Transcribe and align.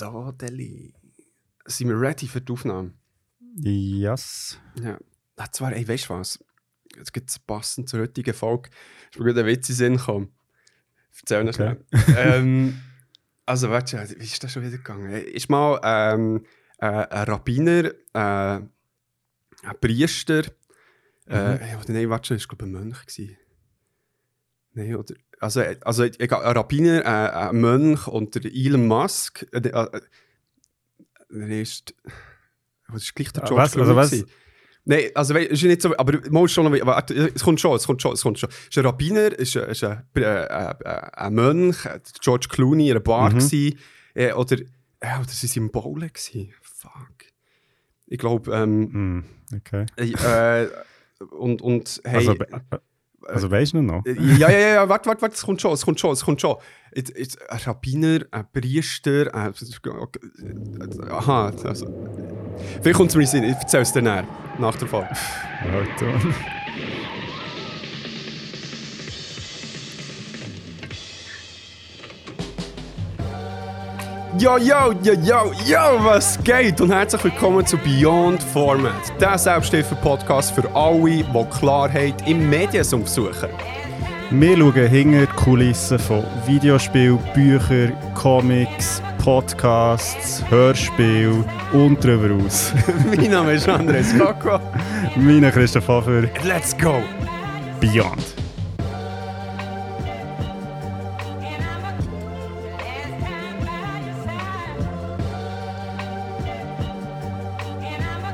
So, 0.00 0.32
Deli. 0.32 0.94
Sind 1.66 1.88
wir 1.90 2.00
ready 2.00 2.26
für 2.26 2.40
die 2.40 2.50
Aufnahme? 2.54 2.94
Yes. 3.56 4.58
Ja. 4.82 4.98
Ah, 5.36 5.52
zwar, 5.52 5.72
ey, 5.74 5.86
weißt 5.86 6.06
du 6.08 6.14
was? 6.14 6.42
Jetzt 6.96 7.12
gibt 7.12 7.28
es 7.28 7.38
passend 7.38 7.90
zur 7.90 8.00
heutigen 8.00 8.32
Folge. 8.32 8.70
Ist 9.10 9.18
mir 9.18 9.26
gerade 9.26 9.40
ein 9.40 9.46
Witz 9.46 9.68
in 9.68 9.74
den 9.74 9.76
Sinn 9.76 9.96
gekommen. 9.98 10.32
Erzähl 11.20 11.44
noch 11.44 11.52
Okay. 11.52 11.76
schnell. 11.90 12.16
ähm, 12.16 12.80
also, 13.44 13.68
warte, 13.68 14.08
wie 14.18 14.24
ist 14.24 14.42
das 14.42 14.50
schon 14.52 14.62
wieder 14.62 14.78
gegangen? 14.78 15.10
Ist 15.10 15.50
mal 15.50 15.78
ähm, 15.84 16.46
äh, 16.78 16.86
ein 16.86 17.24
Rabbiner, 17.28 17.90
äh, 18.14 18.60
ein 18.62 18.70
Priester, 19.82 20.44
äh, 21.26 21.56
Mhm. 21.74 21.78
oder 21.78 21.92
nein, 21.92 22.08
warte, 22.08 22.32
das 22.32 22.48
war 22.48 22.56
glaube 22.56 22.70
ich 22.70 22.74
ein 22.74 22.84
Mönch. 22.88 23.04
Gewesen. 23.04 23.36
Nein, 24.72 24.96
oder, 24.96 25.14
also, 25.40 25.60
also 25.82 26.04
egal, 26.04 26.42
ein 26.44 26.56
Rabbiner, 26.56 27.00
äh, 27.04 27.48
ein 27.48 27.60
Mönch 27.60 28.06
und 28.06 28.34
der 28.34 28.44
Elon 28.52 28.86
Musk, 28.86 29.46
äh, 29.52 29.58
äh, 29.58 29.68
äh, 29.68 30.00
der 31.30 31.60
ist, 31.62 31.94
das 32.92 33.02
ist 33.02 33.14
gleich 33.14 33.32
der 33.32 33.44
Ah, 33.44 33.46
George 33.46 33.62
was? 33.64 33.76
Also 33.76 33.92
Clooney 33.94 33.96
was? 34.22 34.24
Nein, 34.84 35.10
also 35.14 35.34
wei- 35.34 35.44
ist 35.44 35.62
nicht 35.62 35.82
so, 35.82 35.96
aber 35.96 36.18
mal 36.30 36.48
schon 36.48 36.72
warte, 36.86 37.14
es 37.34 37.42
kommt 37.44 37.60
schon, 37.60 37.76
es 37.76 37.86
kommt 37.86 38.00
schon, 38.02 38.12
es 38.14 38.22
kommt 38.22 38.38
schon. 38.38 38.48
Es 38.50 38.68
ist 38.68 38.78
ein 38.78 38.86
Rabbiner, 38.86 39.32
es 39.38 39.54
ist, 39.54 39.56
ein- 39.58 39.70
ist 39.70 39.84
ein, 39.84 40.02
ein 40.14 41.34
Mönch, 41.34 41.76
George 42.20 42.48
Clooney 42.50 42.86
in 42.86 42.92
einer 42.92 43.00
Bar 43.00 43.30
Mhm. 43.30 43.38
gewesen, 43.38 43.78
äh, 44.14 44.32
oder, 44.32 44.56
äh, 45.00 45.18
oder 45.18 45.28
sie 45.28 45.46
gewesen. 46.08 46.52
Fuck. 46.62 47.26
Ich 48.06 48.18
glaube, 48.18 48.50
ähm, 48.52 48.92
Hm, 48.92 49.24
okay. 49.56 49.86
äh, 49.96 50.68
und, 51.30 51.60
und, 51.62 52.00
hey, 52.04 52.26
also, 52.28 52.34
also 53.26 53.50
weißt 53.50 53.74
du 53.74 53.82
noch? 53.82 54.04
äh, 54.04 54.12
ja, 54.12 54.50
ja, 54.50 54.58
ja, 54.58 54.68
ja, 54.74 54.88
warte, 54.88 55.08
warte, 55.08 55.22
warte, 55.22 55.34
es 55.34 55.42
kommt 55.42 55.60
schon, 55.60 55.72
es 55.72 55.84
kommt 55.84 56.00
schon, 56.00 56.12
es 56.12 56.24
kommt 56.24 56.40
schon. 56.40 56.56
Jetzt, 56.94 57.16
jetzt, 57.16 57.50
ein 57.50 57.58
Rabbiner, 57.58 58.20
ein 58.30 58.46
Priester, 58.52 59.34
ein, 59.34 59.54
aha, 61.10 61.52
also, 61.64 61.86
vielleicht 62.82 62.96
kommt 62.96 63.10
es 63.10 63.16
mir 63.16 63.22
in 63.22 63.26
den 63.26 63.26
Sinn, 63.26 63.44
ich 63.44 63.56
erzähle 63.56 63.82
es 63.82 63.92
dir 63.92 64.02
näher, 64.02 64.26
nach 64.58 64.76
der 64.76 64.88
Folge. 64.88 65.08
Alter. 65.62 66.56
Yo, 74.38 74.58
yo, 74.58 74.92
yo, 75.02 75.14
yo, 75.14 75.52
yo, 75.66 76.04
was 76.04 76.38
geht? 76.44 76.80
Und 76.80 76.92
herzlich 76.92 77.24
willkommen 77.24 77.66
zu 77.66 77.76
Beyond 77.76 78.40
Format, 78.40 79.12
der 79.20 79.36
Selbsthilfe-Podcast 79.36 80.52
für 80.52 80.72
alle, 80.72 81.24
die 81.24 81.44
Klarheit 81.58 82.14
im 82.28 82.48
Mediensum 82.48 83.04
suchen. 83.06 83.48
Wir 84.30 84.56
schauen 84.56 84.86
hinter 84.86 85.26
die 85.26 85.32
Kulissen 85.34 85.98
von 85.98 86.22
Videospielen, 86.46 87.18
Büchern, 87.34 87.92
Comics, 88.14 89.02
Podcasts, 89.18 90.44
Hörspielen 90.48 91.44
und 91.72 92.04
darüber 92.04 92.44
aus. 92.44 92.72
mein 93.06 93.32
Name 93.32 93.54
ist 93.54 93.68
Andres 93.68 94.16
Kakko. 94.16 94.60
mein 95.16 95.50
Christoph 95.50 95.88
Hofer, 95.88 96.22
Let's 96.44 96.76
go! 96.78 97.02
Beyond. 97.80 98.39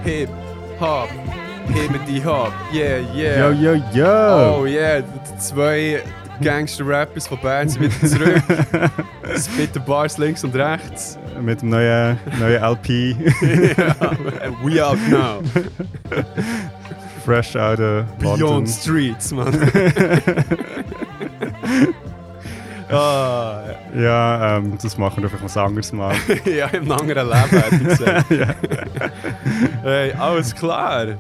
Hip, 0.07 0.29
Hop, 0.79 1.09
Hibbity 1.69 2.23
Hop, 2.23 2.53
yeah, 2.73 2.99
yeah. 3.13 3.51
Yo, 3.51 3.53
yo, 3.53 3.75
yo! 3.93 4.57
Oh 4.61 4.65
yeah, 4.67 5.01
die 5.03 5.39
zwei 5.39 6.01
Gangster-Rappers 6.41 7.27
von 7.27 7.41
Bern 7.41 7.69
sind 7.69 7.83
wieder 7.83 8.09
zurück. 8.09 8.43
Spitten 9.37 9.85
Bars 9.85 10.17
links 10.17 10.45
und 10.45 10.55
rechts. 10.55 11.19
Mit 11.41 11.61
dem 11.61 11.71
neuen, 11.71 12.19
neuen 12.39 12.63
LP, 12.63 13.17
And 14.41 14.57
we 14.65 14.81
out 14.81 14.97
now. 15.11 15.43
fresh 17.25 17.57
out 17.57 17.81
of 17.81 18.07
London. 18.23 18.39
Beyond 18.39 18.69
Streets, 18.69 19.33
man. 19.33 19.53
ah, 22.91 23.63
Ja, 23.97 24.57
ähm, 24.59 24.79
das 24.81 24.97
machen 24.99 25.23
wir 25.23 25.31
einfach 25.31 25.57
ein 25.57 25.65
anderes 25.65 25.93
Mal. 25.93 26.15
ja, 26.45 26.67
im 26.69 26.91
anderen 26.91 27.29
Leben 27.29 27.63
hätte 27.63 27.75
ich 27.77 27.89
gesagt. 27.89 28.27
hey, 29.83 30.13
alles 30.13 30.55
klar. 30.55 31.19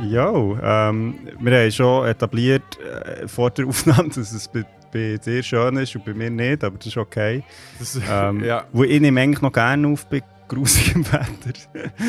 Jo, 0.00 0.58
ähm, 0.62 1.18
wir 1.38 1.58
haben 1.60 1.70
schon 1.70 2.06
etabliert 2.06 2.78
äh, 2.80 3.28
vor 3.28 3.50
der 3.50 3.66
Aufnahme, 3.66 4.08
dass 4.08 4.32
es 4.32 4.48
bei, 4.48 4.64
bei 4.92 5.18
dir 5.24 5.42
schön 5.42 5.76
ist 5.76 5.94
und 5.94 6.04
bei 6.04 6.14
mir 6.14 6.30
nicht, 6.30 6.64
aber 6.64 6.76
das 6.76 6.86
ist 6.86 6.96
okay. 6.96 7.44
Das, 7.78 7.98
Ähm, 8.10 8.42
ja, 8.44 8.64
Wo 8.72 8.82
ich 8.84 9.00
nehme 9.00 9.20
eigentlich 9.20 9.42
noch 9.42 9.52
gerne 9.52 9.86
auf 9.88 10.06
bei 10.06 10.22
grusigem 10.48 11.04
Wetter. 11.12 11.58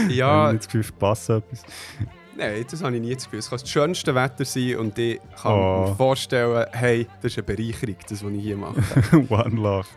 Ich 0.10 0.16
ja 0.16 0.28
habe 0.28 0.54
nicht 0.54 0.62
das 0.62 0.68
Gefühl, 0.68 0.84
verpasse 0.84 1.38
etwas. 1.38 1.64
Nein, 2.38 2.66
das 2.70 2.84
habe 2.84 2.96
ich 2.96 3.02
nie 3.02 3.14
das 3.14 3.24
Gefühl. 3.26 3.40
Es 3.40 3.50
kann 3.50 3.60
das 3.60 3.70
schönste 3.70 4.14
Wetter 4.16 4.46
sein 4.46 4.76
und 4.78 4.98
ich 4.98 5.20
kann 5.42 5.54
Oh. 5.54 5.88
mir 5.90 5.96
vorstellen, 5.96 6.66
hey, 6.72 7.08
das 7.22 7.32
ist 7.32 7.38
eine 7.38 7.56
Bereicherung, 7.56 7.96
das, 8.10 8.24
was 8.24 8.32
ich 8.32 8.42
hier 8.42 8.58
mache. 8.58 8.76
One 9.30 9.56
Love. 9.56 9.88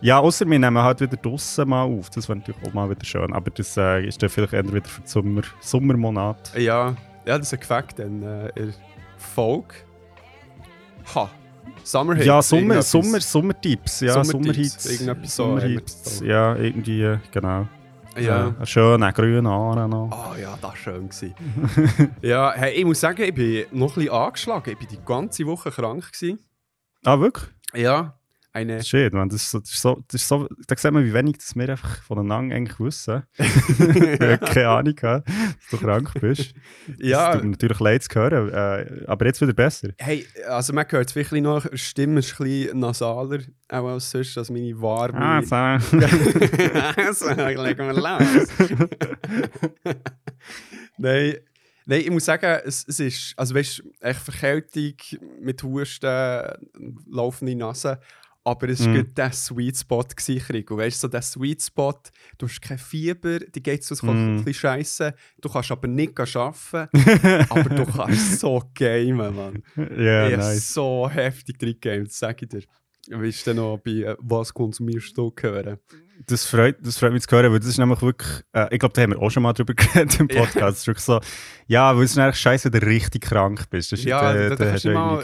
Ja, 0.00 0.20
außer 0.20 0.48
wir 0.48 0.58
nehmen 0.58 0.78
halt 0.78 1.00
wieder 1.00 1.16
draussen 1.16 1.68
mal 1.68 1.82
auf. 1.82 2.08
Das 2.10 2.28
wäre 2.28 2.38
natürlich 2.38 2.64
auch 2.66 2.72
mal 2.72 2.88
wieder 2.88 3.04
schön. 3.04 3.32
Aber 3.32 3.50
das 3.50 3.76
äh, 3.76 4.06
ist 4.06 4.22
dann 4.22 4.30
vielleicht 4.30 4.52
eher 4.52 4.64
wieder 4.72 4.88
für 4.88 5.00
den 5.00 5.06
Sommer, 5.08 5.42
Sommermonat. 5.60 6.52
Ja, 6.56 6.94
ja, 7.26 7.36
das 7.38 7.48
ist 7.48 7.54
ein 7.54 7.60
Gefakt 7.60 7.98
dann 7.98 8.22
äh, 8.22 8.48
in 8.50 8.66
der 8.66 8.74
Folge. 9.16 9.74
Ha, 11.14 11.28
Summer 11.82 12.14
Hits. 12.14 12.26
ja, 12.26 12.40
Sommer. 12.42 12.82
Sommer, 12.82 13.20
Sommertipps. 13.20 14.00
Ja, 14.00 14.22
Sommerhits. 14.22 14.84
Sommerhits. 15.34 16.20
da. 16.20 16.24
Ja, 16.24 16.56
irgendwie, 16.56 17.02
äh, 17.02 17.18
genau. 17.32 17.66
Ja. 18.20 18.54
Äh, 18.60 18.66
schöne 18.66 19.12
grüne 19.12 19.48
Haare 19.48 19.88
noch. 19.88 20.10
Ah 20.10 20.38
ja, 20.38 20.52
das 20.52 20.62
war 20.62 20.76
schön. 20.76 21.08
ja, 22.22 22.52
hey, 22.54 22.74
ich 22.74 22.84
muss 22.84 23.00
sagen, 23.00 23.22
ich 23.22 23.34
bin 23.34 23.66
noch 23.72 23.88
ein 23.88 23.94
bisschen 23.94 24.12
angeschlagen. 24.12 24.70
Ich 24.70 24.80
war 24.80 24.86
die 24.88 25.04
ganze 25.04 25.46
Woche 25.46 25.70
krank. 25.70 26.12
Gewesen. 26.12 26.38
Ah, 27.04 27.18
wirklich? 27.20 27.48
Ja, 27.74 28.17
eine... 28.58 28.82
Shit, 28.82 29.12
man, 29.12 29.28
das, 29.28 29.42
ist 29.42 29.50
so, 29.50 29.60
das, 29.60 29.70
ist 29.70 29.80
so, 29.80 30.02
das 30.08 30.22
ist 30.22 30.28
so, 30.28 30.48
da 30.66 30.76
sieht 30.76 30.92
man, 30.92 31.04
wie 31.04 31.14
wenig 31.14 31.38
das 31.38 31.54
wir 31.56 31.68
einfach 31.68 32.02
voneinander 32.02 32.54
eigentlich 32.54 32.78
wissen. 32.80 33.22
ich 33.38 33.46
habe 33.46 34.38
keine 34.38 34.68
Ahnung, 34.68 34.96
dass 34.96 35.22
du 35.70 35.76
krank 35.78 36.12
bist. 36.20 36.54
Das 36.86 36.96
ja, 36.98 37.32
tut 37.32 37.44
mir 37.44 37.50
natürlich 37.50 37.80
leid 37.80 38.02
zu 38.02 38.14
hören, 38.14 38.48
äh, 38.50 39.04
aber 39.06 39.26
jetzt 39.26 39.40
wieder 39.40 39.52
besser. 39.52 39.88
hey, 39.98 40.26
also 40.48 40.72
man 40.72 40.86
hört 40.88 41.08
es 41.08 41.14
wirklich 41.14 41.42
noch, 41.42 41.66
die 41.66 41.78
Stimme 41.78 42.20
ist 42.20 42.38
ein 42.40 42.44
bisschen 42.44 42.80
nasaler 42.80 43.40
auch 43.70 43.86
als 43.86 44.10
sonst, 44.10 44.36
als 44.38 44.50
meine 44.50 44.80
warme... 44.80 45.18
Ah, 45.18 45.42
so. 45.42 45.54
also, 46.96 47.28
legen 47.28 47.86
wir 47.86 47.92
los. 47.92 48.48
Nein, 50.98 51.36
nein, 51.86 52.00
ich 52.00 52.10
muss 52.10 52.24
sagen, 52.24 52.60
es, 52.64 52.84
es 52.88 53.00
ist, 53.00 53.34
also 53.36 53.54
weißt 53.54 53.82
echt 54.00 54.20
Verkältung 54.20 54.94
mit 55.40 55.62
Husten, 55.62 56.44
laufende 57.08 57.54
Nase, 57.54 58.00
aber 58.44 58.68
es 58.70 58.80
war 58.86 58.94
mm. 58.94 59.14
der 59.14 59.32
Sweet 59.32 59.76
Spot 59.76 60.04
Krieg. 60.16 60.70
Und 60.70 60.78
weißt 60.78 60.96
du, 60.96 61.06
so 61.06 61.08
der 61.08 61.22
Sweet 61.22 61.62
Spot, 61.62 61.94
du 62.38 62.46
hast 62.46 62.60
kein 62.62 62.78
Fieber, 62.78 63.38
die 63.40 63.62
geht 63.62 63.84
so 63.84 63.94
Mm. 64.06 64.08
ein 64.10 64.36
bisschen 64.44 64.54
scheiße, 64.54 65.14
du 65.40 65.48
kannst 65.48 65.70
aber 65.70 65.88
nicht 65.88 66.18
arbeiten, 66.18 66.88
aber 67.50 67.68
du 67.68 67.84
kannst 67.86 68.40
so 68.40 68.62
gamen, 68.74 69.36
Mann. 69.36 69.62
Ja, 69.76 70.26
ich 70.28 70.32
hab 70.34 70.40
nice. 70.40 70.72
so 70.74 71.08
heftig 71.10 71.58
drin 71.58 71.76
gegamet, 71.80 72.12
sag 72.12 72.40
ich 72.42 72.48
dir. 72.48 72.62
Wie 73.10 73.28
ist 73.30 73.46
denn 73.46 73.56
noch 73.56 73.78
bei 73.78 73.90
äh, 74.02 74.16
«Was 74.20 74.52
konsumierst 74.52 75.16
du» 75.16 75.32
hören? 75.40 75.78
Das 76.26 76.44
freut, 76.44 76.76
das 76.84 76.98
freut 76.98 77.12
mich 77.12 77.26
zu 77.26 77.34
hören, 77.36 77.50
weil 77.52 77.58
das 77.60 77.68
ist 77.68 77.78
nämlich 77.78 78.02
wirklich, 78.02 78.42
äh, 78.52 78.66
ich 78.74 78.78
glaube, 78.78 78.92
da 78.92 79.00
haben 79.02 79.12
wir 79.12 79.18
auch 79.22 79.30
schon 79.30 79.42
mal 79.42 79.52
drüber 79.54 79.72
geredet 79.74 80.20
im. 80.20 80.28
Podcast. 80.28 80.72
Es 80.76 80.78
ist 80.80 80.86
wirklich 80.88 81.04
so, 81.04 81.20
ja, 81.68 81.96
weil 81.96 82.04
es 82.04 82.10
ist 82.10 82.18
eigentlich 82.18 82.36
scheiße, 82.40 82.70
wenn 82.72 82.80
du 82.80 82.86
richtig 82.86 83.22
krank 83.22 83.70
bist. 83.70 83.92
Das 83.92 84.00
ist, 84.00 84.04
Ja, 84.04 84.32
äh, 84.34 84.34
da- 84.34 84.48
da 84.50 84.56
da 84.56 84.56
kannst 84.56 84.74
hast 84.74 84.84
du 84.84 84.88
du 84.88 84.94
mal- 84.94 85.22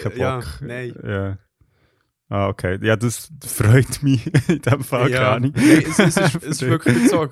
Ah, 2.28 2.48
okay. 2.48 2.78
Ja, 2.82 2.96
das 2.96 3.30
freut 3.44 4.02
mich 4.02 4.26
in 4.48 4.62
dem 4.62 4.82
Fall, 4.82 5.10
keine 5.10 5.28
Ahnung. 5.28 5.52
Nein, 5.54 5.84
es, 5.87 5.99
es, 5.99 6.16
ist, 6.16 6.34
es 6.37 6.43
ist 6.44 6.62
wirklich 6.62 7.08
so 7.10 7.20
eine 7.20 7.31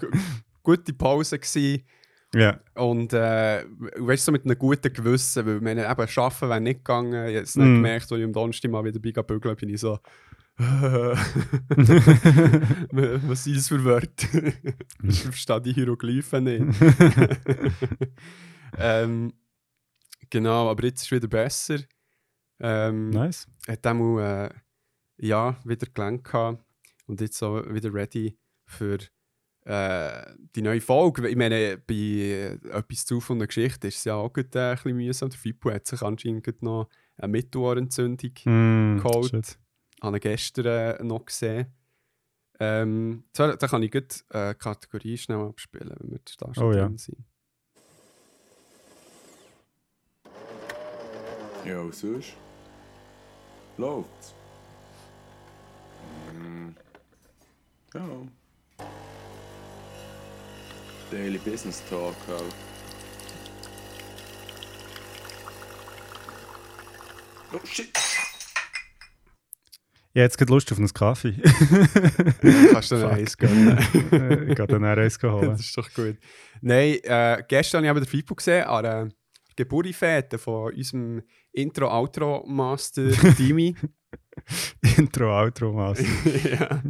gute 0.62 0.93
Pause 0.93 1.38
gewesen. 1.38 1.82
Ja. 2.34 2.58
und 2.76 3.12
äh, 3.12 3.62
weißt 3.99 4.22
du, 4.22 4.26
so 4.26 4.32
mit 4.32 4.46
einem 4.46 4.58
guten 4.58 4.90
Gewissen, 4.90 5.44
weil 5.44 5.61
wir 5.61 5.72
eben 5.72 5.81
arbeiten 5.87 6.49
wäre 6.49 6.61
nicht 6.62 6.78
gegangen. 6.78 7.28
Jetzt 7.28 7.58
nicht 7.58 7.67
Mm. 7.67 7.75
gemerkt, 7.76 8.11
als 8.11 8.19
ich 8.19 8.25
am 8.25 8.32
Donnerstag 8.32 8.70
mal 8.70 8.82
wieder 8.84 9.00
bin 9.00 9.12
bügeln, 9.26 9.56
bin 9.56 9.69
ich 9.69 9.81
so 9.81 9.99
was 10.58 11.19
sind 13.44 13.56
das 13.56 13.69
für 13.69 13.82
Wörter? 13.84 14.52
ich 15.02 15.22
verstehe 15.22 15.61
die 15.62 15.72
Hieroglyphen 15.72 16.44
nicht. 16.44 16.64
ähm, 18.78 19.32
genau, 20.31 20.70
aber 20.70 20.84
jetzt 20.84 21.00
ist 21.02 21.06
es 21.06 21.12
wieder 21.12 21.28
besser. 21.28 21.78
Ähm, 22.61 23.11
Nice. 23.11 23.46
hat 23.67 23.87
auch 23.87 24.19
äh, 24.20 24.50
ja, 25.22 25.56
wieder 25.64 25.86
gehabt 25.86 26.64
und 27.06 27.20
jetzt 27.20 27.38
so 27.38 27.62
wieder 27.72 27.92
ready 27.94 28.36
für 28.66 28.98
äh, 29.64 30.26
die 30.56 30.62
neue 30.62 30.80
Folge. 30.80 31.28
Ich 31.28 31.36
meine, 31.36 31.78
bei 31.78 31.94
äh, 31.94 32.52
etwas 32.70 33.04
zu 33.06 33.20
von 33.20 33.38
der 33.38 33.46
Geschichte 33.48 33.88
ist 33.88 33.98
es 33.98 34.04
ja 34.04 34.14
auch 34.16 34.32
gut, 34.32 34.54
äh, 34.56 34.70
ein 34.70 34.74
bisschen 34.76 34.96
mühsam. 34.96 35.30
Der 35.30 35.38
Fippo 35.38 35.70
hat 35.70 35.86
sich 35.86 36.02
anscheinend 36.02 36.44
gerade 36.44 36.64
noch 36.64 36.88
eine 37.16 37.28
Mittelohrentzündung 37.28 38.32
Mm, 38.44 38.98
geholt. 38.98 39.30
shit. 39.30 39.58
Habe 40.02 40.16
ihn 40.16 40.20
gestern 40.20 40.66
äh, 40.66 41.04
noch 41.04 41.24
gesehen. 41.24 41.66
Ähm, 42.58 43.24
so, 43.36 43.52
da 43.52 43.66
kann 43.69 43.82
ich 43.82 43.90
gut 43.92 44.24
äh, 44.30 44.54
Kategorie 44.54 45.16
schnell 45.16 45.38
abspielen, 45.38 45.94
wenn 46.00 46.10
wir 46.10 46.20
da 46.38 46.52
schon 46.54 46.64
Oh 46.64 46.72
ja. 46.72 46.86
drin 46.86 46.98
sind. 46.98 47.19
Ja, 51.64 51.78
und 51.80 51.94
sonst? 51.94 52.34
Läuft's? 53.78 54.34
Ja. 57.94 58.00
Daily 61.11 61.39
Business 61.39 61.83
Talk 61.91 62.17
halt. 62.27 62.55
Oh 67.53 67.61
shit! 67.67 67.91
Jetzt 70.15 70.37
gerade 70.37 70.53
Lust 70.53 70.71
auf 70.73 70.79
einen 70.79 70.89
Kaffee. 70.93 71.33
Kannst 72.73 72.91
du 72.91 72.97
noch 72.97 73.09
Fuck. 73.11 73.12
eins 73.12 73.37
gönnen? 73.39 73.79
ich 74.49 74.56
gehe 74.56 74.67
dann 74.67 74.85
eins 74.85 75.19
das 75.19 75.31
holen. 75.31 75.53
ist 75.53 75.77
doch 75.77 75.91
gut. 75.94 76.19
Nein, 76.61 76.99
äh, 77.03 77.43
gestern 77.49 77.79
habe 77.79 77.87
ich 77.87 77.91
aber 77.91 78.00
den 78.00 78.09
Fipo 78.09 78.35
gesehen 78.35 78.65
an 78.65 78.83
der 78.83 79.09
Geburtstagsfete 79.56 80.39
von 80.39 80.73
unserem 80.75 81.23
Intro-Outro-Master 81.53 83.06
Dimi. 83.39 83.75
Intro, 84.97 85.41
Outro, 85.41 85.73
Master. 85.73 86.05
ja. 86.50 86.82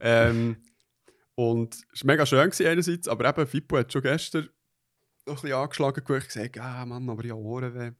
ähm, 0.00 0.56
und 1.34 1.74
es 1.92 2.04
war 2.04 2.12
mega 2.12 2.26
schön 2.26 2.50
gewesen 2.50 2.66
einerseits, 2.66 3.08
aber 3.08 3.28
eben 3.28 3.46
Fippo 3.46 3.78
hat 3.78 3.92
schon 3.92 4.02
gestern 4.02 4.48
noch 5.26 5.36
ein 5.36 5.42
bisschen 5.42 5.56
angeschlagen 5.56 6.04
und 6.06 6.24
gesagt, 6.24 6.58
ah 6.58 6.86
Mann, 6.86 7.08
aber 7.08 7.28
habe 7.28 7.40
Ohrenweh. 7.40 7.92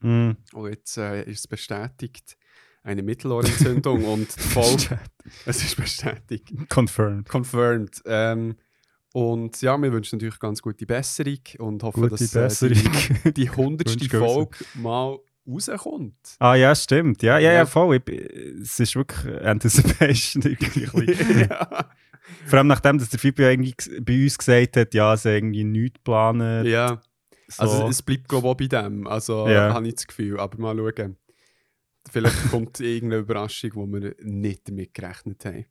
Mm. 0.00 0.36
Und 0.52 0.70
jetzt 0.70 0.96
äh, 0.96 1.22
ist 1.24 1.40
es 1.40 1.46
bestätigt, 1.48 2.36
eine 2.82 3.02
Mittelohrentzündung 3.02 4.04
und 4.12 4.30
Folge, 4.30 5.00
es 5.44 5.64
ist 5.64 5.76
bestätigt, 5.76 6.52
Confirmed. 6.68 7.28
confirmed. 7.28 8.02
Ähm, 8.06 8.56
und 9.14 9.60
ja, 9.62 9.76
wir 9.78 9.92
wünschen 9.92 10.16
natürlich 10.16 10.38
ganz 10.38 10.62
gute 10.62 10.86
Besserung 10.86 11.40
und 11.58 11.82
hoffen, 11.82 12.02
Gute 12.02 12.10
dass 12.10 12.34
äh, 12.34 12.40
Besserung. 12.68 12.92
die, 13.24 13.32
die 13.32 13.50
100. 13.50 13.88
Wünsch 13.88 14.08
Grüße. 14.08 14.24
Folge 14.24 14.58
mal 14.74 15.18
rauskommt. 15.48 16.36
Ah 16.38 16.54
ja, 16.54 16.74
stimmt. 16.74 17.22
Ja, 17.22 17.38
ja, 17.38 17.52
ja, 17.52 17.66
voll. 17.66 17.96
Ich, 17.96 18.08
es 18.62 18.78
ist 18.80 18.94
wirklich 18.96 19.42
Anticipation. 19.42 20.42
irgendwie 20.44 21.12
ja. 21.48 21.90
Vor 22.46 22.58
allem 22.58 22.66
nachdem, 22.66 22.98
dass 22.98 23.08
der 23.08 23.18
Fibi 23.18 23.42
ja 23.42 23.50
irgendwie 23.50 23.74
bei 24.00 24.22
uns 24.24 24.36
gesagt 24.38 24.76
hat, 24.76 24.92
ja, 24.94 25.16
sie 25.16 25.30
irgendwie 25.34 25.64
nichts 25.64 26.00
planen. 26.04 26.66
ja. 26.66 27.00
So. 27.50 27.62
Also 27.62 27.88
es 27.88 28.02
bleibt 28.02 28.28
glaube 28.28 28.46
ich 28.46 28.50
auch 28.50 28.56
bei 28.56 28.66
dem. 28.82 29.06
Also 29.06 29.48
Ja. 29.48 29.72
habe 29.72 29.88
ich 29.88 29.94
das 29.94 30.06
Gefühl. 30.06 30.38
Aber 30.38 30.58
mal 30.60 30.76
schauen. 30.76 31.16
Vielleicht 32.10 32.50
kommt 32.50 32.78
irgendeine 32.80 33.22
Überraschung, 33.22 33.70
wo 33.74 33.86
wir 33.86 34.14
nicht 34.22 34.68
damit 34.68 34.92
gerechnet 34.92 35.42
haben. 35.46 35.64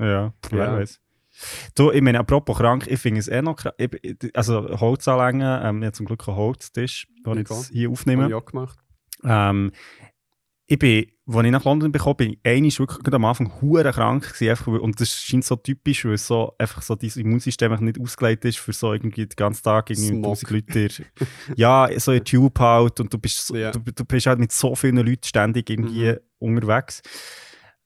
ja, 0.00 0.34
wer 0.50 0.58
Ja. 0.64 0.72
weiß. 0.76 1.00
Du, 1.74 1.90
ich 1.90 2.00
meine, 2.02 2.18
apropos 2.20 2.56
krank, 2.58 2.86
ich 2.88 3.00
finde 3.00 3.20
es 3.20 3.28
eh 3.28 3.42
noch 3.42 3.56
krank. 3.56 3.74
Also 4.34 4.80
Holzanlängen, 4.80 5.60
ähm, 5.64 5.82
ich 5.82 5.86
habe 5.86 5.92
zum 5.92 6.06
Glück 6.06 6.26
einen 6.28 6.36
Holztisch, 6.36 7.06
den 7.26 7.32
ich 7.32 7.38
jetzt 7.48 7.70
hier 7.72 7.90
aufnehme. 7.90 8.28
ich 8.28 8.34
auch 8.34 8.44
gemacht. 8.44 8.78
Ähm, 9.24 9.72
ich 10.66 10.78
bin, 10.78 11.06
als 11.26 11.44
ich 11.44 11.50
nach 11.52 11.64
London 11.64 11.92
bekommen 11.92 12.16
bin, 12.16 12.36
einmal 12.42 12.70
wirklich 12.70 12.98
gerade 13.00 13.16
am 13.16 13.24
Anfang 13.26 13.52
hure 13.60 13.90
krank 13.92 14.22
gewesen, 14.32 14.48
einfach, 14.48 14.66
und 14.68 14.98
das 14.98 15.10
scheint 15.20 15.44
so 15.44 15.56
typisch, 15.56 16.06
weil 16.06 16.16
so 16.16 16.54
einfach 16.58 16.80
so 16.80 16.94
dein 16.94 17.10
Immunsystem 17.16 17.74
nicht 17.84 18.00
ausgelegt 18.00 18.44
ist 18.46 18.58
für 18.58 18.72
so 18.72 18.92
irgendwie 18.94 19.26
den 19.26 19.36
ganzen 19.36 19.62
Tag 19.62 19.90
irgendwie. 19.90 20.16
1000 20.16 20.50
Leute 20.50 20.88
ja, 21.56 21.88
so 21.98 22.12
in 22.12 22.24
Tube 22.24 22.58
halt 22.60 22.98
und 23.00 23.12
du 23.12 23.18
bist, 23.18 23.46
so, 23.46 23.56
Ja. 23.56 23.72
du, 23.72 23.80
du 23.80 24.04
bist 24.06 24.26
halt 24.26 24.38
mit 24.38 24.52
so 24.52 24.74
vielen 24.74 24.96
Leuten 24.96 25.24
ständig 25.24 25.68
irgendwie 25.68 26.12
Mhm. 26.12 26.18
unterwegs. 26.38 27.02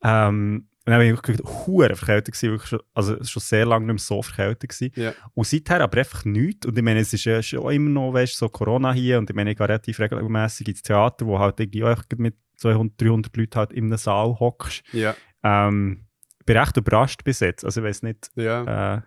Ähm, 0.03 0.69
und 0.89 0.93
dann 0.93 1.01
war 1.01 1.05
ich 1.05 1.13
wirklich 1.13 1.39
hure 1.67 1.95
verkältet 1.95 2.33
gewesen, 2.33 2.51
wirklich 2.53 2.71
schon, 2.71 2.81
also 2.95 3.23
schon 3.23 3.43
sehr 3.43 3.67
lange 3.67 3.85
nicht 3.85 3.97
mehr 3.97 3.99
so 3.99 4.23
verkältet 4.23 4.71
gewesen. 4.71 4.93
Ja. 4.97 5.13
Und 5.35 5.47
seither 5.47 5.83
aber 5.83 5.99
einfach 5.99 6.25
nichts. 6.25 6.65
Und 6.65 6.79
ich 6.79 6.83
meine, 6.83 7.01
es 7.01 7.13
ist 7.13 7.27
ja 7.27 7.43
schon 7.43 7.71
immer 7.71 7.91
noch, 7.91 8.15
weißt, 8.15 8.35
so 8.35 8.49
Corona 8.49 8.95
hier. 8.95 9.19
Und 9.19 9.29
ich 9.29 9.37
meine, 9.37 9.51
ich 9.51 9.59
gehe 9.59 9.69
relativ 9.69 10.01
regelmäßig 10.01 10.67
ins 10.67 10.81
Theater, 10.81 11.27
wo 11.27 11.39
halt 11.39 11.61
irgendwie 11.61 11.85
auch 11.85 12.03
mit 12.17 12.37
200, 12.57 12.99
300 13.03 13.37
Leuten 13.37 13.59
halt 13.59 13.73
in 13.73 13.85
einem 13.85 13.99
Saal 13.99 14.41
hockst. 14.41 14.83
Ja. 14.93 15.15
Ähm, 15.43 16.07
ich 16.41 16.47
bin 16.47 16.57
recht 16.57 16.75
überrascht 16.79 17.23
bis 17.23 17.41
jetzt. 17.41 17.67
Also 17.67 17.83
ich 17.83 17.87
weiß 17.87 18.03
nicht, 18.05 18.31
ja. 18.37 18.95
äh, 18.95 19.03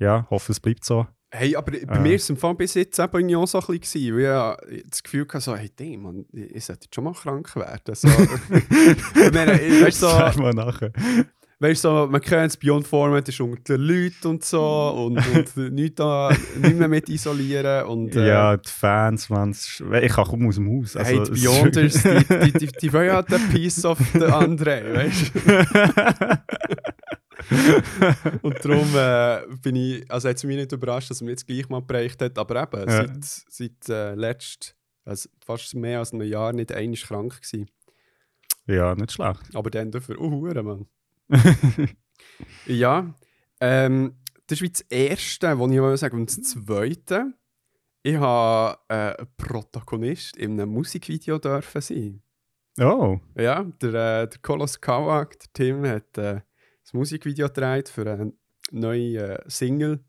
ja, 0.00 0.26
hoffe 0.28 0.52
es 0.52 0.60
bleibt 0.60 0.84
so. 0.84 1.06
Hey, 1.32 1.54
aber 1.54 1.70
bei 1.70 1.78
Äh. 1.78 2.00
mir 2.00 2.08
war 2.10 2.16
es 2.16 2.28
im 2.28 2.36
Fall 2.36 2.54
bis 2.56 2.74
jetzt 2.74 2.98
eben 2.98 3.34
auch 3.36 3.46
so 3.46 3.60
ein 3.60 3.78
bisschen, 3.78 4.16
weil 4.16 4.56
ich 4.70 4.84
das 4.90 5.02
Gefühl 5.02 5.26
hatte, 5.28 5.40
so, 5.40 5.54
hey, 5.56 5.70
damn, 5.76 6.02
Mann, 6.02 6.24
ich 6.32 6.64
sollte 6.64 6.88
schon 6.92 7.04
mal 7.04 7.12
krank 7.14 7.54
werden. 7.54 7.94
So, 7.94 8.08
ich 8.08 9.32
meine, 9.32 9.60
ich- 9.60 9.80
weißt 9.82 10.02
du, 10.02 10.06
so, 10.08 10.18
Das 10.18 10.36
mal 10.36 10.52
nachher. 10.52 10.92
weißt, 11.60 11.82
so, 11.82 12.08
man 12.10 12.20
kennt 12.20 12.50
es, 12.50 12.56
Beyond 12.56 12.84
Format 12.86 13.28
ist 13.28 13.40
unter 13.40 13.76
den 13.76 13.80
Leuten 13.86 14.26
und 14.26 14.44
so 14.44 14.60
und, 15.06 15.18
und 15.56 15.72
nichts, 15.72 15.94
da, 15.96 16.34
nicht 16.60 16.76
mehr 16.76 16.88
mit 16.88 17.08
isolieren. 17.08 17.84
Und, 17.86 18.16
äh, 18.16 18.26
ja, 18.26 18.56
die 18.56 18.68
Fans, 18.68 19.28
man, 19.28 19.50
ich 19.52 20.12
kann 20.12 20.24
kaum 20.24 20.48
aus 20.48 20.56
dem 20.56 20.68
Haus. 20.68 20.96
hey, 20.96 21.16
Also, 21.18 21.32
die 21.32 21.46
es 21.86 21.94
ist 21.94 22.02
Beyonders, 22.02 22.02
die, 22.28 22.52
die, 22.52 22.58
die, 22.66 22.72
die 22.80 22.92
wollen 22.92 23.06
ja 23.06 23.22
den 23.22 23.48
Piece 23.50 23.84
of 23.84 23.98
the 24.14 24.24
Andre, 24.24 24.82
weißt 24.94 25.32
du? 25.34 26.38
Und 28.42 28.64
darum 28.64 28.88
äh, 28.94 29.56
bin 29.62 29.76
ich, 29.76 30.10
also 30.10 30.28
hat 30.28 30.36
es 30.36 30.44
mich 30.44 30.56
nicht 30.56 30.72
überrascht, 30.72 31.10
dass 31.10 31.20
man 31.20 31.30
jetzt 31.30 31.46
gleich 31.46 31.68
mal 31.68 31.80
bereicht 31.82 32.20
hat, 32.22 32.38
aber 32.38 32.62
eben, 32.62 32.88
Ja. 32.88 33.06
seit, 33.06 33.24
seit 33.24 33.88
äh, 33.88 34.14
letzt, 34.14 34.76
also 35.04 35.28
fast 35.44 35.74
mehr 35.74 35.98
als 36.00 36.12
einem 36.12 36.26
Jahr 36.28 36.52
nicht 36.52 36.72
einmal 36.72 36.96
krank 36.96 37.40
gewesen. 37.42 37.68
ja, 38.66 38.94
nicht 38.94 39.12
schlecht. 39.12 39.54
Aber 39.54 39.70
dann 39.70 39.90
dafür, 39.90 40.20
oh, 40.20 40.30
Hure, 40.30 40.62
Mann. 40.62 40.86
ja, 42.66 43.14
ähm, 43.60 44.14
das 44.46 44.58
ist 44.58 44.62
wie 44.62 44.70
das 44.70 44.80
Erste, 44.82 45.58
was 45.58 45.70
ich 45.70 45.78
mal 45.78 45.96
sagen 45.96 46.18
Und 46.18 46.28
das 46.30 46.42
Zweite, 46.42 47.32
ich 48.02 48.16
habe 48.16 48.78
äh, 48.88 49.24
Protagonist 49.36 50.36
in 50.36 50.52
einem 50.52 50.70
Musikvideo 50.70 51.38
dürfen 51.38 51.80
sein. 51.80 52.22
Oh, 52.80 53.18
Ja, 53.36 53.64
der, 53.82 53.88
äh, 54.22 54.28
der 54.28 54.38
Kolos 54.42 54.80
Kawak, 54.80 55.38
der 55.38 55.48
Tim, 55.52 55.84
hat 55.86 56.16
äh, 56.18 56.40
ein 56.92 56.98
Musikvideo 56.98 57.48
gedreht 57.48 57.88
für 57.88 58.10
eine 58.10 58.32
neue 58.70 59.38
äh, 59.38 59.42
Single, 59.46 60.00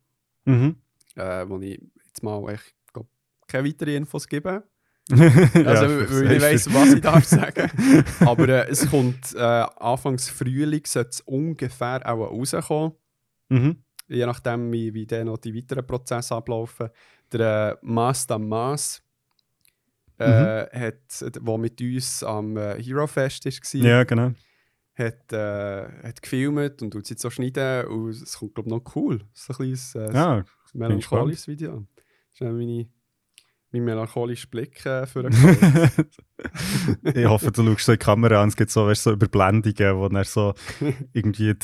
mhm. 0.45 0.75
äh, 1.15 1.47
wo 1.47 1.59
ich 1.59 1.81
jetzt 2.05 2.23
mal 2.23 2.49
echt, 2.49 2.73
glaub, 2.93 3.07
keine 3.47 3.67
weiteren 3.67 3.95
Infos 3.95 4.27
gebe. 4.27 4.63
also, 5.11 5.69
Also, 5.69 5.87
weil 5.87 6.31
ich 6.33 6.41
weiss, 6.41 6.73
was 6.73 6.93
ich 6.93 7.01
darf 7.01 7.25
sagen. 7.25 7.69
Aber 8.21 8.47
äh, 8.47 8.69
es 8.69 8.89
kommt 8.89 9.33
äh, 9.35 9.39
Anfangs 9.39 10.29
Frühling, 10.29 10.83
sollte 10.85 11.09
es 11.09 11.21
ungefähr 11.21 12.01
auch 12.05 12.31
rauskommen. 12.31 12.93
Mhm. 13.49 13.83
Je 14.07 14.25
nachdem, 14.25 14.71
wie, 14.71 14.93
wie 14.93 15.05
dann 15.05 15.27
noch 15.27 15.37
die 15.37 15.55
weiteren 15.55 15.85
Prozesse 15.85 16.35
ablaufen. 16.35 16.89
Der 17.31 17.77
äh, 17.81 17.85
Master 17.85 18.37
Maas, 18.37 19.01
äh, 20.17 20.65
hat, 20.79 21.35
der 21.35 21.57
mit 21.57 21.81
uns 21.81 22.23
am 22.23 22.57
äh, 22.57 22.81
Hero 22.81 23.07
Fest 23.07 23.45
war, 23.45 23.81
Ja, 23.81 24.03
genau. 24.03 24.31
Hat, 25.01 25.33
äh, 25.33 26.07
hat 26.07 26.21
gefilmt 26.21 26.81
und 26.81 26.91
tut 26.91 27.03
es 27.03 27.09
jetzt 27.09 27.21
so 27.21 27.29
schneiden. 27.29 27.85
Und 27.87 28.09
es 28.09 28.37
kommt, 28.37 28.55
glaube 28.55 28.69
ich, 28.69 28.75
noch 28.75 28.95
cool. 28.95 29.19
So 29.33 29.53
ein 29.53 29.55
kleines 29.57 29.95
äh, 29.95 30.13
Ja, 30.13 30.43
melancholisches 30.73 31.47
Video. 31.47 31.85
Das 31.95 32.33
ist 32.33 32.41
dann 32.41 32.57
meine, 32.57 32.87
mein 33.71 33.83
melancholischer 33.85 34.47
Blick 34.49 34.85
äh, 34.85 35.05
für 35.05 35.29
ich 37.13 37.25
hoffe, 37.25 37.51
du 37.51 37.63
schaust 37.65 37.85
so 37.85 37.91
in 37.93 37.97
die 37.99 38.03
Kamera 38.03 38.41
an, 38.41 38.49
es 38.49 38.55
gibt 38.55 38.71
so, 38.71 38.85
weißt, 38.87 39.03
so 39.03 39.11
Überblendungen, 39.11 39.95
wo 39.97 40.07
er 40.07 40.23
so 40.25 40.53
irgendwie 41.13 41.53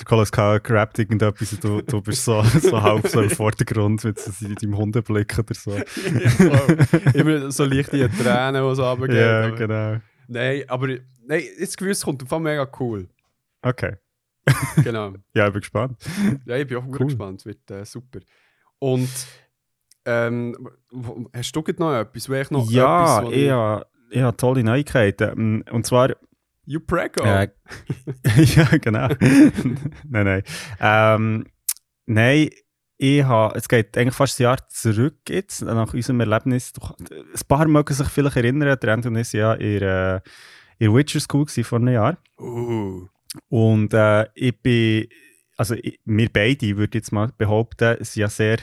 der 0.00 0.04
Kawak 0.04 0.70
rappt 0.70 0.98
irgendetwas 0.98 1.52
und 1.52 1.64
du, 1.64 1.82
du 1.82 2.00
bist 2.02 2.24
so, 2.24 2.42
so 2.42 2.82
halb 2.82 3.06
so 3.08 3.20
im 3.20 3.30
Vordergrund 3.30 4.04
mit 4.04 4.18
so 4.18 4.44
in 4.46 4.54
deinem 4.54 4.76
Hundeblick 4.76 5.38
oder 5.38 5.54
so. 5.54 5.70
ja. 5.76 7.10
Immer 7.14 7.50
so 7.52 7.64
leichte 7.64 8.10
Tränen, 8.10 8.68
die 8.68 8.74
so 8.74 8.84
runtergehen. 8.90 9.18
Ja, 9.18 9.46
aber- 9.46 9.56
genau. 9.56 9.96
Nein, 10.30 10.62
aber 10.68 10.88
nein, 11.28 11.42
jetzt 11.58 11.76
gewiss 11.76 12.04
kommt 12.04 12.22
einfach 12.22 12.38
mega 12.38 12.68
cool. 12.80 13.08
Okay. 13.62 13.96
Genau. 14.82 15.12
Ja, 15.34 15.46
ich 15.46 15.52
bin 15.52 15.60
gespannt. 15.60 15.98
Ja, 16.46 16.56
ich 16.56 16.66
bin 16.66 16.78
auch 16.78 16.86
cool. 16.86 17.06
Gespannt. 17.06 17.44
Wird 17.44 17.70
äh, 17.70 17.84
super. 17.84 18.20
Und 18.78 19.10
ähm, 20.04 20.56
hast 21.34 21.54
du 21.54 21.62
noch 21.78 21.94
etwas? 21.94 22.28
Wäre 22.28 22.42
ich 22.42 22.50
noch 22.50 22.70
ja, 22.70 23.20
etwas, 23.20 23.26
wo 23.26 23.84
ich 24.10 24.22
habe 24.22 24.36
tolle 24.38 24.64
Neuigkeiten. 24.64 25.62
Und 25.62 25.86
zwar 25.86 26.16
You 26.64 26.80
preggo. 26.80 27.24
Äh, 27.24 27.48
ja, 28.36 28.64
genau. 28.78 29.08
nein, 30.08 30.24
nein. 30.24 30.42
Ähm, 30.80 31.46
nein, 32.06 32.50
ich 32.98 33.22
habe, 33.22 33.56
es 33.56 33.68
geht 33.68 33.96
eigentlich 33.96 34.14
fast 34.14 34.38
ein 34.38 34.42
Jahr 34.42 34.68
zurück 34.68 35.16
jetzt, 35.28 35.62
nach 35.62 35.94
unserem 35.94 36.20
Erlebnis. 36.20 36.72
Ein 37.10 37.46
paar 37.48 37.66
mögen 37.68 37.94
sich 37.94 38.08
vielleicht 38.08 38.36
erinnern, 38.36 38.78
der 38.78 38.92
Anton 38.92 39.16
ist 39.16 39.32
ja 39.32 39.54
in 39.54 40.20
in 40.78 40.94
Witcher 40.94 41.20
School 41.20 41.46
vor 41.46 41.78
einem 41.78 41.94
Jahr. 41.94 42.18
Uh, 42.38 43.06
Und 43.48 43.92
äh, 43.94 44.26
ich 44.34 44.60
bin, 44.60 45.08
also 45.56 45.74
ich, 45.74 46.00
wir 46.04 46.28
beide, 46.32 46.76
würde 46.76 46.96
ich 46.98 47.02
jetzt 47.02 47.12
mal 47.12 47.30
behaupten, 47.36 47.96
sind 48.04 48.20
ja 48.20 48.28
sehr 48.28 48.58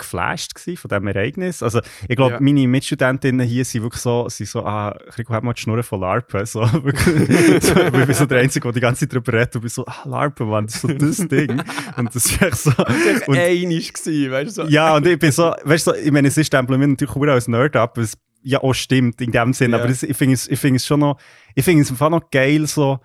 geflasht 0.00 0.58
von 0.58 0.88
diesem 0.88 1.06
Ereignis. 1.08 1.62
Also, 1.62 1.80
ich 2.08 2.16
glaube, 2.16 2.34
Ja. 2.34 2.40
meine 2.40 2.66
Mitstudentinnen 2.66 3.46
hier 3.46 3.64
sind 3.66 3.82
wirklich 3.82 4.00
so, 4.00 4.28
sind 4.30 4.48
so 4.48 4.64
ah, 4.64 4.96
Rico, 5.18 5.34
hat 5.34 5.44
mal 5.44 5.52
die 5.52 5.60
Schnurren 5.60 5.82
von 5.82 6.00
LARPen. 6.00 6.46
So, 6.46 6.64
so, 6.66 6.78
ich 6.80 7.90
bin 7.92 8.14
so 8.14 8.24
der 8.26 8.40
Einzige, 8.40 8.62
der 8.64 8.72
die 8.72 8.80
ganze 8.80 9.00
Zeit 9.00 9.12
darüber 9.12 9.34
redet 9.34 9.56
und 9.56 9.60
bin 9.60 9.68
so, 9.70 9.84
ah, 9.86 10.02
LARPen, 10.06 10.48
Mann, 10.48 10.66
das 10.66 10.76
ist 10.76 10.80
so 10.80 10.88
das 10.88 11.28
Ding. 11.28 11.62
Und 11.96 12.14
das 12.14 12.24
ist 12.26 12.42
echt 12.42 12.56
so. 12.56 12.70
Das 12.70 13.28
war 13.28 13.36
einisch, 13.36 13.92
gewesen, 13.92 14.32
weißt 14.32 14.58
du? 14.58 14.62
So. 14.64 14.68
ja, 14.68 14.96
und 14.96 15.06
ich 15.06 15.18
bin 15.18 15.32
so, 15.32 15.54
weißt 15.64 15.86
du, 15.86 15.90
so, 15.90 15.96
ich 15.96 16.10
meine, 16.10 16.28
es 16.28 16.38
ist 16.38 16.46
stempeln 16.46 16.80
wir 16.80 16.88
natürlich 16.88 17.14
auch 17.14 17.22
als 17.22 17.46
Nerd 17.48 17.76
ab, 17.76 17.98
ja 18.42 18.62
auch 18.62 18.74
stimmt 18.74 19.20
in 19.20 19.32
dem 19.32 19.52
Sinn, 19.52 19.72
Ja. 19.72 19.78
aber 19.78 19.88
das, 19.88 20.02
ich 20.02 20.16
finde 20.16 20.34
es, 20.34 20.48
ich 20.48 20.58
finde 20.58 20.76
es 20.76 20.86
schon 20.86 21.00
noch, 21.00 21.18
ich 21.54 21.64
finde 21.64 21.82
es 21.82 21.90
einfach 21.90 22.10
noch 22.10 22.30
geil, 22.30 22.66
so, 22.66 22.98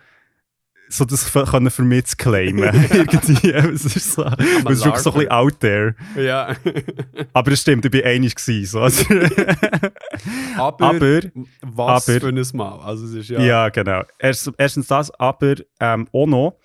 so 0.87 1.03
das 1.03 1.27
für, 1.27 1.45
können 1.45 1.71
für 1.71 1.83
mich 1.83 2.05
zu 2.05 2.15
claimen. 2.15 2.63
Irgendwie. 2.91 3.51
Es 3.51 3.85
ist 3.85 4.13
so, 4.13 4.23
es 4.23 4.39
ist 4.39 4.65
wirklich 4.85 4.95
so 4.97 5.11
ein 5.11 5.15
bisschen 5.19 5.31
out 5.31 5.59
there. 5.59 5.95
Ja. 6.15 6.55
Aber 7.33 7.51
es 7.51 7.61
stimmt, 7.61 7.85
ich 7.85 7.91
bin 7.91 8.03
einig 8.03 8.35
gewesen, 8.35 8.65
so. 8.65 8.81
Also, 8.81 9.03
aber, 10.57 10.85
aber, 10.85 11.21
was 11.61 12.07
aber- 12.09 12.19
für 12.19 12.27
ein 12.27 12.43
Mal. 12.53 12.79
Also, 12.79 13.05
es 13.05 13.13
ist 13.13 13.29
ja. 13.29 13.39
ja. 13.41 13.69
genau. 13.69 14.03
Erst, 14.19 14.51
erstens 14.57 14.87
das, 14.87 15.11
aber 15.19 15.55
ähm, 15.79 16.07
auch 16.13 16.27
noch, 16.27 16.57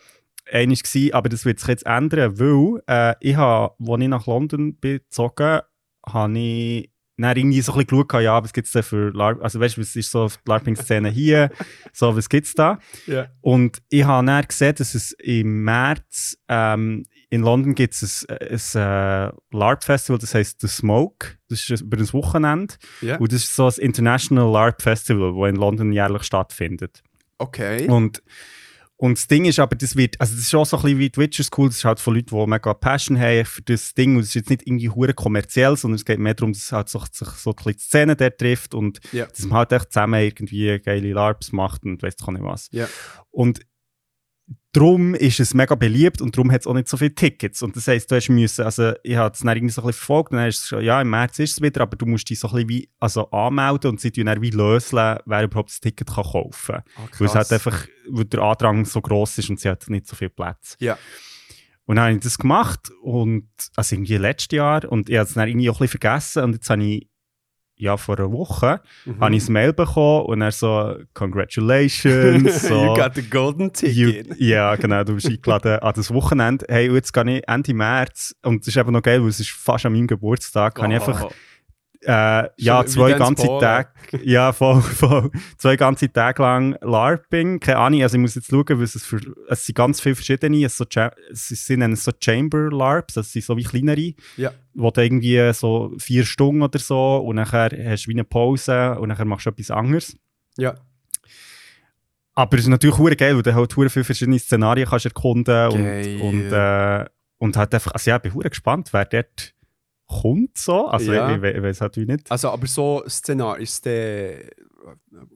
einig 0.52 0.82
gewesen, 0.82 1.14
aber 1.14 1.28
das 1.28 1.44
wird 1.44 1.58
sich 1.60 1.68
jetzt 1.68 1.86
ändern, 1.86 2.38
weil 2.38 2.82
äh, 2.86 3.14
ich 3.20 3.36
habe, 3.36 3.74
als 3.80 4.00
ich 4.02 4.08
nach 4.08 4.26
London 4.26 4.74
bin 4.74 4.98
gezogen, 4.98 5.60
habe 6.06 6.38
ich 6.38 6.90
dann 7.22 7.36
irgendwie 7.36 7.60
so 7.60 7.72
ein 7.72 7.84
bisschen 7.84 8.06
geschaut, 8.06 8.22
ja, 8.22 8.42
was 8.42 8.52
gibt 8.52 8.66
es 8.66 8.72
denn 8.72 8.82
für 8.82 9.10
LARP, 9.10 9.42
also 9.42 9.60
weißt 9.60 9.76
du, 9.76 9.80
was 9.80 9.96
ist 9.96 10.10
so 10.10 10.28
die 10.28 10.48
LARPing-Szene 10.48 11.10
hier, 11.10 11.50
so, 11.92 12.16
was 12.16 12.28
gibt 12.28 12.46
es 12.46 12.54
da? 12.54 12.78
Ja. 13.06 13.28
Und 13.40 13.78
ich 13.88 14.04
habe 14.04 14.26
dann 14.26 14.44
gesehen, 14.46 14.74
dass 14.76 14.94
es 14.94 15.12
im 15.12 15.64
März 15.64 16.38
ähm, 16.48 17.04
in 17.30 17.42
London 17.42 17.74
gibt 17.76 17.94
es 17.94 18.26
ein, 18.28 18.36
ein 18.40 19.30
äh, 19.30 19.56
LARP-Festival, 19.56 20.18
das 20.18 20.34
heißt 20.34 20.60
The 20.60 20.66
Smoke. 20.66 21.28
Das 21.48 21.68
ist 21.68 21.80
über 21.80 21.96
ein 21.96 22.12
Wochenende. 22.12 22.74
Ja. 23.00 23.18
Und 23.18 23.32
das 23.32 23.44
ist 23.44 23.54
so 23.54 23.66
ein 23.66 23.72
International 23.78 24.50
LARP 24.50 24.82
Festival, 24.82 25.32
das 25.38 25.48
in 25.48 25.56
London 25.56 25.92
jährlich 25.92 26.24
stattfindet. 26.24 27.02
Okay. 27.38 27.86
Und, 27.88 28.22
und 29.02 29.16
das 29.16 29.26
Ding 29.28 29.46
ist 29.46 29.58
aber, 29.58 29.76
das 29.76 29.96
wird, 29.96 30.20
also 30.20 30.34
das 30.34 30.42
ist 30.44 30.54
auch 30.54 30.66
so 30.66 30.76
ein 30.76 30.82
bisschen 30.82 30.98
wie 30.98 31.08
die 31.08 31.18
Witcher 31.18 31.42
School, 31.42 31.68
das 31.68 31.78
ist 31.78 31.84
halt 31.86 32.00
von 32.00 32.14
Leuten, 32.14 32.36
die 32.38 32.46
mega 32.46 32.74
Passion 32.74 33.18
haben 33.18 33.46
für 33.46 33.62
das 33.62 33.94
Ding 33.94 34.14
und 34.16 34.20
es 34.22 34.28
ist 34.28 34.34
jetzt 34.34 34.50
nicht 34.50 34.66
irgendwie 34.66 34.90
hure 34.90 35.14
kommerziell, 35.14 35.74
sondern 35.76 35.96
es 35.96 36.04
geht 36.04 36.18
mehr 36.18 36.34
darum, 36.34 36.52
dass 36.52 36.70
halt 36.70 36.90
so, 36.90 36.98
sich 37.10 37.28
so 37.28 37.50
ein 37.50 37.56
bisschen 37.56 37.72
die 37.72 37.78
Szene 37.78 38.14
dort 38.16 38.36
trifft 38.38 38.74
und 38.74 39.00
Ja. 39.12 39.24
dass 39.24 39.40
man 39.46 39.56
halt 39.58 39.72
echt 39.72 39.90
zusammen 39.92 40.20
irgendwie 40.22 40.78
geile 40.80 41.12
LARPs 41.14 41.52
macht 41.52 41.84
und 41.84 42.02
weiss 42.02 42.16
doch 42.16 42.28
nicht 42.30 42.44
was. 42.44 42.68
Ja. 42.72 42.88
Und 43.30 43.60
darum 44.72 45.14
ist 45.14 45.40
es 45.40 45.54
mega 45.54 45.74
beliebt 45.74 46.20
und 46.20 46.36
darum 46.36 46.52
hat 46.52 46.60
es 46.60 46.66
auch 46.66 46.74
nicht 46.74 46.88
so 46.88 46.96
viele 46.96 47.14
Tickets. 47.14 47.62
Und 47.62 47.74
das 47.76 47.88
heisst, 47.88 48.10
du 48.10 48.16
hast 48.16 48.28
müssen, 48.28 48.64
also 48.64 48.92
ich 49.02 49.16
habe 49.16 49.32
es 49.32 49.40
dann 49.40 49.56
irgendwie 49.56 49.72
so 49.72 49.82
ein 49.82 49.86
bisschen 49.86 49.98
verfolgt 49.98 50.32
und 50.32 50.38
dann 50.38 50.48
ist 50.48 50.62
es 50.62 50.68
schon, 50.68 50.84
ja, 50.84 51.00
im 51.00 51.10
März 51.10 51.38
ist 51.40 51.52
es 51.52 51.62
wieder, 51.62 51.80
aber 51.82 51.96
du 51.96 52.06
musst 52.06 52.30
dich 52.30 52.38
so 52.38 52.48
ein 52.48 52.54
bisschen 52.54 52.68
wie, 52.68 52.90
also 53.00 53.30
anmelden 53.30 53.90
und 53.90 54.00
sie 54.00 54.10
tun 54.10 54.26
dann 54.26 54.42
wie 54.42 54.50
lösen, 54.50 54.96
wer 55.24 55.42
überhaupt 55.42 55.70
das 55.70 55.80
Ticket 55.80 56.08
kann 56.08 56.24
kaufen 56.24 56.74
kann. 56.74 56.82
Ah, 56.96 57.08
Weil 57.18 57.26
es 57.26 57.34
halt 57.34 57.52
einfach, 57.52 57.86
weil 58.08 58.24
der 58.24 58.42
Andrang 58.42 58.84
so 58.84 59.00
gross 59.00 59.38
ist 59.38 59.50
und 59.50 59.58
sie 59.58 59.68
hat 59.68 59.88
nicht 59.88 60.06
so 60.06 60.14
viel 60.14 60.30
Platz. 60.30 60.76
Ja. 60.78 60.96
Und 61.86 61.96
dann 61.96 62.04
habe 62.04 62.14
ich 62.14 62.20
das 62.20 62.38
gemacht 62.38 62.90
und, 63.02 63.48
also 63.74 63.96
irgendwie 63.96 64.16
letztes 64.16 64.56
Jahr 64.56 64.84
und 64.90 65.08
ich 65.08 65.16
habe 65.16 65.26
es 65.26 65.34
dann 65.34 65.48
irgendwie 65.48 65.70
auch 65.70 65.80
ein 65.80 65.86
bisschen 65.86 66.00
vergessen 66.00 66.44
und 66.44 66.52
jetzt 66.52 66.70
habe 66.70 66.84
ich, 66.84 67.09
ja, 67.80 67.96
vor 67.96 68.18
einer 68.18 68.30
Woche 68.32 68.80
Mhm. 69.04 69.20
habe 69.20 69.34
ich 69.36 69.48
ein 69.48 69.52
Mail 69.52 69.72
bekommen 69.72 70.26
und 70.26 70.42
er 70.42 70.52
so, 70.52 70.94
congratulations, 71.14 72.62
so. 72.68 72.84
you 72.86 72.94
got 72.94 73.14
the 73.14 73.22
golden 73.22 73.70
You, 73.82 74.12
ticket. 74.12 74.38
ja, 74.40 74.76
genau, 74.76 75.04
du 75.04 75.14
bist 75.14 75.26
eingeladen 75.28 75.78
an 75.80 75.92
das 75.94 76.12
Wochenende. 76.12 76.64
Hey, 76.68 76.92
jetzt 76.92 77.12
gehe 77.12 77.38
ich 77.38 77.48
Ende 77.48 77.74
März 77.74 78.34
und 78.42 78.60
das 78.62 78.68
ist 78.68 78.76
eben 78.76 78.92
noch 78.92 79.02
geil, 79.02 79.20
weil 79.22 79.28
es 79.28 79.40
ist 79.40 79.50
fast 79.50 79.86
an 79.86 79.92
meinem 79.92 80.06
Geburtstag, 80.06 80.74
kann 80.76 80.90
ich 80.90 80.96
einfach 80.96 81.24
Oh. 81.24 81.30
Äh, 82.02 82.48
ja, 82.56 82.84
zwei 82.86 83.12
ganze 83.12 83.44
Spoiler. 83.44 83.60
Tage, 83.60 83.88
ja, 84.24 84.52
voll, 84.52 84.80
voll, 84.80 85.30
zwei 85.58 85.76
ganze 85.76 86.10
Tage 86.10 86.42
lang 86.42 86.76
LARPing. 86.80 87.60
Keine 87.60 87.78
Ahnung, 87.78 88.02
also 88.02 88.16
ich 88.16 88.20
muss 88.22 88.34
jetzt 88.34 88.48
schauen, 88.50 88.80
was 88.80 88.94
es 88.94 89.04
für, 89.04 89.20
es 89.48 89.66
sind 89.66 89.74
ganz 89.74 90.00
viele 90.00 90.14
verschiedene, 90.14 90.64
es, 90.64 90.76
so, 90.78 90.84
es 91.30 91.48
sind 91.48 91.96
so 91.96 92.10
Chamber 92.18 92.70
LARPs, 92.70 93.14
das 93.14 93.32
sind 93.32 93.44
so 93.44 93.56
wie 93.56 93.64
kleinere, 93.64 94.14
Ja. 94.36 94.52
wo 94.74 94.90
du 94.90 95.02
irgendwie 95.02 95.52
so 95.52 95.92
vier 95.98 96.24
Stunden 96.24 96.62
oder 96.62 96.78
so 96.78 97.16
und 97.18 97.36
nachher 97.36 97.70
hast 97.90 98.04
du 98.06 98.08
wie 98.08 98.14
eine 98.14 98.24
Pause 98.24 98.98
und 98.98 99.08
nachher 99.08 99.26
machst 99.26 99.44
du 99.46 99.50
etwas 99.50 99.70
anderes. 99.70 100.16
Ja. 100.56 100.76
Aber 102.34 102.56
es 102.56 102.62
ist 102.64 102.68
natürlich 102.68 102.96
hure 102.96 103.16
geil, 103.16 103.34
weil 103.36 103.42
du 103.42 103.54
halt 103.54 103.76
hure 103.76 103.90
viele 103.90 104.04
verschiedene 104.04 104.38
Szenarien 104.38 104.88
kannst 104.88 105.04
erkunden 105.04 105.44
Geil. 105.70 106.18
und, 106.20 106.20
und, 106.22 106.52
äh, 106.52 107.04
und 107.38 107.56
halt 107.56 107.74
einfach, 107.74 107.92
also 107.92 108.10
ja, 108.10 108.16
ich 108.16 108.22
bin 108.22 108.34
hure 108.34 108.48
gespannt, 108.48 108.88
wer 108.92 109.04
dort 109.04 109.52
kommt 110.20 110.58
so. 110.58 110.88
Also 110.88 111.12
Ja. 111.12 111.30
ich, 111.30 111.36
ich, 111.36 111.42
we- 111.42 111.52
ich 111.52 111.62
weiß 111.62 111.80
halt 111.82 111.96
wie 111.96 112.06
nicht. 112.06 112.30
Also, 112.30 112.50
aber 112.50 112.66
so 112.66 113.02
Szenario, 113.08 113.62
ist 113.62 113.84
der 113.86 114.40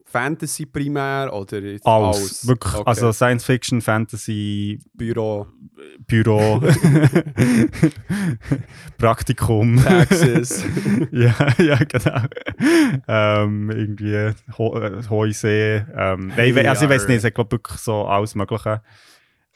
Fantasy 0.05 0.65
primär 0.65 1.31
oder 1.33 1.57
Alles. 1.57 1.85
alles? 1.85 2.47
Wirklich, 2.47 2.73
Okay. 2.73 2.83
also 2.85 3.11
Science 3.11 3.45
Fiction, 3.45 3.81
Fantasy, 3.81 4.79
Büro, 4.93 5.47
Büro, 6.07 6.61
Praktikum. 8.97 9.77
Taxes. 9.83 10.63
ja, 11.11 11.33
ja, 11.57 11.77
genau. 11.77 12.21
ähm, 13.07 13.69
irgendwie 13.69 14.13
äh, 14.13 14.33
Häuser. 14.57 15.49
Ähm, 15.49 16.31
nein, 16.35 16.67
also 16.67 16.85
ich 16.85 16.91
weiß 16.91 17.07
nicht, 17.07 17.23
ich 17.23 17.33
glaube 17.33 17.51
wirklich 17.51 17.77
so 17.79 18.05
alles 18.05 18.35
Mögliche. 18.35 18.81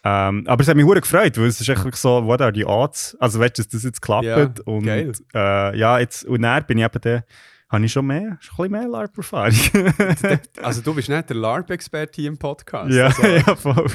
Ähm, 0.03 0.45
aber 0.47 0.61
es 0.61 0.67
hat 0.67 0.75
mich 0.75 0.85
hure 0.85 1.01
gefreut, 1.01 1.37
weil 1.37 1.47
es 1.47 1.59
ist 1.59 1.67
echt 1.67 1.95
so, 1.95 2.25
what 2.25 2.41
are 2.41 2.53
the 2.53 2.65
odds? 2.65 3.17
Also 3.19 3.39
weißt 3.39 3.57
du, 3.57 3.63
dass 3.63 3.69
das 3.69 3.83
jetzt 3.83 4.01
klappt. 4.01 4.25
Ja, 4.25 4.51
und 4.65 4.85
geil. 4.85 5.11
Äh, 5.33 5.77
ja, 5.77 5.99
jetzt, 5.99 6.25
und 6.25 6.41
dann 6.41 6.65
bin 6.65 6.77
ich 6.77 6.85
eben 6.85 7.01
der, 7.01 7.25
habe 7.69 7.85
ich 7.85 7.91
schon 7.91 8.07
mehr, 8.07 8.37
schon 8.39 8.65
ein 8.65 8.71
bisschen 8.71 8.71
mehr 8.71 8.87
LARP-Erfahrung. 8.87 9.55
also, 10.63 10.81
du 10.81 10.93
bist 10.95 11.09
nicht 11.09 11.29
der 11.29 11.35
LARP-Experte 11.35 12.21
hier 12.21 12.29
im 12.29 12.37
Podcast. 12.37 12.91
ja, 12.91 13.07
also, 13.07 13.27
ja, 13.27 13.55
voll. 13.55 13.87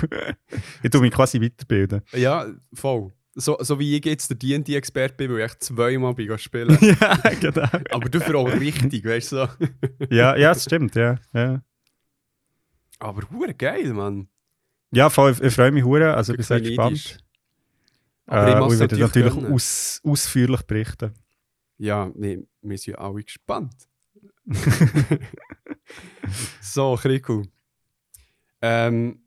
Ich 0.83 0.91
tue 0.91 1.01
mich 1.01 1.13
quasi 1.13 1.41
weiterbilden. 1.41 2.03
ja, 2.13 2.47
voll. 2.73 3.13
So, 3.37 3.57
so 3.61 3.81
wie 3.81 3.97
ich 3.97 4.05
jetzt 4.05 4.31
der 4.31 4.37
D&D-Experte 4.37 5.15
bin, 5.17 5.33
weil 5.33 5.39
ich 5.39 5.45
echt 5.47 5.65
zweimal 5.65 6.15
bin 6.15 6.39
spielen. 6.39 6.79
ja, 7.01 7.17
genau. 7.41 7.67
aber 7.91 8.09
dafür 8.09 8.37
auch 8.37 8.53
richtig, 8.53 9.05
weißt 9.05 9.33
du 9.33 9.37
so. 9.37 9.49
Ja, 10.09 10.37
ja, 10.37 10.55
das 10.55 10.63
stimmt, 10.63 10.95
ja. 10.95 11.17
ja. 11.33 11.61
Aber 13.01 13.23
geil, 13.55 13.93
Mann. 13.93 14.29
Ja, 14.95 15.11
voll, 15.11 15.33
ich, 15.33 15.41
ich 15.41 15.55
freue 15.55 15.73
mich 15.73 15.85
hure, 15.85 16.15
also 16.15 16.33
ich 16.33 16.37
bin 16.39 16.43
Ich 16.43 16.47
sehr 16.49 16.61
gespannt. 16.61 17.19
Aber 18.27 18.49
ich 18.49 18.55
Äh, 18.55 18.61
und 18.61 18.73
ich 18.73 18.81
werde 18.81 18.99
natürlich 18.99 19.35
aus, 19.53 20.01
ausführlich 20.05 20.63
berichten. 20.63 21.13
Ja, 21.79 22.11
nee, 22.15 22.47
wir 22.63 22.79
sind 22.79 22.99
alle 22.99 23.23
gespannt. 23.23 23.75
so, 26.61 26.97
Kriku. 27.01 27.43
Ähm, 28.63 29.21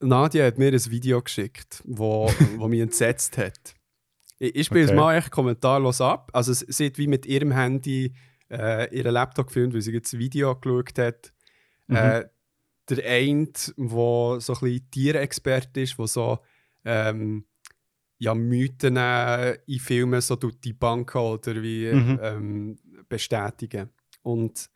Nadia 0.00 0.46
hat 0.46 0.58
mir 0.58 0.72
ein 0.72 0.90
Video 0.90 1.20
geschickt, 1.22 1.82
wo, 1.84 2.30
wo 2.56 2.68
mich 2.68 2.80
entsetzt 2.80 3.36
hat. 3.38 3.74
Ich, 4.38 4.54
ich 4.54 4.66
spiele 4.66 4.84
es 4.84 4.90
Okay. 4.90 4.96
mal 4.96 5.16
echt 5.16 5.30
kommentarlos 5.30 6.00
ab. 6.00 6.30
Also, 6.32 6.52
es- 6.52 6.60
sie 6.60 6.86
hat 6.86 6.98
wie 6.98 7.06
mit 7.08 7.26
ihrem 7.26 7.50
Handy 7.52 8.14
äh, 8.50 8.94
ihren 8.96 9.12
Laptop 9.12 9.48
gefilmt, 9.48 9.74
weil 9.74 9.82
sie 9.82 9.92
jetzt 9.92 10.12
ein 10.14 10.20
Video 10.20 10.54
geschaut 10.54 10.98
hat. 10.98 11.32
Mhm. 11.88 11.96
Äh, 11.96 12.24
der 12.90 13.04
eine, 13.04 13.46
der 13.46 14.40
so 14.40 14.52
ein 14.54 14.60
bisschen 14.60 14.90
Tierexperte 14.90 15.80
ist, 15.80 15.98
der 15.98 16.06
so 16.06 16.38
ähm, 16.84 17.44
ja, 18.18 18.34
Mythen 18.34 18.96
äh, 18.96 19.54
in 19.66 19.78
Filmen 19.78 20.20
so 20.20 20.36
tut 20.36 20.62
die 20.64 20.72
Banken 20.72 21.18
oder 21.18 21.62
wie 21.62 21.92
Mhm. 21.92 22.18
ähm, 22.22 22.78
bestätigen. 23.08 23.90
Und 24.22 24.68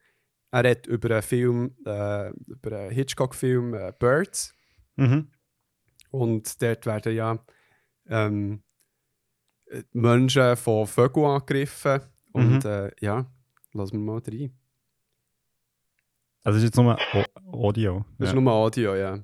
er 0.50 0.70
hat 0.70 0.86
über 0.86 1.10
einen 1.10 1.22
Film, 1.22 1.76
äh, 1.84 2.30
über 2.30 2.78
einen 2.78 2.90
Hitchcock-Film 2.92 3.74
äh, 3.74 3.92
Birds. 3.98 4.54
Mhm. 4.96 5.28
Und 6.10 6.60
dort 6.62 6.86
werden 6.86 7.14
ja 7.16 7.38
ähm, 8.08 8.62
äh, 9.66 9.82
Menschen 9.92 10.56
von 10.56 10.86
Vögeln 10.86 11.26
angegriffen. 11.26 12.00
Und 12.32 12.64
Mhm. 12.64 12.70
äh, 12.70 12.90
ja, 13.00 13.26
lassen 13.72 13.92
wir 14.04 14.12
mal 14.12 14.22
rein. 14.26 14.52
Also 16.44 16.58
ist 16.58 16.64
jetzt 16.64 16.76
nur 16.76 16.98
O- 17.14 17.68
Audio. 17.68 18.04
Das 18.18 18.28
ja. 18.28 18.34
ist 18.34 18.40
nur 18.40 18.52
Audio, 18.52 18.94
ja. 18.96 19.18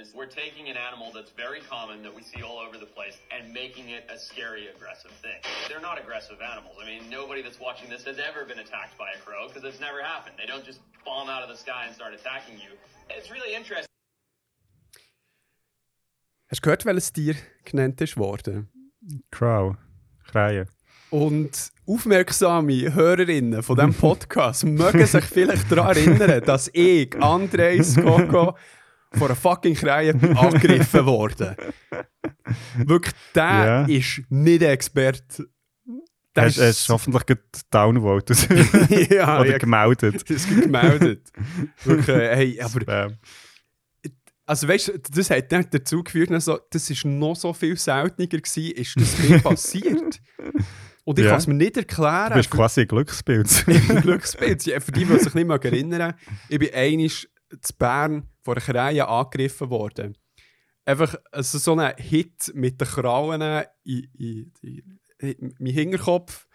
Is 0.00 0.12
we're 0.14 0.26
taking 0.26 0.68
an 0.68 0.76
animal 0.76 1.12
that's 1.12 1.30
very 1.30 1.60
common 1.60 2.02
that 2.02 2.12
we 2.14 2.22
see 2.22 2.42
all 2.42 2.58
over 2.58 2.76
the 2.78 2.86
place 2.86 3.16
and 3.30 3.52
making 3.52 3.90
it 3.90 4.04
a 4.10 4.18
scary, 4.18 4.66
aggressive 4.68 5.12
thing. 5.22 5.38
They're 5.68 5.80
not 5.80 5.98
aggressive 6.00 6.40
animals. 6.42 6.76
I 6.82 6.84
mean, 6.84 7.08
nobody 7.08 7.42
that's 7.42 7.60
watching 7.60 7.88
this 7.88 8.04
has 8.04 8.18
ever 8.18 8.44
been 8.44 8.58
attacked 8.58 8.98
by 8.98 9.12
a 9.14 9.18
crow 9.24 9.46
because 9.46 9.62
it's 9.62 9.80
never 9.80 10.02
happened. 10.02 10.34
They 10.36 10.46
don't 10.46 10.64
just 10.64 10.80
bomb 11.04 11.28
out 11.28 11.42
of 11.42 11.48
the 11.48 11.56
sky 11.56 11.84
and 11.86 11.94
start 11.94 12.12
attacking 12.12 12.58
you. 12.58 12.74
It's 13.08 13.30
really 13.30 13.54
interesting. 13.54 13.86
Hast 16.48 16.60
du 16.60 16.62
gehört, 16.62 16.84
welches 16.84 17.12
Tier 17.12 17.36
genannt 17.64 18.00
ist 18.00 18.16
worden? 18.16 18.68
Crow. 19.30 19.76
Kreien. 20.26 20.66
Und 21.10 21.70
aufmerksame 21.86 22.92
Hörerinnen 22.94 23.62
von 23.62 23.76
diesem 23.76 23.94
Podcast 23.94 24.64
mögen 24.64 25.06
sich 25.06 25.24
vielleicht 25.24 25.70
daran 25.70 25.96
erinnern, 25.96 26.42
dass 26.44 26.70
ich, 26.72 27.14
Andres 27.22 27.94
Coco 27.96 28.56
von 29.12 29.22
einer 29.28 29.36
fucking 29.36 29.74
Krähe 29.74 30.12
angegriffen 30.36 31.06
worden. 31.06 31.54
Wirklich, 32.78 33.14
der 33.34 33.44
Ja. 33.44 33.84
ist 33.84 34.22
nicht 34.28 34.62
Experte. 34.62 35.46
Hast, 36.36 36.58
hast 36.60 36.88
du 36.88 36.94
hoffentlich 36.94 37.26
gerade 37.26 37.42
downvoted 37.70 38.48
ja, 39.10 39.38
oder 39.40 39.50
ja, 39.52 39.58
gemeldet. 39.58 40.14
das 40.28 40.44
ist 40.46 40.48
gemeldet. 40.62 41.30
Wirklich, 41.84 42.08
äh, 42.08 42.36
hey, 42.36 42.60
aber 42.60 42.80
Spam. 42.80 43.18
Also 44.46 44.66
weißt 44.68 44.88
du, 44.88 44.98
das 44.98 45.30
hat 45.30 45.52
dann 45.52 45.66
dazu 45.70 46.02
geführt, 46.02 46.30
dass 46.30 46.46
so, 46.46 46.58
das 46.70 46.90
ist 46.90 47.04
noch 47.04 47.36
so 47.36 47.52
viel 47.52 47.76
seltener 47.78 48.26
gewesen, 48.26 48.72
ist 48.72 48.96
das 49.00 49.18
mir 49.20 49.38
passiert. 49.38 50.20
Und 51.04 51.18
ich 51.18 51.24
Ja. 51.26 51.32
kann 51.32 51.38
es 51.38 51.46
mir 51.46 51.54
nicht 51.54 51.76
erklären. 51.76 52.30
Du 52.30 52.36
bist 52.36 52.50
quasi 52.50 52.80
ein 52.82 52.88
Glücksbild. 52.88 53.48
Für 53.50 54.00
Glücksbild. 54.00 54.64
Ja, 54.66 54.80
Für 54.80 54.92
die, 54.92 55.04
die 55.04 55.18
sich 55.18 55.34
nicht 55.34 55.46
mehr 55.46 55.56
erinnern, 55.64 56.14
ich 56.48 56.58
bin 56.58 56.72
einmal 56.74 57.08
zu 57.08 57.74
Bern 57.78 58.28
von 58.42 58.56
einer 58.56 58.64
Krähe 58.64 59.06
angegriffen 59.06 59.68
worden. 59.70 60.16
Einfach 60.86 61.14
also 61.30 61.58
so 61.58 61.76
ein 61.78 61.94
Hit 61.98 62.52
mit 62.54 62.80
den 62.80 62.88
Krallen 62.88 63.64
in, 63.84 64.08
in, 64.18 64.52
in, 64.62 64.98
in 65.18 65.54
meinen 65.58 65.72
Hinterkopf. 65.74 66.46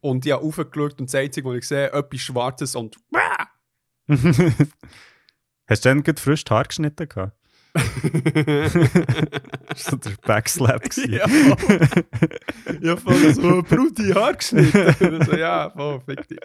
Und 0.00 0.24
ich 0.24 0.32
habe 0.32 0.44
aufgeschaut 0.44 1.00
und 1.00 1.08
das 1.08 1.14
Einzige, 1.14 1.48
was 1.48 1.56
ich 1.56 1.68
sehe, 1.68 1.90
etwas 1.92 2.20
Schwarzes 2.20 2.76
und 2.76 2.96
Hast 5.68 5.84
du 5.84 5.88
dann 5.88 6.02
gerade 6.02 6.20
frisch 6.20 6.44
die 6.44 6.52
Haare 6.54 6.68
geschnitten 6.68 7.08
gehabt? 7.08 7.36
Das 9.68 9.92
war 9.92 9.98
der 9.98 10.10
Backslap. 10.24 10.82
Ja, 11.08 11.26
ja, 12.80 12.96
voll 12.96 13.34
so 13.34 13.62
Brudi 13.62 14.12
Haar 14.12 14.34
geschnitten. 14.34 15.22
so, 15.26 15.36
ja, 15.36 15.70
voll, 15.70 16.00
fick 16.06 16.26
dich. 16.28 16.38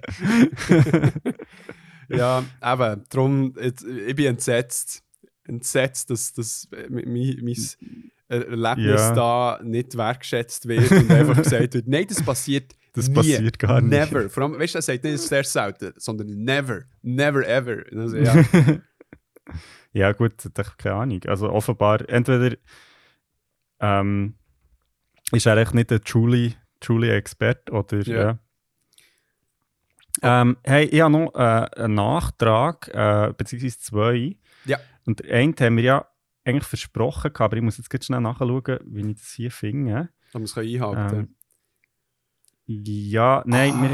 ja, 2.09 2.43
eben, 2.63 3.03
darum, 3.09 3.53
ich 3.59 4.15
bin 4.15 4.25
entsetzt. 4.25 5.03
Entsetzt, 5.47 6.09
dass, 6.09 6.33
dass 6.33 6.67
mein, 6.89 7.05
mein 7.11 7.67
Erlebnis 8.27 9.01
Ja. 9.01 9.13
da 9.13 9.59
nicht 9.63 9.97
wertgeschätzt 9.97 10.67
wird 10.67 10.91
und 10.91 11.11
einfach 11.11 11.37
gesagt 11.43 11.73
wird, 11.73 11.87
nein, 11.87 12.05
das 12.07 12.21
passiert 12.23 12.73
Das 12.93 13.07
nie. 13.07 13.15
passiert 13.15 13.59
gar 13.59 13.81
nicht. 13.81 13.91
Never. 13.91 14.29
Vor 14.29 14.43
allem, 14.43 14.59
weißt 14.59 14.75
du, 14.75 14.77
er 14.79 14.81
sagt 14.81 15.03
nicht 15.03 15.19
sehr 15.19 15.43
selten, 15.43 15.93
sondern 15.97 16.27
never. 16.27 16.83
Never 17.01 17.45
ever. 17.47 17.83
Also, 17.95 18.17
ja. 18.17 18.43
Ja, 19.93 20.11
gut, 20.13 20.33
ich 20.45 20.77
keine 20.77 20.95
Ahnung. 20.95 21.21
Also 21.25 21.49
offenbar, 21.49 22.07
entweder 22.09 22.55
ähm, 23.79 24.35
ist 25.31 25.45
er 25.45 25.57
echt 25.57 25.73
nicht 25.73 25.91
ein 25.91 26.01
truly, 26.01 26.55
truly 26.79 27.09
Expert 27.09 27.71
oder 27.71 28.01
Ja. 28.01 28.21
ja. 28.21 28.39
Ähm, 30.21 30.57
hey, 30.63 30.85
ich 30.85 31.01
habe 31.01 31.11
noch 31.11 31.33
äh, 31.35 31.81
einen 31.81 31.95
Nachtrag, 31.95 32.89
äh, 32.93 33.33
beziehungsweise 33.35 33.79
zwei. 33.79 34.37
Ja. 34.65 34.77
Und 35.05 35.19
der 35.19 35.35
eine 35.35 35.53
haben 35.59 35.77
wir 35.77 35.83
ja 35.83 36.07
eigentlich 36.43 36.67
versprochen, 36.67 37.31
aber 37.35 37.57
ich 37.57 37.63
muss 37.63 37.77
jetzt 37.77 37.89
ganz 37.89 38.05
schnell 38.05 38.21
nachschauen, 38.21 38.79
wie 38.85 39.09
ich 39.09 39.15
das 39.15 39.31
hier 39.31 39.51
finde. 39.51 40.09
Kann 40.31 40.41
man 40.41 40.43
es 40.43 40.57
einhalten. 40.57 41.15
Ähm, 41.15 41.35
ja, 42.83 43.43
nein, 43.45 43.73
wir, 43.81 43.89
Ah. 43.89 43.93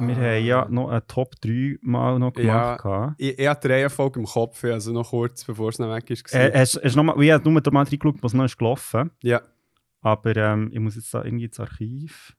haben, 0.00 0.08
wir 0.08 0.16
haben 0.16 0.44
ja 0.44 0.66
noch 0.68 0.88
eine 0.90 1.06
Top 1.06 1.34
3 1.40 1.78
mal 1.82 2.18
noch 2.18 2.36
Ja. 2.36 2.42
gemacht. 2.76 2.82
gehabt. 2.82 3.14
Ich, 3.18 3.38
ich 3.38 3.46
hatte 3.48 3.68
die 3.68 3.74
Reihenfolge 3.74 4.20
im 4.20 4.26
Kopf, 4.26 4.62
also 4.64 4.92
noch 4.92 5.10
kurz, 5.10 5.44
bevor 5.44 5.68
es 5.70 5.78
noch 5.78 5.90
weg 5.94 6.08
ist. 6.10 6.32
Äh, 6.34 6.52
hast, 6.54 6.80
hast 6.82 6.96
noch 6.96 7.04
mal, 7.04 7.20
ich 7.22 7.30
habe 7.30 7.44
nur 7.50 7.60
mal 7.72 7.82
reingeschaut, 7.84 8.22
was 8.22 8.34
noch 8.34 8.44
ist 8.44 8.58
gelaufen 8.58 9.10
ja. 9.22 9.40
Aber 10.00 10.36
ähm, 10.36 10.70
ich 10.72 10.78
muss 10.78 10.94
jetzt 10.94 11.12
da 11.12 11.24
irgendwie 11.24 11.46
ins 11.46 11.58
Archiv. 11.58 12.34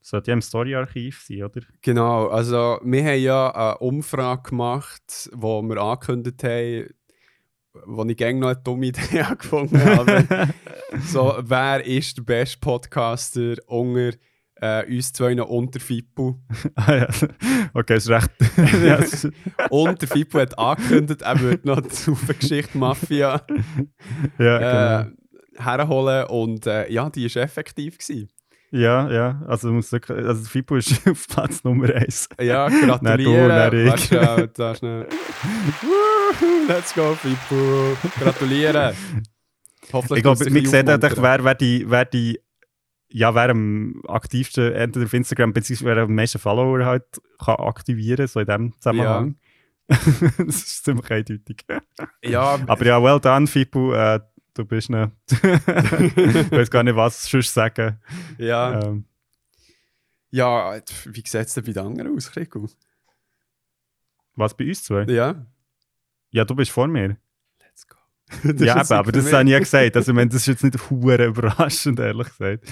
Sollte 0.00 0.30
ja 0.30 0.34
im 0.34 0.40
Story-Archiv 0.42 1.20
sein, 1.26 1.42
oder? 1.42 1.62
Genau, 1.82 2.28
also 2.28 2.78
wir 2.84 3.04
haben 3.04 3.20
ja 3.20 3.50
eine 3.50 3.78
Umfrage 3.78 4.50
gemacht, 4.50 5.28
wo 5.34 5.60
wir 5.62 5.78
angekündigt 5.78 6.44
haben, 6.44 6.94
wo 7.86 8.04
ich 8.04 8.16
gerne 8.16 8.38
noch 8.38 8.48
eine 8.48 8.60
dumme 8.62 8.86
Idee 8.86 9.24
gefunden 9.38 9.82
habe. 9.84 10.48
so, 11.06 11.34
wer 11.40 11.84
ist 11.84 12.16
der 12.18 12.22
beste 12.22 12.58
Podcaster 12.58 13.54
unter 13.66 14.12
äh, 14.56 14.86
uns 14.86 15.12
zwei 15.12 15.40
unter 15.42 15.80
Fippo? 15.80 16.40
ah, 16.76 16.94
ja. 16.94 17.08
Okay, 17.74 17.96
ist 17.96 18.08
recht. 18.08 18.30
der 20.00 20.08
Fippo 20.08 20.40
hat 20.40 20.58
angekündigt, 20.58 21.22
er 21.22 21.40
würde 21.40 21.68
noch 21.68 21.80
die 21.80 22.34
Geschichte 22.38 22.78
Mafia 22.78 23.42
ja, 24.38 25.00
äh, 25.00 25.04
genau. 25.04 25.64
herholen 25.64 26.26
und 26.26 26.66
äh, 26.66 26.90
ja, 26.90 27.10
die 27.10 27.34
war 27.34 27.42
effektiv. 27.42 27.98
Gewesen. 27.98 28.30
ja, 28.70 29.10
ja. 29.10 29.42
Also, 29.46 29.70
muss 29.72 29.92
wirklich, 29.92 30.18
also 30.18 30.44
Fipo 30.44 30.76
ist 30.76 31.06
auf 31.08 31.26
Platz 31.28 31.62
Nummer 31.64 31.94
1. 31.94 32.28
Ja, 32.40 32.68
Dann 32.68 32.88
gratulieren. 32.88 33.34
du, 33.34 33.48
dann 33.48 33.74
ich. 33.74 33.88
Warte 33.88 34.02
schnell, 34.02 34.48
da 34.54 34.74
schnell. 34.74 35.06
Let's 36.68 36.94
go, 36.94 37.14
Fippo. 37.14 37.96
Gratulieren. 38.18 38.94
Hoffentlich 39.92 40.18
Ich 40.18 40.22
glaube, 40.22 40.40
wir 40.40 40.68
sehen 40.68 40.88
einfach, 40.88 41.22
wer, 41.22 41.44
wer 41.44 41.54
die. 41.54 41.84
Wer 41.88 42.04
die 42.04 42.40
ja, 43.08 43.34
wer 43.34 43.50
am 43.50 44.02
aktivsten, 44.08 44.72
entweder 44.72 45.06
auf 45.06 45.14
Instagram, 45.14 45.52
beziehungsweise 45.52 45.96
wer 45.96 46.02
am 46.02 46.14
meisten 46.14 46.40
Follower 46.40 46.84
halt 46.84 47.04
kann 47.38 47.54
aktivieren, 47.54 48.26
so 48.26 48.40
in 48.40 48.46
dem 48.46 48.72
Zusammenhang. 48.74 49.36
das 49.88 50.38
ist 50.38 50.84
ziemlich 50.84 51.08
eindeutig. 51.10 51.64
Ja, 52.22 52.58
Aber 52.66 52.84
ja, 52.84 53.00
well 53.00 53.20
done, 53.20 53.46
Fipu. 53.46 53.92
Äh, 53.92 54.20
du 54.54 54.64
bist 54.64 54.90
ne. 54.90 55.12
ich 55.30 55.40
weiß 56.50 56.70
gar 56.70 56.82
nicht, 56.82 56.96
was 56.96 57.24
sonst 57.24 57.54
sagen. 57.54 58.00
ja, 58.38 58.80
Ähm, 58.80 59.04
ja, 60.30 60.80
wie 61.04 61.22
sieht 61.24 61.34
es 61.34 61.54
denn 61.54 61.64
bei 61.64 61.72
den 61.72 61.86
anderen 61.86 62.16
aus, 62.16 62.32
Kriku? 62.32 62.66
was 64.34 64.54
bei 64.54 64.66
uns 64.66 64.84
zwei? 64.84 65.04
Ja, 65.04 65.46
Ja, 66.30 66.44
du 66.44 66.54
bist 66.54 66.70
vor 66.70 66.88
mir. 66.88 67.16
let's 67.60 67.86
go. 67.86 67.96
Ja, 68.64 68.80
eben, 68.80 68.92
aber 68.92 69.12
das 69.12 69.24
mich- 69.24 69.32
habe 69.32 69.44
ich 69.44 69.50
ja 69.50 69.58
gesagt. 69.58 69.96
Also, 69.96 70.12
ich 70.12 70.16
meine, 70.16 70.28
das 70.30 70.40
ist 70.42 70.46
jetzt 70.46 70.64
nicht 70.64 70.78
hure 70.90 71.26
überraschend, 71.26 71.98
ehrlich 72.00 72.28
gesagt. 72.28 72.64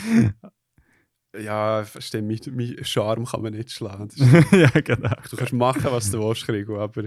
Ja, 1.36 1.82
verstehe, 1.84 2.22
mein, 2.22 2.38
mein 2.52 2.84
Charme 2.84 3.24
kann 3.24 3.42
man 3.42 3.54
nicht 3.54 3.72
schlagen. 3.72 4.08
Ja, 4.52 4.68
genau. 4.70 5.10
Du 5.30 5.36
kannst 5.36 5.52
machen, 5.52 5.84
was 5.86 6.10
du 6.10 6.20
willst, 6.20 6.46
Krigu, 6.46 6.78
aber 6.78 7.04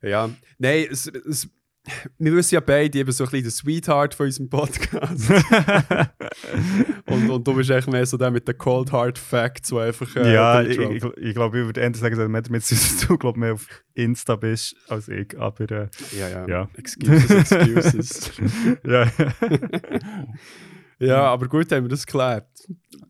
ja. 0.00 0.30
Nein, 0.58 0.86
es, 0.90 1.06
es, 1.06 1.48
wir 2.18 2.34
wissen 2.34 2.54
ja 2.54 2.60
beide, 2.60 2.98
eben 2.98 3.12
so 3.12 3.24
ein 3.24 3.30
bisschen 3.30 3.44
der 3.44 3.52
Sweetheart 3.52 4.14
von 4.14 4.26
unserem 4.26 4.48
Podcast. 4.48 5.30
und, 7.06 7.30
und 7.30 7.46
du 7.46 7.54
bist 7.54 7.70
echt 7.70 7.88
mehr 7.88 8.06
so 8.06 8.16
der 8.16 8.30
mit 8.30 8.46
den 8.46 8.56
Cold 8.58 8.92
Hard 8.92 9.18
Facts, 9.18 9.72
wo 9.72 9.78
einfach. 9.78 10.14
äh, 10.16 10.34
ja, 10.34 10.62
ich, 10.62 10.78
ich, 10.78 11.04
ich 11.04 11.34
glaube, 11.34 11.60
ich 11.60 11.66
würde 11.66 11.80
eher 11.80 11.94
sagen, 11.94 12.32
dass 12.32 12.48
mit, 12.48 12.64
du 13.08 13.18
glaub, 13.18 13.36
mehr 13.36 13.54
auf 13.54 13.66
Insta 13.94 14.36
bist 14.36 14.76
als 14.88 15.08
ich. 15.08 15.38
Aber 15.38 15.70
äh, 15.70 15.88
ja, 16.18 16.28
ja, 16.28 16.48
ja. 16.48 16.68
Excuses, 16.76 17.52
excuses. 17.52 18.32
ja, 18.84 19.10
ja. 20.98 21.06
ja, 21.06 21.22
aber 21.24 21.48
gut, 21.48 21.70
haben 21.72 21.84
wir 21.84 21.88
das 21.88 22.06
geklärt. 22.06 22.48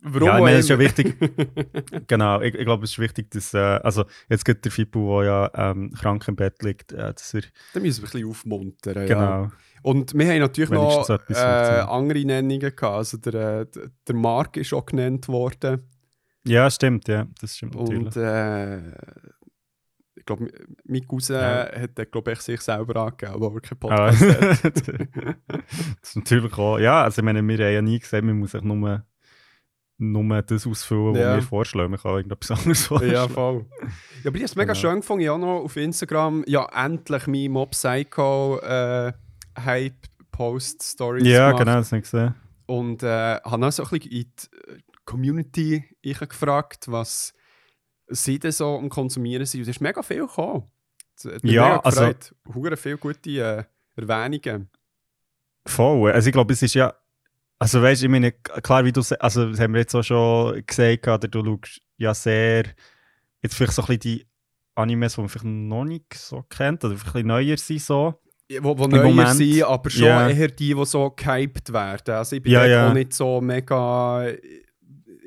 Warum 0.02 0.28
ja, 0.28 0.36
ich 0.36 0.42
meine, 0.42 0.56
es 0.56 0.64
ist 0.64 0.70
ja 0.70 0.78
wichtig. 0.78 1.16
genau, 2.06 2.40
ich, 2.40 2.54
ich 2.54 2.64
glaube, 2.64 2.84
es 2.84 2.92
ist 2.92 2.98
wichtig, 2.98 3.30
dass. 3.30 3.54
Äh, 3.54 3.58
also, 3.58 4.04
jetzt 4.28 4.44
geht 4.44 4.64
der 4.64 4.72
Fipu, 4.72 5.20
der 5.20 5.26
ja 5.26 5.70
ähm, 5.70 5.92
krank 5.92 6.26
im 6.28 6.36
Bett 6.36 6.62
liegt, 6.62 6.92
äh, 6.92 7.12
dass 7.12 7.34
er. 7.34 7.42
Da 7.74 7.80
müssen 7.80 8.02
wir 8.02 8.08
ein 8.08 8.12
bisschen 8.12 8.28
aufmuntern. 8.28 8.94
Ja. 8.96 9.04
Genau. 9.06 9.52
Und 9.82 10.14
wir 10.14 10.26
haben 10.26 10.38
natürlich 10.38 10.70
Wenigstens 10.70 11.08
noch 11.08 11.20
etwas 11.20 11.38
äh, 11.38 11.80
andere 11.88 12.24
Nennungen 12.24 12.60
gehabt. 12.60 12.82
Also 12.82 13.16
der, 13.16 13.60
äh, 13.60 13.66
der- 14.06 14.14
Mark 14.14 14.56
ist 14.56 14.72
auch 14.72 14.84
genannt 14.84 15.28
worden. 15.28 15.88
Ja, 16.44 16.70
stimmt, 16.70 17.08
ja. 17.08 17.26
Das 17.40 17.56
stimmt 17.56 17.74
natürlich. 17.74 18.06
Und 18.06 18.16
äh, 18.16 18.80
glaube, 20.28 20.48
mein 20.84 21.06
Cousin 21.06 21.36
Ja. 21.36 21.68
hat 21.80 22.12
glaub 22.12 22.28
ich, 22.28 22.40
sich 22.40 22.60
selber 22.60 22.96
angegeben, 23.02 23.34
aber 23.42 23.60
keinen 23.60 23.78
Ah, 23.90 24.10
Podcast 24.12 24.64
hat. 24.64 24.88
das 25.48 26.10
ist 26.10 26.16
natürlich 26.16 26.56
auch. 26.56 26.78
Ja, 26.78 27.02
also, 27.02 27.20
ich 27.20 27.24
meine, 27.24 27.42
wir 27.46 27.58
haben 27.66 27.72
ja 27.74 27.82
nie 27.82 27.98
gesagt, 27.98 28.24
man 28.24 28.38
muss 28.38 28.52
sich 28.52 28.62
nur, 28.62 29.04
nur 29.98 30.42
das 30.42 30.66
ausfüllen, 30.66 31.14
was 31.14 31.20
Ja. 31.20 31.34
wir 31.34 31.42
vorschlagen. 31.42 31.90
Man 31.90 31.98
kann 32.00 32.12
auch 32.12 32.16
irgendetwas 32.16 32.50
anderes 32.58 32.86
vorschlagen. 32.86 33.12
ja, 33.14 33.28
voll. 33.28 33.66
Ja, 34.22 34.28
aber 34.30 34.36
ich 34.36 34.42
habe 34.42 34.44
es 34.44 34.56
mega 34.56 34.72
Genau. 34.72 34.80
schön 34.80 35.00
gefunden. 35.00 35.22
Ich 35.22 35.28
habe 35.28 35.40
noch 35.40 35.60
auf 35.64 35.76
Instagram 35.76 36.44
ja 36.46 36.66
endlich 36.84 37.26
mein 37.26 37.50
Mob 37.50 37.70
Psycho 37.72 38.58
äh, 38.60 39.12
Hype 39.58 40.06
Post 40.30 40.82
Stories 40.84 41.26
Ja, 41.26 41.48
gemacht. 41.50 41.64
genau, 41.64 41.78
das 41.78 41.88
habe 41.90 41.98
ich 41.98 42.04
gesehen. 42.04 42.34
Und 42.66 43.02
äh, 43.02 43.36
habe 43.40 43.66
auch 43.66 43.72
so 43.72 43.82
ein 43.82 43.88
bisschen 43.88 44.12
in 44.12 44.26
die 44.40 44.82
Community 45.04 45.84
ich 46.02 46.18
gefragt, 46.20 46.84
was 46.88 47.32
sie 48.08 48.38
denn 48.38 48.52
so 48.52 48.78
am 48.78 48.88
Konsumieren 48.88 49.46
sind. 49.46 49.60
Und 49.60 49.68
es 49.68 49.76
ist 49.76 49.80
mega 49.80 50.02
viel 50.02 50.20
gekommen. 50.26 50.64
Ja, 51.42 51.80
also- 51.80 52.00
gefreut. 52.00 52.34
Hure 52.54 52.76
viele 52.76 52.96
gute 52.98 53.30
äh, 53.30 53.64
Erwähnungen. 53.96 54.68
Voll. 55.66 56.12
Also 56.12 56.28
ich 56.28 56.32
glaube, 56.32 56.52
es 56.52 56.62
ist 56.62 56.74
ja. 56.74 56.94
Also 57.58 57.82
weißt 57.82 58.02
du, 58.02 58.06
ich 58.06 58.10
meine, 58.10 58.30
klar, 58.30 58.84
wie 58.84 58.92
du 58.92 59.02
also 59.18 59.50
das 59.50 59.58
haben 59.60 59.72
wir 59.74 59.80
jetzt 59.80 59.94
auch 59.94 60.02
schon 60.04 60.64
gesagt, 60.64 61.08
oder 61.08 61.26
du 61.26 61.58
schaust 61.60 61.80
ja 61.96 62.14
sehr 62.14 62.64
jetzt 63.42 63.54
vielleicht 63.56 63.72
so 63.72 63.82
ein 63.82 63.86
bisschen 63.86 64.00
die 64.00 64.26
Animes, 64.76 65.14
die 65.16 65.20
man 65.20 65.28
vielleicht 65.28 65.44
noch 65.44 65.84
nicht 65.84 66.14
so 66.14 66.42
kennt, 66.48 66.84
oder 66.84 66.94
vielleicht 66.96 67.08
ein 67.08 67.12
bisschen 67.24 67.26
neuer 67.26 67.56
sind 67.56 67.82
so. 67.82 68.14
Ja, 68.50 68.62
Wo, 68.62 68.78
wo 68.78 68.86
neuer 68.86 69.02
Moment, 69.02 69.30
sind, 69.30 69.62
aber 69.64 69.90
schon 69.90 70.06
ja. 70.06 70.30
eher 70.30 70.48
die, 70.48 70.72
die 70.72 70.84
so 70.86 71.10
gehypt 71.10 71.72
werden. 71.72 72.14
Also 72.14 72.36
ich 72.36 72.42
bin 72.42 72.52
Ja, 72.52 72.64
ja. 72.64 72.88
auch 72.88 72.94
nicht 72.94 73.12
so 73.12 73.40
mega 73.40 74.24
äh, 74.26 74.62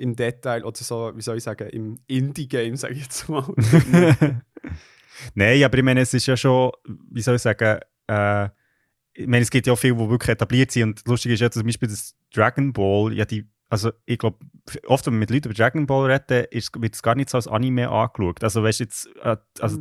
im 0.01 0.15
Detail 0.15 0.63
oder 0.65 0.77
so, 0.77 1.11
wie 1.15 1.21
soll 1.21 1.37
ich 1.37 1.43
sagen, 1.43 1.69
im 1.69 1.99
Indie-Game, 2.07 2.75
sage 2.75 2.95
ich 2.95 3.03
jetzt 3.03 3.29
mal. 3.29 3.43
Nein, 5.35 5.63
aber 5.63 5.77
ich 5.77 5.83
meine, 5.83 6.01
es 6.01 6.13
ist 6.13 6.25
ja 6.27 6.35
schon, 6.35 6.71
wie 7.09 7.21
soll 7.21 7.35
ich 7.35 7.41
sagen, 7.41 7.79
äh, 8.07 8.49
ich 9.13 9.27
meine, 9.27 9.43
es 9.43 9.51
gibt 9.51 9.67
ja 9.67 9.73
auch 9.73 9.79
viele, 9.79 9.95
die 9.95 10.09
wirklich 10.09 10.29
etabliert 10.29 10.71
sind. 10.71 11.01
Und 11.01 11.07
lustig 11.07 11.33
ist 11.33 11.41
ja 11.41 11.51
zum 11.51 11.63
Beispiel 11.65 11.89
das 11.89 12.15
Dragon 12.33 12.73
Ball, 12.73 13.13
ja, 13.13 13.25
die, 13.25 13.47
also 13.69 13.91
ich 14.05 14.17
glaube, 14.17 14.39
oft, 14.87 15.05
wenn 15.05 15.13
man 15.13 15.19
mit 15.19 15.29
Leuten 15.31 15.49
über 15.49 15.53
Dragon 15.53 15.85
Ball 15.85 16.11
reden, 16.11 16.47
ist, 16.51 16.71
wird 16.81 16.95
es 16.95 17.03
gar 17.03 17.15
nicht 17.15 17.29
so 17.29 17.37
als 17.37 17.47
Anime 17.47 17.89
angeschaut. 17.89 18.43
Also, 18.43 18.63
weißt 18.63 18.79
du, 18.79 18.83
jetzt, 18.85 19.09
äh, 19.21 19.37
also 19.59 19.77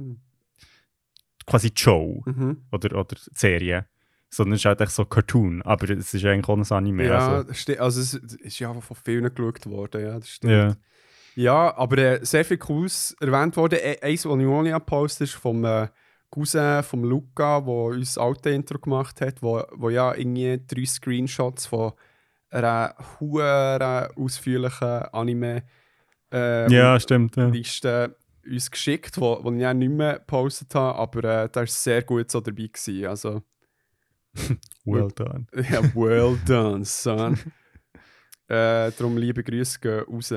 quasi 1.46 1.70
die 1.72 1.80
Show 1.80 2.22
Mhm. 2.26 2.64
oder, 2.70 2.98
oder 2.98 3.16
Serie. 3.35 3.87
Sondern 4.33 4.55
es 4.55 4.61
ist 4.61 4.64
halt 4.66 4.81
echt 4.81 4.93
so 4.93 5.05
Cartoon, 5.05 5.61
aber 5.62 5.90
es 5.90 6.14
ist 6.14 6.25
eigentlich 6.25 6.49
auch 6.49 6.57
ein 6.57 6.77
Anime. 6.77 7.07
Ja, 7.07 7.43
also. 7.43 7.73
Also 7.79 8.01
es 8.01 8.14
ist 8.14 8.59
ja 8.61 8.73
von 8.73 8.97
vielen 9.05 9.35
geschaut 9.35 9.66
worden, 9.66 10.03
ja, 10.03 10.19
das 10.19 10.29
stimmt. 10.29 10.53
ja. 10.53 10.77
Ja, 11.37 11.77
aber 11.77 11.99
äh, 11.99 12.25
sehr 12.25 12.45
viel 12.45 12.59
Cooles 12.59 13.16
erwähnt 13.21 13.57
worden. 13.57 13.79
E 13.81 13.99
eins, 14.03 14.23
das 14.23 14.38
ich 14.38 14.47
auch 14.47 14.62
nicht 14.62 14.75
gepostet 14.75 15.29
ist 15.29 15.35
vom 15.35 15.64
äh, 15.64 15.88
Cousin 16.29 16.83
von 16.83 17.03
Luca, 17.05 17.61
der 17.61 17.75
uns 17.75 18.19
alte 18.19 18.51
Intro 18.51 18.79
gemacht 18.79 19.21
hat, 19.21 19.40
wo, 19.40 19.62
wo 19.73 19.90
ja 19.90 20.14
irgendwie 20.14 20.61
drei 20.66 20.85
Screenshots 20.85 21.66
von 21.66 21.93
einer 22.51 22.95
hohen 23.21 23.83
ausführlichen 24.16 25.03
Anime 25.12 25.62
äh, 26.33 26.73
ja, 26.73 26.99
stimmt. 27.01 27.37
Ja. 27.37 27.49
Liste 27.49 28.16
uns 28.47 28.71
geschickt, 28.71 29.21
wo 29.21 29.43
ich 29.53 29.61
ja 29.61 29.75
nicht 29.75 29.90
mehr 29.90 30.14
gepostet 30.14 30.75
habe, 30.75 30.99
aber 30.99 31.45
äh, 31.45 31.49
da 31.51 31.61
war 31.61 31.66
sehr 31.66 32.03
gut 32.03 32.31
so 32.31 32.40
dabei. 32.40 32.69
Gewesen. 32.73 33.07
Also, 33.07 33.43
Well 34.85 35.11
done. 35.14 35.47
ja, 35.55 35.83
well 35.95 36.38
done, 36.47 36.85
son. 36.85 37.38
äh, 38.49 38.90
darum 38.93 39.16
liebe 39.16 39.43
Grüße 39.43 39.79
gehen 39.81 40.05
raus. 40.05 40.33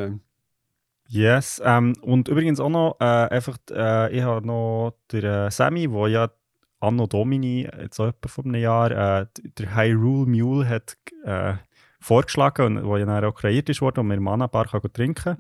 Yes, 1.08 1.62
ähm, 1.64 1.94
und 2.02 2.28
übrigens 2.28 2.60
auch 2.60 2.70
noch, 2.70 2.98
äh, 3.00 3.04
einfach, 3.04 3.58
äh, 3.72 4.16
ich 4.16 4.24
habe 4.24 4.46
noch 4.46 4.96
den 5.12 5.24
äh, 5.24 5.52
Sammy, 5.52 5.88
der 5.88 6.08
ja 6.08 6.32
Anno 6.80 7.08
Domini, 7.08 7.68
jetzt 7.82 8.00
auch 8.00 8.08
etwa 8.08 8.28
vor 8.28 8.46
einem 8.46 8.62
Jahr, 8.62 8.92
äh, 8.92 9.26
der 9.58 9.76
Hyrule 9.76 10.30
Mule 10.30 10.68
hat 10.68 10.98
äh, 11.24 11.54
vorgeschlagen, 12.00 12.78
und 12.78 12.86
wo 12.86 12.98
ja 12.98 13.06
dann 13.06 13.24
auch 13.24 13.34
kreiert 13.34 13.70
ist 13.70 13.82
worden 13.82 14.02
und 14.02 14.08
man 14.08 14.18
im 14.18 14.24
Mana-Bar 14.24 14.68
kann 14.68 14.82
trinken 14.94 15.38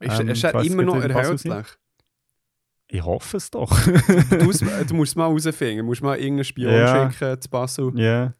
Ist, 0.00 0.20
Ähm, 0.20 0.28
ist 0.28 0.38
ich 0.38 0.44
er 0.44 0.54
weiss 0.54 0.66
immer 0.66 0.82
noch 0.82 0.96
erhältlich? 0.96 1.66
Ich 2.92 3.04
hoffe 3.04 3.36
es 3.36 3.50
doch. 3.50 3.70
Du, 4.30 4.44
musst- 4.44 4.62
du 4.88 4.94
musst 4.94 5.12
es 5.12 5.16
mal 5.16 5.28
herausfinden. 5.28 5.78
Du 5.78 5.84
musst 5.84 6.02
mal 6.02 6.16
irgendeinen 6.18 6.44
Spion 6.44 6.72
Ja. 6.72 7.10
schicken 7.10 7.40
zu 7.40 7.48
Basel. 7.48 7.92
Ja, 7.96 8.34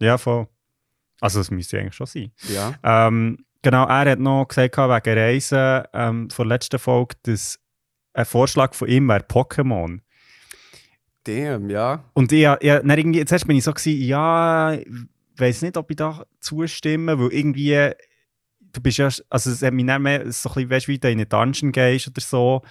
ja, 0.00 0.16
voll. 0.18 0.46
Also, 1.20 1.40
es 1.40 1.50
müsste 1.50 1.78
eigentlich 1.78 1.94
schon 1.94 2.06
sein. 2.06 2.32
Ja. 2.48 2.74
Ähm, 2.82 3.44
genau, 3.62 3.86
er 3.86 4.10
hat 4.12 4.18
noch 4.18 4.46
gesagt, 4.48 4.76
wegen 4.78 5.18
Reisen 5.18 5.82
ähm, 5.92 6.30
von 6.30 6.48
der 6.48 6.54
letzten 6.56 6.78
Folge, 6.78 7.16
dass 7.24 7.58
ein 8.14 8.24
Vorschlag 8.24 8.72
von 8.74 8.88
ihm 8.88 9.06
wäre 9.08 9.20
Pokémon. 9.20 10.00
Damn, 11.24 11.68
ja. 11.68 12.04
Und 12.14 12.32
ich, 12.32 12.44
ich, 12.44 12.48
dann 12.70 12.88
irgendwie, 12.90 13.24
zuerst 13.26 13.46
bin 13.46 13.56
ich 13.56 13.64
so, 13.64 13.72
gewesen, 13.72 14.00
ja, 14.02 14.72
ich 14.72 14.86
weiß 15.36 15.62
nicht, 15.62 15.76
ob 15.76 15.90
ich 15.90 15.96
da 15.96 16.24
zustimme, 16.40 17.18
weil 17.18 17.32
irgendwie, 17.32 17.90
du 18.72 18.80
bist 18.80 18.98
ja, 18.98 19.08
also 19.28 19.50
es 19.50 19.62
hat 19.62 19.74
mich 19.74 19.86
dann 19.86 20.02
mehr 20.02 20.20
so 20.32 20.48
ein 20.48 20.54
bisschen, 20.54 20.70
weißt 20.70 20.88
wie 20.88 20.98
du 20.98 21.08
in 21.10 21.18
eine 21.18 21.26
Dungeon 21.26 21.72
gehst 21.72 22.08
oder 22.08 22.20
so, 22.22 22.62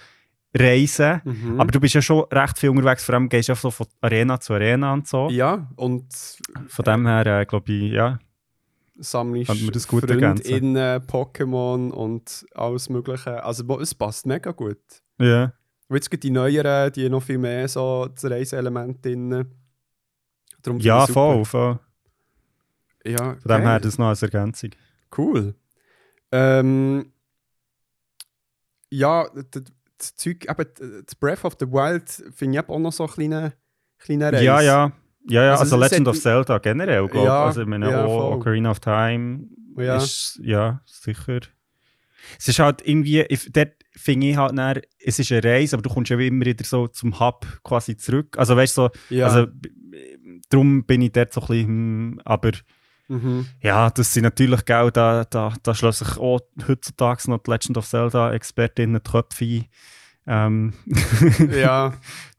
reisen. 0.54 1.20
Mhm. 1.24 1.60
Aber 1.60 1.70
du 1.70 1.80
bist 1.80 1.94
ja 1.94 2.02
schon 2.02 2.24
recht 2.30 2.58
viel 2.58 2.70
unterwegs, 2.70 3.04
vor 3.04 3.14
allem 3.14 3.28
gehst 3.28 3.48
du 3.48 3.52
ja 3.52 3.56
so 3.56 3.70
von 3.70 3.86
Arena 4.00 4.40
zu 4.40 4.54
Arena 4.54 4.92
und 4.92 5.06
so. 5.06 5.28
ja, 5.30 5.68
und 5.76 6.06
Von 6.68 6.84
dem 6.84 7.06
her, 7.06 7.26
äh, 7.26 7.46
glaube 7.46 7.72
ich, 7.72 7.92
ja. 7.92 8.18
sammelst 8.98 9.50
ergänzen. 9.50 10.50
Freundinnen, 10.50 11.02
Pokémon 11.06 11.90
und 11.90 12.46
alles 12.54 12.88
Mögliche. 12.88 13.42
Also 13.42 13.78
es 13.78 13.94
passt 13.94 14.26
mega 14.26 14.50
gut. 14.52 14.78
Ja. 15.18 15.52
Und 15.88 15.96
jetzt 15.96 16.10
gibt 16.10 16.24
die 16.24 16.30
neueren, 16.30 16.92
die 16.92 17.08
noch 17.08 17.22
viel 17.22 17.38
mehr 17.38 17.66
so 17.68 18.08
das 18.12 18.24
Reiseelement 18.24 19.04
drin. 19.04 19.46
Darum 20.62 20.78
Ja, 20.80 21.06
voll, 21.06 21.44
voll. 21.44 21.78
Ja, 23.04 23.36
Von 23.36 23.48
dem 23.50 23.62
her 23.62 23.80
das 23.80 23.98
noch 23.98 24.08
als 24.08 24.22
Ergänzung. 24.22 24.70
Cool. 25.16 25.54
Ähm, 26.32 27.12
ja, 28.90 29.26
das 30.00 30.14
Zeug, 30.16 30.46
eben, 30.48 31.04
das 31.06 31.14
Breath 31.14 31.44
of 31.44 31.56
the 31.60 31.66
Wild 31.66 32.08
finde 32.34 32.58
ich 32.58 32.68
auch 32.68 32.78
noch 32.78 32.92
so 32.92 33.04
ein 33.04 33.10
kleiner, 33.10 33.52
kleiner 33.98 34.32
Reis. 34.32 34.42
Ja, 34.42 34.60
ja. 34.60 34.92
Ja, 35.28 35.44
ja, 35.44 35.50
Also 35.52 35.76
also, 35.76 35.76
Legend 35.76 36.08
of 36.08 36.18
Zelda 36.18 36.58
generell, 36.58 37.06
glaube. 37.06 37.26
Ja, 37.26 37.44
also, 37.44 37.60
ich 37.60 37.66
meine, 37.66 37.90
ja, 37.90 38.04
auch 38.06 38.08
voll. 38.30 38.38
Ocarina 38.38 38.70
of 38.70 38.80
Time 38.80 39.48
Ja. 39.76 39.96
ist, 39.98 40.40
ja, 40.42 40.80
sicher. 40.86 41.40
Es 42.38 42.48
ist 42.48 42.58
halt 42.58 42.86
irgendwie, 42.86 43.20
ich, 43.22 43.52
dort 43.52 43.72
finde 43.92 44.28
ich 44.28 44.36
halt 44.36 44.56
dann, 44.56 44.80
es 44.98 45.18
ist 45.18 45.30
eine 45.30 45.44
Reise, 45.44 45.76
aber 45.76 45.82
du 45.82 45.90
kommst 45.90 46.10
ja 46.10 46.18
immer 46.18 46.46
wieder 46.46 46.64
so 46.64 46.88
zum 46.88 47.20
Hub 47.20 47.46
quasi 47.62 47.96
zurück. 47.98 48.38
Also, 48.38 48.56
weißt 48.56 48.78
du, 48.78 48.82
so, 49.08 49.14
Ja. 49.14 49.26
also, 49.26 49.46
darum 50.48 50.84
bin 50.84 51.02
ich 51.02 51.12
dort 51.12 51.32
so 51.34 51.40
ein 51.42 51.46
bisschen, 51.48 51.66
hm, 51.66 52.20
aber 52.24 52.52
mhm. 53.10 53.46
ja, 53.60 53.90
das 53.90 54.14
sind 54.14 54.22
natürlich, 54.22 54.64
gell, 54.64 54.90
da, 54.90 55.24
da, 55.24 55.52
da 55.62 55.74
schließen 55.74 56.06
sich 56.06 56.16
auch 56.18 56.40
heutzutage 56.66 57.30
noch 57.30 57.42
die 57.42 57.50
Legend 57.50 57.76
of 57.78 57.86
Zelda-Expertinnen 57.86 59.02
die 59.04 59.10
Köpfe 59.10 59.44
ein. 59.44 59.64
Ähm, 60.26 60.74
ja, 61.50 61.94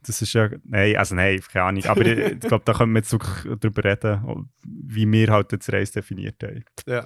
das 0.05 0.21
ist 0.21 0.33
ja, 0.33 0.49
nein, 0.63 0.95
also 0.95 1.15
nein, 1.15 1.41
keine 1.51 1.65
Ahnung, 1.65 1.85
aber 1.85 2.05
ich, 2.05 2.33
ich 2.33 2.39
glaube, 2.39 2.63
da 2.65 2.73
können 2.73 2.93
wir 2.93 2.99
jetzt 2.99 3.11
wirklich 3.11 3.59
drüber 3.59 3.83
reden, 3.83 4.49
wie 4.63 5.11
wir 5.11 5.27
halt 5.29 5.51
jetzt 5.51 5.71
Reise 5.71 5.93
definiert 5.93 6.41
haben. 6.41 6.63
ja. 6.87 7.05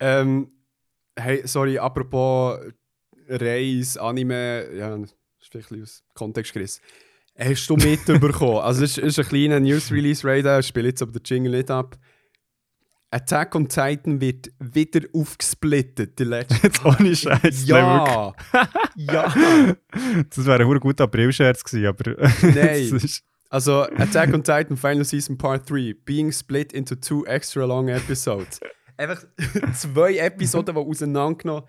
Ähm, 0.00 0.50
hey, 1.16 1.42
sorry, 1.46 1.78
apropos 1.78 2.58
Reis, 3.28 3.96
Anime, 3.96 4.68
ja, 4.74 4.96
das 4.98 5.14
ist 5.40 5.50
vielleicht 5.50 5.70
ein 5.70 5.80
bisschen 5.80 5.82
aus 5.82 6.04
Kontext 6.14 6.52
gerissen. 6.52 6.82
Hast 7.38 7.66
du 7.68 7.76
mitbekommen? 7.76 8.58
also, 8.58 8.84
es 8.84 8.98
ist, 8.98 9.04
ist 9.04 9.18
ein 9.18 9.26
kleiner 9.26 9.60
News-Release-Radar, 9.60 10.60
ich 10.60 10.66
spiele 10.66 10.88
jetzt 10.88 11.02
aber 11.02 11.12
den 11.12 11.22
Jingle 11.24 11.52
nicht 11.52 11.70
ab. 11.70 11.96
Attack 13.10 13.54
on 13.54 13.68
Titan 13.68 14.20
wird 14.20 14.50
wieder 14.58 15.06
aufgesplittet, 15.12 16.18
die 16.18 16.24
letzte. 16.24 16.66
Jetzt 16.66 16.84
ohne 16.84 17.14
Scheiß. 17.14 17.66
ja! 17.66 18.32
ja! 18.96 19.34
Das 20.34 20.46
wäre 20.46 20.62
ein 20.62 20.80
guter 20.80 21.04
April-Scherz 21.04 21.62
gewesen, 21.62 21.86
aber. 21.86 22.16
Nein. 22.42 23.00
Also, 23.50 23.82
Attack 23.82 24.32
on 24.32 24.42
Titan 24.42 24.78
Final 24.78 25.04
Season 25.04 25.36
Part 25.36 25.68
3, 25.68 25.94
being 26.06 26.32
split 26.32 26.72
into 26.72 26.94
two 26.94 27.26
extra 27.26 27.66
long 27.66 27.88
episodes. 27.88 28.60
Einfach 28.96 29.22
zwei 29.74 30.16
Episoden, 30.16 30.74
die 30.74 30.80
auseinandergenommen 30.80 31.64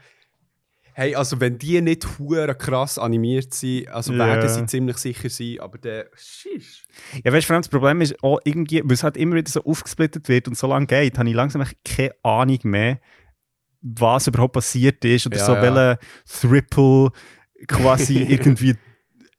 Hey, 0.96 1.16
also 1.16 1.40
wenn 1.40 1.58
die 1.58 1.82
nicht 1.82 2.08
hure 2.20 2.54
krass 2.56 2.98
animiert 2.98 3.54
sind, 3.54 3.88
also 3.90 4.14
Ja. 4.14 4.28
werden 4.28 4.50
sie 4.50 4.66
ziemlich 4.68 4.98
sicher 4.98 5.30
sein, 5.30 5.58
aber 5.60 5.78
der 5.78 6.10
Schisch. 6.16 6.84
ja, 7.24 7.32
weißt 7.34 7.44
du, 7.44 7.48
vor 7.48 7.54
allem 7.56 7.62
das 7.64 7.70
Problem 7.70 8.02
ist 8.02 8.24
auch 8.24 8.40
irgendwie, 8.44 8.82
weil 8.84 8.92
es 8.94 9.04
halt 9.04 9.18
immer 9.18 9.36
wieder 9.36 9.50
so 9.50 9.64
aufgesplittet 9.64 10.30
wird 10.30 10.48
und 10.48 10.58
so 10.58 10.68
lange 10.68 10.86
geht, 10.86 11.18
habe 11.18 11.28
ich 11.30 11.36
langsam 11.36 11.64
keine 11.84 12.12
Ahnung 12.24 12.60
mehr, 12.64 13.00
was 13.82 14.28
überhaupt 14.28 14.54
passiert 14.54 15.04
ist 15.04 15.26
oder 15.28 15.38
Ja, 15.38 15.46
so, 15.46 15.54
ja. 15.56 15.62
welcher 15.62 16.00
Triple 16.42 17.10
quasi 17.68 18.18
irgendwie 18.30 18.76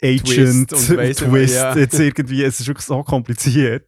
Agent 0.03 0.69
Twist 0.71 1.23
und 1.23 1.31
Twist 1.31 1.55
ja. 1.55 1.77
jetzt 1.77 1.99
irgendwie, 1.99 2.43
es 2.45 2.61
ist 2.61 2.67
wirklich 2.67 2.85
so 2.85 3.03
kompliziert. 3.03 3.87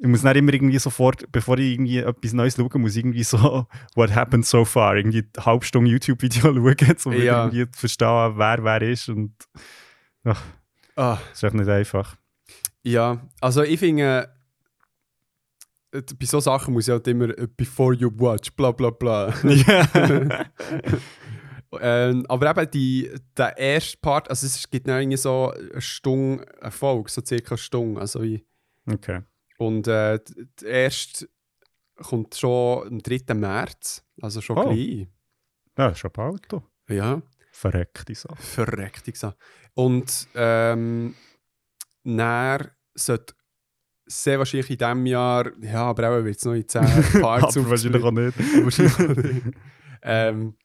Ich 0.00 0.06
muss 0.06 0.22
dann 0.22 0.36
immer 0.36 0.52
irgendwie 0.54 0.78
sofort, 0.78 1.30
bevor 1.32 1.58
ich 1.58 1.72
irgendwie 1.72 1.98
etwas 1.98 2.32
Neues 2.32 2.56
schaue, 2.56 2.78
muss 2.78 2.92
ich 2.92 2.98
irgendwie 3.04 3.24
so 3.24 3.66
What 3.96 4.14
happened 4.14 4.46
so 4.46 4.64
far, 4.64 4.96
irgendwie 4.96 5.24
eine 5.36 5.44
halbe 5.46 5.64
Stunde 5.64 5.90
YouTube-Video 5.90 6.42
schauen, 6.54 6.96
um 7.06 7.12
Ja. 7.20 7.44
irgendwie 7.46 7.70
zu 7.70 7.80
verstehen, 7.80 8.32
wer 8.36 8.62
wer 8.64 8.82
ist 8.82 9.08
und 9.08 9.32
ach, 10.24 10.42
Ah, 10.96 11.18
das 11.30 11.38
ist 11.38 11.44
einfach 11.44 11.58
nicht 11.60 11.68
einfach. 11.68 12.16
ja, 12.82 13.20
also 13.40 13.62
ich 13.62 13.78
finde, 13.80 14.32
äh, 15.92 16.02
bei 16.18 16.26
so 16.26 16.40
Sachen 16.40 16.74
muss 16.74 16.86
ich 16.88 16.92
halt 16.92 17.06
immer 17.08 17.30
äh, 17.38 17.46
before 17.56 17.94
you 17.94 18.10
watch, 18.18 18.52
bla 18.52 18.70
bla 18.72 18.90
bla. 18.90 19.32
Ja. 19.44 20.46
ähm, 21.80 22.24
aber 22.28 22.50
eben 22.56 22.70
die, 22.70 23.10
der 23.36 23.56
erste 23.58 23.98
Part, 23.98 24.30
also 24.30 24.46
es 24.46 24.68
gibt 24.70 24.88
dann 24.88 25.00
irgendwie 25.00 25.16
so 25.18 25.52
eine 25.52 25.80
Stunde 25.80 26.46
Erfolg, 26.60 27.10
so 27.10 27.20
circa 27.24 27.50
eine 27.50 27.58
Stunde, 27.58 28.00
also 28.00 28.22
wie 28.22 28.44
okay. 28.90 29.20
Und 29.58 29.86
äh, 29.88 30.18
der 30.60 30.68
erste 30.68 31.28
kommt 31.96 32.34
schon 32.36 32.88
am 32.88 32.98
3. 33.02 33.34
März, 33.34 34.04
also 34.22 34.40
schon 34.40 34.56
Oh. 34.58 34.62
gleich. 34.64 35.06
Ja, 35.76 35.94
schon 35.94 36.10
bald. 36.12 36.42
Du. 36.48 36.62
Ja, 36.88 37.20
Verreckte 37.52 38.14
Sache. 38.14 38.36
verreckt 38.36 39.06
ich 39.08 39.16
Und 39.74 40.28
ähm, 40.34 41.14
dann 42.04 42.68
sollte 42.94 43.34
sehr 44.06 44.38
wahrscheinlich 44.38 44.70
in 44.70 44.78
diesem 44.78 45.06
Jahr, 45.06 45.50
ja, 45.60 45.82
aber 45.84 46.08
auch 46.20 46.24
wird 46.24 46.36
es 46.36 46.44
noch 46.44 46.54
in 46.54 46.66
10 46.66 46.82
Parts 47.20 47.56
Aber 47.56 47.70
wahrscheinlich 47.70 48.02
auch 48.02 48.10
nicht. 48.12 48.38
Wahrscheinlich 48.64 48.94
auch 48.94 49.22
nicht. 49.22 49.56
ähm, 50.02 50.56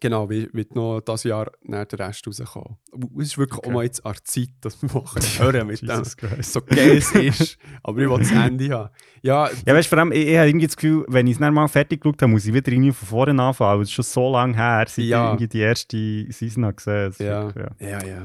genau, 0.00 0.28
wie- 0.30 0.48
wird 0.52 0.74
noch 0.74 1.00
dieses 1.00 1.24
Jahr 1.24 1.50
nach 1.62 1.84
der 1.86 1.98
Rest 2.00 2.26
rauskommen. 2.26 2.76
Es 3.18 3.28
ist 3.28 3.38
wirklich 3.38 3.58
Okay. 3.58 3.68
auch 3.70 3.72
mal 3.74 3.84
jetzt 3.84 4.04
an 4.06 4.12
der 4.12 4.24
Zeit, 4.24 4.48
dass 4.60 4.80
wir 4.82 4.90
machen. 4.92 5.20
Hören 5.38 5.66
mit 5.66 5.82
dem. 5.82 6.04
So 6.42 6.60
geil 6.62 6.96
es 6.98 7.12
ist, 7.12 7.58
aber 7.82 7.98
ich 8.00 8.08
will 8.08 8.18
das 8.18 8.30
Ende 8.32 8.70
haben. 8.70 8.90
Ja, 9.22 9.50
Ja, 9.66 9.74
weißt 9.74 9.86
du, 9.86 9.88
vor 9.90 9.98
allem, 9.98 10.12
ich, 10.12 10.26
ich 10.28 10.36
habe 10.36 10.48
irgendwie 10.48 10.66
das 10.66 10.76
Gefühl, 10.76 11.04
wenn 11.08 11.26
ich 11.26 11.34
es 11.34 11.38
dann 11.38 11.54
mal 11.54 11.68
fertig 11.68 12.00
geschaut 12.02 12.22
habe, 12.22 12.30
muss 12.32 12.46
ich 12.46 12.54
wieder 12.54 12.70
irgendwie 12.70 12.92
von 12.92 13.08
vorne 13.08 13.42
anfangen. 13.42 13.76
weil 13.78 13.82
Es 13.82 13.88
ist 13.88 13.94
schon 13.94 14.04
so 14.04 14.30
lange 14.32 14.54
her, 14.56 14.84
seit 14.88 15.04
Ja. 15.06 15.24
ich 15.24 15.28
irgendwie 15.30 15.48
die 15.48 15.60
erste 15.60 16.32
Season 16.32 16.64
habe 16.64 16.74
gesehen 16.74 17.14
ja, 17.18 17.46
wirklich, 17.54 17.66
ja, 17.90 18.04
ja. 18.06 18.22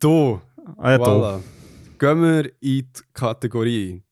Du, 0.00 0.40
Ah, 0.78 0.92
ja, 0.92 0.96
voilà. 0.98 1.40
gehen 1.98 2.22
wir 2.22 2.44
in 2.44 2.52
die 2.62 2.86
Kategorie. 3.12 4.02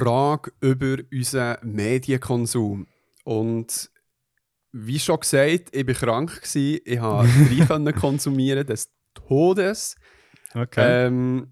Frage 0.00 0.52
über 0.60 0.98
unseren 1.12 1.56
Medienkonsum. 1.62 2.86
Und 3.24 3.90
wie 4.72 4.98
schon 4.98 5.20
gesagt, 5.20 5.74
ich 5.74 5.86
war 5.86 5.94
krank, 5.94 6.42
gewesen. 6.42 6.80
ich 6.84 6.98
habe 7.00 7.28
drei 7.84 7.92
konsumieren 7.92 8.66
des 8.66 8.90
Todes. 9.14 9.96
Okay. 10.54 11.06
Ähm, 11.06 11.48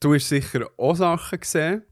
du 0.00 0.14
hast 0.14 0.28
sicher 0.28 0.68
auch 0.76 0.94
Sachen 0.94 1.40
gesehen. 1.40 1.82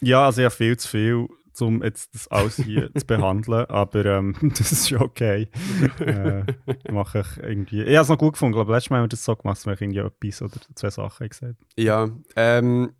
Ja, 0.00 0.26
also 0.26 0.40
ich 0.40 0.46
habe 0.46 0.54
viel 0.54 0.76
zu 0.76 0.88
viel, 0.88 1.28
um 1.60 1.82
jetzt 1.82 2.14
das 2.14 2.28
alles 2.28 2.56
hier 2.56 2.92
zu 2.94 3.06
behandeln, 3.06 3.66
aber 3.66 4.04
ähm, 4.06 4.34
das 4.58 4.72
ist 4.72 4.88
schon 4.88 5.02
okay. 5.02 5.48
äh, 6.00 6.44
mache 6.90 7.20
ich 7.20 7.42
irgendwie. 7.42 7.82
Ich 7.82 7.96
habe 7.96 8.02
es 8.02 8.08
noch 8.08 8.18
gut 8.18 8.32
gefunden, 8.32 8.58
aber 8.58 8.74
letztes 8.74 8.90
Mal 8.90 8.96
haben 8.98 9.04
wir 9.04 9.08
das 9.08 9.24
so 9.24 9.36
gemacht, 9.36 9.58
dass 9.58 9.66
wir 9.66 9.80
irgendwie 9.80 10.00
etwas 10.00 10.42
oder 10.42 10.60
zwei 10.74 10.90
Sachen 10.90 11.28
gesagt 11.28 11.56
Ja, 11.76 12.08
ähm, 12.36 12.92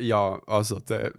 ja, 0.00 0.40
also 0.46 0.80
der, 0.80 1.12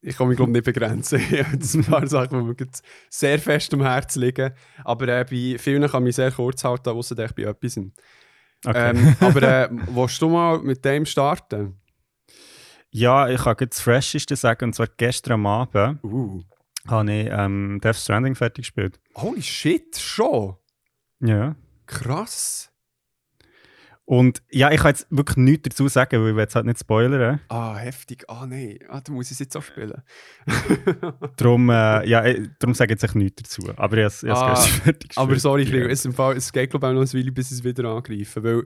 ich 0.00 0.16
kann 0.16 0.28
mich 0.28 0.36
glaube 0.36 0.52
nicht 0.52 0.64
begrenzen. 0.64 1.20
Habe 1.30 1.52
jetzt 1.52 1.74
ein 1.74 1.84
paar 1.84 2.06
Sachen, 2.06 2.38
die 2.56 2.64
mir 2.64 2.70
sehr 3.10 3.38
fest 3.38 3.72
am 3.74 3.82
Herzen 3.82 4.22
liegen. 4.22 4.52
Aber 4.84 5.08
äh, 5.08 5.24
bei 5.24 5.58
vielen 5.58 5.88
kann 5.88 6.02
ich 6.02 6.06
mich 6.06 6.16
sehr 6.16 6.32
kurz 6.32 6.64
halten, 6.64 6.90
außer 6.90 7.18
ich 7.18 7.32
bei 7.32 7.42
etwas. 7.42 7.78
Okay. 8.64 8.90
Ähm, 8.90 9.16
aber 9.20 9.42
äh, 9.42 9.68
willst 9.70 10.20
du 10.20 10.28
mal 10.28 10.58
mit 10.58 10.84
dem 10.84 11.06
starten? 11.06 11.80
ja, 12.90 13.28
ich 13.28 13.42
kann 13.42 13.56
jetzt 13.60 13.76
das 13.78 13.82
Fresheste 13.82 14.36
sagen, 14.36 14.66
und 14.66 14.74
zwar 14.74 14.88
gestern 14.96 15.34
am 15.34 15.46
Abend 15.46 16.02
Uh. 16.02 16.42
habe 16.86 17.12
ich 17.12 17.28
ähm, 17.30 17.80
Death 17.82 17.96
Stranding 17.96 18.34
fertig 18.34 18.64
gespielt. 18.66 19.00
Holy 19.16 19.42
shit, 19.42 19.96
schon? 19.98 20.56
Ja. 21.20 21.56
Krass. 21.86 22.70
Und 24.10 24.42
ja, 24.50 24.70
ich 24.72 24.78
kann 24.80 24.92
jetzt 24.92 25.06
wirklich 25.10 25.36
nichts 25.36 25.68
dazu 25.68 25.86
sagen, 25.86 26.22
weil 26.22 26.30
ich 26.30 26.34
will 26.34 26.40
jetzt 26.40 26.54
halt 26.54 26.64
nicht 26.64 26.78
spoilern. 26.80 27.40
Ah, 27.50 27.76
heftig. 27.76 28.24
Ah, 28.26 28.46
nein. 28.46 28.78
Ah, 28.88 29.02
du 29.02 29.12
musst 29.12 29.30
es 29.32 29.38
jetzt 29.38 29.54
auch 29.54 29.62
spielen. 29.62 30.00
Darum, 31.36 31.68
äh, 31.68 32.08
ja, 32.08 32.24
äh, 32.24 32.48
darum 32.58 32.72
sage 32.72 32.94
ich 32.94 33.02
jetzt 33.02 33.14
nichts 33.14 33.42
dazu. 33.42 33.70
Aber 33.76 33.98
ich 33.98 34.04
habe 34.04 34.06
es 34.06 34.22
ich 34.22 34.30
Ah, 34.30 34.54
fertig. 34.56 35.12
Aber 35.14 35.38
sorry. 35.38 35.66
Gregor, 35.66 35.90
es, 35.90 36.06
im 36.06 36.14
Fall, 36.14 36.38
es 36.38 36.50
geht 36.50 36.70
glaube 36.70 36.86
ich 36.86 36.90
auch 36.90 36.94
noch 36.94 37.02
ein 37.02 37.12
Weile, 37.12 37.32
bis 37.32 37.50
ich 37.50 37.58
es 37.58 37.64
wieder 37.64 37.84
angreife. 37.84 38.42
Weil, 38.42 38.62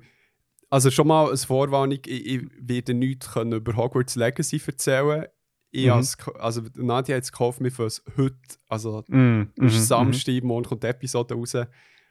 also 0.70 0.92
schon 0.92 1.08
mal 1.08 1.26
als 1.28 1.44
Vorwarnung, 1.44 1.98
ich, 2.06 2.24
ich 2.26 2.42
werde 2.60 2.94
nichts 2.94 3.32
können 3.32 3.52
über 3.54 3.74
Hogwarts 3.74 4.14
Legacy 4.14 4.62
erzählen. 4.64 5.26
Ich 5.72 5.86
Mhm. 5.86 5.90
has, 5.90 6.16
also 6.38 6.62
Nadia 6.76 7.16
hat 7.16 7.24
es 7.24 7.32
gekauft, 7.32 7.60
wir 7.60 7.72
für 7.72 7.88
heute, 8.16 8.36
also 8.68 9.02
Mm, 9.08 9.16
mhm, 9.16 9.52
mhm, 9.56 9.68
Samstag, 9.70 10.44
morgen 10.44 10.66
kommt 10.66 10.84
die 10.84 10.86
Episode 10.86 11.34
raus, 11.34 11.56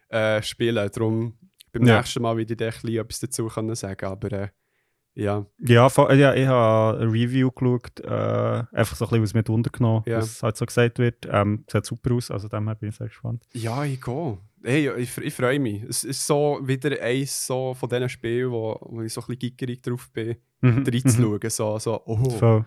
äh, 0.09 0.41
spielen. 0.43 0.89
Darum 0.91 1.37
beim 1.71 1.85
Ja. 1.85 1.97
nächsten 1.97 2.21
Mal 2.21 2.37
werde 2.37 2.53
ich 2.53 2.57
dir 2.57 2.67
ein 2.67 2.71
bisschen 2.73 2.97
etwas 2.99 3.19
dazu 3.19 3.47
können 3.47 3.75
sagen. 3.75 4.05
Aber 4.05 4.31
äh, 4.31 4.47
ja, 5.13 5.45
Ja, 5.59 5.87
ja, 6.13 6.33
ich 6.33 6.47
habe 6.47 6.99
ein 6.99 7.09
Review 7.09 7.51
geschaut, 7.51 7.99
äh, 7.99 8.63
einfach 8.71 8.95
so 8.95 9.05
ein 9.05 9.09
bisschen, 9.09 9.23
was 9.23 9.33
mit 9.33 9.49
untergenommen, 9.49 10.03
Ja. 10.05 10.17
was 10.19 10.41
halt 10.43 10.55
so 10.57 10.65
gesagt 10.65 10.99
wird. 10.99 11.27
Ähm, 11.29 11.65
sieht 11.69 11.85
super 11.85 12.13
aus, 12.13 12.31
also 12.31 12.47
dem 12.47 12.65
bin 12.79 12.89
ich 12.89 12.95
sehr 12.95 13.07
gespannt. 13.07 13.43
ja, 13.53 13.83
ich 13.83 13.99
gehe. 14.01 14.37
Hey, 14.63 14.91
ich, 14.97 15.17
ich 15.17 15.33
freue 15.33 15.59
mich. 15.59 15.81
Es 15.83 16.03
ist 16.03 16.25
so 16.27 16.59
wieder 16.61 17.01
eins 17.01 17.47
so 17.47 17.73
von 17.73 17.89
diesen 17.89 18.09
Spielen, 18.09 18.51
wo, 18.51 18.77
wo 18.81 19.01
ich 19.01 19.11
so 19.11 19.21
ein 19.21 19.25
bisschen 19.27 19.39
gickerig 19.39 19.81
drauf 19.81 20.09
bin, 20.13 20.35
Mhm, 20.61 20.83
reinzuschauen. 20.87 21.49
So, 21.49 21.79
so, 21.79 21.99
oh, 22.05 22.29
Voll. 22.29 22.65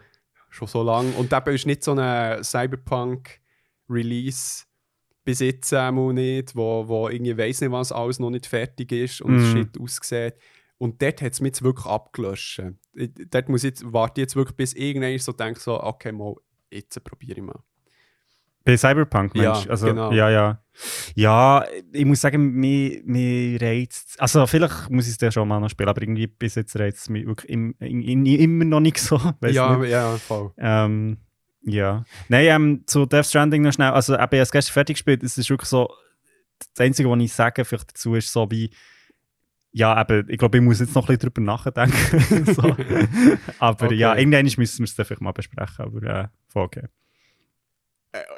schon 0.51 0.67
so 0.67 0.83
lange. 0.83 1.13
Und 1.13 1.33
eben 1.33 1.55
ist 1.55 1.67
nicht 1.67 1.85
so 1.85 1.93
ein 1.97 2.43
Cyberpunk-Release 2.43 4.65
bis 5.25 5.41
jetzt 5.41 5.73
einmal 5.73 6.13
nicht, 6.13 6.55
wo, 6.55 6.87
wo 6.87 7.09
irgendwie 7.09 7.37
weiss 7.39 7.61
nicht, 7.61 7.71
was 7.73 7.93
alles 7.93 8.19
noch 8.19 8.31
nicht 8.31 8.47
fertig 8.47 8.93
ist 8.93 9.21
und 9.23 9.35
Mhm. 9.37 9.41
shit 9.53 9.81
aussieht. 9.81 10.35
Und 10.79 11.01
dort 11.01 11.23
hat 11.23 11.33
es 11.33 11.41
mich 11.41 11.49
jetzt 11.51 11.63
wirklich 11.63 11.87
abgelöscht. 11.87 12.63
Ich- 12.95 13.11
Dort 13.31 13.49
muss 13.49 13.63
jetzt, 13.63 13.85
warte 13.93 14.21
ich 14.21 14.25
jetzt 14.25 14.37
wirklich, 14.37 14.57
bis 14.57 14.73
irgendwann 14.75 15.19
so 15.19 15.33
denke, 15.33 15.61
so, 15.61 15.81
okay, 15.83 16.13
mal, 16.13 16.35
jetzt 16.71 17.03
probiere 17.05 17.39
ich 17.39 17.43
mal. 17.45 17.61
Bei 18.65 18.77
Cyberpunk, 18.79 19.35
Ja, 19.37 19.53
Mensch. 19.53 19.69
also, 19.69 19.87
genau. 19.89 20.11
Ja, 20.13 20.31
ja. 20.31 20.63
Ja, 21.15 21.65
ich 21.93 22.05
muss 22.07 22.23
sagen, 22.23 22.53
mir, 22.55 23.03
mir 23.05 23.61
reizt 23.61 24.19
Also, 24.21 24.47
vielleicht 24.47 24.89
muss 24.91 25.05
ich 25.07 25.13
es 25.13 25.19
dann 25.19 25.31
schon 25.33 25.47
mal 25.47 25.61
noch 25.61 25.69
spielen, 25.69 25.89
aber 25.91 26.01
irgendwie 26.03 26.27
bis 26.27 26.55
jetzt 26.55 26.75
reizt 26.77 26.99
es 27.03 27.09
mich 27.11 27.27
wirklich 27.27 27.51
im, 27.51 27.75
in, 27.79 28.01
in, 28.03 28.27
immer 28.27 28.65
noch 28.65 28.81
nicht 28.81 28.99
so. 28.99 29.17
Ja, 29.45 29.77
nicht. 29.77 29.91
ja, 29.91 30.17
voll. 30.17 30.53
Ähm, 30.57 31.19
ja. 31.65 32.05
Nein, 32.29 32.45
ähm, 32.47 32.83
zu 32.87 33.07
Death 33.07 33.27
Stranding 33.27 33.63
noch 33.63 33.73
schnell. 33.73 33.91
Also, 33.91 34.15
eben, 34.15 34.23
ich 34.23 34.29
habe 34.29 34.37
es 34.39 34.53
gestern 34.53 34.73
fertig 34.73 34.95
gespielt. 34.97 35.23
Es 35.23 35.39
ist 35.39 35.49
wirklich 35.51 35.69
so, 35.69 35.89
das 36.75 36.85
Einzige, 36.85 37.11
was 37.11 37.21
ich 37.21 37.33
sage 37.33 37.65
vielleicht 37.65 37.91
dazu, 37.91 38.15
ist 38.15 38.33
so 38.33 38.51
wie, 38.51 38.71
ja, 39.73 40.01
eben, 40.01 40.29
ich 40.31 40.39
glaube, 40.39 40.59
ich 40.59 40.63
muss 40.63 40.81
jetzt 40.81 40.95
noch 40.95 41.09
ein 41.09 41.17
bisschen 41.19 41.33
drüber 41.33 41.41
nachdenken. 41.41 42.45
so. 42.55 42.63
Aber 43.59 43.87
Okay. 43.87 43.95
ja, 43.97 44.15
irgendwann 44.17 44.45
müssen 44.45 44.79
wir 44.79 44.85
es 44.85 44.93
vielleicht 44.93 45.21
mal 45.21 45.33
besprechen. 45.33 45.85
Aber 45.85 46.03
äh, 46.03 46.29
voll 46.49 46.65
okay. 46.65 46.89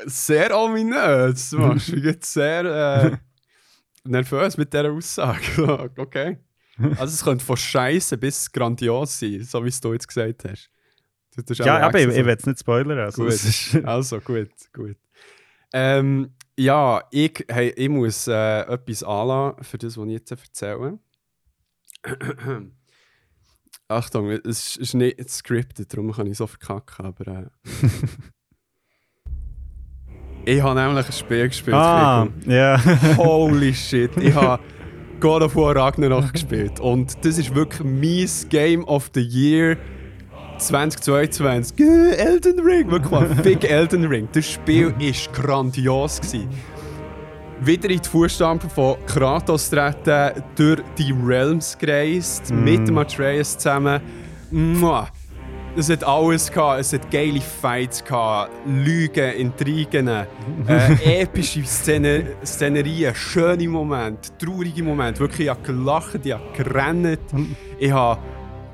Sehr 0.07 0.57
ominös. 0.57 1.51
Du 1.51 1.59
machst 1.59 1.93
mich 1.93 2.05
jetzt 2.05 2.33
sehr 2.33 2.65
äh, 2.65 3.17
nervös 4.09 4.57
mit 4.57 4.73
dieser 4.73 4.91
Aussage. 4.91 5.91
okay. 5.99 6.39
Also 6.79 7.05
es 7.05 7.25
könnte 7.25 7.45
von 7.45 7.57
Scheiße 7.57 8.17
bis 8.19 8.51
grandios 8.53 9.19
sein, 9.19 9.43
so 9.43 9.63
wie 9.65 9.69
es 9.69 9.81
du 9.81 9.93
jetzt 9.93 10.09
gesagt 10.09 10.45
hast. 10.49 10.71
Auch 11.39 11.65
Ja, 11.65 11.79
aber 11.79 12.01
ich, 12.01 12.09
ich 12.09 12.25
will 12.25 12.37
es 12.37 12.47
nicht 12.47 12.61
spoilern. 12.61 12.99
Also, 12.99 13.25
Gut. 13.25 13.85
Also 13.85 14.21
gut, 14.21 14.51
gut. 14.73 14.97
Ähm, 15.73 16.31
ja, 16.59 17.03
ich, 17.11 17.45
hey, 17.49 17.71
ich 17.77 17.89
muss 17.89 18.29
äh, 18.29 18.61
etwas 18.61 19.03
anlassen 19.03 19.63
für 19.65 19.79
das, 19.79 19.97
was 19.97 20.07
ich 20.07 20.13
jetzt 20.13 20.31
erzähle. 20.31 20.99
Achtung, 23.89 24.31
es 24.31 24.77
ist 24.77 24.95
nicht 24.95 25.31
scripted, 25.31 25.93
darum 25.93 26.13
kann 26.13 26.27
ich 26.27 26.39
so 26.39 26.47
verkacken, 26.47 27.07
aber... 27.07 27.27
Äh, 27.29 27.47
ich 30.57 30.63
habe 30.63 30.81
nämlich 30.81 31.07
ein 31.07 31.13
Spiel 31.13 31.49
gespielt. 31.49 31.77
ah, 31.77 32.27
ja. 32.47 32.81
Holy 33.17 33.75
shit, 33.75 34.17
ich 34.17 34.35
habe 34.35 34.63
God 35.21 35.43
of 35.43 35.57
War 35.57 35.75
Ragnarok 35.75 36.33
gespielt. 36.33 36.81
Und 36.81 37.25
das 37.25 37.39
ist 37.39 37.55
wirklich 37.55 37.85
mein 37.85 38.29
Game 38.51 38.85
of 38.85 39.11
the 39.15 39.21
Year 39.21 39.77
2022. 40.59 41.79
Äh, 41.81 42.17
Elden 42.17 42.61
Ring, 42.61 42.91
wirklich 42.91 43.11
mal. 43.11 43.27
Big 43.43 43.65
Elden 43.71 44.05
Ring. 44.07 44.29
Das 44.33 44.47
Spiel 44.51 44.95
war 44.95 45.33
grandios. 45.33 46.21
Gewesen. 46.21 46.49
Wieder 47.61 47.89
in 47.89 48.01
die 48.01 48.09
Fußstapfen 48.09 48.69
von 48.69 48.97
Kratos 49.07 49.71
treten, 49.71 50.43
durch 50.57 50.83
die 50.99 51.15
Realms 51.25 51.77
gereist, 51.79 52.53
mit 52.53 52.87
dem 52.87 52.99
Atreus 52.99 53.57
zusammen. 53.57 54.01
Mua. 54.51 55.09
Es 55.79 55.91
hat 55.91 56.05
alles 56.05 56.51
gehabt. 56.51 56.81
Es 56.81 56.93
hat 56.95 57.11
geile 57.11 57.41
Fights 57.41 58.03
gehabt, 58.03 58.51
Lügen, 58.67 59.33
Intrigen, 59.35 60.09
äh, 60.09 60.25
epische 61.23 61.65
Szene, 61.65 62.37
Szenerien, 62.45 63.15
schöne 63.15 63.69
Momente, 63.69 64.31
traurige 64.39 64.83
Momente. 64.83 65.21
Wirklich, 65.21 65.47
ich 65.47 65.51
habe 65.51 65.61
gelacht, 65.63 66.25
ich 66.25 66.33
habe 66.33 66.43
gerannt, 66.57 67.19
ich 67.79 67.93
habe 67.93 68.21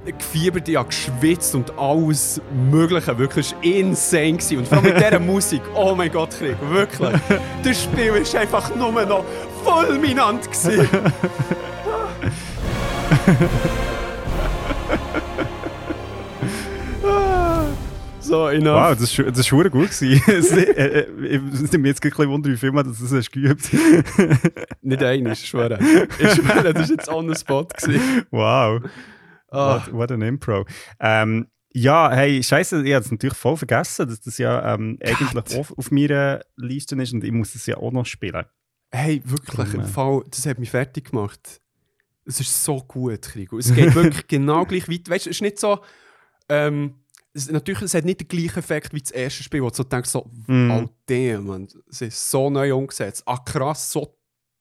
gefiebert, 0.05 0.69
ich 0.69 0.77
habe 0.77 0.89
geschwitzt 0.89 1.55
und 1.55 1.77
alles 1.79 2.41
Mögliche. 2.71 3.17
Wirklich, 3.19 3.55
war 3.55 3.65
insane. 3.65 4.33
Gewesen. 4.33 4.59
Und 4.59 4.69
vor 4.69 4.79
allem 4.79 4.87
mit 4.95 4.99
dieser 4.99 5.19
Musik, 5.33 5.63
oh 5.75 5.95
mein 5.95 6.11
Gott, 6.11 6.31
Krieg, 6.39 6.57
wirklich. 6.71 7.13
Das 7.63 7.83
Spiel 7.83 8.13
war 8.13 8.41
einfach 8.41 8.75
nur 8.75 8.93
noch 9.07 9.25
fulminant. 9.65 10.43
Gewesen. 10.51 10.89
so, 18.21 18.49
enough. 18.49 18.75
Wow, 18.77 18.97
das 18.99 19.19
ist, 19.19 19.19
das 19.37 19.39
gut 19.71 19.91
gewesen. 19.91 20.23
Es- 20.29 20.53
äh, 20.53 21.01
äh, 21.01 21.41
Ich 21.61 21.71
mich 21.79 21.89
jetzt 21.91 22.05
ein 22.05 22.11
bisschen 22.11 22.29
wundern, 22.31 22.53
wie 22.53 22.57
viel 22.57 22.73
man 22.73 22.87
das 22.87 22.99
hast 23.13 23.33
geübt 23.33 23.69
Nicht 24.83 25.03
einer, 25.03 25.33
ich 25.33 25.47
schwöre. 25.47 25.79
Ich 26.19 26.31
schwöre, 26.33 26.73
das 26.73 26.89
war 26.89 26.97
jetzt 26.97 27.09
on 27.09 27.29
the 27.29 27.39
spot. 27.39 27.67
Gewesen. 27.77 28.25
Wow, 28.31 28.81
Ah, 29.53 29.77
what, 29.87 29.93
what 29.93 30.11
an 30.13 30.23
Impro. 30.23 30.65
Ähm, 31.01 31.47
ja, 31.75 32.11
hey, 32.11 32.43
scheiße, 32.43 32.83
ich 32.87 32.93
habe 32.95 33.05
es 33.05 33.11
natürlich 33.11 33.37
voll 33.37 33.57
vergessen, 33.57 34.09
dass 34.09 34.21
das 34.21 34.37
ja 34.39 34.75
ähm, 34.75 34.99
eigentlich 35.03 35.57
auf, 35.59 35.73
auf 35.79 35.91
meiner 35.91 36.43
Liste 36.57 36.95
ist 36.97 37.13
und 37.13 37.25
ich 37.25 37.33
muss 37.33 37.55
es 37.55 37.67
ja 37.67 37.77
auch 37.79 37.93
noch 37.93 38.05
spielen. 38.07 38.45
hey, 38.91 39.23
wirklich, 39.25 39.73
im 39.75 39.81
äh, 39.81 39.85
Fall, 39.87 40.23
das 40.31 40.45
hat 40.47 40.59
mich 40.59 40.71
fertig 40.71 41.11
gemacht. 41.11 41.61
Es 42.27 42.41
ist 42.41 42.63
so 42.63 42.77
gut, 42.81 43.23
Krigo. 43.23 43.59
Es 43.59 43.73
geht 43.75 43.95
wirklich 43.95 44.27
genau 44.29 44.65
gleich 44.67 44.89
weit. 44.89 45.09
Weißt 45.09 45.27
du, 45.27 45.31
es 45.31 45.37
ist 45.37 45.43
nicht 45.43 45.59
so. 45.59 45.81
Ähm, 46.49 46.97
es, 47.35 47.51
natürlich, 47.51 47.83
es 47.83 47.95
hat 47.95 48.05
nicht 48.05 48.21
den 48.21 48.29
gleichen 48.29 48.59
Effekt 48.59 48.93
wie 48.93 49.01
das 49.01 49.11
erste 49.11 49.43
Spiel, 49.43 49.63
wo 49.63 49.71
du 49.71 49.75
so 49.77 49.85
denkst, 49.85 50.11
so, 50.11 50.31
Mhm. 50.47 50.71
oh 50.71 50.89
damn, 51.07 51.47
man, 51.47 51.69
es 51.91 52.03
ist 52.03 52.31
so 52.31 52.51
neu 52.51 52.75
umgesetzt. 52.77 53.23
Ah, 53.27 53.39
krass, 53.39 53.91
so 53.91 54.19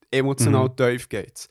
emotional 0.10 0.70
Mhm. 0.70 0.76
tief 0.78 1.10
geht's. 1.10 1.50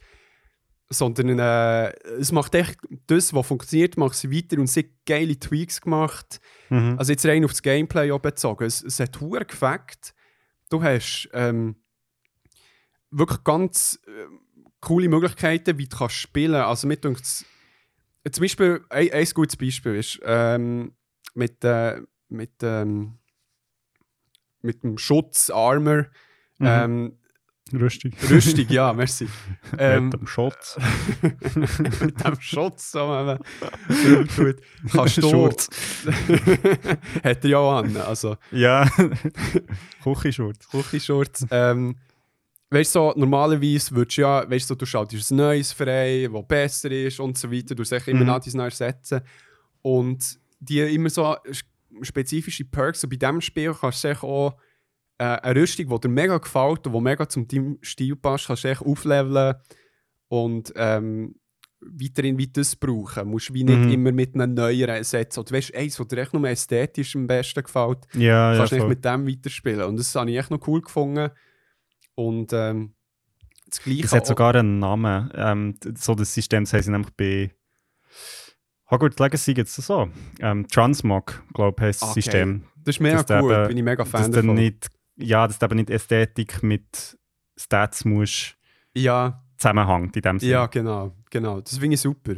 Sondern 0.93 1.39
äh, 1.39 1.91
es 2.19 2.33
macht 2.33 2.55
echt 2.57 2.79
das, 3.07 3.33
was 3.33 3.47
funktioniert, 3.47 3.97
macht 3.97 4.15
sie 4.15 4.35
weiter 4.35 4.59
und 4.59 4.67
sie 4.67 4.81
hat 4.81 4.91
geile 5.07 5.39
Tweaks 5.39 5.81
gemacht. 5.81 6.41
Mhm. 6.69 6.97
Also 6.99 7.13
jetzt 7.13 7.25
rein 7.27 7.45
auf 7.45 7.53
das 7.53 7.63
Gameplay 7.63 8.11
bezogen. 8.19 8.65
Es, 8.65 8.83
es 8.83 8.99
hat 8.99 9.21
hure 9.21 9.45
gefackt. 9.45 10.15
Du 10.69 10.83
hast 10.83 11.29
ähm, 11.33 11.77
wirklich 13.11 13.45
ganz 13.45 14.01
ähm, 14.07 14.41
coole 14.81 15.09
Möglichkeiten, 15.09 15.79
wie 15.79 15.87
du 15.87 15.97
kannst 15.97 16.17
spielen. 16.17 16.57
Also 16.57 16.89
mit 16.89 17.07
uns 17.07 17.45
zum 18.31 18.43
Beispiel 18.43 18.85
ein, 18.91 19.13
ein 19.13 19.29
gutes 19.33 19.57
Beispiel 19.57 19.95
ist 19.95 20.21
ähm, 20.25 20.93
mit 21.35 21.65
äh, 21.65 22.03
mit 22.29 22.63
ähm, 22.63 23.19
mit 24.63 24.83
dem 24.83 24.99
Schutz 24.99 25.51
Armor. 25.51 26.07
Mhm. 26.59 26.67
Ähm, 26.67 27.19
Rüstig. 27.73 28.15
Rüstung, 28.29 28.67
ja, 28.69 28.93
merci. 28.95 29.29
Ähm, 29.79 30.05
Mit 30.11 30.15
dem 30.21 30.27
Schutz. 30.27 30.79
mit 32.01 32.25
dem 32.25 32.41
Schutz, 32.41 32.93
so 32.93 33.07
man 33.07 33.39
tut. 34.37 34.57
Kannst 34.93 35.17
du. 35.19 35.29
Schurz. 35.31 35.69
Hat 37.25 37.45
er 37.45 37.51
ja 37.51 37.59
auch 37.59 37.79
an. 37.79 37.97
Also, 37.97 38.37
Ja. 38.51 38.89
Küchenschurz. 40.03 40.69
Küchenschurz. 40.69 41.47
ähm, 41.51 41.97
weißt 42.71 42.95
du, 42.95 42.99
so, 42.99 43.13
normalerweise 43.17 43.95
würdest 43.95 44.19
du 44.19 44.23
ja, 44.23 44.49
weißt 44.51 44.71
du, 44.71 44.75
du 44.75 44.87
schaltest 44.87 45.31
ein 45.31 45.37
neues 45.37 45.73
frei, 45.73 46.29
das 46.33 46.47
besser 46.47 46.91
ist 46.91 47.21
und 47.21 47.37
so 47.39 47.51
weiter. 47.51 47.75
Du 47.75 47.85
sagst 47.85 48.09
immer 48.09 48.21
Mhm. 48.21 48.27
nach 48.27 48.41
dein 48.41 48.55
Neues 48.55 48.79
setzen. 48.79 49.21
Und 49.83 50.39
die 50.61 50.81
immer 50.81 51.11
so 51.11 51.37
spezifische 52.03 52.65
Perks. 52.65 53.03
Und 53.05 53.11
bei 53.11 53.17
diesem 53.17 53.41
Spiel 53.41 53.75
kannst 53.79 54.05
du 54.05 54.13
auch 54.23 54.55
äh, 55.21 55.39
eine 55.43 55.61
Rüstung, 55.61 55.87
die 55.89 56.01
dir 56.01 56.09
mega 56.09 56.39
gefällt 56.39 56.87
und 56.87 56.93
die 56.95 57.01
mega 57.01 57.29
zum 57.29 57.47
deinem 57.47 57.79
Stil 57.83 58.17
passt, 58.17 58.47
kannst 58.47 58.65
du 58.65 58.69
echt 58.69 58.81
aufleveln 58.83 59.55
und 60.29 60.73
ähm, 60.77 61.35
weiterhin 61.81 62.39
das 62.53 62.77
brauchen. 62.77 63.25
Du 63.25 63.31
musst 63.31 63.53
wie 63.55 63.65
nicht 63.65 63.81
Mhm. 63.81 63.89
immer 63.91 64.13
mit 64.13 64.35
einem 64.35 64.55
neueren 64.55 65.03
setzen. 65.05 65.41
Oder 65.41 65.53
weißt 65.53 65.71
du, 65.75 65.79
eins, 65.79 65.97
das 65.97 66.09
dir 66.09 66.19
echt 66.19 66.33
nur 66.35 66.49
ästhetisch 66.49 67.17
am 67.17 67.27
besten 67.27 67.63
gefällt, 67.63 67.99
Ja, 68.15 68.53
ja. 68.53 68.57
kannst 68.59 68.73
du 68.73 68.77
echt 68.77 68.83
voll. 68.83 68.89
mit 68.89 69.05
dem 69.05 69.27
weiterspielen. 69.29 69.83
Und 69.83 69.99
das 69.99 70.15
habe 70.15 70.31
ich 70.31 70.37
echt 70.39 70.51
noch 70.51 70.67
cool 70.67 70.81
gefunden. 70.83 71.31
Und 72.15 72.53
ähm, 72.53 72.95
das 73.69 73.83
Gleiche 73.83 74.05
Es 74.05 74.13
hat 74.13 74.27
sogar 74.27 74.55
einen 74.55 74.79
Namen. 74.79 75.31
Ähm, 75.35 75.77
so 75.97 76.15
das 76.15 76.33
System, 76.35 76.65
das 76.65 76.85
sie 76.85 76.91
nämlich 76.91 77.13
bei 77.17 77.51
Hogwarts 78.91 79.19
Legacy 79.19 79.55
gibt 79.55 79.69
es 79.69 79.77
so. 79.77 80.09
Ähm, 80.41 80.67
Transmog, 80.69 81.43
glaube 81.55 81.77
ich, 81.79 81.83
heisst 81.87 82.03
das 82.03 82.11
Okay. 82.11 82.21
System. 82.23 82.65
Das 82.85 82.97
ist 82.97 83.01
mega 83.01 83.23
dass 83.23 83.43
cool, 83.43 83.69
bin 83.69 83.77
ich 83.77 83.85
mega 83.85 84.03
Dass 84.03 84.11
Fan 84.11 84.33
du 84.33 84.41
davon. 84.41 84.55
nicht, 84.55 84.89
ja, 85.17 85.47
dass 85.47 85.59
du 85.59 85.67
eben 85.67 85.77
nicht 85.77 85.91
Ästhetik 85.91 86.63
mit 86.63 87.19
Stats 87.57 88.05
musst 88.05 88.57
ja, 88.95 89.45
zusammenhängt 89.57 90.17
in 90.17 90.23
dem 90.23 90.39
Sinne. 90.39 90.53
ja, 90.53 90.67
genau, 90.67 91.15
genau. 91.31 91.61
Das 91.61 91.79
finde 91.79 91.95
ich 91.95 92.01
super. 92.01 92.37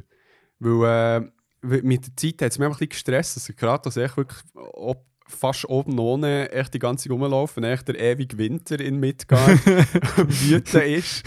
Weil 0.58 1.30
äh, 1.62 1.80
mit 1.82 2.06
der 2.06 2.16
Zeit 2.16 2.42
hat 2.42 2.52
es 2.52 2.58
mich 2.58 2.66
einfach 2.66 2.78
ein 2.80 2.88
bisschen 2.88 2.88
gestresst, 2.90 3.36
dass 3.36 3.56
gerade 3.56 3.82
dass 3.82 3.96
ich 3.96 4.16
wirklich 4.16 4.42
ob, 4.54 5.06
fast 5.32 5.68
oben 5.68 5.98
ohne 5.98 6.50
echt 6.52 6.74
die 6.74 6.78
ganze 6.78 7.04
Zeit 7.04 7.12
rumlaufen, 7.12 7.64
echt 7.64 7.88
der 7.88 7.98
ewige 7.98 8.38
Winter 8.38 8.80
in 8.80 8.98
Midgard 9.00 9.58
Wüten 10.16 10.80
ist. 10.82 11.24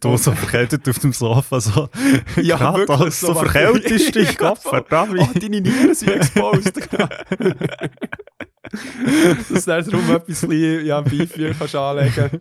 Du 0.00 0.16
so 0.16 0.32
verkältet 0.32 0.88
auf 0.88 0.98
dem 0.98 1.12
Sofa, 1.12 1.60
so. 1.60 1.88
Ja, 2.42 2.74
wirklich, 2.76 3.14
so 3.14 3.28
so 3.28 3.34
verkältest 3.34 4.14
du 4.14 4.20
dich, 4.20 4.36
Gott 4.36 4.58
verdammt. 4.58 5.18
Oh, 5.18 5.28
deine 5.38 5.60
Nieren 5.60 5.94
sind 5.94 6.10
exposed. 6.10 6.88
Dass 9.50 9.64
du 9.64 9.90
darum 9.90 10.10
etwas 10.10 10.46
ja, 10.50 11.00
Beefy 11.00 11.54
kannst 11.58 11.74
anlegen 11.74 12.40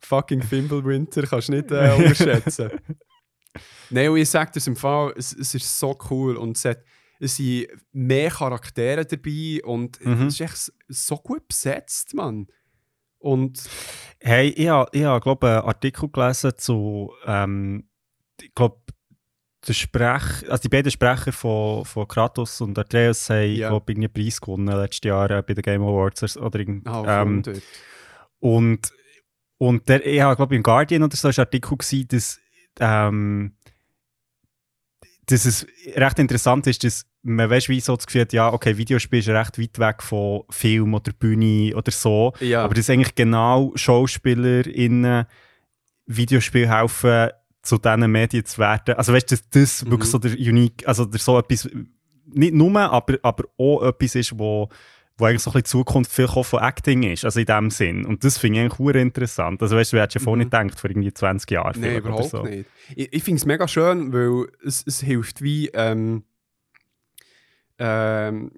Fucking 0.00 0.42
Fimbulwinter 0.42 1.22
kannst 1.22 1.48
du 1.48 1.52
nicht 1.52 1.70
äh, 1.70 1.92
unterschätzen. 1.96 2.70
Nein, 3.90 4.16
ich 4.16 4.28
sage 4.28 4.50
das 4.54 4.66
im 4.66 4.76
Fall, 4.76 5.14
es, 5.16 5.32
es 5.32 5.54
ist 5.54 5.78
so 5.78 5.96
cool 6.10 6.36
und 6.36 6.56
es, 6.56 6.64
hat, 6.64 6.82
es 7.20 7.36
sind 7.36 7.66
mehr 7.92 8.30
Charaktere 8.30 9.04
dabei 9.06 9.60
und 9.64 10.04
Mhm. 10.04 10.26
es 10.26 10.34
ist 10.34 10.40
echt 10.40 10.72
so 10.88 11.16
gut 11.16 11.46
besetzt, 11.48 12.14
Mann. 12.14 12.46
Und 13.18 13.62
Hey, 14.20 14.48
ich 14.50 14.68
habe, 14.68 14.88
ich 14.92 15.02
glaube 15.22 15.46
einen 15.48 15.64
Artikel 15.66 16.08
gelesen 16.10 16.52
zu, 16.56 17.12
ähm, 17.26 17.88
ich 18.40 18.54
glaube, 18.54 18.80
der 19.66 19.72
Sprech, 19.72 20.48
also 20.48 20.62
die 20.62 20.68
beiden 20.68 20.92
Sprecher 20.92 21.32
von, 21.32 21.84
von 21.84 22.06
Kratos 22.06 22.60
und 22.60 22.78
Atreus 22.78 23.28
haben, 23.30 23.52
Ja. 23.54 23.70
glaube 23.70 23.92
ich, 23.92 23.98
einen 23.98 24.12
Preis 24.12 24.40
gewonnen 24.40 24.68
letztes 24.68 25.08
Jahr 25.08 25.28
äh, 25.30 25.42
bei 25.42 25.54
den 25.54 25.62
Game 25.62 25.82
Awards 25.82 26.36
oder 26.36 26.58
irgend, 26.60 26.88
oh, 26.88 27.04
ähm, 27.06 27.42
und, 28.38 28.92
und 29.58 29.88
der, 29.88 30.06
ich 30.06 30.20
habe, 30.20 30.36
glaube 30.36 30.54
im 30.54 30.62
Guardian 30.62 31.02
oder 31.02 31.16
so 31.16 31.26
ein 31.28 31.34
Artikel 31.36 31.76
gewesen, 31.76 32.06
dass, 32.08 32.38
ähm, 32.78 33.55
dass 35.26 35.44
es 35.44 35.66
recht 35.94 36.18
interessant 36.18 36.66
ist, 36.66 36.84
dass 36.84 37.04
man 37.22 37.50
weißt, 37.50 37.68
wie 37.68 37.80
so 37.80 37.96
das 37.96 38.06
Gefühl 38.06 38.20
hat, 38.22 38.32
ja, 38.32 38.52
okay, 38.52 38.76
Videospiel 38.76 39.18
ist 39.18 39.28
recht 39.28 39.58
weit 39.58 39.78
weg 39.78 40.02
von 40.02 40.42
Film 40.50 40.94
oder 40.94 41.12
Bühne 41.12 41.74
oder 41.74 41.90
so. 41.90 42.32
Ja. 42.40 42.62
Aber 42.64 42.74
dass 42.74 42.88
eigentlich 42.88 43.14
genau 43.14 43.72
SchauspielerInnen 43.74 45.26
Videospiel 46.06 46.68
helfen, 46.68 47.30
zu 47.62 47.78
diesen 47.78 48.12
Medien 48.12 48.44
zu 48.44 48.58
werden. 48.58 48.94
Also 48.94 49.12
weißt 49.12 49.30
du, 49.32 49.34
dass 49.36 49.48
das 49.50 49.84
Mhm. 49.84 49.90
wirklich 49.90 50.10
so 50.10 50.18
der 50.18 50.32
unique, 50.32 50.86
also 50.86 51.04
der 51.04 51.18
so 51.18 51.36
etwas, 51.38 51.68
nicht 52.26 52.54
nur, 52.54 52.78
aber, 52.80 53.18
aber 53.22 53.44
auch 53.58 53.82
etwas 53.82 54.14
ist, 54.14 54.38
wo, 54.38 54.68
wo 55.18 55.24
eigentlich 55.24 55.42
so 55.42 55.50
ein 55.50 55.54
bisschen 55.54 55.80
die 55.80 55.84
Zukunft 55.84 56.12
viel 56.12 56.28
von 56.28 56.62
Acting 56.62 57.02
ist, 57.04 57.24
also 57.24 57.40
in 57.40 57.46
dem 57.46 57.70
Sinn. 57.70 58.04
Und 58.04 58.22
das 58.22 58.36
finde 58.38 58.58
ich 58.58 58.64
eigentlich 58.66 58.78
hure 58.78 59.00
interessant. 59.00 59.62
Also 59.62 59.76
weißt 59.76 59.92
du, 59.92 60.00
hättest 60.00 60.16
ja 60.16 60.20
vorher 60.20 60.44
nicht 60.44 60.50
gedacht, 60.50 60.78
vor 60.78 60.90
irgendwie 60.90 61.12
20 61.12 61.50
Jahren 61.50 61.80
Nein, 61.80 61.96
überhaupt 61.96 62.30
so. 62.30 62.42
nicht. 62.42 62.68
Ich, 62.94 63.12
ich 63.12 63.22
finde 63.22 63.38
es 63.38 63.46
mega 63.46 63.66
schön, 63.66 64.12
weil 64.12 64.46
es, 64.64 64.84
es 64.86 65.00
hilft 65.00 65.40
wie, 65.42 65.68
ähm, 65.68 66.24
ähm, 67.78 68.50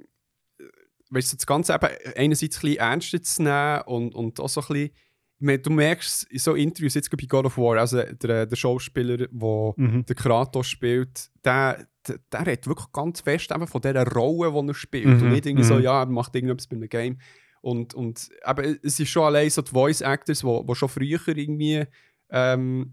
weißt 1.11 1.33
du, 1.33 1.37
das 1.37 1.47
Ganze 1.47 1.75
eben 1.75 1.89
einerseits 2.17 2.57
ein 2.59 2.61
bisschen 2.61 2.77
ernster 2.79 3.23
zu 3.23 3.43
nehmen 3.43 3.81
und, 3.87 4.15
und 4.15 4.41
auch 4.41 4.49
so 4.49 4.61
ein 4.63 4.91
bisschen, 5.39 5.63
du 5.63 5.71
merkst 5.71 6.25
in 6.25 6.39
so 6.39 6.55
Interviews, 6.55 6.95
jetzt 6.95 7.11
bei 7.11 7.25
God 7.27 7.47
of 7.47 7.57
War, 7.57 7.79
also 7.79 8.03
der, 8.03 8.47
der 8.47 8.57
Schauspieler, 8.57 9.17
der 9.17 9.29
Mhm. 9.29 10.05
der 10.07 10.17
Kratos 10.17 10.67
spielt, 10.67 11.31
der, 11.45 11.87
der, 12.07 12.47
redet 12.47 12.67
wirklich 12.67 12.93
ganz 12.93 13.21
fest 13.21 13.51
eben 13.53 13.67
von 13.67 13.81
dieser 13.81 14.07
Rolle, 14.07 14.53
die 14.63 14.69
er 14.69 14.75
spielt. 14.75 15.07
Mhm, 15.07 15.23
Und 15.23 15.29
nicht 15.31 15.47
irgendwie 15.47 15.65
so, 15.65 15.75
mhm. 15.75 15.83
ja, 15.83 16.01
er 16.01 16.07
macht 16.07 16.35
irgendetwas 16.35 16.67
bei 16.67 16.77
einem 16.77 16.89
Game. 16.89 17.19
Und, 17.61 17.95
und 17.95 18.29
eben, 18.47 18.79
es 18.83 19.01
ist 19.01 19.09
schon 19.11 19.25
allein 19.25 19.51
so 19.51 19.63
die 19.63 19.71
Voice 19.73 20.01
Actors, 20.01 20.41
die, 20.41 20.61
die 20.67 20.75
schon 20.75 20.89
früher 20.89 21.21
irgendwie 21.29 21.85
ähm, 22.31 22.93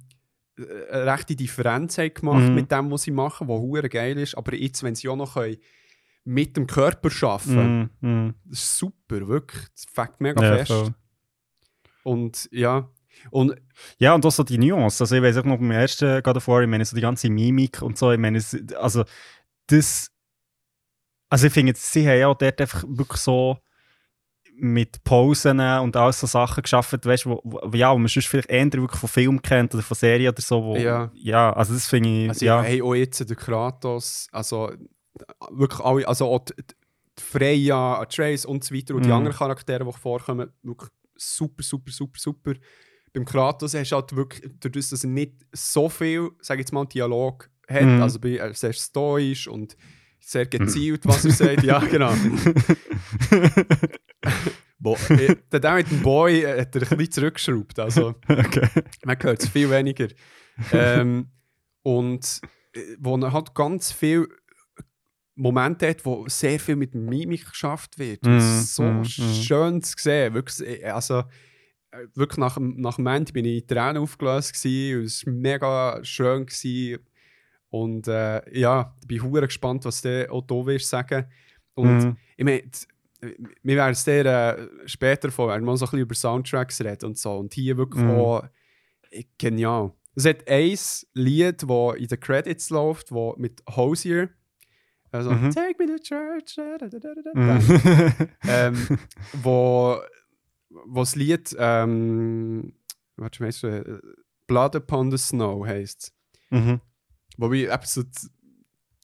eine 0.58 1.06
rechte 1.14 1.36
Differenz 1.36 1.98
haben 1.98 2.14
gemacht 2.14 2.44
Mhm. 2.50 2.56
mit 2.56 2.72
dem, 2.72 2.90
was 2.92 3.04
sie 3.04 3.12
machen, 3.12 3.48
was 3.48 3.60
hure 3.60 3.90
geil 3.90 4.18
ist. 4.18 4.36
Aber 4.38 4.56
jetzt, 4.56 4.82
wenn 4.84 4.96
sie 4.96 5.08
auch 5.10 5.16
noch 5.18 5.34
können, 5.36 5.58
mit 6.24 6.58
dem 6.58 6.66
Körper 6.66 7.10
arbeiten 7.28 7.90
Mhm. 8.02 8.10
Mhm. 8.10 8.34
ist 8.50 8.78
super, 8.78 9.28
wirklich. 9.28 9.62
Das 9.74 9.86
fängt 9.86 10.20
mega 10.22 10.42
Ja, 10.44 10.58
fest. 10.58 10.72
voll. 10.72 10.94
Und 12.04 12.50
ja, 12.52 12.90
und 13.32 13.56
Ja, 13.98 14.14
und 14.14 14.26
auch 14.26 14.32
so 14.32 14.44
die 14.44 14.58
Nuance. 14.58 15.04
Also, 15.04 15.16
ich 15.16 15.22
weiß 15.24 15.38
auch 15.38 15.44
noch 15.46 15.58
beim 15.58 15.72
ersten 15.72 16.22
of 16.26 16.48
War, 16.48 16.62
ich 16.62 16.68
meine, 16.68 16.86
so 16.86 16.96
die 16.96 17.02
ganze 17.02 17.30
Mimik 17.30 17.82
und 17.82 17.98
so, 17.98 18.12
ich 18.12 18.20
meine, 18.20 18.40
also, 18.78 19.04
das. 19.68 20.12
Also, 21.30 21.48
ich 21.48 21.54
finde, 21.54 21.72
jetzt, 21.72 21.92
sie 21.92 22.08
haben 22.08 22.20
ja 22.20 22.28
auch 22.28 22.38
dort 22.38 22.62
einfach 22.62 22.84
wirklich 22.88 23.20
so 23.22 23.58
mit 24.58 25.04
Pausen 25.04 25.60
und 25.60 25.98
all 25.98 26.14
so 26.14 26.28
Sachen 26.28 26.64
geschaffen, 26.64 27.00
weißt 27.04 27.26
du, 27.26 27.32
wo, 27.32 27.42
wo, 27.44 27.76
ja, 27.76 27.92
wo 27.92 27.98
man 27.98 28.08
sonst 28.08 28.28
vielleicht 28.28 28.50
eher 28.50 28.72
wirklich 28.72 29.00
von 29.00 29.10
Film 29.10 29.42
kennt 29.42 29.74
oder 29.74 29.84
von 29.84 29.96
Serien 29.96 30.30
oder 30.30 30.42
so. 30.42 30.64
Wo, 30.64 30.76
Ja. 30.78 31.12
ja, 31.14 31.52
also, 31.52 31.74
das 31.74 31.88
finde 31.88 32.10
ich. 32.10 32.30
Also 32.30 32.46
ja. 32.46 32.62
hey, 32.62 32.82
auch 32.82 32.96
jetzt 32.96 33.28
der 33.28 33.36
Kratos, 33.36 34.28
also 34.32 34.72
wirklich 35.52 35.80
alle, 35.82 36.08
also 36.08 36.28
auch 36.28 36.40
die, 36.46 36.54
die 36.56 37.22
Freya, 37.22 38.00
Atreus 38.00 38.46
und 38.46 38.64
so 38.64 38.74
weiter 38.76 38.96
und 38.96 39.04
die 39.04 39.10
Mhm. 39.10 39.16
anderen 39.16 39.38
Charaktere, 39.38 39.84
die 39.86 39.92
vorkommen, 39.92 40.50
wirklich 40.64 40.90
super, 41.16 41.64
super, 41.64 41.92
super, 41.92 42.20
super. 42.20 42.54
Beim 43.16 43.26
Kratos 43.26 43.74
hast 43.74 43.92
du 43.92 43.96
halt 43.96 44.16
wirklich, 44.16 44.52
dadurch, 44.60 44.90
dass 44.90 45.04
er 45.06 45.10
nicht 45.10 45.34
so 45.54 45.88
viel, 45.88 46.32
sag 46.42 46.58
ich 46.58 46.64
jetzt 46.64 46.74
mal, 46.74 46.86
Dialog 46.86 47.50
hat, 47.68 47.84
Mhm. 47.84 48.02
also 48.02 48.20
er 48.20 48.50
ist 48.52 48.60
sehr 48.60 48.74
stoisch 48.74 49.48
und 49.48 49.78
sehr 50.20 50.46
gezielt, 50.46 51.06
was 51.06 51.24
er 51.24 51.32
sagt, 51.32 51.64
ja 51.64 51.80
genau. 51.80 52.14
Bo 54.80 54.98
äh, 55.10 55.38
der 55.52 55.60
der 55.62 55.76
mit 55.76 55.90
dem 55.90 56.02
Boy 56.02 56.44
äh, 56.44 56.62
hat 56.62 56.76
er 56.76 56.92
ein 56.92 56.98
bisschen 56.98 57.12
zurückgeschraubt, 57.14 57.80
also 57.80 58.16
okay. 58.28 58.68
man 59.06 59.18
hört 59.22 59.42
es 59.42 59.50
viel 59.50 59.70
weniger. 59.70 60.10
ähm, 60.74 61.30
und 61.84 62.42
äh, 62.74 62.82
wo 63.00 63.16
er 63.18 63.32
halt 63.32 63.56
ganz 63.56 63.94
viel 63.94 64.28
Momente 65.36 65.88
hat, 65.88 66.06
wo 66.06 66.28
sehr 66.28 66.60
viel 66.60 66.76
mit 66.76 66.96
Mimik 66.96 67.50
geschafft 67.50 68.00
wird. 68.00 68.24
Mm, 68.26 68.38
ist 68.38 68.76
so 68.76 68.84
mm, 68.84 69.02
mm. 69.02 69.06
schön 69.06 69.82
zu 69.82 69.94
sehen. 69.98 70.34
Wirklich, 70.34 70.82
äh, 70.82 70.86
also, 70.86 71.20
äh, 71.20 71.24
wirklich 72.14 72.38
nach, 72.38 72.56
dem- 72.56 72.80
nach 72.82 72.96
dem 72.96 73.08
Ende 73.08 73.32
bin 73.34 73.46
ich 73.46 73.62
in 73.64 73.68
Tränen 73.68 73.98
aufgelöst 73.98 74.54
gewesen, 74.54 75.04
es 75.06 75.26
war 75.26 75.34
mega 75.34 76.00
schön. 76.04 76.46
Gewesen. 76.46 77.00
Und 77.70 78.08
äh, 78.08 78.42
ja, 78.58 78.96
ich 79.02 79.08
bin 79.08 79.22
hure 79.24 79.42
gespannt, 79.48 79.84
was 79.86 80.02
du 80.02 80.32
auch 80.32 80.42
da 80.46 80.66
wirst 80.66 80.90
sagen. 80.90 81.26
Und 81.74 82.04
Mhm. 82.06 82.18
ich 82.38 82.46
meine, 82.46 82.62
wir 83.64 83.76
werden 83.76 83.92
es 83.94 84.04
dir 84.06 84.26
äh, 84.26 84.88
später 84.88 85.30
von, 85.32 85.50
werden 85.50 85.66
wir 85.66 85.76
so 85.76 85.86
ein 85.86 85.88
bisschen 85.90 86.00
über 86.00 86.16
Soundtracks 86.16 86.80
reden 86.82 87.06
und 87.06 87.18
so. 87.18 87.38
Und 87.38 87.54
hier 87.54 87.76
wirklich 87.78 88.04
Mhm. 88.04 88.10
auch 88.12 88.44
äh, 89.12 89.24
genial. 89.38 89.92
Es 90.16 90.26
hat 90.26 90.48
ein 90.48 90.78
Lied, 91.14 91.64
das 91.64 91.96
in 91.98 92.08
den 92.08 92.20
Credits 92.22 92.70
läuft, 92.70 93.12
wo 93.12 93.36
mit 93.38 93.62
Hosier. 93.76 94.30
Also, 95.12 95.32
Mhm. 95.32 95.50
Take 95.50 95.76
me 95.80 95.88
to 95.88 96.02
church. 96.02 96.56
Da, 96.56 96.78
da, 96.78 96.88
da, 96.88 97.00
da, 97.00 97.32
da. 97.34 97.34
Mhm. 97.34 98.30
ähm, 98.48 98.98
wo, 99.34 99.98
wo 100.86 101.02
das 101.02 101.16
Lied, 101.16 101.56
ähm, 101.58 102.74
warte, 103.18 103.44
heisst 103.46 103.64
es? 103.64 103.86
Äh, 103.86 103.98
Blood 104.48 104.76
Upon 104.76 105.12
the 105.12 105.18
Snow 105.18 105.66
heisst 105.66 106.14
Mhm. 106.52 106.80
Wo 107.38 107.52
wir 107.52 107.72
eben 107.74 107.84
so 107.86 108.04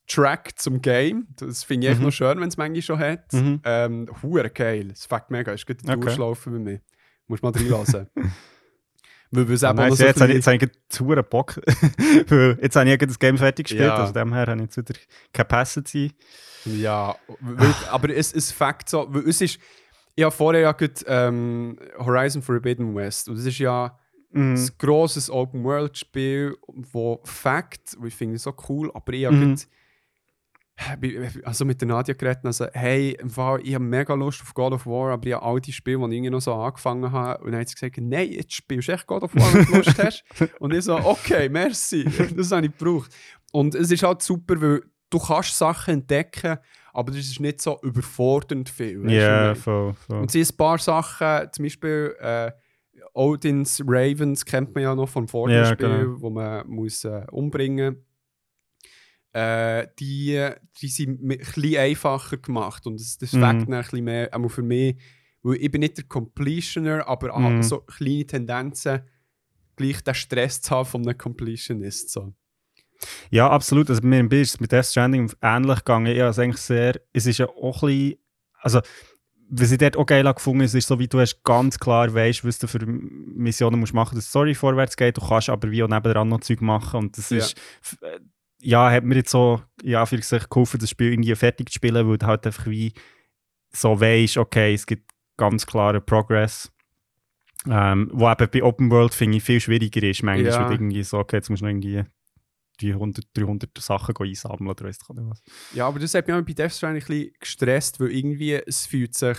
Track 0.07 0.59
zum 0.59 0.81
Game, 0.81 1.27
das 1.37 1.63
finde 1.63 1.87
ich 1.87 1.91
echt 1.91 1.99
Mhm. 1.99 2.05
noch 2.07 2.11
schön, 2.13 2.39
wenn 2.39 2.47
es 2.49 2.57
manchmal 2.57 2.81
schon 2.81 2.99
hat. 2.99 3.31
Mhm. 3.33 3.61
Ähm, 3.63 4.09
geil, 4.53 4.89
das 4.89 5.05
fängt 5.05 5.31
mega, 5.31 5.51
ist 5.53 5.65
gut 5.65 5.77
Okay. 5.83 5.99
durchlaufen 5.99 6.53
bei 6.53 6.59
mir. 6.59 6.81
Muss 7.27 7.41
mal 7.41 7.51
reinlassen. 7.51 8.07
Weil 9.33 9.47
wir 9.47 9.55
es 9.55 9.63
Ah, 9.63 9.69
eben 9.69 9.77
nice. 9.79 9.97
so 9.97 10.03
jetzt, 10.03 10.19
habe 10.19 10.31
ich, 10.31 10.35
jetzt 10.37 10.47
habe 10.47 10.57
ich 10.57 10.61
einen 10.63 10.71
Bock. 11.29 11.55
Jetzt 12.61 12.75
habe 12.75 12.89
ich 12.91 12.97
das 12.97 13.17
Game 13.17 13.37
fertig 13.37 13.67
gespielt, 13.67 13.85
Ja. 13.87 13.95
also 13.95 14.11
dem 14.11 14.33
her 14.33 14.41
habe 14.47 14.55
ich 14.55 14.61
jetzt 14.75 14.77
wieder 14.77 14.99
Capacity. 15.31 16.11
Ja, 16.65 17.15
aber 17.89 18.09
es 18.13 18.33
ist 18.33 18.51
Fakt 18.51 18.89
so, 18.89 19.07
weil 19.09 19.29
es 19.29 19.39
ist, 19.39 19.57
ich 20.15 20.23
habe 20.23 20.35
vorher 20.35 20.61
ja 20.61 20.71
gerade 20.73 20.93
ähm, 21.07 21.77
Horizon 21.97 22.41
Forbidden 22.41 22.93
West 22.95 23.29
und 23.29 23.37
das 23.37 23.45
ist 23.45 23.59
ja 23.59 23.97
Mhm. 24.33 24.53
ein 24.55 24.69
grosses 24.77 25.29
Open-World-Spiel, 25.29 26.55
wo 26.93 27.19
Fakt, 27.25 27.95
und 27.99 28.07
ich 28.07 28.15
finde 28.15 28.35
es 28.37 28.43
so 28.43 28.53
cool, 28.69 28.89
aber 28.93 29.11
ich 29.11 29.25
habe 29.25 29.35
Mhm. 29.35 29.57
also 31.43 31.65
mit 31.65 31.79
der 31.81 31.87
Nadia 31.89 32.13
geredet, 32.15 32.45
also 32.45 32.65
hey, 32.73 33.17
ich 33.21 33.73
habe 33.75 33.79
mega 33.83 34.13
Lust 34.15 34.41
auf 34.41 34.53
God 34.53 34.73
of 34.73 34.85
War, 34.85 35.11
aber 35.11 35.27
ich 35.27 35.33
habe 35.33 35.45
all 35.45 35.59
die 35.61 35.73
Spiele, 35.73 36.07
die 36.09 36.23
ich 36.23 36.29
noch 36.31 36.39
so 36.41 36.53
angefangen 36.53 37.11
habe, 37.11 37.43
und 37.43 37.51
dann 37.51 37.59
hat 37.61 37.67
sie 37.69 37.75
gesagt, 37.75 37.97
nein, 37.99 38.31
jetzt 38.31 38.53
spielst 38.53 38.87
du 38.87 38.93
echt 38.93 39.05
God 39.05 39.23
of 39.23 39.35
War, 39.35 39.53
wenn 39.53 39.65
du 39.65 39.75
Lust 39.77 39.97
hast. 40.03 40.23
Und 40.59 40.73
ich 40.73 40.85
so, 40.85 40.95
okay, 40.95 41.49
merci, 41.49 42.05
das 42.35 42.51
habe 42.51 42.65
ich 42.67 42.77
gebraucht. 42.77 43.11
Und 43.51 43.75
es 43.75 43.91
ist 43.91 44.01
halt 44.01 44.21
super, 44.21 44.59
weil 44.61 44.81
du 45.09 45.19
kannst 45.19 45.57
Sachen 45.57 45.95
entdecken, 45.95 46.57
aber 46.93 47.11
das 47.11 47.21
ist 47.21 47.39
nicht 47.39 47.61
so 47.61 47.79
überfordernd 47.81 48.69
viel. 48.69 49.09
Ja, 49.09 49.51
ich 49.53 49.57
voll, 49.59 49.93
voll. 49.93 50.19
und 50.19 50.25
es 50.25 50.33
sind 50.33 50.53
ein 50.53 50.57
paar 50.57 50.77
Sachen, 50.77 51.51
zum 51.51 51.63
Beispiel 51.63 52.15
äh, 52.19 52.51
Odins 53.13 53.81
Ravens 53.85 54.45
kennt 54.45 54.73
man 54.73 54.83
ja 54.83 54.95
noch 54.95 55.09
vom 55.09 55.27
vorigen 55.27 55.65
Spiel, 55.65 56.05
genau. 56.05 56.21
wo 56.21 56.29
man 56.29 56.67
muss, 56.67 57.03
äh, 57.03 57.25
umbringen 57.31 57.95
muss. 57.95 58.03
Äh, 59.33 59.87
die, 59.99 60.49
die 60.81 60.87
sind 60.89 61.21
ein 61.23 61.37
bisschen 61.37 61.77
einfacher 61.77 62.37
gemacht 62.37 62.85
und 62.85 62.99
das, 62.99 63.17
das 63.17 63.31
Mhm. 63.33 63.41
dann 63.41 63.73
ein 63.73 63.81
bisschen 63.81 64.03
mehr, 64.03 64.29
auch 64.33 64.49
für 64.49 64.61
mich, 64.61 64.97
weil 65.41 65.55
ich 65.55 65.71
bin 65.71 65.79
nicht 65.79 65.97
der 65.97 66.03
Completioner, 66.05 67.07
aber 67.07 67.37
Mhm. 67.37 67.45
auch 67.59 67.63
so 67.63 67.79
kleine 67.79 68.27
Tendenzen, 68.27 69.01
gleich 69.77 70.01
den 70.03 70.13
Stress 70.15 70.61
zu 70.61 70.71
haben 70.71 70.85
von 70.85 71.01
einem 71.07 71.17
Completionist. 71.17 72.09
So. 72.11 72.33
Ja, 73.29 73.49
absolut. 73.49 73.89
Also 73.89 74.01
mir 74.03 74.29
ist 74.31 74.51
es 74.55 74.59
mit 74.59 74.71
Death 74.71 74.85
Stranding 74.85 75.31
ähnlich 75.41 75.77
gegangen. 75.79 76.15
Ja, 76.15 76.29
es 76.29 76.39
eigentlich 76.39 76.61
sehr, 76.61 76.99
es 77.13 77.25
ist 77.25 77.37
ja 77.39 77.47
auch 77.47 77.83
ein 77.83 77.87
bisschen, 77.89 78.17
also 78.61 78.81
was 79.53 79.71
ich 79.71 79.77
dort 79.79 79.97
auch 79.97 80.05
geil 80.05 80.25
habe 80.25 80.35
gefunden 80.35 80.61
ist, 80.61 80.73
ist 80.75 80.87
so 80.87 80.97
wie 80.97 81.07
du 81.09 81.19
hast 81.19 81.43
ganz 81.43 81.77
klar 81.77 82.13
weißt, 82.13 82.45
was 82.45 82.57
du 82.59 82.67
für 82.67 82.85
Missionen 82.85 83.79
musst 83.81 83.93
machen, 83.93 84.15
dass 84.15 84.23
die 84.25 84.29
Story 84.29 84.55
vorwärts 84.55 84.95
geht. 84.95 85.17
Du 85.17 85.27
kannst 85.27 85.49
aber 85.49 85.69
wie 85.71 85.83
auch 85.83 85.89
nebendran 85.89 86.29
noch 86.29 86.39
Zeug 86.39 86.61
machen 86.61 86.97
und 87.01 87.17
das 87.17 87.29
Ja. 87.31 87.37
ist, 87.37 87.55
ja, 88.61 88.89
hat 88.91 89.03
mir 89.03 89.15
jetzt 89.15 89.31
so, 89.31 89.61
ja, 89.83 90.05
für 90.05 90.21
sich 90.21 90.47
geholfen, 90.49 90.79
das 90.79 90.89
Spiel 90.89 91.11
irgendwie 91.11 91.35
fertig 91.35 91.69
zu 91.69 91.75
spielen, 91.75 92.07
weil 92.07 92.17
du 92.17 92.25
halt 92.27 92.45
einfach 92.45 92.67
wie 92.67 92.93
so 93.73 93.99
weißt, 93.99 94.37
okay, 94.37 94.73
es 94.73 94.85
gibt 94.85 95.11
ganz 95.37 95.65
klaren 95.65 96.05
Progress. 96.05 96.71
Ähm, 97.69 98.09
wo 98.13 98.29
eben 98.31 98.47
bei 98.51 98.63
Open 98.63 98.89
World 98.89 99.13
finde 99.13 99.37
ich 99.37 99.43
viel 99.43 99.59
schwieriger 99.59 100.01
ist, 100.03 100.23
manchmal, 100.23 100.45
Ja. 100.51 100.69
irgendwie 100.71 101.03
so, 101.03 101.19
okay, 101.19 101.35
jetzt 101.37 101.49
musst 101.49 101.61
du 101.61 101.65
noch 101.65 101.71
irgendwie 101.71 102.03
300, 102.81 103.25
300 103.33 103.69
Sachen 103.77 104.15
einsammeln 104.17 104.69
oder 104.69 104.85
weiss 104.85 104.99
ich 105.01 105.15
nicht 105.15 105.29
was. 105.29 105.41
Ja, 105.73 105.87
aber 105.87 105.99
das 105.99 106.13
hat 106.13 106.27
mich 106.27 106.35
auch 106.35 106.41
bei 106.41 106.53
Death 106.53 106.71
Stranding 106.71 107.03
ein 107.03 107.07
bisschen 107.07 107.33
gestresst, 107.39 107.99
weil 107.99 108.11
irgendwie 108.11 108.53
es 108.53 108.85
fühlt 108.85 109.15
sich 109.15 109.37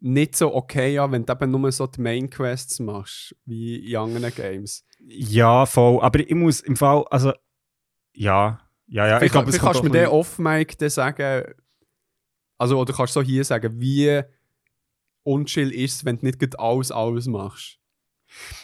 nicht 0.00 0.36
so 0.36 0.54
okay 0.54 0.98
an, 0.98 1.12
wenn 1.12 1.24
du 1.24 1.32
eben 1.32 1.50
nur 1.50 1.72
so 1.72 1.86
die 1.86 2.00
Main 2.00 2.28
Quests 2.28 2.80
machst, 2.80 3.34
wie 3.46 3.90
in 3.90 3.96
anderen 3.96 4.34
Games. 4.34 4.84
Ja, 5.00 5.64
voll. 5.66 6.00
Aber 6.02 6.20
ich 6.20 6.34
muss 6.34 6.60
im 6.60 6.76
Fall, 6.76 7.04
also, 7.10 7.32
ja, 8.12 8.60
ja, 8.86 9.08
ja. 9.08 9.18
Vielleicht, 9.18 9.32
glaube, 9.32 9.48
es 9.48 9.56
vielleicht 9.56 9.74
kannst 9.74 9.80
du 9.80 9.84
mir 9.84 9.98
den 10.00 10.08
off-mic 10.08 10.76
sagen, 10.90 11.44
also 12.58 12.78
oder 12.78 12.92
kannst 12.92 13.16
du 13.16 13.20
so 13.20 13.26
hier 13.26 13.44
sagen, 13.44 13.80
wie 13.80 14.22
unchill 15.22 15.72
ist 15.72 15.96
es, 15.96 16.04
wenn 16.04 16.18
du 16.18 16.26
nicht 16.26 16.58
alles, 16.58 16.92
alles 16.92 17.26
machst. 17.26 17.78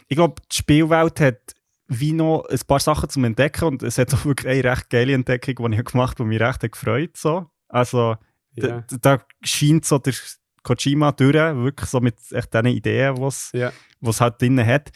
Ich 0.09 0.17
glaube, 0.17 0.43
die 0.51 0.57
Spielwelt 0.57 1.21
hat 1.21 1.55
wie 1.91 2.13
noch 2.13 2.45
ein 2.49 2.59
paar 2.67 2.79
Sachen 2.79 3.09
zum 3.09 3.25
Entdecken 3.25 3.65
und 3.65 3.83
es 3.83 3.99
hat 3.99 4.15
auch 4.15 4.25
wirklich 4.25 4.49
eine 4.49 4.65
recht 4.65 4.89
geile 4.91 5.13
Entdeckung, 5.13 5.71
die 5.73 5.77
ich 5.77 5.85
gemacht 5.85 6.19
habe, 6.19 6.25
die 6.25 6.37
mich 6.37 6.41
recht 6.41 6.63
hat 6.63 6.73
gefreut 6.73 7.17
so. 7.17 7.47
Also, 7.69 8.17
Ja. 8.55 8.85
da, 8.89 9.17
da 9.17 9.25
scheint 9.43 9.85
so 9.85 9.99
der 9.99 10.15
Kojima 10.63 11.13
durch, 11.13 11.35
wirklich 11.35 11.91
so 11.91 12.01
mit 12.01 12.15
echt 12.31 12.55
diesen 12.55 12.67
Ideen, 12.67 13.17
die 13.17 14.09
es 14.09 14.21
halt 14.21 14.41
drin 14.41 14.65
hat. 14.65 14.91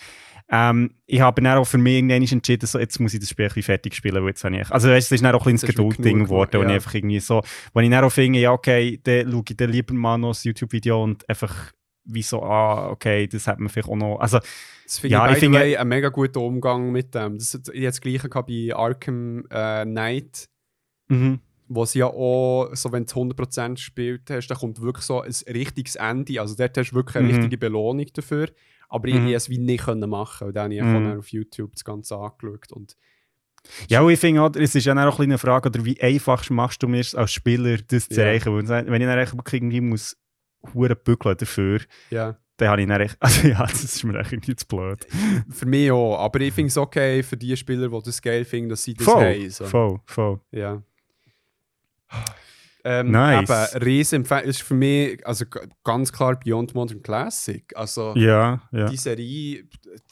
Ähm, 0.50 0.94
ich 1.06 1.20
habe 1.20 1.40
dann 1.42 1.56
auch 1.58 1.64
für 1.64 1.78
mich 1.78 1.94
irgendwann 1.96 2.22
entschieden, 2.22 2.66
so, 2.66 2.78
jetzt 2.78 3.00
muss 3.00 3.14
ich 3.14 3.20
das 3.20 3.30
Spiel 3.30 3.46
ein 3.46 3.48
bisschen 3.48 3.62
fertig 3.62 3.94
spielen, 3.94 4.22
weil 4.22 4.28
jetzt 4.28 4.44
habe 4.44 4.56
ich, 4.56 4.70
also 4.70 4.88
weißt, 4.88 5.08
es 5.08 5.12
ist 5.12 5.24
dann 5.24 5.34
auch 5.34 5.46
ein 5.46 5.52
bisschen 5.54 5.66
Das 5.66 5.76
Geduldding 5.76 6.24
geworden, 6.24 6.50
geworden, 6.50 6.52
wo 6.58 6.62
ja. 6.62 6.68
ich 6.68 6.74
einfach 6.74 6.94
irgendwie 6.94 7.20
so, 7.20 7.42
wo 7.72 7.80
ich 7.80 7.90
dann 7.90 8.04
auch 8.04 8.10
finde, 8.10 8.38
ja 8.38 8.52
okay, 8.52 9.00
dann 9.02 9.32
schaue 9.32 9.42
ich 9.48 9.56
dann 9.56 9.70
lieber 9.70 9.94
mal 9.94 10.18
noch 10.18 10.30
das 10.30 10.44
YouTube-Video 10.44 11.02
und 11.02 11.28
einfach 11.28 11.72
wie 12.04 12.22
so, 12.22 12.42
ah, 12.42 12.90
okay, 12.90 13.26
das 13.26 13.46
hat 13.46 13.58
man 13.60 13.68
vielleicht 13.68 13.88
auch 13.88 13.96
noch, 13.96 14.18
also 14.18 14.38
Das 14.84 14.98
finde 14.98 15.14
Ja, 15.14 15.26
ich, 15.28 15.34
ich 15.34 15.38
finde- 15.40 15.78
einen 15.80 15.88
mega 15.88 16.10
guten 16.10 16.38
Umgang 16.38 16.92
mit 16.92 17.14
dem. 17.14 17.38
Das, 17.38 17.54
hat- 17.54 17.68
ich 17.68 17.86
hatte 17.86 17.86
das 17.86 18.00
gleiche 18.02 18.28
bei 18.28 18.74
Arkham 18.76 19.46
äh, 19.50 19.84
Knight, 19.86 20.48
mhm. 21.08 21.40
wo 21.68 21.84
sie 21.86 22.00
ja 22.00 22.06
auch, 22.06 22.68
so 22.74 22.92
wenn 22.92 23.06
du 23.06 23.14
100% 23.14 23.76
gespielt 23.76 24.28
hast, 24.30 24.48
dann 24.48 24.58
kommt 24.58 24.80
wirklich 24.82 25.06
so 25.06 25.22
ein 25.22 25.32
richtiges 25.48 25.96
Ende. 25.96 26.38
Also 26.40 26.54
dort 26.54 26.76
hast 26.76 26.90
du 26.90 26.96
wirklich 26.96 27.16
eine 27.16 27.28
Mhm. 27.28 27.34
richtige 27.36 27.56
Belohnung 27.58 28.06
dafür. 28.12 28.48
Aber 28.90 29.08
ich 29.08 29.14
Mhm. 29.14 29.28
es 29.28 29.48
wie 29.48 29.58
nicht 29.58 29.84
können 29.84 30.08
machen. 30.10 30.48
Und 30.48 30.54
dann 30.56 30.64
habe 30.64 30.74
ich 30.74 30.82
Mhm. 30.82 31.18
auf 31.18 31.28
YouTube 31.28 31.72
das 31.72 31.84
Ganze 31.84 32.16
angeschaut. 32.16 32.70
Und 32.72 32.96
Ja, 33.88 34.02
und 34.02 34.10
ich 34.12 34.20
finde 34.20 34.42
auch, 34.42 34.50
es 34.54 34.74
ist 34.74 34.84
ja 34.84 34.92
auch 35.08 35.18
eine 35.18 35.38
Frage, 35.38 35.70
oder 35.70 35.84
wie 35.86 35.98
einfach 35.98 36.48
machst 36.50 36.82
du 36.82 36.88
mir 36.88 37.02
als 37.14 37.32
Spieler 37.32 37.78
das 37.78 38.10
zu 38.10 38.20
Ja. 38.20 38.26
erreichen? 38.26 38.52
Weil 38.68 38.86
wenn 38.86 39.00
ich 39.00 39.08
dann 39.08 39.38
wirklich 39.38 39.62
irgendwie 39.62 39.80
muss 39.80 40.18
hure 40.72 40.96
bügeln 40.96 41.36
dafür, 41.36 41.80
ja, 42.10 42.36
dann 42.56 42.68
habe 42.68 42.82
ich 42.82 42.88
dann 42.88 43.00
echt, 43.00 43.16
also 43.20 43.48
ja, 43.48 43.66
das 43.66 43.82
ist 43.84 44.04
mir 44.04 44.18
echt 44.20 44.32
irgendwie 44.32 44.54
zu 44.56 44.66
blöd. 44.66 45.04
für 45.50 45.66
mich 45.66 45.90
auch. 45.90 46.18
Aber 46.18 46.40
ich 46.40 46.54
finde 46.54 46.68
es 46.68 46.76
okay 46.76 47.22
für 47.22 47.36
die 47.36 47.56
Spieler, 47.56 47.88
die 47.88 48.02
das 48.04 48.22
geil 48.22 48.44
finden, 48.44 48.70
dass 48.70 48.84
sie 48.84 48.94
das 48.94 49.04
Voll, 49.04 49.24
haben. 49.34 49.50
So. 49.50 49.64
voll, 49.66 50.00
voll. 50.06 50.40
Ja. 50.52 50.82
Ähm, 52.86 53.10
Nice. 53.12 53.72
Eben, 53.74 53.82
Riesenempfehlung 53.82 54.44
ist 54.44 54.62
für 54.62 54.74
mich 54.74 55.26
also 55.26 55.46
ganz 55.82 56.12
klar 56.12 56.38
Beyond 56.38 56.74
Modern 56.74 57.02
Classic. 57.02 57.64
Also 57.74 58.14
Ja, 58.14 58.62
ja. 58.72 58.86
die 58.88 58.96
Serie, 58.98 59.64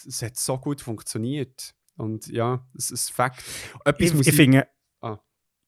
es 0.07 0.23
hat 0.23 0.37
so 0.37 0.57
gut 0.59 0.81
funktioniert. 0.81 1.75
Und 1.97 2.27
ja, 2.29 2.67
es 2.77 2.91
ist 2.91 3.11
Fakt. 3.13 3.45
Etwas 3.85 4.13
Ich, 4.21 4.29
ich 4.29 4.35
finde, 4.35 4.67
Ah. 5.03 5.19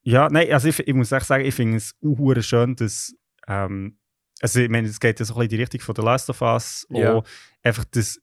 ja, 0.02 0.28
nein, 0.30 0.50
also 0.50 0.68
ich, 0.68 0.78
ich 0.80 0.94
muss 0.94 1.12
echt 1.12 1.26
sagen, 1.26 1.44
ich 1.44 1.54
finde 1.54 1.76
es 1.76 1.94
auch 2.02 2.40
schön, 2.42 2.74
dass, 2.76 3.14
ähm, 3.46 3.98
also 4.40 4.60
ich 4.60 4.68
meine, 4.68 4.88
es 4.88 5.00
geht 5.00 5.20
ja 5.20 5.24
so 5.24 5.34
ein 5.34 5.38
bisschen 5.38 5.44
in 5.44 5.56
die 5.56 5.62
Richtung 5.62 5.80
von 5.80 5.94
The 5.96 6.02
Last 6.02 6.30
of 6.30 6.40
Us, 6.42 6.86
Ja. 6.90 7.14
auch 7.14 7.24
einfach, 7.62 7.84
dass, 7.86 8.20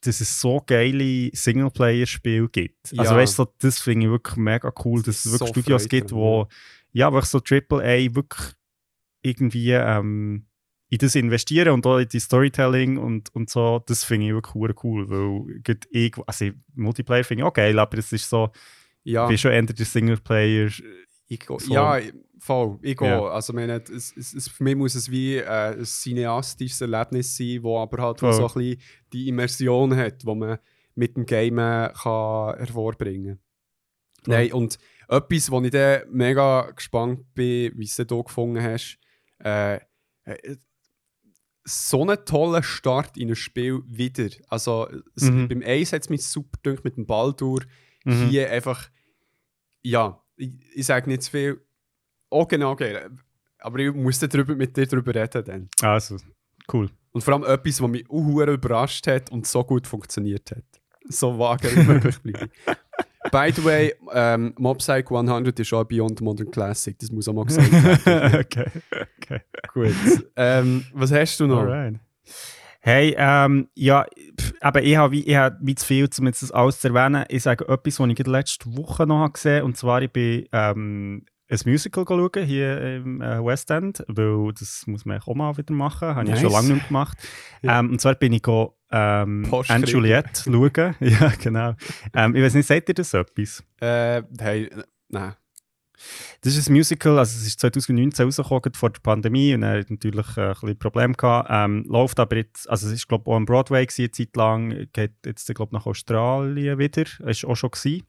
dass 0.00 0.20
es 0.20 0.40
so 0.40 0.60
geile 0.66 1.30
Singleplayer-Spiele 1.32 2.48
gibt. 2.48 2.92
Also 2.96 3.12
Ja. 3.14 3.16
weißt 3.20 3.38
du, 3.38 3.44
so, 3.44 3.54
das 3.58 3.80
finde 3.80 4.06
ich 4.06 4.10
wirklich 4.12 4.36
mega 4.36 4.72
cool, 4.84 5.02
dass 5.02 5.16
es 5.16 5.22
So 5.24 5.32
wirklich 5.32 5.50
Studios 5.50 5.82
Freude 5.82 5.88
gibt, 5.88 6.12
wo, 6.12 6.48
ja, 6.92 7.12
wirklich 7.12 7.30
so 7.30 7.38
AAA 7.38 8.14
wirklich 8.14 8.52
irgendwie 9.22 9.70
ähm, 9.72 10.46
in 10.88 10.98
das 10.98 11.14
investieren 11.14 11.70
und 11.72 11.86
auch 11.86 11.98
in 11.98 12.08
die 12.08 12.20
Storytelling 12.20 12.98
und, 12.98 13.34
und 13.34 13.48
so, 13.48 13.82
das 13.86 14.04
finde 14.04 14.26
ich 14.26 14.32
wirklich 14.32 14.84
cool, 14.84 15.08
weil 15.08 15.62
ich, 15.90 16.14
also 16.26 16.50
Multiplayer 16.74 17.24
finde 17.24 17.42
ich 17.42 17.46
auch 17.46 17.52
geil, 17.54 17.78
aber 17.78 17.96
es 17.98 18.12
ist 18.12 18.28
so, 18.28 18.50
ja, 19.04 19.28
wie 19.28 19.38
schon 19.38 19.52
eher 19.52 19.62
der 19.62 19.86
Singleplayer. 19.86 20.70
Ich 21.34 21.44
so- 21.46 21.72
ja, 21.72 21.98
voll. 22.38 22.78
Ich 22.82 22.96
gehe. 22.96 23.08
Ja. 23.08 23.28
Also, 23.28 23.52
meine, 23.52 23.82
es, 23.82 24.16
es, 24.16 24.34
es, 24.34 24.48
für 24.48 24.64
mich 24.64 24.76
muss 24.76 24.94
es 24.94 25.10
wie 25.10 25.36
äh, 25.36 25.44
ein 25.78 25.84
cineastisches 25.84 26.80
Erlebnis 26.80 27.36
sein, 27.36 27.62
wo 27.62 27.78
aber 27.78 28.02
halt 28.02 28.20
Voll. 28.20 28.32
so 28.32 28.46
ein 28.48 28.54
bisschen 28.54 28.80
die 29.12 29.28
Immersion 29.28 29.96
hat, 29.96 30.22
die 30.22 30.26
man 30.34 30.58
mit 30.94 31.16
dem 31.16 31.24
Game 31.26 31.58
äh, 31.58 31.90
kann 31.94 32.56
hervorbringen 32.58 33.36
kann. 33.36 34.24
Voll. 34.24 34.34
Nein, 34.34 34.52
und 34.52 34.78
etwas, 35.08 35.50
wo 35.50 35.60
ich 35.62 35.70
dann 35.70 36.02
mega 36.10 36.70
gespannt 36.70 37.34
bin, 37.34 37.72
wie 37.76 37.84
du 37.84 37.90
es 37.90 37.96
hier 37.96 38.04
gefunden 38.06 38.62
hast, 38.62 38.98
äh, 39.42 39.76
äh, 40.24 40.56
so 41.64 42.02
einen 42.02 42.24
tollen 42.24 42.62
Start 42.62 43.16
in 43.16 43.28
ein 43.30 43.36
Spiel 43.36 43.82
wieder. 43.86 44.28
Also, 44.48 44.88
Mhm. 45.20 45.48
beim 45.48 45.62
Ace 45.64 45.92
hat 45.92 46.02
es 46.02 46.08
mich 46.10 46.26
super 46.26 46.58
gedacht 46.62 46.84
mit 46.84 46.96
dem 46.96 47.06
Baldur. 47.06 47.62
Mhm. 48.04 48.28
Hier 48.30 48.50
einfach, 48.50 48.90
ja, 49.82 50.21
ich, 50.42 50.52
ich 50.74 50.86
sage 50.86 51.08
nicht 51.08 51.22
zu 51.22 51.30
viel. 51.30 51.60
Auch 52.30 52.48
genau 52.48 52.74
geil. 52.76 53.10
Aber 53.58 53.78
ich 53.78 53.92
muss 53.94 54.18
dann 54.18 54.30
drüber, 54.30 54.54
mit 54.54 54.76
dir 54.76 54.86
darüber 54.86 55.14
reden 55.14 55.44
dann. 55.44 55.68
Also, 55.80 56.16
cool. 56.72 56.90
Und 57.12 57.22
vor 57.22 57.34
allem 57.34 57.44
etwas, 57.44 57.80
was 57.80 57.90
mich 57.90 58.08
auch 58.10 58.46
überrascht 58.46 59.06
hat 59.06 59.30
und 59.30 59.46
so 59.46 59.62
gut 59.62 59.86
funktioniert 59.86 60.50
hat. 60.50 60.64
So 61.08 61.38
vage 61.38 61.74
wie 61.74 61.82
möglich 61.84 62.18
bleiben. 62.20 62.50
By 63.30 63.52
the 63.54 63.64
way, 63.64 63.94
ähm, 64.12 64.52
Mob 64.58 64.78
Psycho 64.78 65.16
100 65.16 65.58
ist 65.60 65.72
auch 65.72 65.84
Beyond 65.84 66.20
Modern 66.20 66.50
Classic. 66.50 66.98
Das 66.98 67.12
muss 67.12 67.28
auch 67.28 67.34
mal 67.34 67.44
gesagt 67.44 67.72
werden. 68.06 68.40
okay, 68.40 68.70
okay. 69.18 69.40
gut. 69.72 69.94
Ähm, 70.36 70.84
was 70.92 71.12
hast 71.12 71.38
du 71.38 71.46
noch? 71.46 71.60
Alright. 71.60 72.00
Hey, 72.80 73.14
ähm, 73.16 73.68
ja, 73.74 74.04
aber 74.62 74.82
ich 74.82 74.96
habe 74.96 75.12
wie, 75.12 75.24
ich 75.24 75.36
hab 75.36 75.56
wie 75.60 75.74
zu 75.74 75.84
viel, 75.86 76.08
um 76.18 76.26
jetzt 76.26 76.42
das 76.42 76.52
alles 76.52 76.80
zu 76.80 76.88
erwähnen. 76.88 77.24
Ich 77.28 77.42
sage 77.42 77.68
etwas, 77.68 78.00
was 78.00 78.08
ich 78.08 78.26
letzte 78.26 78.76
Woche 78.76 79.06
noch 79.06 79.20
habe 79.20 79.32
gesehen 79.32 79.64
und 79.64 79.76
zwar 79.76 80.02
ich 80.02 80.10
bin 80.10 80.46
ähm, 80.52 81.24
ein 81.52 81.58
Musical 81.66 82.04
schauen, 82.06 82.44
hier 82.46 82.96
im 82.96 83.20
äh, 83.20 83.44
West 83.44 83.70
End, 83.70 84.02
weil 84.08 84.52
das 84.58 84.84
muss 84.86 85.04
man 85.04 85.20
auch 85.20 85.34
mal 85.34 85.56
wieder 85.56 85.74
machen, 85.74 86.08
habe 86.08 86.24
Nice. 86.24 86.36
ich 86.36 86.42
schon 86.42 86.52
lange 86.52 86.68
nicht 86.68 86.76
mehr 86.76 86.88
gemacht. 86.88 87.18
Ja. 87.60 87.78
ähm, 87.80 87.90
und 87.90 88.00
zwar 88.00 88.14
bin 88.14 88.32
ich 88.32 88.42
go, 88.42 88.74
ähm, 88.90 89.46
Anne. 89.68 89.86
Juliette 89.86 90.44
schauen. 90.44 90.94
ja, 91.00 91.32
genau. 91.42 91.74
Ähm, 92.14 92.34
ich 92.34 92.42
weiß 92.42 92.54
nicht, 92.54 92.66
sagt 92.66 92.88
ihr 92.88 92.94
das 92.94 93.12
etwas? 93.12 93.62
Äh, 93.80 94.22
hey, 94.38 94.70
nein. 95.08 95.34
Das 96.42 96.56
ist 96.56 96.68
ein 96.68 96.72
Musical, 96.74 97.18
also 97.18 97.36
es 97.38 97.46
ist 97.46 97.60
2019 97.60 98.24
rausgekommen, 98.26 98.74
vor 98.74 98.90
der 98.90 99.00
Pandemie 99.00 99.54
und 99.54 99.62
er 99.62 99.80
hat 99.80 99.90
natürlich 99.90 100.36
äh, 100.36 100.40
ein 100.48 100.52
bisschen 100.54 100.78
Probleme 100.78 101.14
gehabt. 101.14 101.48
Ähm, 101.50 101.84
läuft 101.88 102.18
aber 102.20 102.36
jetzt, 102.36 102.68
also 102.68 102.86
es 102.86 102.92
ist 102.94 103.08
glaube 103.08 103.24
ich 103.26 103.28
auch 103.32 103.36
am 103.36 103.44
Broadway 103.46 103.84
gewesen, 103.86 104.02
eine 104.02 104.10
Zeit 104.10 104.36
lang, 104.36 104.86
geht 104.92 105.12
jetzt 105.24 105.46
glaube 105.54 105.70
ich 105.70 105.78
nach 105.78 105.86
Australien 105.86 106.78
wieder, 106.78 107.04
ist 107.26 107.44
auch 107.44 107.56
schon 107.56 107.70
gewesen, 107.70 108.02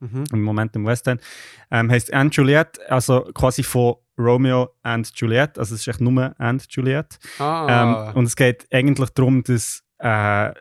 Mhm. 0.00 0.24
im 0.32 0.42
Moment 0.42 0.74
im 0.76 0.84
West 0.84 1.06
End. 1.06 1.22
Ähm, 1.70 1.90
heißt 1.90 2.12
Anne 2.12 2.28
Juliet, 2.30 2.78
also 2.90 3.22
quasi 3.32 3.62
von 3.62 3.94
Romeo 4.18 4.74
and 4.82 5.10
Juliet, 5.14 5.58
also 5.58 5.74
es 5.74 5.80
ist 5.82 5.88
echt 5.88 6.00
nur 6.00 6.34
and 6.38 6.66
Juliet. 6.68 7.18
Ah, 7.38 8.10
Ähm, 8.10 8.16
und 8.16 8.24
es 8.26 8.36
geht 8.36 8.66
eigentlich 8.72 9.10
darum, 9.10 9.42
dass, 9.44 9.82
äh, 9.98 10.52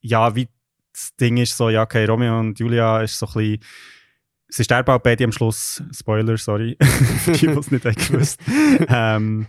ja, 0.00 0.34
wie 0.36 0.48
das 0.92 1.14
Ding 1.16 1.38
ist, 1.38 1.56
so, 1.56 1.70
ja, 1.70 1.82
okay, 1.82 2.04
Romeo 2.04 2.38
und 2.38 2.58
Julia 2.60 3.00
ist 3.00 3.18
so 3.18 3.26
ein 3.26 3.32
bisschen, 3.32 3.60
sie 4.48 4.64
sterben 4.64 4.90
auch 4.90 5.00
beide 5.00 5.24
am 5.24 5.32
Schluss, 5.32 5.82
Spoiler, 5.92 6.36
sorry, 6.36 6.76
für 7.24 7.32
die, 7.32 7.46
die 7.46 7.52
es 7.52 7.70
nicht 7.70 7.84
gewusst. 7.84 8.40
ähm, 8.88 9.46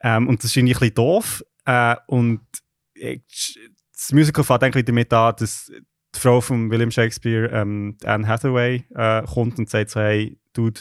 ähm, 0.00 0.28
und 0.28 0.42
das 0.42 0.50
ist 0.50 0.56
irgendwie 0.56 0.74
ein 0.74 0.78
bisschen 0.78 0.94
doof. 0.94 1.44
Äh, 1.64 1.96
und 2.06 2.40
äh, 2.94 3.18
das 3.92 4.12
Musical 4.12 4.44
fängt 4.44 4.64
eigentlich 4.64 4.84
damit 4.84 5.12
an, 5.12 5.34
dass 5.38 5.70
die 6.14 6.20
Frau 6.20 6.40
von 6.40 6.70
William 6.70 6.90
Shakespeare, 6.90 7.48
ähm, 7.52 7.96
Anne 8.04 8.26
Hathaway, 8.26 8.84
äh, 8.94 9.22
kommt 9.22 9.58
und 9.58 9.70
sagt 9.70 9.90
so, 9.90 10.00
hey, 10.00 10.38
Dude, 10.52 10.80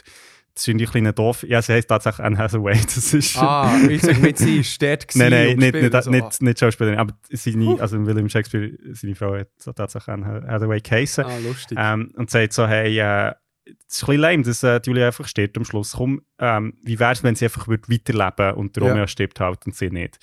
das 0.55 0.67
ist 0.67 0.69
ein 0.69 0.77
bisschen 0.77 1.15
doof. 1.15 1.43
Ja, 1.47 1.61
sie 1.61 1.73
heißt 1.73 1.87
tatsächlich 1.87 2.23
Anne 2.23 2.37
Hathaway. 2.37 2.79
Das 2.83 3.13
ist, 3.13 3.37
ah, 3.37 3.75
ich 3.89 4.01
sag 4.01 4.19
mit 4.21 4.37
sie 4.37 4.59
ist 4.59 4.81
dort 4.81 5.07
Nein, 5.15 5.31
nein, 5.31 5.47
und 5.49 5.57
nicht, 5.57 5.73
nicht, 5.73 6.03
so. 6.03 6.11
nicht, 6.11 6.41
nicht 6.41 6.59
Schauspielerin, 6.59 6.99
aber 6.99 7.13
seine, 7.31 7.81
also 7.81 8.05
William 8.05 8.29
Shakespeare, 8.29 8.71
seine 8.91 9.15
Frau 9.15 9.35
hat 9.35 9.47
tatsächlich 9.75 10.13
Anne 10.13 10.45
Hathaway 10.47 10.79
geheißen. 10.79 11.25
Ah, 11.25 11.37
lustig. 11.39 11.77
Ähm, 11.81 12.11
und 12.15 12.29
sagt 12.29 12.53
so, 12.53 12.67
hey, 12.67 12.99
äh, 12.99 13.33
es 13.65 13.97
ist 13.97 14.03
ein 14.03 14.07
bisschen 14.07 14.21
lame, 14.21 14.43
dass 14.43 14.63
äh, 14.63 14.81
Julia 14.85 15.07
einfach 15.07 15.27
stirbt 15.27 15.57
am 15.57 15.65
Schluss. 15.65 15.93
Komm, 15.93 16.21
ähm, 16.39 16.73
wie 16.83 16.99
wäre 16.99 17.13
es, 17.13 17.23
wenn 17.23 17.35
sie 17.35 17.45
einfach 17.45 17.67
würde 17.67 17.89
weiterleben 17.89 18.55
und 18.55 18.75
der 18.75 18.83
Ja. 18.83 18.89
Romeo 18.89 19.07
stirbt 19.07 19.39
halt 19.39 19.65
und 19.65 19.75
sie 19.75 19.89
nicht. 19.89 20.19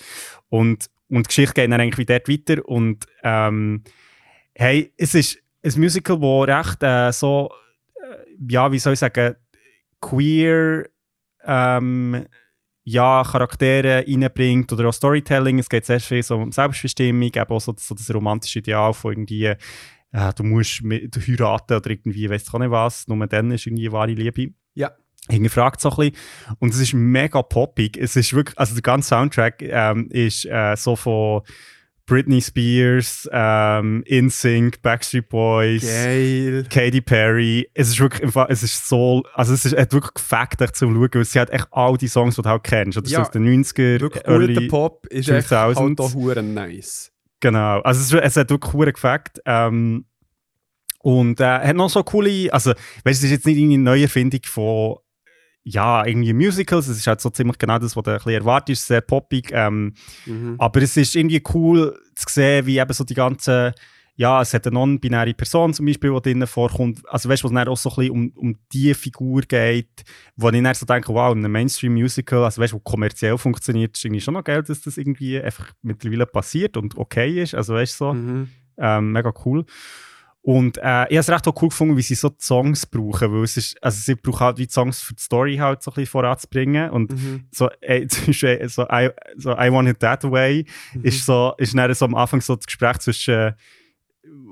Und, 0.48 0.90
und 1.08 1.26
die 1.26 1.28
Geschichte 1.28 1.54
geht 1.54 1.72
dann 1.72 1.80
eigentlich 1.80 1.98
wie 1.98 2.06
dort 2.06 2.28
weiter 2.28 2.68
und 2.68 3.06
ähm, 3.22 3.82
hey, 4.54 4.92
es 4.96 5.14
ist 5.14 5.38
ein 5.64 5.80
Musical, 5.80 6.18
das 6.18 6.58
recht 6.66 6.82
äh, 6.82 7.12
so, 7.12 7.50
äh, 7.94 8.52
ja, 8.52 8.70
wie 8.70 8.78
soll 8.78 8.94
ich 8.94 8.98
sagen, 8.98 9.34
queer 10.00 10.86
ähm, 11.44 12.26
ja, 12.84 13.22
Charaktere 13.22 14.04
reinbringt 14.06 14.72
oder 14.72 14.88
auch 14.88 14.92
Storytelling. 14.92 15.58
Es 15.58 15.68
geht 15.68 15.84
sehr 15.84 16.00
viel 16.00 16.22
so 16.22 16.36
um 16.36 16.50
Selbstbestimmung, 16.50 17.22
eben 17.22 17.50
auch 17.50 17.60
so, 17.60 17.74
so 17.76 17.94
das 17.94 18.12
romantische 18.12 18.60
Ideal 18.60 18.92
von 18.92 19.12
irgendwie, 19.12 19.54
äh, 20.12 20.32
du 20.34 20.42
musst 20.44 20.82
mit, 20.82 21.14
du 21.14 21.20
heiraten 21.20 21.74
oder 21.76 21.90
irgendwie, 21.90 22.28
weißt 22.28 22.48
du 22.48 22.52
auch 22.54 22.58
nicht 22.60 22.70
was, 22.70 23.06
nur 23.08 23.26
dann 23.26 23.50
ist 23.50 23.66
irgendwie 23.66 23.90
wahre 23.92 24.12
Liebe. 24.12 24.52
Ja. 24.74 24.92
Hingefragt 25.28 25.80
so 25.80 25.90
ein 25.90 25.96
bisschen. 25.96 26.16
Und 26.58 26.72
es 26.74 26.80
ist 26.80 26.94
mega 26.94 27.42
poppig. 27.42 27.96
Es 27.96 28.16
ist 28.16 28.32
wirklich, 28.32 28.58
also 28.58 28.74
der 28.74 28.82
ganze 28.82 29.08
Soundtrack 29.08 29.62
ähm, 29.62 30.08
ist 30.10 30.46
äh, 30.46 30.74
so 30.76 30.96
von 30.96 31.42
Britney 32.06 32.40
Spears, 32.40 33.28
ähm, 33.30 34.02
InSync, 34.04 34.82
Backstreet 34.82 35.28
Boys, 35.28 35.82
Geil. 35.86 36.64
Katy 36.68 37.00
Perry. 37.02 37.70
Es 37.72 37.88
ist 37.90 38.00
wirklich, 38.00 38.34
es 38.48 38.62
ist 38.64 38.88
so, 38.88 39.22
also 39.34 39.54
es 39.54 39.64
ist 39.64 39.76
hat 39.76 39.92
wirklich 39.92 40.14
gefackt, 40.14 40.60
echt 40.60 40.74
zum 40.74 40.92
Schauen, 40.94 41.08
weil 41.12 41.24
sie 41.24 41.38
hat 41.38 41.50
echt 41.50 41.68
all 41.70 41.96
die 41.96 42.08
Songs, 42.08 42.34
die 42.34 42.42
du 42.42 42.48
halt 42.48 42.64
kennst. 42.64 42.98
Oder 42.98 43.08
Ja. 43.08 43.16
so 43.18 43.22
aus 43.22 43.30
den 43.30 43.44
90er, 43.44 44.00
Wirklich 44.00 44.26
early, 44.26 44.66
Pop 44.66 45.06
ist 45.06 45.28
echt 45.28 45.52
halt 45.52 45.76
2000s. 45.76 46.00
auch 46.38 46.42
nice. 46.42 47.09
Genau. 47.40 47.80
Also 47.80 48.16
es, 48.18 48.22
es 48.24 48.36
hat 48.36 48.50
wirklich 48.50 48.74
cool 48.74 48.92
gefackt. 48.92 49.40
Ähm, 49.44 50.04
und 51.02 51.40
äh, 51.40 51.44
hat 51.44 51.76
noch 51.76 51.88
so 51.88 52.02
coole, 52.04 52.52
also, 52.52 52.70
weißt 52.72 53.04
du, 53.04 53.10
es 53.10 53.22
ist 53.24 53.30
jetzt 53.30 53.46
nicht 53.46 53.58
eine 53.58 53.78
Neuerfindung 53.78 54.40
von, 54.44 54.96
ja, 55.62 56.04
irgendwie 56.04 56.34
Musicals, 56.34 56.88
es 56.88 56.98
ist 56.98 57.06
halt 57.06 57.22
so 57.22 57.30
ziemlich 57.30 57.56
genau 57.56 57.78
das, 57.78 57.96
was 57.96 58.02
du 58.04 58.10
ein 58.10 58.16
bisschen 58.18 58.32
erwartest, 58.32 58.86
sehr 58.86 59.00
poppig, 59.00 59.50
ähm, 59.52 59.94
Mhm. 60.26 60.56
aber 60.58 60.82
es 60.82 60.96
ist 60.98 61.16
irgendwie 61.16 61.42
cool 61.54 61.98
zu 62.16 62.26
sehen, 62.28 62.66
wie 62.66 62.78
eben 62.78 62.92
so 62.92 63.04
die 63.04 63.14
ganze, 63.14 63.74
ja, 64.20 64.42
es 64.42 64.52
hat 64.52 64.66
eine 64.66 64.74
non-binäre 64.74 65.32
Person 65.32 65.72
zum 65.72 65.86
Beispiel, 65.86 66.12
die 66.14 66.20
drinnen 66.20 66.46
vorkommt, 66.46 67.00
also 67.08 67.26
weißt 67.30 67.42
du, 67.42 67.46
was 67.48 67.54
dann 67.54 67.68
auch 67.68 67.76
so 67.78 67.88
ein 67.88 67.96
bisschen 67.96 68.10
um, 68.12 68.32
um 68.36 68.56
die 68.70 68.92
Figur 68.92 69.40
geht, 69.40 69.88
wo 70.36 70.50
ich 70.50 70.62
dann 70.62 70.74
so 70.74 70.84
denke, 70.84 71.14
wow, 71.14 71.32
in 71.32 71.38
einem 71.38 71.52
Mainstream-Musical, 71.52 72.44
also 72.44 72.60
weißt 72.60 72.74
du, 72.74 72.76
wo 72.76 72.80
kommerziell 72.80 73.38
funktioniert, 73.38 73.96
ist 73.96 74.04
irgendwie 74.04 74.20
schon 74.20 74.34
noch 74.34 74.44
geil, 74.44 74.62
dass 74.62 74.82
das 74.82 74.98
irgendwie 74.98 75.40
einfach 75.40 75.72
mittlerweile 75.80 76.26
passiert 76.26 76.76
und 76.76 76.98
okay 76.98 77.42
ist, 77.42 77.54
also 77.54 77.72
weißt 77.74 77.94
du 77.98 78.04
so. 78.04 78.12
Mhm. 78.12 78.48
Ähm, 78.76 79.12
mega 79.12 79.32
cool. 79.46 79.64
Und 80.42 80.76
äh, 80.78 80.80
ich 81.08 81.16
habe 81.16 81.16
es 81.16 81.30
recht 81.30 81.48
auch 81.48 81.62
cool 81.62 81.68
gefunden, 81.68 81.96
wie 81.96 82.02
sie 82.02 82.14
so 82.14 82.30
Songs 82.38 82.86
brauchen, 82.86 83.32
weil 83.32 83.42
es 83.44 83.56
ist, 83.58 83.82
also 83.82 84.00
sie 84.00 84.14
brauchen 84.14 84.40
halt 84.40 84.58
wie 84.58 84.68
Songs 84.68 85.00
für 85.02 85.14
die 85.14 85.22
Story 85.22 85.56
halt 85.56 85.82
so 85.82 85.90
ein 85.90 85.94
bisschen 85.94 86.10
voranzubringen 86.10 86.90
und 86.90 87.10
Mhm. 87.12 87.44
so, 87.50 87.68
zum 88.08 88.26
Beispiel 88.26 88.68
so, 88.68 88.82
I, 88.90 89.10
so 89.36 89.52
I 89.52 89.70
Want 89.70 89.88
It 89.88 90.00
That 90.00 90.24
Way 90.24 90.64
Mhm. 90.94 91.04
ist 91.04 91.26
so, 91.26 91.52
ist 91.58 91.76
dann 91.76 91.92
so 91.94 92.04
am 92.06 92.14
Anfang 92.14 92.40
so 92.40 92.56
das 92.56 92.66
Gespräch 92.66 92.98
zwischen 92.98 93.54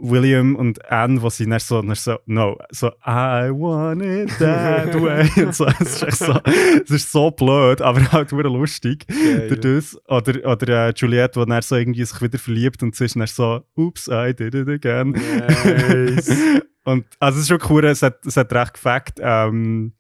William 0.01 0.57
und 0.57 0.91
Anne, 0.91 1.21
wo 1.23 1.31
sie 1.31 1.49
dann 1.49 1.59
so, 1.61 1.83
dann 1.83 1.95
so, 1.95 2.19
no, 2.27 2.57
so, 2.71 2.89
I 3.07 3.51
want 3.51 4.03
it 4.03 4.31
that 4.39 4.95
way. 5.01 5.29
und 5.45 5.55
so, 5.55 5.67
es 5.67 5.81
ist 5.81 6.03
echt 6.03 6.19
so, 6.19 6.41
es 6.85 6.91
ist 6.91 7.13
so 7.13 7.31
blöd, 7.31 7.81
aber 7.83 8.13
halt 8.13 8.33
wieder 8.33 8.51
lustig. 8.51 9.07
Geil. 9.09 9.49
Durch 9.49 9.61
das. 9.61 10.01
Oder, 10.09 10.51
oder 10.51 10.89
äh, 10.89 10.93
Juliette, 10.95 11.41
die 11.41 11.47
dann 11.47 11.63
so 11.63 11.77
irgendwie 11.77 12.05
sich 12.05 12.21
wieder 12.21 12.39
verliebt 12.39 12.83
und 12.83 12.95
zwischen 12.95 13.21
dann 13.21 13.29
so, 13.29 13.63
oops, 13.77 14.09
I 14.09 14.35
did 14.35 14.55
it 14.55 14.69
again. 14.69 15.11
Nice. 15.11 16.31
und 16.85 17.07
also 17.19 17.39
es 17.39 17.43
ist 17.43 17.49
schon 17.49 17.71
cool, 17.71 17.85
es 17.85 18.03
hat, 18.03 18.25
es 18.27 18.37
hat 18.37 18.53
recht 18.53 18.75
gefackt. 18.75 19.19
Ähm, 19.21 19.93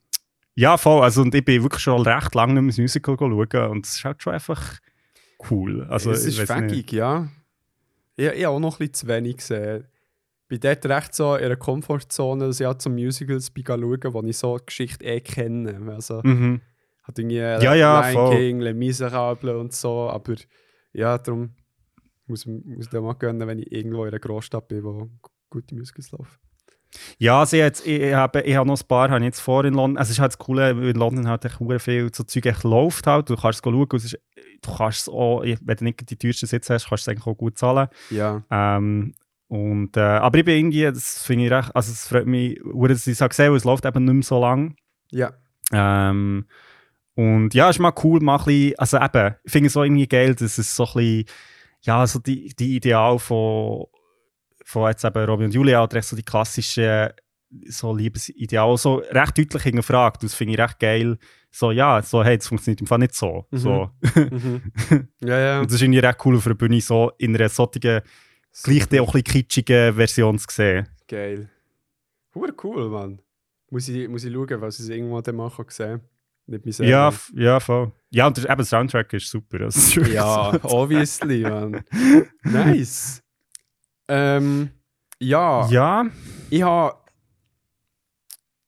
ja, 0.55 0.76
voll. 0.76 1.03
Also, 1.03 1.22
und 1.22 1.32
ich 1.34 1.45
bin 1.45 1.62
wirklich 1.62 1.82
schon 1.82 2.03
recht 2.03 2.34
lange 2.34 2.55
nicht 2.55 2.62
mehr 2.62 2.68
ins 2.70 2.78
Musical 2.78 3.16
schauen 3.16 3.32
und 3.70 3.86
es 3.86 3.95
ist 3.95 4.05
halt 4.05 4.20
schon 4.20 4.34
einfach 4.34 4.78
cool. 5.51 5.86
Also, 5.89 6.11
es 6.11 6.24
ist 6.24 6.41
fängig, 6.41 6.91
ja. 6.91 7.28
Ich, 8.19 8.27
ich 8.27 8.45
habe 8.45 8.49
auch 8.57 8.61
noch 8.61 8.75
ein 8.75 8.79
bisschen 8.89 8.95
zu 8.95 9.07
wenig 9.09 9.37
gesehen. 9.39 9.87
Ich 10.43 10.49
bin 10.49 10.61
dort 10.61 10.85
recht 10.87 11.14
so 11.14 11.37
in 11.37 11.45
einer 11.45 11.57
Komfortzone, 11.57 12.47
dass 12.47 12.59
ich 12.61 12.66
auch 12.66 12.75
zu 12.75 12.91
Musicals 12.91 13.51
bin 13.51 13.64
schauen, 13.66 14.01
wo 14.12 14.23
ich 14.23 14.37
so 14.39 14.59
die 14.59 14.66
Geschichte 14.66 15.05
eh 15.05 15.21
kenne. 15.21 15.93
Also, 15.93 16.21
Mhm. 16.25 16.61
hat 17.05 17.19
irgendwie 17.19 17.37
Ja, 17.37 17.75
ja, 17.75 18.01
Lion 18.01 18.12
voll. 18.14 18.37
King, 18.37 18.61
Les 18.61 18.75
Miserables 18.75 19.55
und 19.55 19.73
so, 19.73 20.09
aber 20.11 20.35
ja, 20.93 21.16
darum 21.19 21.55
muss, 22.27 22.45
muss 22.47 22.64
ich 22.87 22.89
dir 22.91 23.01
mal 23.03 23.12
gönnen, 23.14 23.47
wenn 23.47 23.59
ich 23.59 23.71
irgendwo 23.71 24.03
in 24.05 24.09
einer 24.09 24.19
Großstadt 24.19 24.69
bin, 24.69 24.83
wo 24.85 24.93
gu- 25.23 25.31
gute 25.51 25.75
Musicals 25.75 26.11
laufen. 26.12 26.39
Ja, 27.18 27.41
also 27.41 27.57
ich, 27.57 27.62
jetzt, 27.62 27.86
ich, 27.86 28.14
habe, 28.14 28.41
ich 28.43 28.57
habe 28.57 28.66
noch 28.66 28.80
ein 28.80 28.86
paar 28.86 29.11
habe 29.11 29.20
ich 29.20 29.26
jetzt 29.26 29.41
vor 29.41 29.64
in 29.64 29.74
London. 29.74 29.99
Also 29.99 30.11
es 30.11 30.16
ist 30.16 30.20
halt 30.20 30.32
das 30.32 30.39
Coole, 30.39 30.76
weil 30.76 30.89
in 30.89 30.97
London 30.97 31.28
halt 31.28 31.45
echt 31.45 31.59
viel 31.82 32.11
so 32.14 32.24
Zeug 32.24 32.47
echt 32.47 32.64
läuft 32.64 33.07
halt. 33.07 33.28
Du 33.28 33.36
kannst 33.36 33.59
es 33.59 33.62
schauen, 33.64 33.86
es 33.93 34.05
ist, 34.05 34.18
du 34.62 34.76
kannst 34.76 35.01
es 35.03 35.09
auch, 35.09 35.43
wenn 35.43 35.76
du 35.76 35.84
nicht 35.84 36.09
die 36.11 36.16
teuersten 36.16 36.47
Sitze 36.47 36.74
hast, 36.74 36.89
kannst 36.89 37.07
du 37.07 37.11
es 37.11 37.16
eigentlich 37.16 37.26
auch 37.26 37.36
gut 37.36 37.59
zahlen. 37.59 37.89
Ja, 38.11 38.43
Ähm, 38.51 39.14
und, 39.49 39.97
äh, 39.97 40.01
aber 40.01 40.39
ich 40.39 40.45
bin 40.45 40.57
irgendwie, 40.59 40.82
das 40.82 41.22
finde 41.22 41.47
ich 41.47 41.51
recht, 41.51 41.74
also 41.74 41.91
es 41.91 42.07
freut 42.07 42.26
mich, 42.26 42.61
dass 42.62 43.07
ich 43.07 43.12
es 43.14 43.20
habe 43.20 43.30
gesehen, 43.30 43.55
es 43.55 43.64
läuft 43.64 43.86
eben 43.86 44.05
nicht 44.05 44.14
mehr 44.14 44.22
so 44.22 44.41
lang. 44.41 44.76
ja. 45.11 45.32
Ähm, 45.72 46.47
und 47.14 47.53
ja, 47.53 47.68
ist 47.68 47.80
mal 47.80 47.93
cool, 48.05 48.20
mal 48.20 48.39
ein 48.39 48.45
bisschen, 48.45 48.78
also 48.78 48.97
eben, 48.99 49.34
ich 49.43 49.53
finde 49.53 49.66
es 49.66 49.76
auch 49.76 49.82
irgendwie 49.82 50.07
geil, 50.07 50.34
dass 50.34 50.57
es 50.57 50.76
so 50.76 50.84
ein 50.84 50.93
bisschen, 50.95 51.24
ja, 51.80 52.07
so 52.07 52.20
die, 52.20 52.55
die 52.55 52.76
Ideal 52.76 53.18
von, 53.18 53.86
von 54.69 54.87
jetzt 54.87 55.03
eben 55.03 55.25
Romeo 55.25 55.47
und 55.47 55.55
Julia 55.55 55.83
oder 55.83 55.97
echt 55.97 56.09
so 56.09 56.14
die 56.14 56.23
klassischen 56.23 57.09
so 57.69 57.95
Liebesideal 57.95 58.77
so 58.77 58.97
recht 58.97 59.39
deutlich 59.39 59.62
hinterfragt. 59.62 60.23
Das 60.23 60.35
finde 60.35 60.53
ich 60.53 60.61
recht 60.61 60.79
geil. 60.79 61.16
So, 61.51 61.71
ja, 61.71 62.03
so, 62.03 62.23
hey, 62.23 62.37
das 62.37 62.49
funktioniert 62.49 62.83
im 62.83 62.87
Fall 62.87 62.99
nicht 62.99 63.14
so. 63.14 63.47
Mhm. 63.51 63.57
so. 63.57 63.91
Mhm. 64.14 64.62
ja, 65.21 65.39
ja. 65.39 65.61
Und 65.61 65.66
das 65.66 65.77
ist 65.77 65.83
irgendwie 65.83 66.01
recht 66.01 66.19
cool 66.27 66.37
auf 66.37 66.45
einer 66.45 66.55
Bühne 66.55 66.83
so 66.83 67.12
in 67.16 67.35
einer 67.35 67.49
solchen, 67.49 67.81
gleich 68.62 68.83
auch 68.83 68.91
ein 68.93 69.23
bisschen 69.23 69.25
kitschigen 69.25 69.95
Version 69.95 70.39
zu 70.39 70.47
sehen. 70.51 70.87
Geil. 71.09 71.49
Hure 72.35 72.53
cool, 72.62 72.91
Mann. 72.91 73.23
Muss 73.71 73.89
ich, 73.89 74.07
muss 74.07 74.25
ich 74.25 74.35
schauen, 74.35 74.61
was 74.61 74.81
ich 74.81 74.91
irgendwann 74.91 75.23
dann 75.23 75.37
mal 75.37 75.51
kann 75.51 76.03
Nicht 76.47 76.66
mich 76.66 76.77
selber. 76.77 76.91
Ja, 76.91 77.12
ja, 77.35 77.59
voll. 77.59 77.91
Ja, 78.11 78.27
und 78.27 78.37
der, 78.37 78.45
eben, 78.45 78.57
der 78.57 78.66
Soundtrack 78.66 79.14
ist 79.14 79.31
super. 79.31 79.62
Also, 79.62 80.03
Ja, 80.03 80.53
obviously, 80.62 81.41
man. 81.41 81.83
Nice. 82.43 83.23
Ähm, 84.09 84.71
ja. 85.21 85.69
Ja, 85.69 86.07
ich 86.51 86.63
habe. 86.63 86.97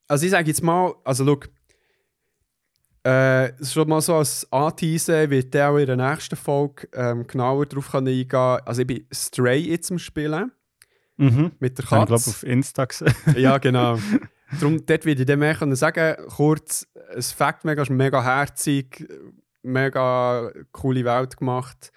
Also, 0.09 0.24
ich 0.24 0.30
sage 0.30 0.49
jetzt 0.49 0.62
mal, 0.62 0.95
also, 1.05 1.24
schau. 1.24 1.41
Äh, 3.03 3.53
schon 3.64 3.88
mal 3.88 4.03
so 4.03 4.16
als 4.16 4.47
Anteasen 4.53 5.30
wird 5.30 5.55
der 5.55 5.70
auch 5.70 5.78
in 5.78 5.86
der 5.86 5.97
nächsten 5.97 6.36
Folge 6.36 6.86
ähm, 6.93 7.26
genauer 7.26 7.64
drauf 7.64 7.93
können 7.93 8.09
eingehen. 8.09 8.61
Also, 8.66 8.82
ich 8.82 8.86
bin 8.86 9.07
Stray 9.12 9.61
jetzt 9.61 9.91
am 9.91 9.99
Spielen 9.99 10.53
mhm. 11.16 11.53
mit 11.61 11.78
der 11.78 11.84
Ich 11.84 11.88
glaube, 11.88 12.12
Katze. 12.12 12.30
auf 12.30 12.43
Insta. 12.43 12.86
Ja, 13.36 13.59
genau. 13.59 13.99
Darum, 14.61 14.84
dort 14.84 15.05
würde 15.05 15.22
ich 15.22 15.26
dann 15.26 15.38
mehr 15.38 15.55
können 15.55 15.76
sagen, 15.76 16.16
kurz, 16.28 16.86
es 17.14 17.30
Fakt 17.30 17.64
mega, 17.64 17.82
ist 17.82 17.91
mega 17.91 18.22
herzig, 18.22 19.09
mega 19.62 20.51
coole 20.72 21.05
Welt 21.05 21.36
gemacht. 21.36 21.93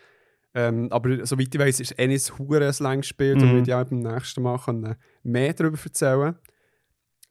Ähm, 0.56 0.88
aber 0.92 1.26
soweit 1.26 1.54
ich 1.54 1.60
weiß, 1.60 1.80
ist 1.80 1.98
nicht 1.98 2.38
hure 2.38 2.68
ein 2.68 2.74
langes 2.80 3.08
Spiel, 3.08 3.36
da 3.38 3.46
Mhm. 3.46 3.52
würde 3.54 3.70
ich 3.72 3.74
auch 3.74 3.86
beim 3.86 4.00
nächsten 4.00 4.44
Mal 4.44 4.60
können 4.60 4.96
mehr 5.24 5.54
darüber 5.54 5.80
erzählen. 5.84 6.36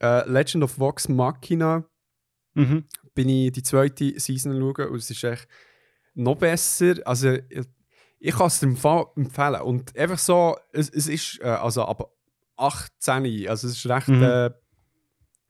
Äh, 0.01 0.29
Legend 0.29 0.63
of 0.65 0.77
Vox 0.77 1.07
Machina 1.07 1.85
mhm. 2.53 2.83
bin 3.13 3.29
ich 3.29 3.51
die 3.53 3.63
zweite 3.63 4.19
Season 4.19 4.53
schauen 4.59 4.89
und 4.89 4.97
es 4.97 5.09
ist 5.09 5.23
echt 5.23 5.47
noch 6.15 6.35
besser. 6.35 6.95
Also, 7.05 7.31
ich, 7.49 7.65
ich 8.19 8.35
kann 8.35 8.47
es 8.47 8.59
dir 8.59 8.67
empfehlen. 8.67 9.61
Und 9.61 9.95
einfach 9.97 10.19
so, 10.19 10.57
es, 10.73 10.89
es 10.89 11.07
ist 11.07 11.39
äh, 11.41 11.45
also 11.47 11.83
ab 11.85 12.11
18, 12.57 13.47
also 13.47 13.67
es 13.67 13.77
ist 13.77 13.85
recht 13.89 14.09
Mhm. 14.09 14.21
äh, 14.23 14.51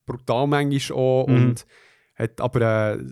brutal 0.06 0.46
manchmal 0.48 0.98
auch 1.00 1.28
Mhm. 1.28 1.36
und 1.36 1.66
hat 2.16 2.40
aber 2.40 2.94
äh, 2.94 3.04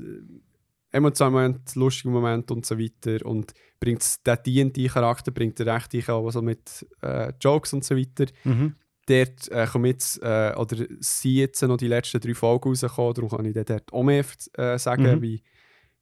emotionale 0.91 1.32
Momente, 1.32 1.80
lustige 1.80 2.09
Momente 2.09 2.53
und 2.53 2.66
so 2.66 2.78
weiter 2.78 3.26
und 3.26 3.53
bringt 3.82 4.25
den 4.25 4.38
D&D-Charakter, 4.45 5.32
bringt 5.32 5.59
er 5.59 5.75
recht 5.75 5.93
ein, 5.93 6.09
auch 6.13 6.29
so 6.32 6.41
mit 6.41 6.86
äh, 7.01 7.34
Jokes 7.41 7.73
und 7.73 7.84
so 7.84 7.97
weiter 7.97 8.25
Mhm. 8.45 8.75
dort 9.07 9.51
äh, 9.51 9.65
kommen 9.65 9.86
jetzt, 9.86 10.21
äh, 10.23 10.53
oder 10.55 10.77
sind 10.99 11.32
jetzt 11.32 11.61
noch 11.63 11.75
die 11.77 11.88
letzten 11.88 12.21
drei 12.21 12.34
Folgen 12.36 12.69
rausgekommen, 12.69 13.13
darum 13.15 13.29
kann 13.32 13.45
ich 13.45 13.53
dann 13.53 13.65
dort 13.65 13.91
auch 13.91 14.03
mehr 14.03 14.23
äh, 14.57 14.77
sagen, 14.77 15.17
Mhm. 15.17 15.21
wie 15.21 15.43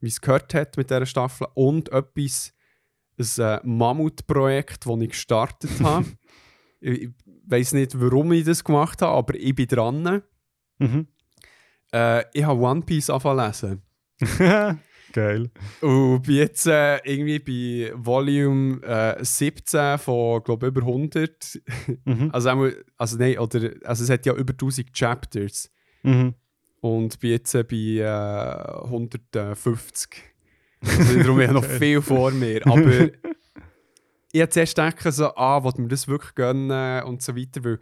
es 0.02 0.22
gehört 0.22 0.54
hat 0.54 0.78
mit 0.78 0.90
dieser 0.92 1.06
Staffel. 1.06 1.48
Und 1.56 1.90
etwas, 1.92 2.54
ein 3.18 3.26
äh, 3.44 3.60
Mammutprojekt, 3.64 4.86
das 4.86 5.02
ich 5.02 5.10
gestartet 5.10 5.72
habe. 5.84 6.06
ich 6.82 7.10
weiß 7.48 7.74
nicht, 7.74 8.00
warum 8.00 8.32
ich 8.34 8.44
das 8.46 8.64
gemacht 8.64 9.02
habe, 9.02 9.14
aber 9.18 9.36
ich 9.36 9.56
bin 9.56 9.68
dran. 9.68 10.22
Mhm. 10.78 11.08
Äh, 11.94 12.24
ich 12.34 12.44
habe 12.44 12.60
One 12.62 12.82
Piece 12.82 13.10
angefangen 13.10 13.46
lesen. 13.46 13.82
Geil. 15.14 15.50
Und 15.82 16.22
bin 16.22 16.36
jetzt 16.36 16.68
äh, 16.68 16.98
irgendwie 17.04 17.40
bei 17.40 17.94
Volume 17.96 18.82
äh, 18.84 19.24
17 19.24 19.98
von, 19.98 20.44
glaube 20.44 20.68
über 20.68 20.82
100. 20.82 21.60
Mhm. 22.06 22.30
Also, 22.32 22.50
einmal- 22.50 22.84
also 22.98 23.18
nein, 23.18 23.40
oder, 23.40 23.72
also 23.84 24.04
es 24.04 24.10
hat 24.10 24.26
ja 24.26 24.34
über 24.34 24.54
1000 24.54 24.94
Chapters. 24.94 25.72
Mhm. 26.04 26.36
Und 26.82 27.20
bin 27.20 27.32
jetzt 27.32 27.54
äh, 27.56 27.64
bei 27.64 27.76
äh, 27.76 28.84
150. 28.86 30.10
Also 30.82 31.18
darum 31.20 31.36
habe 31.42 31.44
ich 31.46 31.52
noch 31.52 31.64
viel 31.80 32.02
vor 32.02 32.32
mir. 32.32 32.66
Aber 32.68 33.10
ich 34.32 34.42
habe 34.42 34.50
zuerst 34.50 34.76
gedacht, 34.76 35.02
so, 35.14 35.36
ah, 35.36 35.64
wollte 35.64 35.82
mir 35.82 35.88
das 35.90 36.08
wirklich 36.08 36.36
gönnen 36.36 37.04
und 37.04 37.22
so 37.22 37.36
weiter. 37.36 37.64
Weil 37.64 37.80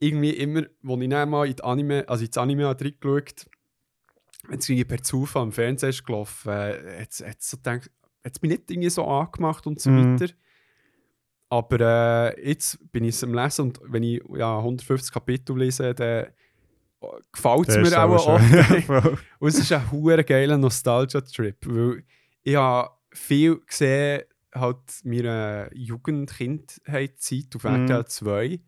irgendwie 0.00 0.30
immer, 0.30 0.62
als 0.84 1.00
ich 1.02 1.08
dann 1.10 1.30
mal 1.30 1.46
in 1.46 1.56
die 1.56 1.62
Anime, 1.64 2.08
also 2.08 2.24
ins 2.24 2.38
Anime 2.38 2.66
habe 2.66 2.84
reingeschaut 2.84 3.46
wenn 3.46 3.57
es 4.60 4.68
irgendwie 4.68 4.84
per 4.84 5.02
Zufall 5.02 5.44
im 5.44 5.52
Fernsehen 5.52 5.90
ist 5.90 6.04
gelaufen, 6.04 6.50
äh, 6.52 7.00
hat 7.00 7.10
es 7.10 7.50
so 7.50 7.56
gedacht, 7.56 7.90
hat's 8.24 8.40
mich 8.42 8.50
nicht 8.50 8.70
irgendwie 8.70 8.90
so 8.90 9.04
angemacht 9.06 9.66
und 9.66 9.80
so 9.80 9.90
Mhm. 9.90 10.14
weiter. 10.20 10.32
Aber 11.50 11.80
äh, 12.36 12.48
jetzt 12.50 12.78
bin 12.92 13.04
ich 13.04 13.14
es 13.14 13.24
am 13.24 13.32
Lesen 13.32 13.62
und 13.66 13.80
wenn 13.84 14.02
ich 14.02 14.22
ja, 14.34 14.58
150 14.58 15.12
Kapitel 15.12 15.56
lese, 15.58 15.94
dann 15.94 16.26
gefällt 17.32 17.68
es 17.68 17.76
mir 17.76 17.96
auch 17.98 18.02
aber 18.02 18.26
oft. 18.26 19.18
Und 19.38 19.48
es 19.48 19.58
ist 19.60 19.72
ein 19.72 19.90
hure 19.92 20.24
geiler 20.24 20.58
Nostalgia-Trip, 20.58 21.56
weil 21.66 22.02
ich 22.42 22.56
habe 22.56 22.90
viel 23.12 23.60
gesehen, 23.60 24.24
halt 24.52 24.78
meine 25.04 25.70
Jugend-Kindheit-Zeit 25.72 27.54
auf 27.54 27.64
Mhm. 27.64 27.70
RTL 27.70 28.04
2 28.06 28.60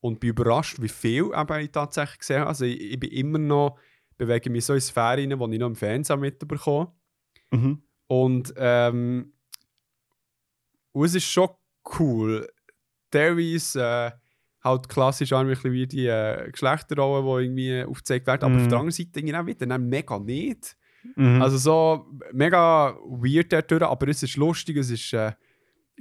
und 0.00 0.20
bin 0.20 0.30
überrascht, 0.30 0.80
wie 0.80 0.88
viel 0.88 1.30
eben 1.34 1.60
ich 1.60 1.70
tatsächlich 1.70 2.18
gesehen 2.18 2.40
habe. 2.40 2.48
Also 2.48 2.64
ich, 2.64 2.80
ich 2.80 2.98
bin 3.00 3.10
immer 3.10 3.38
noch, 3.38 3.78
bewege 4.16 4.50
mich 4.50 4.64
so 4.64 4.74
in 4.74 4.80
Sphären, 4.80 5.28
die 5.28 5.34
ich 5.54 5.58
noch 5.60 5.66
im 5.68 5.76
Fernsehen 5.76 6.20
mitbekomme. 6.20 6.92
Mhm. 7.50 7.82
Und, 8.06 8.54
ähm, 8.56 9.32
und 10.92 11.04
es 11.06 11.14
ist 11.14 11.24
schon 11.24 11.48
cool. 11.98 12.48
Teilweise 13.10 13.82
äh, 13.82 14.10
halt 14.62 14.88
klassisch 14.88 15.32
ein 15.32 15.46
bisschen 15.46 15.72
wie 15.72 15.86
die 15.86 16.06
äh, 16.06 16.50
Geschlechterrollen, 16.50 17.24
die 17.54 17.66
irgendwie 17.66 17.84
aufgezeigt 17.90 18.26
werden. 18.26 18.44
Aber 18.44 18.54
Mhm. 18.54 18.62
auf 18.62 18.68
der 18.68 18.78
anderen 18.78 18.92
Seite 18.92 19.10
irgendwie 19.20 19.36
auch 19.36 19.46
wieder 19.46 19.66
dann 19.66 19.88
mega 19.88 20.18
nicht. 20.18 20.76
Mhm. 21.14 21.40
Also 21.42 21.56
so 21.58 22.06
mega 22.32 22.96
weird 23.04 23.52
dadurch, 23.52 23.82
aber 23.82 24.08
es 24.08 24.22
ist 24.22 24.36
lustig. 24.36 24.76
Es 24.78 24.90
ist 24.90 25.12
äh, 25.12 25.32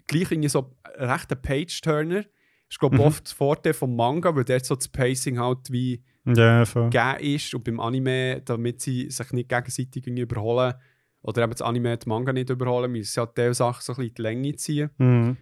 gleich 0.07 0.32
irgendwie 0.32 0.49
so 0.49 0.76
recht 0.95 1.32
ein 1.32 1.41
Page-Turner. 1.41 2.24
Ich 2.70 2.80
glaube 2.80 2.95
Mhm. 2.95 3.01
oft 3.01 3.26
das 3.26 3.34
Vorteil 3.34 3.74
vom 3.74 3.95
Manga, 3.95 4.36
weil 4.36 4.43
dort 4.45 4.66
so 4.66 4.76
das 4.76 4.88
Pacing 4.88 5.39
halt 5.39 5.72
wie 5.72 6.03
ja, 6.26 6.65
voll. 6.65 6.89
gegeben 6.89 7.19
ist 7.19 7.53
und 7.53 7.63
beim 7.63 7.80
Anime, 7.80 8.41
damit 8.41 8.82
sie 8.82 9.09
sich 9.09 9.32
nicht 9.32 9.49
gegenseitig 9.49 10.07
überholen 10.07 10.73
oder 11.21 11.43
eben 11.43 11.51
das 11.51 11.61
Anime 11.61 11.97
die 11.97 12.09
Manga 12.09 12.34
nicht 12.34 12.49
überholen, 12.49 12.91
müssen 12.91 13.11
sie 13.11 13.19
halt 13.19 13.38
diese 13.38 13.53
Sachen 13.55 13.82
so 13.82 13.93
ein 13.93 13.95
bisschen 13.95 14.09
in 14.09 14.15
die 14.15 14.21
Länge 14.21 14.55
ziehen. 14.55 14.89
Mhm. 14.97 15.38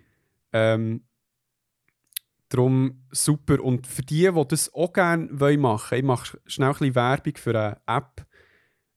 Ähm, 0.54 1.02
darum 2.50 3.04
super. 3.12 3.62
Und 3.62 3.88
für 3.88 4.02
die, 4.02 4.30
die 4.32 4.48
das 4.48 4.74
auch 4.74 4.94
gerne 4.94 5.28
wollen 5.32 5.60
machen 5.60 5.98
ich 5.98 6.04
mache 6.04 6.40
schnell 6.46 6.70
ein 6.70 6.74
bisschen 6.74 6.96
Werbung 6.96 7.34
für 7.38 7.50
eine 7.60 7.78
App. 7.86 8.26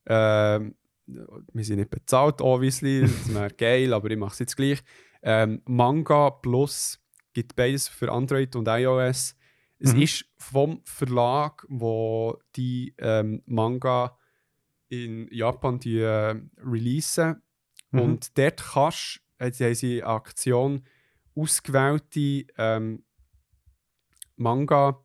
Ähm, 0.07 0.75
wir 1.07 1.65
sind 1.65 1.79
nicht 1.79 1.91
bezahlt, 1.91 2.41
obviously, 2.41 3.01
das 3.03 3.33
wäre 3.33 3.51
geil, 3.51 3.93
aber 3.93 4.11
ich 4.11 4.19
mache 4.19 4.33
es 4.33 4.39
jetzt 4.41 4.57
gleich. 4.57 4.83
Ähm, 5.23 5.63
Manga 5.65 6.31
Plus 6.31 7.01
gibt 7.33 7.57
beides 7.57 7.89
für 7.89 8.11
Android 8.13 8.55
und 8.57 8.69
iOS. 8.69 9.37
Es 9.79 9.93
Mhm. 9.93 10.03
ist 10.03 10.25
vom 10.39 10.81
Verlag, 10.85 11.67
wo 11.69 12.39
die 12.57 12.95
ähm, 12.99 13.43
Manga 13.47 14.17
in 14.89 15.29
Japan 15.33 15.79
die, 15.81 15.99
äh, 16.01 16.41
releasen. 16.59 17.43
Mhm. 17.91 18.01
Und 18.01 18.39
dort 18.39 18.63
kannst 18.63 19.23
äh, 19.39 19.53
sie 19.53 19.65
haben 19.67 19.75
sie 19.75 20.03
eine 20.03 20.13
Aktion 20.15 20.85
ausgewählte 21.35 22.47
ähm, 22.57 23.05
Manga, 24.37 25.05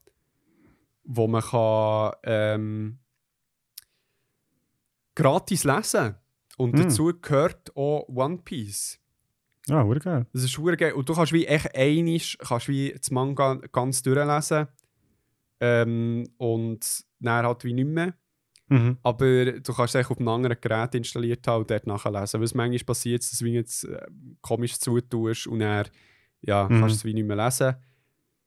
wo 1.04 1.28
man 1.28 1.42
kann, 1.42 2.14
ähm, 2.24 3.00
gratis 5.16 5.64
lesen 5.64 6.16
Und 6.58 6.74
Mm. 6.74 6.78
dazu 6.78 7.12
gehört 7.22 7.76
auch 7.76 8.08
One 8.08 8.40
Piece. 8.40 9.01
Ja, 9.68 9.86
wurde 9.86 10.00
geil. 10.00 10.26
Das 10.34 10.44
ist 10.44 10.58
hure 10.58 10.76
geil. 10.78 10.94
Und 10.94 11.08
du 11.08 11.14
kannst 11.14 11.34
wie 11.34 11.46
echt 11.46 11.76
einisch, 11.76 12.38
kannst 12.40 12.68
wie 12.68 12.94
das 12.98 13.12
Manga 13.12 13.56
ganz 13.72 14.02
durchlesen. 14.02 14.68
Ähm, 15.60 16.28
und 16.38 17.04
dann 17.20 17.46
halt 17.46 17.64
wie 17.64 17.74
nicht 17.74 17.88
mehr. 17.88 18.14
Mhm. 18.68 18.98
Aber 19.04 19.52
du 19.52 19.74
kannst 19.74 19.96
es 19.96 20.10
auf 20.10 20.18
einem 20.18 20.28
anderen 20.30 20.58
Gerät 20.60 20.96
installiert 20.96 21.46
haben 21.48 21.62
und 21.62 21.70
dort 21.72 21.86
nachlesen. 21.86 22.42
Was 22.42 22.54
manchmal 22.56 22.86
passiert, 22.86 23.22
dass 23.22 23.38
du 23.38 23.46
jetzt 23.46 23.84
äh, 23.84 24.06
komisch 24.42 24.80
zutust 24.80 25.46
und 25.48 25.60
dann 25.60 25.88
ja, 26.42 26.64
Mhm. 26.68 26.80
kannst 26.80 26.96
du 26.96 26.98
es 27.00 27.06
wie 27.06 27.14
nicht 27.14 27.28
mehr 27.28 27.36
lesen. 27.38 27.76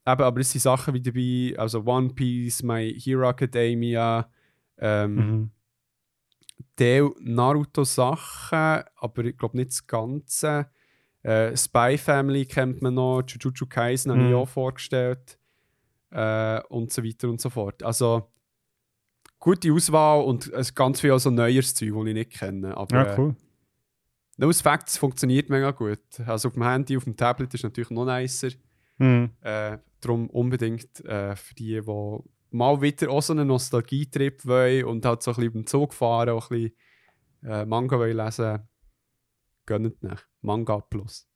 Eben, 0.06 0.22
aber 0.22 0.40
es 0.40 0.50
sind 0.50 0.60
Sachen 0.62 0.92
wie 0.94 1.00
dabei, 1.00 1.58
also 1.58 1.84
One 1.84 2.08
Piece, 2.12 2.62
My 2.64 2.92
Hero 2.98 3.30
Academia, 3.30 4.28
ähm, 4.78 5.14
Mhm. 5.14 5.50
Teil 6.76 7.10
Naruto-Sachen, 7.20 8.84
aber 8.96 9.24
ich 9.24 9.36
glaube 9.36 9.56
nicht 9.56 9.70
das 9.70 9.86
Ganze. 9.86 10.70
Äh, 11.24 11.56
Spy 11.56 11.96
Family 11.98 12.44
kennt 12.46 12.80
man 12.82 12.94
noch, 12.94 13.22
Jujutsu 13.26 13.66
Kaisen 13.66 14.12
habe 14.12 14.22
ich 14.22 14.28
Mhm. 14.28 14.34
auch 14.36 14.48
vorgestellt. 14.48 15.38
Äh, 16.10 16.60
und 16.68 16.92
so 16.92 17.02
weiter 17.02 17.28
und 17.28 17.40
so 17.40 17.50
fort. 17.50 17.82
Also, 17.82 18.30
gute 19.40 19.72
Auswahl 19.72 20.22
und 20.22 20.46
es 20.46 20.68
ist 20.68 20.74
ganz 20.76 21.00
viel 21.00 21.10
also 21.10 21.30
neues 21.30 21.74
Zeug, 21.74 21.92
das 21.94 22.06
ich 22.06 22.14
nicht 22.14 22.30
kenne. 22.30 22.76
Aber 22.76 22.94
Ja, 23.06 23.18
cool. 23.18 23.30
äh, 23.30 24.40
Those 24.40 24.62
Facts 24.62 24.96
funktioniert 24.98 25.48
mega 25.50 25.70
gut. 25.72 25.98
Also 26.26 26.48
auf 26.48 26.54
dem 26.54 26.62
Handy, 26.64 26.96
auf 26.96 27.04
dem 27.04 27.16
Tablet 27.16 27.52
ist 27.54 27.62
natürlich 27.64 27.90
noch 27.90 28.04
nicer. 28.04 28.50
Mhm. 28.98 29.30
Äh, 29.40 29.78
darum 30.00 30.28
unbedingt 30.30 31.04
äh, 31.04 31.34
für 31.36 31.54
die, 31.54 31.80
die 31.80 32.18
mal 32.50 32.80
wieder 32.80 33.10
auch 33.10 33.22
so 33.22 33.32
einen 33.32 33.48
Nostalgietrip 33.48 34.44
wollen 34.46 34.84
und 34.84 35.04
halt 35.04 35.22
so 35.22 35.30
ein 35.32 35.36
bisschen 35.36 35.52
beim 35.52 35.66
Zug 35.66 35.94
fahren, 35.94 36.28
auch 36.30 36.50
ein 36.50 36.58
bisschen 36.62 36.76
äh, 37.50 37.64
Manga 37.66 37.98
wollen 37.98 38.16
lesen, 38.16 38.60
gönnt 39.66 40.02
nicht. 40.02 40.28
Manga 40.44 40.78
Plus. 40.80 41.26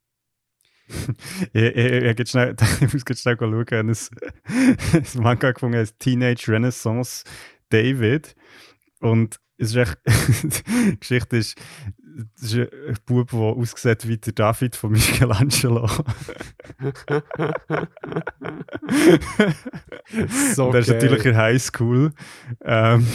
Ich, 1.52 1.62
ich, 1.62 1.76
ich, 1.76 2.18
ich, 2.18 2.30
schnell, 2.30 2.56
ich 2.80 2.92
muss 2.92 3.04
jetzt 3.09 3.20
schnell 3.22 3.36
schauen. 3.38 3.68
Ein, 3.70 3.90
ein 4.92 5.22
Manga 5.22 5.52
gefunden 5.52 5.78
heißt 5.78 5.98
Teenage 5.98 6.48
Renaissance 6.48 7.24
David. 7.68 8.34
Und 9.00 9.38
es 9.59 9.74
ist 9.74 9.76
echt, 9.76 9.98
die 10.86 10.98
Geschichte 11.00 11.36
ist, 11.36 11.59
es 12.36 12.52
ist 12.52 12.72
ein 12.72 12.96
Bub, 13.06 13.30
der 13.30 13.38
aussieht 13.38 14.09
wie 14.09 14.18
der 14.18 14.32
David 14.32 14.76
von 14.76 14.92
Michelangelo. 14.92 15.86
so 20.54 20.66
Und 20.68 20.74
er 20.74 20.80
ist 20.80 20.88
natürlich 20.88 21.24
in 21.24 21.36
Highschool. 21.36 22.12
Ähm, 22.62 23.06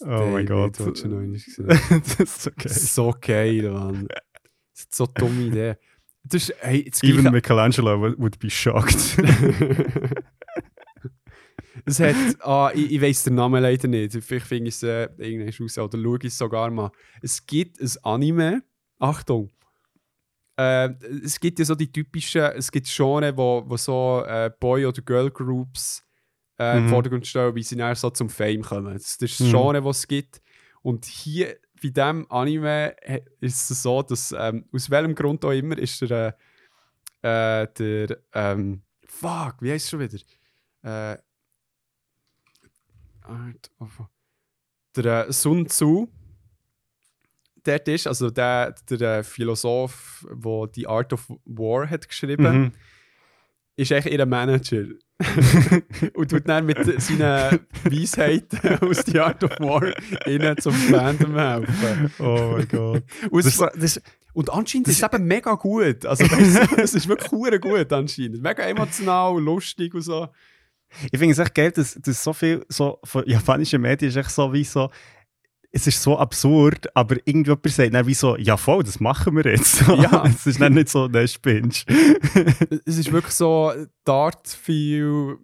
oh 0.00 0.26
mein 0.32 0.46
Gott. 0.46 0.78
noch 0.80 1.04
einmal 1.04 1.38
sehen? 1.38 1.66
das 1.66 2.46
ist. 2.64 2.94
So 2.94 3.14
geil, 3.20 3.70
Mann. 3.70 4.08
Das 4.08 4.82
ist 4.84 4.94
so 4.94 5.04
eine 5.04 5.14
dumme 5.14 5.42
Idee. 5.42 5.74
Das 6.24 6.48
ist, 6.48 6.54
hey, 6.60 6.84
das 6.88 7.02
Even 7.02 7.22
Gleiche- 7.22 7.32
Michelangelo 7.32 8.00
would, 8.00 8.18
would 8.18 8.38
be 8.38 8.50
shocked. 8.50 9.16
es 11.86 12.00
hat, 12.00 12.14
ah, 12.40 12.70
ich, 12.74 12.92
ich 12.92 13.00
weiß 13.00 13.24
den 13.24 13.34
Namen 13.36 13.62
leider 13.62 13.88
nicht. 13.88 14.12
Vielleicht 14.22 14.46
finde 14.46 14.68
ich 14.68 14.74
es 14.74 14.82
äh, 14.82 15.08
irgendwann 15.18 15.54
raus 15.60 15.78
oder 15.78 15.98
schaue 16.02 16.18
ich 16.18 16.24
es 16.24 16.38
sogar 16.38 16.70
mal. 16.70 16.90
Es 17.22 17.46
gibt 17.46 17.80
ein 17.80 17.90
Anime, 18.02 18.62
Achtung, 18.98 19.50
äh, 20.60 20.90
es 21.24 21.40
gibt 21.40 21.58
ja 21.58 21.64
so 21.64 21.74
die 21.74 21.90
typischen, 21.90 22.42
es 22.42 22.70
gibt 22.70 22.86
Genre, 22.86 23.34
wo, 23.36 23.64
wo 23.66 23.76
so 23.78 24.22
äh, 24.26 24.50
Boy- 24.60 24.84
oder 24.84 25.00
Girl-Groups 25.00 26.04
äh, 26.60 26.76
im 26.78 26.84
Mhm. 26.84 26.88
Vordergrund 26.88 27.26
stehen, 27.26 27.54
wie 27.54 27.62
sie 27.62 27.76
dann 27.76 27.94
so 27.94 28.10
zum 28.10 28.28
Fame 28.28 28.62
kommen. 28.62 28.92
Das, 28.92 29.16
das 29.18 29.30
ist 29.30 29.40
das 29.40 29.46
Mhm. 29.46 29.50
Genre, 29.52 29.82
das 29.82 29.98
es 29.98 30.06
gibt. 30.08 30.42
Und 30.82 31.04
hier, 31.06 31.56
bei 31.82 31.88
diesem 31.88 32.30
Anime, 32.30 32.94
ist 33.40 33.70
es 33.70 33.82
so, 33.82 34.02
dass 34.02 34.32
ähm, 34.38 34.66
aus 34.72 34.90
welchem 34.90 35.14
Grund 35.14 35.44
auch 35.44 35.50
immer, 35.52 35.78
ist 35.78 36.00
der, 36.02 36.36
äh, 37.22 37.62
äh, 37.62 37.66
der 37.78 38.18
ähm, 38.34 38.82
fuck, 39.06 39.56
wie 39.60 39.72
heißt 39.72 39.84
es 39.86 39.90
schon 39.90 40.00
wieder? 40.00 40.18
Äh, 40.82 41.18
Art 43.22 43.70
of, 43.78 44.02
der 44.96 45.28
äh, 45.28 45.32
Sun 45.32 45.66
Tzu, 45.68 46.08
dort 47.64 47.88
ist, 47.88 48.06
also 48.06 48.30
der, 48.30 48.72
der 48.88 49.18
äh, 49.18 49.22
Philosoph, 49.22 50.26
der 50.30 50.66
die 50.68 50.86
Art 50.86 51.12
of 51.12 51.30
War 51.44 51.88
hat 51.88 52.08
geschrieben, 52.08 52.62
Mhm. 52.62 52.72
Ist 53.80 53.92
eigentlich 53.92 54.12
ihr 54.12 54.26
Manager. 54.26 54.84
und 56.14 56.30
tut 56.30 56.48
dann 56.48 56.64
mit 56.64 56.78
seinen 57.00 57.60
Weisheiten 57.84 58.78
aus 58.80 59.04
die 59.04 59.20
Art 59.20 59.44
of 59.44 59.50
War 59.60 59.92
ihnen 60.26 60.56
zum 60.58 60.72
Fandom 60.72 61.36
helfen. 61.36 62.10
Oh 62.18 62.54
mein 62.56 62.68
Gott. 62.68 63.02
Und, 63.30 63.44
Das, 63.44 63.58
das, 63.76 64.00
und 64.32 64.48
anscheinend 64.48 64.88
ist 64.88 65.02
es 65.02 65.12
eben 65.12 65.26
mega 65.26 65.54
gut. 65.54 66.06
Also, 66.06 66.24
es 66.24 66.94
ist 66.94 67.08
wirklich 67.08 67.60
gut 67.60 67.92
anscheinend. 67.92 68.40
Mega 68.40 68.62
emotional, 68.62 69.38
lustig 69.40 69.92
und 69.92 70.02
so. 70.02 70.28
ich 71.10 71.18
finde 71.18 71.32
es 71.32 71.38
echt 71.38 71.54
geil, 71.54 71.72
dass, 71.72 71.94
dass 71.94 72.22
so 72.22 72.32
viel 72.32 72.64
so 72.68 73.00
von 73.02 73.24
japanischen 73.26 73.82
Medien 73.82 74.08
ist 74.08 74.16
echt 74.16 74.30
so 74.30 74.52
wie 74.52 74.64
so. 74.64 74.88
Es 75.72 75.86
ist 75.86 76.02
so 76.02 76.18
absurd, 76.18 76.94
aber 76.96 77.16
irgendjemand 77.24 77.68
sagt 77.68 77.94
dann 77.94 78.06
wie 78.06 78.14
so, 78.14 78.36
ja 78.36 78.56
voll, 78.56 78.82
das 78.82 78.98
machen 78.98 79.36
wir 79.36 79.44
jetzt. 79.44 79.82
Ja. 79.88 80.24
es 80.26 80.46
ist 80.46 80.60
dann 80.60 80.74
nicht 80.74 80.88
so, 80.88 81.06
der 81.06 81.26
Spinch. 81.26 81.86
Es 82.86 82.98
ist 82.98 83.12
wirklich 83.12 83.34
so 83.34 83.72
Dart 84.04 84.48
viel 84.48 85.38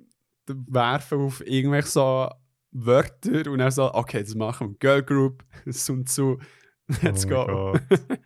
werfen 0.46 1.18
auf 1.18 1.46
irgendwelche 1.46 1.88
so 1.88 2.28
Wörter 2.72 3.50
und 3.50 3.58
dann 3.58 3.70
so, 3.70 3.92
okay, 3.94 4.22
das 4.22 4.34
machen 4.34 4.70
wir. 4.70 4.78
Girl 4.78 5.02
Group, 5.02 5.44
Sun 5.66 6.06
Tzu, 6.06 6.38
let's 7.02 7.24
Oh 7.26 7.28
go. 7.28 7.78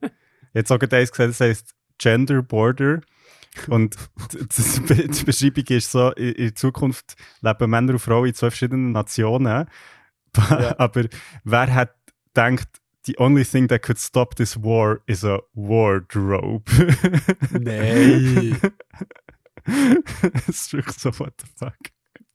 Jetzt 0.55 0.73
auch 0.73 0.79
gerade 0.79 0.97
eins 0.97 1.13
gesagt, 1.13 1.31
das 1.31 1.41
heisst 1.41 1.75
Gender 1.99 2.43
Border. 2.43 3.01
Und 3.69 3.97
die 4.33 5.25
Beschreibung 5.25 5.65
ist 5.69 5.91
so, 5.91 6.11
in, 6.13 6.33
in 6.33 6.57
Zukunft 6.57 7.15
leben 7.41 7.71
Männer 7.71 7.93
und 7.93 7.99
Frauen 7.99 8.29
in 8.29 8.35
zwei 8.35 8.51
verschiedenen 8.51 8.93
Nationen. 8.93 9.67
Ja. 10.37 10.75
Aber 10.79 11.05
wer 11.45 11.75
hat 11.75 11.95
gedacht, 12.35 12.69
the 13.07 13.19
only 13.19 13.45
thing 13.45 13.69
that 13.69 13.83
could 13.83 13.99
stop 13.99 14.37
this 14.37 14.57
war 14.63 15.01
is 15.07 15.25
a 15.25 15.41
wardrobe? 15.55 16.71
Nein. 17.51 18.59
das 20.47 20.73
ist 20.73 21.01
so, 21.01 21.11
what 21.19 21.35
the 21.41 21.47
fuck. 21.57 21.77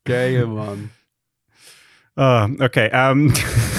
Geil, 0.06 0.48
Mann. 0.48 0.92
Ah, 2.16 2.48
okay. 2.60 2.90
Ähm, 2.94 3.34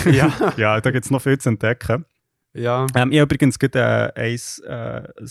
Ja. 0.05 0.53
ja, 0.57 0.81
da 0.81 0.91
gibt 0.91 1.05
es 1.05 1.11
noch 1.11 1.23
viel 1.23 1.39
zu 1.39 1.49
entdecken. 1.51 2.05
Ja. 2.53 2.87
Ähm, 2.95 3.13
ich 3.13 3.21
habe 3.21 3.35
übrigens 3.35 3.59
gerade 3.59 4.13
äh, 4.17 4.21
eins, 4.33 4.59
äh, 4.61 5.03
ein 5.19 5.31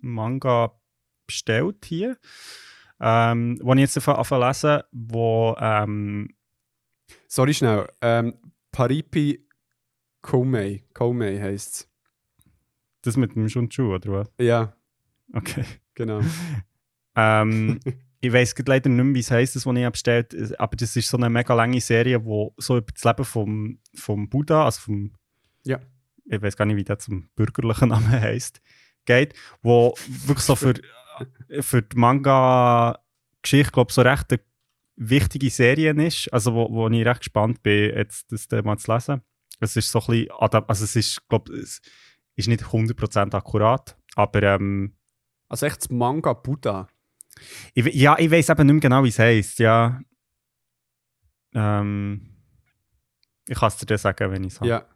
Manga 0.00 0.72
bestellt 1.26 1.84
hier, 1.84 2.16
ähm, 3.00 3.58
wo 3.62 3.72
ich 3.74 3.80
jetzt 3.80 3.96
anfange 4.08 4.24
zu 4.24 4.38
lesen, 4.38 4.82
wo 4.92 5.56
ähm, 5.60 6.28
Sorry 7.28 7.54
schnell. 7.54 7.88
Ähm, 8.00 8.34
Paripi 8.70 9.46
Koumei. 10.22 10.84
Koumei 10.94 11.38
heisst 11.40 11.74
es. 11.74 11.88
das 13.02 13.16
mit 13.16 13.34
dem 13.34 13.48
Shunchu, 13.48 13.94
oder 13.94 14.12
was? 14.12 14.32
Ja, 14.38 14.74
Okay. 15.34 15.64
genau. 15.94 16.20
Ähm, 17.14 17.78
ich 18.22 18.32
weiß 18.32 18.54
leider 18.66 18.88
nicht 18.88 19.04
mehr, 19.04 19.14
wie 19.14 19.18
es 19.20 19.30
heisst, 19.30 19.54
das, 19.54 19.66
was 19.66 19.76
ich 19.76 19.90
bestellt 19.90 20.58
aber 20.58 20.76
das 20.76 20.96
ist 20.96 21.08
so 21.10 21.18
eine 21.18 21.28
mega 21.28 21.52
lange 21.52 21.78
Serie, 21.78 22.24
wo 22.24 22.54
so 22.56 22.78
über 22.78 22.90
das 22.90 23.04
Leben 23.04 23.24
vom, 23.26 23.78
vom 23.94 24.30
Buddha, 24.30 24.64
also 24.64 24.80
vom, 24.80 25.12
Ja. 25.66 25.78
ich 26.24 26.40
weiß 26.40 26.56
gar 26.56 26.64
nicht, 26.64 26.76
wie 26.76 26.84
der 26.84 26.98
zum 26.98 27.28
bürgerlichen 27.36 27.90
Namen 27.90 28.08
heisst, 28.10 28.62
geht, 29.04 29.34
wo 29.60 29.94
wirklich 30.24 30.38
so 30.46 30.56
für, 30.56 30.72
für 31.60 31.82
die 31.82 31.98
Manga-Geschichte, 31.98 33.72
glaube 33.72 33.92
so 33.92 34.00
recht 34.00 34.32
wichtige 34.96 35.50
Serie 35.50 35.92
ist, 36.06 36.32
also 36.32 36.54
wo, 36.54 36.70
wo 36.70 36.88
ich 36.88 37.04
recht 37.06 37.20
gespannt 37.20 37.62
bin, 37.62 37.94
jetzt 37.94 38.30
das 38.32 38.48
Thema 38.48 38.76
zu 38.76 38.92
lesen. 38.92 39.22
Es 39.60 39.76
ist 39.76 39.90
so 39.90 40.00
ein 40.00 40.06
bisschen, 40.06 40.30
also 40.68 40.84
es 40.84 40.96
ist, 40.96 41.28
glaube 41.28 41.52
es 41.54 41.80
ist 42.36 42.48
nicht 42.48 42.62
100% 42.64 43.34
akkurat, 43.34 43.96
aber 44.16 44.42
ähm, 44.42 44.96
Also 45.48 45.66
echt 45.66 45.82
das 45.82 45.90
Manga 45.90 46.32
Buddha. 46.32 46.88
ich, 47.74 47.86
ja, 47.94 48.18
ich 48.18 48.30
weiß 48.30 48.48
eben 48.50 48.66
nicht 48.66 48.72
mehr 48.74 48.80
genau, 48.80 49.04
wie 49.04 49.08
es 49.08 49.18
heisst, 49.18 49.58
ja. 49.58 50.00
Ähm, 51.54 52.28
ich 53.46 53.58
kann 53.58 53.68
es 53.68 53.76
dir 53.76 53.86
dann 53.86 53.98
sagen, 53.98 54.30
wenn 54.30 54.44
ich 54.44 54.54
es 54.54 54.60
habe. 54.60 54.68
Ja. 54.70 54.86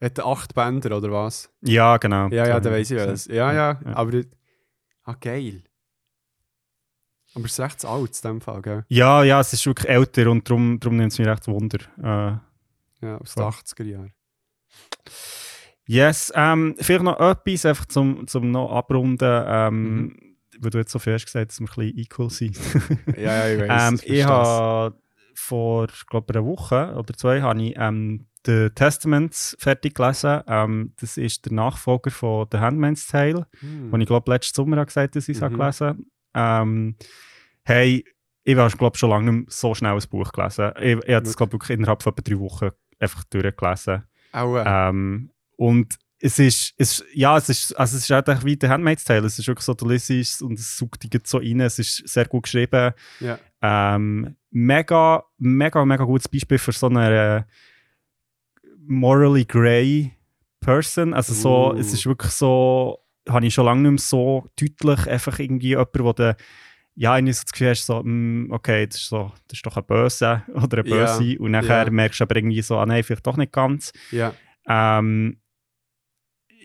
Hat 0.00 0.20
acht 0.20 0.54
Bänder 0.54 0.96
oder 0.96 1.10
was? 1.12 1.52
Ja, 1.62 1.96
genau. 1.96 2.28
Ja, 2.28 2.46
ja, 2.46 2.54
So, 2.56 2.60
da 2.60 2.70
weiß 2.72 2.90
ich 2.90 2.98
was. 2.98 3.26
Ja, 3.26 3.52
ja, 3.52 3.80
Ja. 3.84 3.96
aber. 3.96 4.22
Ah, 5.04 5.14
geil. 5.20 5.64
Aber 7.34 7.44
es 7.46 7.52
ist 7.52 7.60
recht 7.60 7.84
alt 7.84 8.20
in 8.22 8.30
dem 8.30 8.40
Fall, 8.40 8.62
gell? 8.62 8.84
Ja, 8.88 9.22
ja, 9.24 9.40
es 9.40 9.52
ist 9.52 9.66
wirklich 9.66 9.88
älter 9.90 10.30
und 10.30 10.48
darum, 10.48 10.78
darum 10.80 10.96
nimmt 10.96 11.12
es 11.12 11.18
mich 11.18 11.26
recht 11.28 11.46
Wunder. 11.48 11.78
Äh, 11.98 13.04
Ja, 13.04 13.18
aus 13.18 13.34
den 13.34 13.42
80er 13.44 13.84
Jahren. 13.84 14.12
yes, 15.86 16.32
ähm, 16.34 16.74
vielleicht 16.80 17.02
noch 17.04 17.18
etwas, 17.20 17.66
einfach 17.66 17.86
zum, 17.86 18.26
zum 18.26 18.50
noch 18.50 18.70
abrunden, 18.72 19.44
ähm, 19.46 19.94
Mhm. 20.02 20.16
weil 20.60 20.70
du 20.70 20.78
jetzt 20.78 20.92
so 20.92 20.98
hast 20.98 21.24
gesagt, 21.24 21.50
dass 21.50 21.60
wir 21.60 21.66
ein 21.68 21.74
bisschen 21.74 21.98
equal 21.98 22.30
sind. 22.30 22.56
Ja, 23.18 23.48
ja, 23.48 23.52
ich 23.54 23.60
weiß. 23.68 23.88
ähm, 23.92 24.00
ich 24.04 24.24
habe 24.24 24.96
vor, 25.34 25.88
glaube 26.08 26.32
einer 26.34 26.44
Woche 26.46 26.94
oder 26.96 27.12
zwei, 27.14 27.42
habe 27.42 27.60
ich 27.62 27.74
ähm, 27.76 28.26
The 28.46 28.68
Testaments 28.74 29.56
fertig 29.58 29.94
gelesen. 29.94 30.42
Ähm, 30.46 30.92
das 31.00 31.16
ist 31.16 31.46
der 31.46 31.52
Nachfolger 31.54 32.10
von 32.10 32.46
The 32.52 32.58
Handmaid's 32.58 33.06
Tale. 33.06 33.46
Hm. 33.60 33.90
wo 33.90 33.96
ich 33.96 34.06
glaube 34.06 34.30
letzten 34.30 34.54
Sommer 34.54 34.76
habe 34.76 34.86
gesagt 34.86 35.16
dass 35.16 35.28
ich 35.28 35.36
es 35.36 35.40
Mhm. 35.40 35.44
habe 35.44 35.56
gelesen 35.56 36.06
ähm, 36.34 36.96
Hey, 37.64 38.04
ich 38.44 38.56
habe 38.56 38.76
glaube 38.76 38.98
schon 38.98 39.10
lange 39.10 39.32
nicht 39.32 39.52
so 39.52 39.74
schnell 39.74 39.92
ein 39.94 40.02
Buch 40.10 40.30
gelesen. 40.32 40.72
Ich, 40.80 40.98
ich 41.06 41.14
habe 41.14 41.26
es 41.26 41.36
glaube 41.36 41.52
wirklich 41.52 41.76
innerhalb 41.78 42.02
von 42.02 42.12
etwa 42.12 42.22
drei 42.22 42.38
Wochen 42.38 42.70
einfach 42.98 43.24
durchgelesen. 43.24 44.02
Auch, 44.32 44.56
äh, 44.56 44.64
Ähm, 44.88 45.30
und 45.56 45.94
es 46.20 46.38
ist, 46.38 46.74
es, 46.78 47.00
ist- 47.00 47.04
ja, 47.14 47.36
es 47.38 47.48
ist, 47.48 47.72
also 47.78 47.96
es 47.96 48.02
ist 48.04 48.10
halt 48.10 48.28
echt 48.28 48.44
wie 48.44 48.56
der 48.56 48.68
Handmaid's 48.70 49.04
Tale. 49.04 49.26
Es 49.26 49.38
ist 49.38 49.46
wirklich 49.48 49.64
so, 49.64 49.72
du 49.74 49.88
liest 49.88 50.10
es 50.10 50.42
und 50.42 50.58
es 50.58 50.76
saugt 50.76 51.02
dich 51.04 51.20
so 51.26 51.38
rein. 51.38 51.60
Es 51.60 51.78
ist 51.78 52.06
sehr 52.08 52.26
gut 52.26 52.42
geschrieben. 52.44 52.92
ja. 53.20 53.38
Ähm, 53.62 54.36
mega, 54.50 55.24
mega, 55.38 55.84
mega 55.86 56.04
gutes 56.04 56.28
Beispiel 56.28 56.58
für 56.58 56.72
so 56.72 56.86
eine 56.88 57.46
äh, 57.46 58.68
morally 58.86 59.44
grey 59.44 60.12
Person. 60.60 61.14
Also 61.14 61.32
so, 61.34 61.72
Uh. 61.72 61.78
es 61.78 61.92
ist 61.92 62.06
wirklich 62.06 62.32
so, 62.32 62.98
habe 63.28 63.46
ich 63.46 63.54
schon 63.54 63.66
lange 63.66 63.82
nicht 63.82 63.90
mehr 63.90 63.98
so 63.98 64.48
deutlich 64.58 65.08
einfach 65.08 65.38
irgendwie 65.38 65.68
jemand, 65.68 65.98
wo 65.98 66.12
der 66.12 66.36
ja, 66.96 67.18
ich 67.18 67.24
so 67.36 67.42
das 67.42 67.52
Gefühl 67.52 67.70
hast, 67.70 67.86
so, 67.86 68.02
mm, 68.04 68.52
okay, 68.52 68.86
das 68.86 68.96
ist, 68.96 69.08
so, 69.08 69.32
das 69.48 69.58
ist 69.58 69.66
doch 69.66 69.76
ein 69.76 69.84
Böse 69.84 70.42
oder 70.54 70.78
ein 70.78 70.84
Böse. 70.84 71.36
Und 71.40 71.50
nachher 71.50 71.86
ja. 71.86 71.90
merkst 71.90 72.20
du 72.20 72.24
aber 72.24 72.36
irgendwie 72.36 72.62
so, 72.62 72.78
ah 72.78 72.86
nein, 72.86 73.02
vielleicht 73.02 73.26
doch 73.26 73.36
nicht 73.36 73.52
ganz. 73.52 73.92
ja. 74.10 74.32
Ähm, 74.66 75.38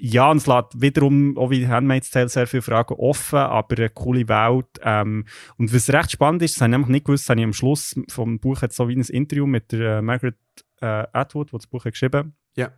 ja, 0.02 0.32
und 0.32 0.38
es 0.38 0.48
lässt 0.48 0.82
wiederum, 0.82 1.38
auch 1.38 1.50
wie 1.50 1.68
Handmaid's 1.68 2.10
Tale, 2.10 2.30
sehr 2.30 2.48
viele 2.48 2.62
Fragen 2.62 2.94
offen, 2.94 3.40
aber 3.40 3.76
eine 3.78 3.90
coole 3.90 4.28
Welt. 4.30 4.68
Ähm, 4.82 5.26
und 5.58 5.74
was 5.74 5.90
recht 5.90 6.12
spannend 6.12 6.42
ist, 6.42 6.56
das 6.56 6.62
habe 6.62 6.70
ich 6.70 6.72
nämlich 6.72 6.90
nicht 6.90 7.06
gewusst, 7.06 7.26
das 7.26 7.32
habe 7.32 7.42
ich 7.42 7.46
am 7.46 7.54
Schluss 7.54 8.00
vom 8.08 8.40
Buch 8.40 8.62
jetzt 8.62 8.78
so 8.78 8.88
wie 8.88 8.96
ein 8.96 9.02
Interview 9.02 9.46
mit 9.46 9.74
der 9.74 9.98
äh, 9.98 10.02
Margaret 10.02 10.38
äh, 10.80 11.06
Atwood, 11.12 11.52
die 11.52 11.58
das 11.58 11.68
Buch 11.68 11.84
hat 11.84 11.92
geschrieben 11.92 12.34
Ja. 12.56 12.72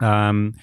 ähm, 0.00 0.54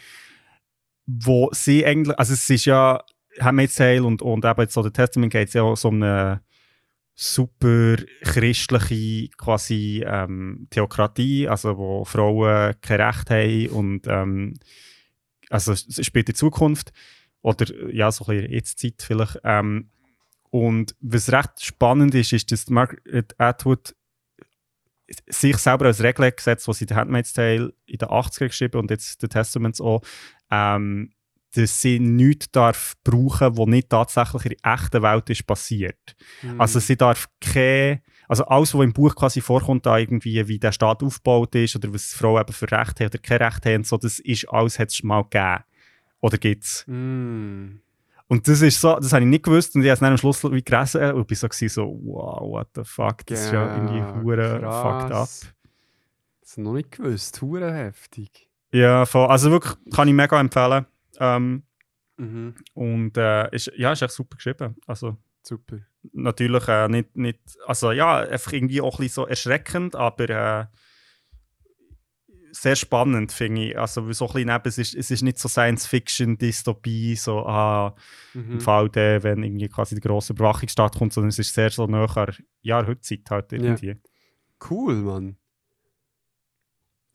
wo 1.10 1.50
sie 1.54 1.86
eigentlich, 1.86 2.18
also 2.20 2.34
es 2.34 2.50
ist 2.50 2.66
ja 2.66 3.04
Handmaid's 3.40 3.76
Tale 3.76 4.04
und, 4.04 4.22
und 4.22 4.46
eben 4.46 4.62
jetzt 4.62 4.74
so 4.74 4.84
der 4.84 4.94
Testament 4.94 5.32
geht 5.32 5.48
es 5.48 5.54
ja 5.54 5.76
so 5.76 5.90
eine 5.90 6.42
super 7.16 7.98
christliche 8.22 9.30
quasi 9.38 10.04
ähm, 10.06 10.68
Theokratie, 10.70 11.48
also 11.48 11.78
wo 11.78 12.06
Frauen 12.06 12.76
kein 12.82 13.02
Recht 13.02 13.30
haben 13.30 13.68
und 13.70 14.08
ähm, 14.08 14.54
also 15.50 15.74
in 15.74 16.36
Zukunft 16.36 16.92
oder 17.42 17.66
ja, 17.92 18.12
so 18.12 18.26
ein 18.26 18.38
bisschen 18.38 18.52
Jetzt-Zeit 18.54 19.02
vielleicht. 19.02 19.40
Ähm, 19.44 19.90
und 20.52 20.96
was 21.02 21.32
recht 21.32 21.64
spannend 21.64 22.16
ist, 22.16 22.34
ist, 22.34 22.52
dass 22.52 22.70
Margaret 22.70 23.36
Atwood 23.40 23.96
sich 25.28 25.58
selber 25.58 25.86
als 25.86 26.04
Regel 26.04 26.32
gesetzt, 26.32 26.68
was 26.68 26.78
sie 26.78 26.86
in 26.86 26.90
The 26.90 26.96
Handmaid's 26.96 27.34
Tale 27.34 27.74
in 27.86 27.98
den 27.98 28.10
80er 28.10 28.48
geschrieben 28.48 28.80
und 28.80 28.92
jetzt 28.92 29.22
The 29.22 29.28
Testaments 29.28 29.82
auch, 29.82 30.02
ähm, 30.52 31.12
dass 31.56 31.82
sie 31.82 32.00
nichts 32.00 32.52
darf 32.52 32.96
brauchen, 33.04 33.58
was 33.58 33.68
nicht 33.68 33.90
tatsächlich 33.90 34.46
in 34.46 34.58
der 34.62 34.74
echten 34.74 35.02
Welt 35.02 35.30
ist 35.30 35.48
passiert. 35.48 36.16
Mhm. 36.44 36.62
Also 36.62 36.80
sie 36.80 36.96
darf 36.96 37.28
keine, 37.42 38.02
also 38.28 38.46
alles, 38.46 38.74
was 38.76 38.84
im 38.84 38.94
Buch 38.94 39.16
quasi 39.16 39.42
vorkommt, 39.42 39.86
da 39.86 39.98
irgendwie, 39.98 40.48
wie 40.48 40.60
der 40.60 40.72
Staat 40.72 41.02
aufgebaut 41.02 41.56
ist 41.56 41.76
oder 41.76 41.92
was 41.94 42.14
Frauen 42.14 42.42
eben 42.42 42.54
für 42.54 42.72
Recht 42.72 43.00
haben 43.00 43.08
oder 43.08 43.18
kein 43.18 43.42
Recht 43.42 43.66
haben, 43.66 43.84
so, 43.84 43.98
das 43.98 44.20
ist 44.20 44.48
alles, 44.50 44.78
hat 44.78 44.90
es 44.90 45.02
mal 45.02 45.24
gegeben. 45.24 45.64
Oder 46.22 46.38
gibt's. 46.38 46.86
Mm. 46.88 47.80
Und 48.30 48.48
das 48.48 48.62
ist 48.62 48.80
so, 48.80 48.96
das 48.96 49.12
habe 49.12 49.24
ich 49.24 49.30
nicht 49.30 49.44
gewusst 49.44 49.76
und 49.76 49.82
ich 49.82 49.88
habe 49.88 49.94
es 49.96 50.00
dann 50.00 50.12
am 50.12 50.18
Schluss 50.18 50.44
wie 50.44 50.62
gelesen 50.64 51.12
und 51.14 51.28
bin 51.28 51.36
so, 51.36 51.48
so 51.68 52.00
wow, 52.04 52.42
what 52.42 52.68
the 52.76 52.84
fuck, 52.86 53.26
das 53.26 53.46
ist 53.46 53.52
ja 53.52 53.76
irgendwie 53.76 54.22
hure 54.24 54.60
fucked 54.62 55.12
up. 55.12 55.30
Das 56.42 56.58
noch 56.58 56.74
nicht 56.74 56.92
gewusst. 56.92 57.42
Hure 57.42 57.74
heftig. 57.74 58.50
Ja, 58.72 59.06
voll. 59.06 59.28
also 59.28 59.50
wirklich, 59.52 59.76
kann 59.94 60.08
ich 60.08 60.14
mega 60.14 60.40
empfehlen. 60.40 60.86
Ähm, 61.20 61.64
Mhm. 62.18 62.54
und 62.74 63.16
äh, 63.18 63.50
ist, 63.56 63.72
ja, 63.78 63.94
ist 63.94 64.02
echt 64.02 64.12
super 64.12 64.36
geschrieben. 64.36 64.76
Also 64.86 65.16
Super. 65.42 65.78
natürlich 66.12 66.68
äh, 66.68 66.90
nicht, 66.90 67.16
nicht, 67.16 67.40
also 67.66 67.94
ja, 67.94 68.18
einfach 68.18 68.52
irgendwie 68.52 68.82
auch 68.82 68.96
ein 69.00 69.04
bisschen 69.04 69.24
so 69.24 69.26
erschreckend, 69.28 69.96
aber 69.96 70.30
äh, 70.30 70.66
sehr 72.52 72.76
spannend, 72.76 73.32
finde 73.32 73.66
ich. 73.70 73.78
Also 73.80 74.02
so 74.12 74.26
ein 74.28 74.34
bisschen 74.34 74.48
neben, 74.48 74.68
es 74.68 74.78
ist, 74.78 74.96
es 74.96 75.12
ist 75.12 75.22
nicht 75.22 75.38
so 75.40 75.48
Science-Fiction-Dystopie, 75.50 77.16
so, 77.16 77.46
ah, 77.46 77.96
im 78.34 78.56
Mhm. 78.56 78.60
Fall 78.62 78.90
der, 78.90 79.24
wenn 79.24 79.44
irgendwie 79.44 79.68
quasi 79.70 79.96
die 79.96 80.02
grosse 80.02 80.34
Überwachung 80.34 80.70
stattkommt, 80.70 81.14
sondern 81.14 81.30
es 81.30 81.40
ist 81.40 81.54
sehr 81.54 81.70
so 81.70 81.88
nachher, 81.88 82.34
ja, 82.62 82.86
heute 82.86 83.02
Zeit 83.02 83.30
halt 83.30 83.52
irgendwie. 83.54 83.96
Cool, 84.70 84.96
Mann. 84.96 85.38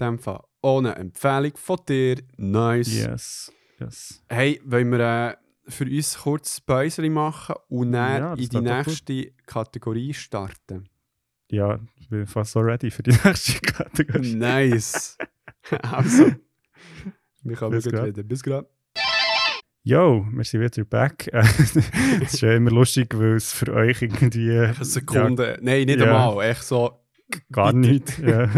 In 0.01 0.07
dem 0.07 0.19
Fall 0.19 0.43
eine 0.63 0.97
Empfehlung 0.97 1.57
von 1.57 1.79
dir. 1.89 2.17
Nice. 2.37 2.93
Yes, 2.95 3.53
yes. 3.79 4.23
Hey, 4.29 4.61
wollen 4.65 4.91
wir 4.91 5.01
äh, 5.31 5.37
für 5.71 5.85
uns 5.85 6.19
kurz 6.19 6.61
Päuschen 6.61 7.13
machen 7.13 7.55
und 7.69 7.93
dann 7.93 8.23
Ja, 8.23 8.33
in 8.33 8.39
die 8.41 8.49
doch 8.49 8.61
gut. 8.61 8.87
nächste 8.87 9.33
Kategorie 9.47 10.13
starten? 10.15 10.89
Ja, 11.51 11.79
ich 12.01 12.09
bin 12.09 12.27
fast 12.27 12.53
so 12.53 12.61
ready 12.61 12.91
für 12.91 13.03
die 13.03 13.11
nächste 13.25 13.61
Kategorie. 13.61 14.35
Nice. 14.35 15.17
also, 15.83 16.33
wir 17.43 17.57
können 17.57 17.81
gut 17.81 17.93
reden. 17.95 18.27
Bis 18.29 18.43
gerade. 18.43 18.69
Yo, 19.87 20.27
wir 20.33 20.45
sind 20.45 20.63
wieder 20.63 20.85
back. 20.85 21.29
Es 21.33 21.77
ist 21.77 22.41
ja 22.41 22.55
immer 22.55 22.71
lustig, 22.71 23.15
weil 23.19 23.35
es 23.35 23.53
für 23.53 23.71
euch 23.75 24.01
irgendwie 24.01 24.51
Eine 24.59 24.85
Sekunde. 24.85 25.59
Nein, 25.61 25.85
nicht 25.85 26.01
Ja. 26.01 26.07
einmal. 26.29 26.43
Echt 26.51 26.63
so. 26.65 27.01
gar 27.53 27.73
nicht. 27.75 28.19
Ja. 28.19 28.49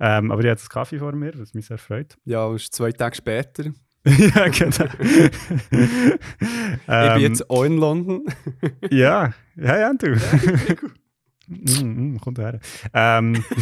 ähm, 0.00 0.30
aber 0.30 0.40
ich 0.42 0.46
habe 0.48 0.56
das 0.56 0.68
Kaffee 0.68 0.98
vor 0.98 1.12
mir, 1.12 1.32
was 1.38 1.54
mich 1.54 1.66
sehr 1.66 1.78
freut. 1.78 2.18
Ja, 2.26 2.46
es 2.52 2.64
ist 2.64 2.74
zwei 2.74 2.92
Tage 2.92 3.16
später. 3.16 3.64
ja, 4.04 4.48
genau. 4.48 4.84
ich 5.70 5.78
Ähm, 6.88 7.12
bin 7.14 7.22
jetzt 7.22 7.48
auch 7.48 7.64
in 7.64 7.78
London. 7.78 8.24
Ja, 8.90 9.32
ja, 9.56 9.78
ja, 9.78 9.92
du. 9.94 10.14
Mm, 11.48 12.14
mm, 12.14 12.20
kommt 12.20 12.38
her. 12.38 12.60
Ähm. 12.94 13.44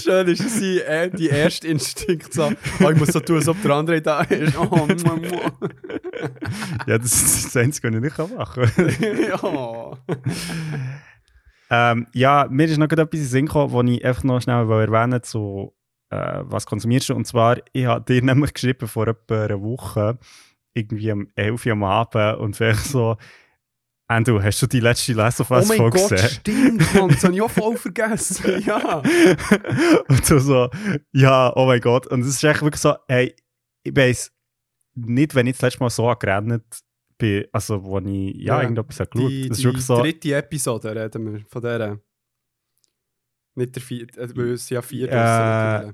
Schön 0.00 0.28
ist 0.28 0.40
es, 0.40 0.60
äh, 0.62 1.10
die 1.10 1.28
erste 1.28 1.68
Instinkt 1.68 2.32
so, 2.32 2.52
oh, 2.80 2.90
ich 2.90 2.98
muss 2.98 3.08
so 3.08 3.20
tun, 3.20 3.36
als 3.36 3.48
ob 3.48 3.60
der 3.62 3.72
andere 3.72 4.00
da 4.00 4.22
ist. 4.22 4.56
Oh, 4.56 4.64
mua. 4.64 5.52
ja, 6.86 6.98
das 6.98 7.12
ist 7.12 7.46
das 7.46 7.56
Einzige, 7.56 7.88
was 7.88 7.96
ich 7.96 8.02
nicht 8.02 8.18
machen 8.36 8.70
kann. 8.74 8.94
ja. 11.70 11.90
ähm, 11.90 12.06
ja, 12.12 12.46
mir 12.50 12.66
ist 12.66 12.78
noch 12.78 12.90
etwas 12.90 13.20
in 13.20 13.26
Sinn 13.26 13.46
gekommen, 13.46 13.72
was 13.72 13.86
ich 13.94 14.04
einfach 14.04 14.24
noch 14.24 14.40
schnell 14.40 14.70
erwähnen 14.70 15.12
will, 15.12 15.20
so, 15.24 15.74
äh, 16.10 16.40
was 16.42 16.66
konsumierst 16.66 17.08
du? 17.08 17.14
Und 17.14 17.26
zwar, 17.26 17.58
ich 17.72 17.86
habe 17.86 18.04
dir 18.04 18.22
nämlich 18.22 18.54
geschrieben 18.54 18.88
vor 18.88 19.08
etwa 19.08 19.44
einer 19.44 19.60
Woche, 19.60 20.18
irgendwie 20.78 21.12
um 21.12 21.28
11 21.34 21.66
Uhr 21.66 21.72
am 21.72 21.84
Abend 21.84 22.38
und 22.38 22.56
vielleicht 22.56 22.84
so, 22.84 23.16
Andrew, 24.10 24.42
hast 24.42 24.62
du 24.62 24.66
die 24.66 24.80
letzte 24.80 25.12
of 25.18 25.50
Oh 25.50 25.54
mein 25.54 25.76
Folge 25.76 25.98
Gott, 25.98 26.10
gesehen? 26.10 26.28
stimmt, 26.30 26.94
Mann, 26.94 27.08
das 27.08 27.24
habe 27.24 27.34
ich 27.34 27.42
auch 27.42 27.50
voll 27.50 27.76
vergessen. 27.76 28.62
Ja. 28.64 29.02
und 30.08 30.24
so, 30.24 30.38
so, 30.38 30.70
ja, 31.12 31.52
oh 31.54 31.66
mein 31.66 31.80
Gott. 31.80 32.06
Und 32.06 32.22
es 32.22 32.28
ist 32.28 32.42
echt 32.44 32.62
wirklich 32.62 32.80
so, 32.80 32.94
hey, 33.06 33.36
ich 33.82 33.94
weiß 33.94 34.32
nicht, 34.94 35.34
wenn 35.34 35.46
ich 35.46 35.56
das 35.56 35.62
letzte 35.62 35.80
Mal 35.80 35.90
so 35.90 36.08
angerannt 36.08 36.64
bin, 37.18 37.44
also 37.52 37.84
wo 37.84 37.98
ich 37.98 38.06
ja, 38.36 38.56
Ja, 38.56 38.62
irgendetwas 38.62 39.00
habe 39.00 39.10
geschaut. 39.10 39.30
Die, 39.30 39.48
Das 39.48 39.58
ist 39.58 39.60
die 39.62 39.64
wirklich 39.66 39.84
so, 39.84 40.00
dritte 40.00 40.34
Episode 40.34 40.96
reden 40.96 41.32
wir 41.32 41.44
von 41.46 41.62
der. 41.62 42.00
Nicht 43.56 43.74
der 43.74 43.82
vierte, 43.82 44.20
äh, 44.20 44.36
weil 44.36 44.52
es 44.52 44.70
ja 44.70 44.80
vier 44.80 45.08
Äh, 45.10 45.92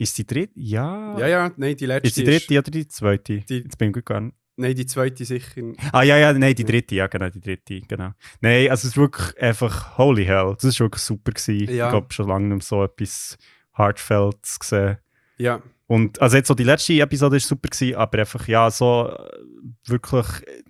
ist 0.00 0.16
die 0.18 0.26
dritte? 0.26 0.52
Ja. 0.56 1.18
Ja, 1.18 1.26
ja, 1.26 1.52
nein, 1.56 1.76
die 1.76 1.86
letzte 1.86 2.08
Ist 2.08 2.16
die 2.16 2.24
dritte 2.24 2.58
oder 2.58 2.70
die 2.70 2.88
zweite? 2.88 3.38
Die- 3.40 3.58
Jetzt 3.58 3.78
bin 3.78 3.88
ich 3.88 3.94
gut 3.94 4.06
gegangen. 4.06 4.32
Nein, 4.60 4.74
die 4.74 4.86
zweite 4.86 5.24
sicher. 5.24 5.62
Ah, 5.92 6.02
ja, 6.02 6.16
ja, 6.16 6.32
nein, 6.32 6.54
die 6.54 6.64
dritte, 6.64 6.94
ja, 6.96 7.06
genau, 7.06 7.28
die 7.30 7.40
dritte, 7.40 7.80
genau. 7.82 8.10
Nein, 8.40 8.68
also 8.70 8.88
es 8.88 8.92
ist 8.92 8.96
wirklich 8.96 9.40
einfach, 9.40 9.96
holy 9.98 10.24
hell, 10.24 10.54
das 10.54 10.64
ist 10.64 10.80
wirklich 10.80 11.02
super 11.02 11.30
gewesen. 11.30 11.72
Ja. 11.72 11.86
Ich 11.86 11.90
glaube, 11.92 12.12
schon 12.12 12.26
lange 12.26 12.46
nicht 12.48 12.56
mehr 12.56 12.62
so 12.62 12.82
etwas 12.82 13.38
Heartfelds 13.76 14.58
gesehen. 14.58 14.98
Ja, 15.36 15.62
Und 15.86 16.20
also 16.20 16.36
jetzt 16.36 16.48
so 16.48 16.54
die 16.54 16.64
letzte 16.64 16.94
Episode 17.00 17.36
ist 17.36 17.46
super 17.46 17.68
gewesen, 17.68 17.94
aber 17.94 18.18
einfach 18.18 18.48
ja 18.48 18.68
so 18.70 19.08
äh, 19.16 19.38
wirklich 19.86 20.26
äh, 20.48 20.62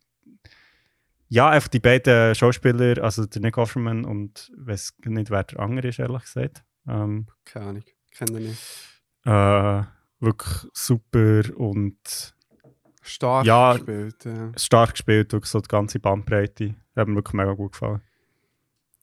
ja 1.30 1.48
einfach 1.48 1.68
die 1.68 1.80
beiden 1.80 2.34
Schauspieler, 2.34 3.02
also 3.02 3.24
der 3.24 3.40
Nick 3.40 3.56
Offerman 3.56 4.04
und 4.04 4.50
weiß 4.56 4.94
nicht 5.06 5.30
wer 5.30 5.44
der 5.44 5.60
andere 5.60 5.88
ist 5.88 5.98
ehrlich 5.98 6.22
gesagt, 6.22 6.62
ähm, 6.86 7.26
keine 7.46 7.66
Ahnung. 7.66 7.84
Kenne 8.16 8.38
ich 8.40 8.48
nicht. 8.48 8.87
Äh, 9.28 9.84
wirklich 10.20 10.70
super 10.72 11.42
und 11.56 12.34
Stark 13.02 13.46
Ja. 13.46 13.72
gespielt. 13.74 14.24
Ja. 14.24 14.52
stark 14.56 14.90
gespielt, 14.92 15.32
wirklich 15.32 15.50
so 15.50 15.60
die 15.60 15.68
ganze 15.68 15.98
Bandbreite, 15.98 16.74
hat 16.94 17.08
mir 17.08 17.14
wirklich 17.16 17.32
mega 17.34 17.52
gut 17.52 17.72
gefallen. 17.72 18.02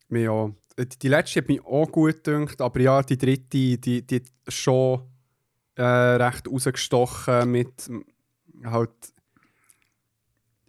Mir 0.09 0.32
auch. 0.32 0.49
Äh, 0.78 0.86
Die, 0.86 0.99
die 0.99 1.07
letzte 1.07 1.39
hat 1.41 1.47
mich 1.47 1.63
auch 1.65 1.91
gut 1.91 2.23
gedacht, 2.23 2.61
aber 2.61 2.80
ja, 2.82 3.01
die 3.01 3.17
dritte, 3.17 3.78
die, 3.78 4.05
die 4.05 4.21
schon 4.47 5.01
äh, 5.76 5.82
recht 5.84 6.47
rausgestochen 6.47 7.49
mit 7.51 7.89
halt. 8.65 8.91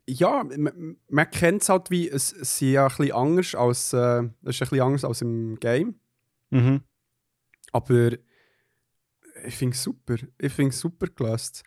Ja, 0.09 0.45
man, 0.45 0.97
man 1.11 1.31
kennt 1.31 1.63
es 1.63 1.69
halt 1.69 1.91
wie, 1.91 2.09
es, 2.09 2.33
es 2.33 2.41
ist 2.55 2.61
ja 2.61 2.85
ein 2.87 2.89
bisschen 2.97 3.13
anders 3.13 3.55
als, 3.57 3.93
äh, 3.93 4.23
es 4.45 4.55
ist 4.55 4.63
ein 4.63 4.69
bisschen 4.69 4.81
anders 4.81 5.05
als 5.05 5.21
im 5.23 5.57
Game, 5.59 5.97
Mhm. 6.51 6.83
aber 7.73 8.13
ich 9.47 9.55
finde 9.55 9.75
es 9.75 9.83
super. 9.83 10.17
Ich 10.39 10.53
finde 10.53 10.71
es 10.71 10.81
super 10.81 11.07
gelöst. 11.07 11.63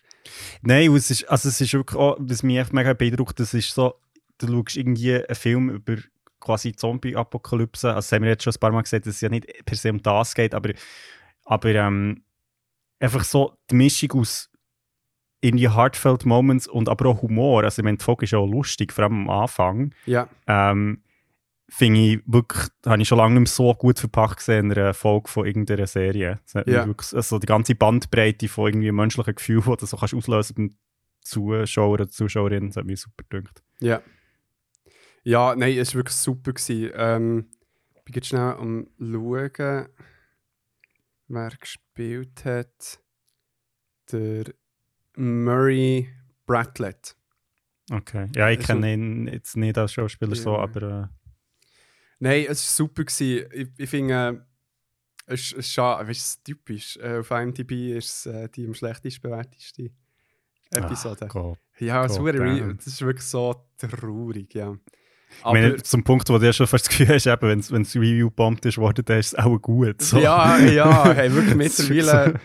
Nein, 0.61 0.93
es 0.93 1.09
ist, 1.11 1.29
also 1.29 1.49
es 1.49 1.59
ist 1.61 1.73
wirklich 1.73 1.99
auch, 1.99 2.17
was 2.19 2.43
mich 2.43 2.57
echt 2.57 2.73
mega 2.73 2.93
beeindruckt, 2.93 3.39
das 3.39 3.53
ist 3.53 3.73
so, 3.73 3.95
du 4.37 4.47
schaust 4.47 4.77
irgendwie 4.77 5.15
einen 5.15 5.35
Film 5.35 5.69
über 5.69 5.97
quasi 6.39 6.73
Zombie-Apokalypse, 6.73 7.89
also 7.89 7.97
das 7.97 8.11
haben 8.11 8.23
wir 8.23 8.31
jetzt 8.31 8.43
schon 8.43 8.53
ein 8.53 8.59
paar 8.59 8.71
Mal 8.71 8.81
gesagt, 8.81 9.05
dass 9.05 9.15
es 9.15 9.21
ja 9.21 9.29
nicht 9.29 9.47
per 9.65 9.75
se 9.75 9.89
um 9.89 10.01
das 10.01 10.35
geht, 10.35 10.53
aber, 10.53 10.71
aber 11.45 11.69
ähm, 11.69 12.23
einfach 12.99 13.23
so 13.23 13.57
die 13.69 13.75
Mischung 13.75 14.11
aus 14.13 14.49
irgendwie 15.41 15.69
heartfelt 15.69 16.25
Moments 16.25 16.67
und 16.67 16.89
aber 16.89 17.09
auch 17.09 17.21
Humor, 17.21 17.63
also 17.63 17.81
ich 17.81 17.83
meine, 17.83 17.97
die 17.97 18.03
Folge 18.03 18.25
ist 18.25 18.31
ja 18.31 18.39
auch 18.39 18.47
lustig, 18.47 18.93
vor 18.93 19.05
allem 19.05 19.29
am 19.29 19.41
Anfang, 19.41 19.95
Ja, 20.05 20.27
ähm, 20.47 21.01
finde 21.69 21.99
ich 21.99 22.19
wirklich, 22.25 22.67
habe 22.85 23.01
ich 23.01 23.07
schon 23.07 23.17
lange 23.17 23.35
nicht 23.39 23.41
mehr 23.41 23.67
so 23.67 23.73
gut 23.75 23.99
verpackt 23.99 24.37
gesehen 24.37 24.71
in 24.71 24.77
einer 24.77 24.93
Folge 24.93 25.29
von 25.29 25.45
irgendeiner 25.45 25.87
Serie. 25.87 26.39
Ja. 26.53 26.85
wirklich, 26.87 27.15
also 27.15 27.39
die 27.39 27.45
ganze 27.47 27.75
Bandbreite 27.75 28.47
von 28.47 28.67
irgendwie 28.67 28.91
menschlichen 28.91 29.35
Gefühlen, 29.35 29.63
die 29.63 29.75
du 29.77 29.85
so 29.85 29.97
kannst 29.97 30.13
auslösen 30.13 30.55
beim 30.55 30.77
Zuschauer 31.21 31.89
oder 31.93 32.09
Zuschauerin, 32.09 32.67
das 32.67 32.77
hat 32.77 32.85
mich 32.85 33.01
super 33.01 33.23
gedacht. 33.29 33.63
ja. 33.79 34.01
Ja, 35.23 35.53
nein, 35.53 35.77
es 35.77 35.93
war 35.93 35.99
wirklich 35.99 36.15
super. 36.15 36.53
Gewesen. 36.53 36.91
Ähm, 36.95 37.49
ich 37.93 38.03
bin 38.05 38.13
jetzt 38.15 38.27
schnell 38.29 38.41
am 38.53 38.87
Schauen, 38.97 39.87
wer 41.27 41.49
gespielt 41.59 42.45
hat. 42.45 42.99
Der 44.11 44.45
Murray 45.17 46.07
Bratlett. 46.45 47.15
Okay. 47.91 48.29
Ja, 48.33 48.49
ich 48.49 48.59
Also- 48.59 48.73
kenne 48.73 48.93
ihn 48.93 49.27
jetzt 49.27 49.57
nicht 49.57 49.77
als 49.77 49.93
Schauspieler 49.93 50.35
so, 50.35 50.53
Ja. 50.53 50.59
aber 50.63 51.09
Nein, 52.19 52.45
es 52.49 52.49
war 52.49 52.85
super. 52.85 53.03
Gewesen. 53.03 53.47
Ich, 53.53 53.67
ich 53.77 53.89
finde, 53.89 54.43
äh, 55.27 55.33
es 55.33 55.51
ist 55.51 55.71
schade, 55.71 56.09
es 56.11 56.17
ist 56.17 56.43
typisch. 56.43 56.97
Äh, 56.97 57.19
auf 57.19 57.31
IMDb 57.31 57.95
ist 57.97 58.25
es 58.25 58.33
äh, 58.33 58.49
die 58.49 58.65
am 58.65 58.73
schlechtest 58.73 59.21
bewerteste 59.21 59.91
Episode. 60.71 61.25
Ach 61.25 61.29
Gott. 61.29 61.57
Ja, 61.79 62.05
damn. 62.07 62.77
das 62.77 62.87
ist 62.87 63.01
wirklich 63.01 63.25
so 63.25 63.55
traurig, 63.77 64.53
ja. 64.53 64.75
Ich 65.31 65.45
Aber, 65.45 65.53
meine, 65.53 65.77
zum 65.77 66.03
Punkt, 66.03 66.27
wo 66.29 66.37
du 66.37 66.45
ja 66.45 66.51
schon 66.53 66.67
fast 66.67 66.87
das 66.87 66.97
Gefühl 66.97 67.15
hast, 67.15 67.25
wenn 67.25 67.59
es- 67.59 67.95
Review 67.95 68.29
bombt 68.31 68.65
ist 68.65 68.77
worden, 68.77 69.05
dann 69.05 69.19
ist 69.19 69.27
es 69.27 69.35
auch 69.35 69.57
gut. 69.59 70.01
So. 70.01 70.19
ja, 70.19 70.57
ja, 70.57 71.13
hey, 71.13 71.31
wirklich 71.33 71.55
mittlerweile. 71.55 72.39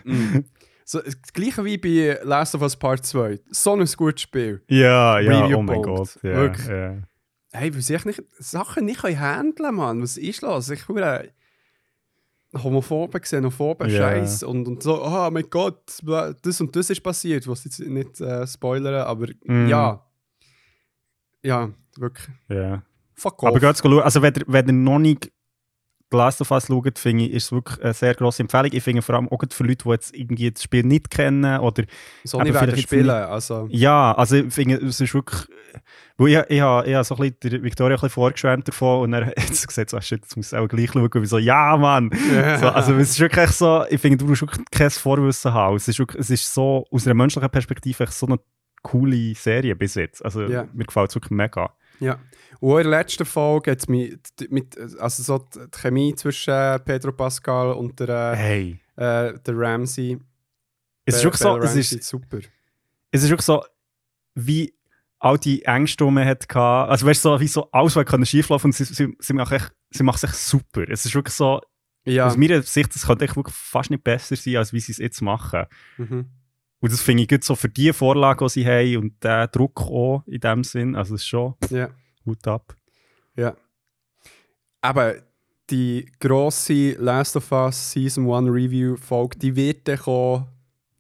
so, 0.85 1.01
das 1.01 1.17
gleiche 1.33 1.65
wie 1.65 1.79
bei 1.79 2.19
Last 2.23 2.55
of 2.55 2.61
Us 2.63 2.77
Part 2.77 3.05
2. 3.07 3.41
So 3.51 3.75
ein 3.75 3.87
gutes 3.97 4.21
Spiel. 4.23 4.63
Ja, 4.69 5.19
ja, 5.19 5.47
oh 5.57 5.63
mein. 5.63 5.83
Gott. 5.83 6.19
Ja, 6.23 6.35
Wirklich. 6.37 6.67
Ja. 6.67 6.99
Hey, 7.57 7.73
weil 7.73 7.81
sie 7.83 7.97
nicht, 8.05 8.23
Sachen 8.39 8.85
nicht 8.85 9.01
können 9.01 9.19
handeln 9.21 9.75
Mann. 9.77 10.03
Was 10.03 10.17
ist 10.17 10.43
los? 10.43 10.69
Ich 10.71 10.89
höre 10.89 11.27
homophoben, 12.63 13.21
xenophoben 13.21 13.89
Ja. 13.91 13.99
Scheiß 13.99 14.43
und, 14.43 14.67
und 14.69 14.83
so, 14.83 15.05
oh 15.05 15.31
mein 15.31 15.49
Gott, 15.51 16.01
das 16.43 16.61
und 16.61 16.75
das 16.77 16.91
ist 16.91 17.03
passiert, 17.03 17.47
was 17.49 17.65
jetzt 17.65 17.81
nicht 17.81 18.21
äh, 18.21 18.47
spoilern, 18.47 19.07
aber 19.07 19.27
Mm. 19.45 19.67
ja. 19.69 20.05
Ja, 21.43 21.71
wirklich. 21.99 22.29
ja. 22.49 22.83
Fuck 23.15 23.43
off. 23.43 23.49
Aber 23.51 23.61
geht 23.61 23.79
schauen. 23.79 24.01
Also, 24.01 24.23
wenn 24.23 24.35
ihr, 24.35 24.43
wenn 24.47 24.67
ihr 24.67 24.73
noch 24.73 24.99
nicht 24.99 25.31
The 26.15 26.19
Last 26.19 26.41
of 26.41 26.51
Us 26.53 26.67
schaut, 26.69 26.97
finde 26.99 27.25
ich, 27.25 27.33
ist 27.33 27.45
es 27.47 27.53
wirklich 27.53 27.83
eine 27.83 27.93
sehr 27.93 28.15
grosse 28.15 28.43
Empfehlung. 28.45 28.71
Ich 28.73 28.83
finde 28.85 29.03
vor 29.03 29.17
allem 29.17 29.29
auch 29.29 29.43
für 29.51 29.65
Leute, 29.65 29.85
die 29.85 29.91
jetzt 29.91 30.15
irgendwie 30.15 30.51
das 30.53 30.63
Spiel 30.63 30.85
nicht 30.85 31.11
kennen 31.11 31.59
oder 31.59 31.83
so 32.23 32.41
nicht 32.41 32.55
werden 32.55 32.77
spielen, 32.79 33.07
nicht- 33.07 33.11
also. 33.11 33.67
Ja, 33.71 34.13
also 34.13 34.37
ich 34.37 34.55
finde, 34.55 34.77
es 34.77 35.01
ist 35.01 35.13
wirklich. 35.13 35.49
Weil 36.17 36.29
ich, 36.29 36.39
ich, 36.51 36.61
habe, 36.61 36.87
ich 36.89 36.95
habe 36.95 37.03
so 37.05 37.17
ein 37.17 37.33
bisschen 37.33 37.51
der 37.53 37.63
Victoria 37.65 37.97
ein 37.97 38.01
bisschen 38.01 38.11
vorgeschwärmt 38.11 38.69
davon 38.69 39.03
und 39.03 39.13
er 39.15 39.27
hat 39.37 39.67
gesagt, 39.67 39.91
so, 39.91 40.01
shit, 40.01 40.21
jetzt 40.23 40.37
muss 40.37 40.53
ich 40.53 40.59
auch 40.59 40.69
gleich 40.69 40.93
schauen. 40.93 41.03
Und 41.03 41.23
ich 41.25 41.29
so, 41.29 41.39
ja, 41.39 41.77
Mann! 41.77 42.11
So, 42.61 42.69
also 42.69 42.95
es 42.95 43.11
ist 43.11 43.21
wirklich 43.21 43.51
so, 43.51 43.85
ich 43.91 44.01
finde, 44.01 44.19
du 44.19 44.27
musst 44.27 44.43
wirklich 44.43 44.65
kein 44.71 44.91
Vorwissen 44.91 45.53
haben. 45.53 45.75
Es 45.75 45.89
ist, 45.89 45.99
wirklich, 45.99 46.21
es 46.21 46.31
ist 46.31 46.55
so, 46.55 46.87
aus 46.93 47.07
einer 47.07 47.15
menschlichen 47.15 47.51
Perspektive 47.51 48.07
so 48.09 48.27
eine 48.27 48.39
coole 48.83 49.35
Serie 49.35 49.75
bis 49.75 49.97
jetzt. 49.97 50.25
Also 50.25 50.43
Ja. 50.43 50.69
mir 50.73 50.85
gefällt 50.85 51.09
es 51.11 51.17
wirklich 51.17 51.33
mega. 51.33 51.71
Ja. 51.99 52.19
Und 52.65 52.79
in 52.81 52.91
der 52.91 52.99
letzten 52.99 53.27
Folge 53.27 53.73
hat 53.73 53.79
es 53.81 53.89
mich 53.89 54.17
mit, 54.49 54.79
also 54.99 55.23
so 55.23 55.39
die 55.55 55.71
Chemie 55.71 56.15
zwischen 56.15 56.55
Pedro 56.85 57.13
Pascal 57.13 57.73
und 57.75 58.01
der, 58.01 58.35
Hey. 58.37 58.81
äh, 58.97 59.35
der 59.39 59.55
Ramsey. 59.59 60.19
Es 61.05 61.17
ist 61.17 61.25
wirklich 61.25 61.41
so, 61.43 61.59
es 61.59 61.77
ist, 61.77 62.03
super. 62.05 62.39
es 63.11 63.23
ist 63.23 63.29
wirklich 63.29 63.45
so, 63.45 63.63
wie 64.35 64.73
all 65.19 65.37
die 65.39 65.63
Ängste, 65.65 66.05
die 66.07 66.11
man 66.11 66.27
hatte. 66.27 66.59
Also 66.59 67.05
weißt 67.07 67.25
du, 67.27 67.29
so, 67.31 67.41
wie 67.41 67.49
so 67.49 67.71
alles, 67.71 67.97
was 67.97 68.07
kann 68.07 68.25
schieflaufen 68.25 68.69
und 68.69 68.73
sie, 68.73 68.85
sie, 68.85 69.15
sie 69.19 69.33
machen 69.35 69.57
echt, 69.57 69.73
sie 69.91 70.03
machen 70.03 70.17
es 70.17 70.25
echt 70.25 70.37
super. 70.37 70.89
Es 70.89 71.05
ist 71.05 71.15
wirklich 71.15 71.35
so, 71.35 71.61
Ja. 72.07 72.27
aus 72.27 72.37
meiner 72.39 72.63
Sicht, 72.63 72.95
das 72.95 73.07
könnte 73.07 73.27
echt 73.27 73.37
wirklich 73.37 73.55
fast 73.55 73.91
nicht 73.91 74.05
besser 74.05 74.37
sein, 74.37 74.57
als 74.57 74.73
wie 74.73 74.81
sie 74.81 74.93
es 74.93 74.99
jetzt 74.99 75.21
machen. 75.21 75.65
Mhm. 75.99 76.31
Und 76.81 76.93
das 76.93 77.03
finde 77.03 77.23
ich 77.25 77.29
gut 77.29 77.45
so 77.45 77.55
für 77.57 77.69
die 77.69 77.93
Vorlage, 77.93 78.43
die 78.47 78.51
sie 78.51 78.67
haben 78.67 78.97
und 78.97 79.23
den 79.23 79.49
Druck 79.53 79.83
auch 79.83 80.23
in 80.27 80.41
dem 80.41 80.65
Sinn. 80.65 80.97
Also 80.97 81.15
es 81.15 81.21
ist 81.21 81.27
schon 81.29 81.55
Ja. 81.69 81.91
Gut 82.25 82.47
ab. 82.47 82.77
Ja. 83.37 83.57
Aber 84.81 85.15
die 85.71 86.11
grosse 86.21 86.93
Last 86.93 87.37
of 87.37 87.51
Us 87.53 87.93
Season 87.93 88.31
1 88.31 88.49
Review 88.51 88.97
Folge, 88.97 89.39
die 89.39 89.57
wird 89.57 89.89
dann 89.89 89.99
kommen, 89.99 90.47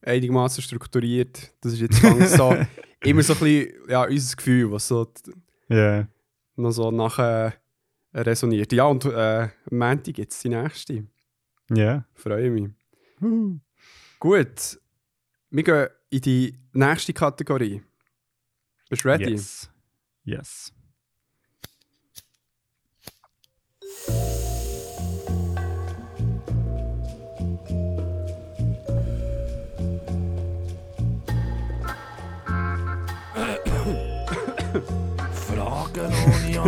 einigermaßen 0.02 0.62
strukturiert. 0.62 1.52
Das 1.60 1.72
ist 1.74 1.80
jetzt 1.80 2.00
so 2.36 2.56
immer 3.04 3.22
so 3.22 3.34
ein 3.34 3.38
bisschen 3.40 3.72
ja, 3.88 4.04
unser 4.04 4.36
Gefühl, 4.36 4.72
was 4.72 4.88
so 4.88 5.06
Ja. 5.68 6.06
noch 6.56 6.72
so 6.72 6.90
nachher 6.90 7.54
resoniert. 8.14 8.72
Ja, 8.72 8.84
und 8.84 9.04
äh, 9.04 9.48
Montag 9.70 10.14
gibt 10.14 10.32
es 10.32 10.40
die 10.40 10.48
nächste. 10.48 11.06
Ja. 11.70 12.04
Freue 12.14 12.50
mich. 12.50 12.70
Gut. 14.18 14.80
Wir 15.50 15.62
gehen 15.62 15.88
in 16.10 16.20
die 16.20 16.58
nächste 16.72 17.12
Kategorie. 17.12 17.82
Bist 18.88 19.04
du 19.04 19.08
ready? 19.08 19.30
Yes. 19.32 19.70
Yes. 20.24 20.72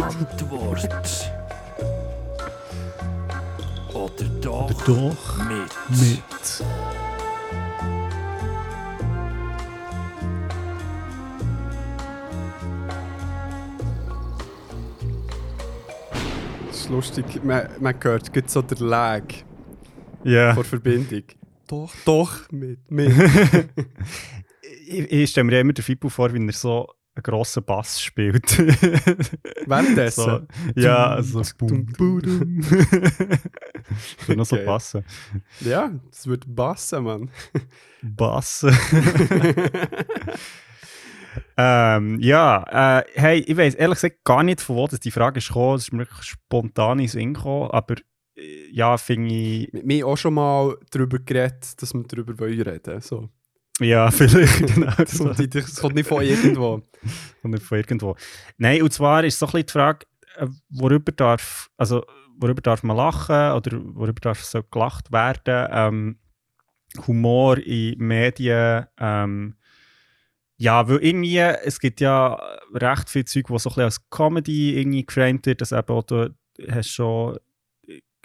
Antwort. 0.02 1.30
Oder 3.94 4.24
doch, 4.42 4.70
Doch 4.84 5.36
mit. 5.48 6.00
mit. 6.00 6.64
Das 16.68 16.80
ist 16.80 16.88
lustig. 16.90 17.44
Man, 17.44 17.68
man 17.80 17.94
hört 18.02 18.32
gibt 18.32 18.50
so 18.50 18.62
der 18.62 18.78
Lag 18.78 19.22
Ja. 20.24 20.54
vor 20.54 20.64
Verbindung. 20.64 21.22
Doch, 21.68 21.92
doch, 22.04 22.50
mit, 22.50 22.90
mit. 22.90 23.12
Ich, 24.88 25.10
ich 25.10 25.30
stelle 25.30 25.44
mir 25.44 25.54
ja 25.54 25.60
immer 25.62 25.72
den 25.72 25.82
Fippo 25.82 26.08
vor, 26.08 26.32
wie 26.32 26.46
er 26.46 26.52
so 26.52 26.86
einen 27.16 27.22
grossen 27.22 27.64
Bass 27.64 28.00
spielt. 28.00 28.58
Währenddessen. 29.66 30.46
so, 30.74 30.80
ja, 30.80 31.08
also 31.08 31.42
Dum, 31.58 31.86
bum, 31.86 32.20
bum. 32.20 32.62
Würde 34.26 34.36
noch 34.36 34.44
so 34.46 34.56
Okay. 34.56 34.64
passen. 34.64 35.04
Ja, 35.60 35.90
das 36.10 36.26
wird 36.26 36.44
bassen, 36.46 37.04
Mann. 37.04 37.30
Bass. 38.02 38.66
ähm, 41.56 42.18
ja, 42.20 42.98
äh, 43.00 43.04
hey, 43.14 43.38
ich 43.40 43.56
weiß 43.56 43.74
ehrlich 43.74 43.96
gesagt 43.96 44.24
gar 44.24 44.42
nicht, 44.42 44.60
von 44.60 44.76
wo 44.76 44.86
das 44.86 45.00
die 45.00 45.10
Frage 45.10 45.38
ist 45.38 45.48
gekommen. 45.48 45.76
Es 45.76 45.84
ist 45.84 45.92
mir 45.92 46.00
wirklich 46.00 46.26
spontan 46.26 46.98
ins 46.98 47.12
Sinn 47.12 47.34
gekommen, 47.34 47.70
aber 47.70 47.96
äh, 48.36 48.68
ja, 48.70 48.96
finde 48.98 49.34
ich, 49.34 49.72
Mit 49.72 49.86
mir 49.86 50.06
auch 50.06 50.16
schon 50.16 50.34
mal 50.34 50.76
darüber 50.90 51.18
geredet, 51.18 51.80
dass 51.80 51.94
wir 51.94 52.02
darüber 52.04 52.38
wollen 52.38 52.60
reden 52.62 53.00
so. 53.00 53.28
Ja, 53.80 54.10
vielleicht 54.10 54.74
genau 54.74 54.92
Das 54.96 55.18
kommt, 55.18 55.54
das 55.54 55.76
kommt 55.76 55.94
nicht 55.94 56.08
von 56.08 56.22
irgendwo. 56.22 56.82
Und 57.42 57.50
nicht 57.50 57.62
von 57.62 57.78
irgendwo. 57.78 58.16
Nein, 58.58 58.82
und 58.82 58.92
zwar 58.92 59.24
ist 59.24 59.38
so 59.38 59.46
ein 59.46 59.52
bisschen 59.52 59.66
die 59.66 59.72
Frage, 59.72 60.06
äh, 60.36 60.46
worüber 60.70 61.12
darf, 61.12 61.70
also, 61.76 62.04
worüber 62.38 62.62
darf 62.62 62.82
man 62.82 62.96
lachen 62.96 63.52
oder 63.52 63.80
worüber 63.94 64.20
darf 64.20 64.42
so 64.44 64.62
gelacht 64.62 65.12
werden? 65.12 65.68
Ähm, 65.70 66.18
Humor 67.06 67.58
in 67.58 67.98
Medien. 67.98 68.86
Ähm, 68.98 69.56
ja, 70.58 70.88
weil 70.88 70.98
irgendwie, 70.98 71.38
es 71.38 71.80
gibt 71.80 72.00
ja 72.00 72.34
recht 72.72 73.10
viel 73.10 73.24
Zeug, 73.26 73.50
was 73.50 73.64
so 73.64 73.70
ein 73.70 73.72
bisschen 73.72 73.84
als 73.84 74.10
Comedy 74.10 74.78
irgendwie 74.78 75.04
geframed 75.04 75.46
wird, 75.46 75.60
dass 75.60 75.72
eben 75.72 75.88
auch 75.88 76.02
du 76.02 76.34
hast 76.70 76.88
schon 76.88 77.38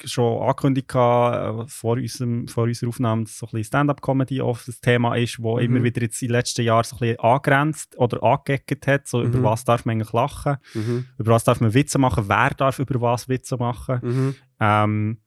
schon 0.06 0.42
angekündigt 0.42 0.88
gehabt, 0.88 1.66
äh, 1.66 1.68
vor, 1.68 1.94
unserem, 1.98 2.48
vor 2.48 2.64
unserer 2.66 2.90
Aufnahme, 2.90 3.24
dass 3.24 3.38
so 3.38 3.46
ein 3.46 3.50
bisschen 3.52 3.64
Stand-up-Comedy 3.66 4.42
oft 4.42 4.68
das 4.68 4.80
Thema 4.82 5.16
ist, 5.16 5.42
wo 5.42 5.58
Mhm. 5.58 5.64
immer 5.64 5.84
wieder 5.84 6.02
jetzt 6.02 6.22
in 6.22 6.30
den 6.30 6.34
letzten 6.36 6.64
Jahren 6.64 6.84
so 6.84 6.96
ein 6.96 7.00
bisschen 7.00 7.20
angegrenzt 7.20 7.98
oder 7.98 8.24
angeeckt 8.24 8.88
hat, 8.88 9.08
so 9.08 9.20
Mhm. 9.20 9.26
über 9.26 9.44
was 9.44 9.64
darf 9.64 9.86
man 9.86 9.94
eigentlich 9.96 10.14
lachen, 10.14 10.58
Mhm. 10.74 11.06
über 11.18 11.32
was 11.32 11.44
darf 11.44 11.60
man 11.62 11.74
Witze 11.74 11.98
machen, 12.00 12.26
wer 12.28 12.50
darf 12.52 12.80
über 12.80 13.00
was 13.02 13.28
Witze 13.30 13.58
machen. 13.58 14.00
Mhm. 14.02 14.36
Ähm, 14.60 15.18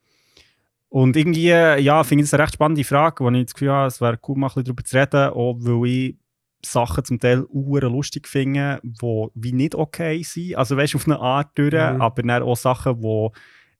und 0.88 1.16
irgendwie, 1.16 1.48
ja, 1.48 2.04
finde 2.04 2.22
ich 2.24 2.30
das 2.30 2.34
eine 2.34 2.44
recht 2.44 2.54
spannende 2.54 2.84
Frage, 2.84 3.24
wo 3.24 3.30
ich 3.30 3.44
das 3.46 3.54
Gefühl 3.54 3.70
habe, 3.72 3.88
es 3.88 4.00
wäre 4.00 4.18
cool, 4.28 4.36
mal 4.36 4.46
ein 4.46 4.48
bisschen 4.54 4.64
darüber 4.64 4.84
zu 4.84 4.96
reden, 4.96 5.30
auch 5.30 5.56
weil 5.60 5.88
ich 5.90 6.16
Sachen 6.64 7.04
zum 7.04 7.18
Teil 7.20 7.44
uhren 7.50 7.92
lustig 7.92 8.26
finde, 8.28 8.80
die 8.82 9.26
wie 9.34 9.52
nicht 9.52 9.74
okay 9.74 10.22
sind. 10.22 10.54
Also 10.56 10.76
weißt 10.76 10.94
du, 10.94 10.98
auf 10.98 11.06
eine 11.06 11.18
Art 11.18 11.50
durch, 11.58 11.74
Mhm. 11.74 12.00
aber 12.00 12.22
dann 12.22 12.42
auch 12.42 12.56
Sachen, 12.56 13.00
die 13.02 13.28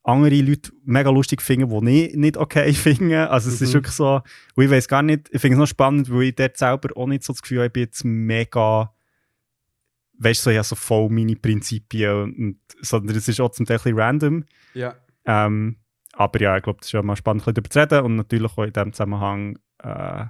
andere 0.05 0.41
Leute 0.43 0.71
mega 0.85 1.11
lustig 1.11 1.43
finden, 1.43 1.69
die 1.71 1.85
nicht, 1.85 2.17
nicht 2.17 2.37
okay 2.37 2.73
finden. 2.75 3.13
Also 3.13 3.49
es 3.49 3.61
ist 3.61 3.71
Mhm. 3.71 3.75
wirklich 3.75 3.95
so, 3.95 4.21
ich 4.57 4.71
weiß 4.71 4.87
gar 4.89 5.03
nicht, 5.03 5.29
ich 5.33 5.41
finde 5.41 5.57
es 5.57 5.61
noch 5.61 5.67
spannend, 5.67 6.11
weil 6.11 6.25
ich 6.25 6.35
dort 6.35 6.57
selber 6.57 6.97
auch 6.97 7.07
nicht 7.07 7.25
so 7.25 7.33
das 7.33 7.43
Gefühl 7.43 7.59
habe, 7.59 7.67
ich 7.67 7.73
bin 7.73 7.83
jetzt 7.85 8.05
mega 8.05 8.91
weißt 10.17 10.43
du, 10.43 10.45
so, 10.45 10.51
ich 10.51 10.57
habe 10.59 10.65
so 10.67 10.77
voll 10.77 11.09
meine 11.11 11.35
Prinzipien, 11.35 12.23
und, 12.23 12.39
und, 12.39 12.59
sondern 12.81 13.17
es 13.17 13.27
ist 13.27 13.41
auch 13.41 13.51
zum 13.51 13.67
Teil 13.67 13.81
ein 13.85 13.99
random. 13.99 14.45
Ja. 14.73 14.95
Ähm, 15.27 15.79
aber 16.13 16.41
ja, 16.41 16.57
ich 16.57 16.63
glaube, 16.63 16.79
das 16.79 16.87
ist 16.89 16.93
ja 16.93 17.03
mal 17.03 17.17
spannend, 17.17 17.43
ein 17.49 17.55
bisschen 17.55 17.55
darüber 17.55 17.71
zu 17.71 17.97
reden 17.97 18.05
und 18.07 18.17
natürlich 18.17 18.53
auch 18.57 18.63
in 18.65 18.73
diesem 18.73 18.93
Zusammenhang 18.93 19.59
äh, 19.83 20.27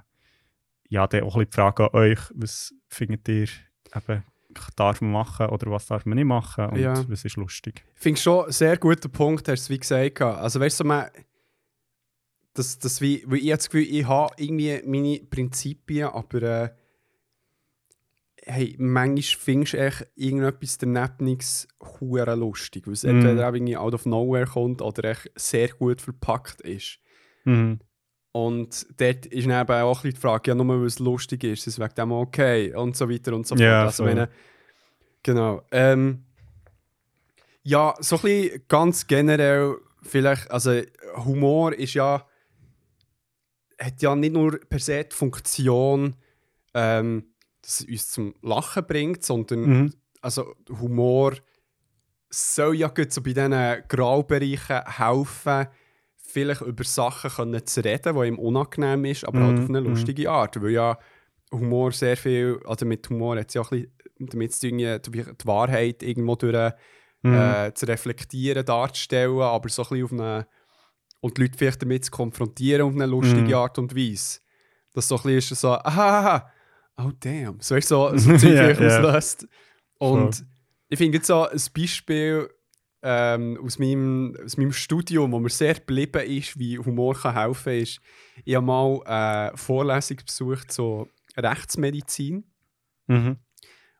ja, 0.89 1.07
dann 1.07 1.21
auch 1.23 1.35
ein 1.35 1.45
bisschen 1.45 1.49
die 1.51 1.55
Frage 1.55 1.83
an 1.83 1.89
euch, 1.99 2.19
was 2.33 2.73
findet 2.87 3.27
ihr 3.27 3.47
eben, 3.95 4.23
darf 4.75 5.01
man 5.01 5.11
machen 5.11 5.47
oder 5.47 5.69
was 5.71 5.85
darf 5.87 6.05
man 6.05 6.15
nicht 6.17 6.25
machen 6.25 6.65
und 6.67 6.79
Ja. 6.79 6.93
was 7.09 7.25
ist 7.25 7.35
lustig. 7.37 7.83
Ich 7.95 8.01
finde 8.01 8.19
schon 8.19 8.43
einen 8.45 8.51
sehr 8.51 8.77
guter 8.77 9.09
Punkt, 9.09 9.47
hast 9.47 9.67
du 9.69 9.73
wie 9.73 9.79
gesagt. 9.79 10.21
Also 10.21 10.59
weißt 10.59 10.79
du, 10.79 10.83
man, 10.85 11.09
das, 12.53 12.79
das 12.79 13.01
wie, 13.01 13.23
weil 13.27 13.39
ich 13.39 13.45
habe 13.51 13.57
das 13.57 13.69
Gefühl, 13.69 13.87
ich 13.89 14.07
habe 14.07 14.33
irgendwie 14.37 14.81
meine 14.85 15.19
Prinzipien, 15.29 16.07
aber 16.07 16.41
äh, 16.41 16.69
hey, 18.47 18.75
manchmal 18.77 19.39
findest 19.41 19.73
du 19.73 19.77
echt 19.79 20.07
irgendetwas 20.15 20.77
danebenes 20.77 21.67
hure 21.99 22.35
lustig, 22.35 22.85
weil 22.85 22.93
es 22.93 23.03
Mm. 23.03 23.09
entweder 23.09 23.49
auch 23.49 23.53
irgendwie 23.53 23.77
out 23.77 23.93
of 23.93 24.05
nowhere 24.05 24.45
kommt 24.45 24.81
oder 24.81 25.03
echt 25.11 25.31
sehr 25.35 25.69
gut 25.69 26.01
verpackt 26.01 26.61
ist. 26.61 26.99
Mhm. 27.43 27.79
Und 28.35 28.85
dort 28.99 29.27
ist 29.27 29.47
dann 29.47 29.61
eben 29.61 29.71
auch 29.71 30.03
ein 30.03 30.11
die 30.11 30.19
Frage, 30.19 30.51
ja, 30.51 30.55
nur 30.55 30.67
weil 30.67 30.85
es 30.85 30.99
lustig 30.99 31.45
ist, 31.45 31.67
ist 31.67 31.79
wegen 31.79 31.95
dem 31.95 32.11
okay 32.11 32.75
und 32.75 32.97
so 32.97 33.09
weiter 33.09 33.33
und 33.33 33.47
so 33.47 33.55
fort. 33.55 33.61
Ja, 33.61 33.85
also, 33.85 34.03
voll. 34.03 34.13
meine, 34.13 34.29
genau. 35.23 35.61
Ähm, 35.71 36.25
ja, 37.63 37.93
so 38.01 38.17
ein 38.17 38.21
bisschen 38.23 38.63
ganz 38.67 39.07
generell, 39.07 39.77
vielleicht, 40.01 40.51
also 40.51 40.81
Humor 41.23 41.75
ist 41.75 41.93
ja, 41.93 42.27
hat 43.79 44.01
ja 44.01 44.13
nicht 44.17 44.33
nur 44.33 44.59
per 44.59 44.79
se 44.79 45.05
die 45.05 45.15
Funktion, 45.15 46.17
ähm, 46.73 47.27
dass 47.61 47.79
es 47.79 47.87
uns 47.87 48.09
zum 48.09 48.35
Lachen 48.41 48.85
bringt, 48.85 49.23
sondern 49.23 49.59
Mhm. 49.61 49.93
also 50.19 50.55
Humor 50.81 51.35
soll 52.29 52.75
ja 52.75 52.89
gut 52.89 53.13
so 53.13 53.21
bei 53.21 53.31
diesen 53.31 53.87
Graubereichen 53.87 54.81
helfen, 54.97 55.67
vielleicht 56.27 56.61
über 56.61 56.83
Sachen 56.83 57.29
können 57.31 57.65
zu 57.65 57.83
reden, 57.83 58.15
die 58.15 58.27
ihm 58.27 58.39
unangenehm 58.39 59.05
ist, 59.05 59.25
aber 59.25 59.39
halt 59.41 59.57
Mhm, 59.57 59.63
auf 59.63 59.69
eine 59.69 59.81
mhm. 59.81 59.87
lustige 59.87 60.29
Art. 60.29 60.61
Weil 60.61 60.71
ja 60.71 60.97
Humor 61.51 61.91
sehr 61.91 62.17
viel, 62.17 62.59
also 62.65 62.85
mit 62.85 63.09
Humor 63.09 63.37
hat 63.37 63.47
es 63.49 63.53
ja 63.53 63.61
auch 63.61 63.71
ein 63.71 63.87
bisschen 64.17 64.29
damit 64.29 64.53
zu 64.53 64.69
tun, 64.69 64.77
die 64.79 65.47
Wahrheit 65.47 66.03
irgendwo 66.03 66.35
durch 66.35 66.73
Mhm. 67.23 67.33
äh, 67.33 67.73
zu 67.73 67.87
reflektieren, 67.87 68.63
darzustellen, 68.65 69.39
aber 69.41 69.67
so 69.69 69.81
ein 69.81 69.87
bisschen 69.89 70.03
auf 70.03 70.11
eine 70.13 70.47
und 71.21 71.37
die 71.37 71.41
Leute 71.41 71.57
vielleicht 71.57 71.81
damit 71.81 72.05
zu 72.05 72.11
konfrontieren 72.11 72.83
auf 72.83 72.93
eine 72.93 73.07
lustige 73.07 73.41
Mhm. 73.47 73.53
Art 73.55 73.79
und 73.79 73.95
Weise. 73.95 74.41
Das 74.93 75.07
so 75.07 75.15
ein 75.15 75.23
bisschen 75.23 75.53
ist 75.55 75.61
so, 75.61 75.71
aha, 75.71 76.51
oh 76.97 77.09
damn, 77.19 77.59
so, 77.61 77.75
du, 77.75 77.81
so, 77.81 78.15
so 78.15 78.29
Zeug 78.37 78.79
ja. 78.79 78.87
auslöst. 78.99 79.47
Und 79.97 80.45
ich 80.87 80.97
finde 80.99 81.17
jetzt 81.17 81.25
so 81.27 81.47
ein 81.47 81.59
Beispiel 81.75 82.47
ähm, 83.07 83.59
aus, 83.63 83.77
meinem, 83.77 84.35
aus 84.43 84.57
meinem 84.57 84.71
Studium, 84.73 85.31
wo 85.31 85.39
mir 85.39 85.49
sehr 85.49 85.75
geblieben 85.75 86.23
ist, 86.25 86.57
wie 86.57 86.79
Humor 86.79 87.13
kann 87.13 87.35
helfen 87.35 87.63
kann, 87.65 87.73
ist, 87.81 87.99
ich 88.43 88.55
habe 88.55 88.65
mal 88.65 89.03
eine 89.05 89.55
Vorlesung 89.55 90.17
besucht 90.25 90.71
zu 90.71 91.07
Rechtsmedizin 91.37 92.43
Mhm. 93.07 93.37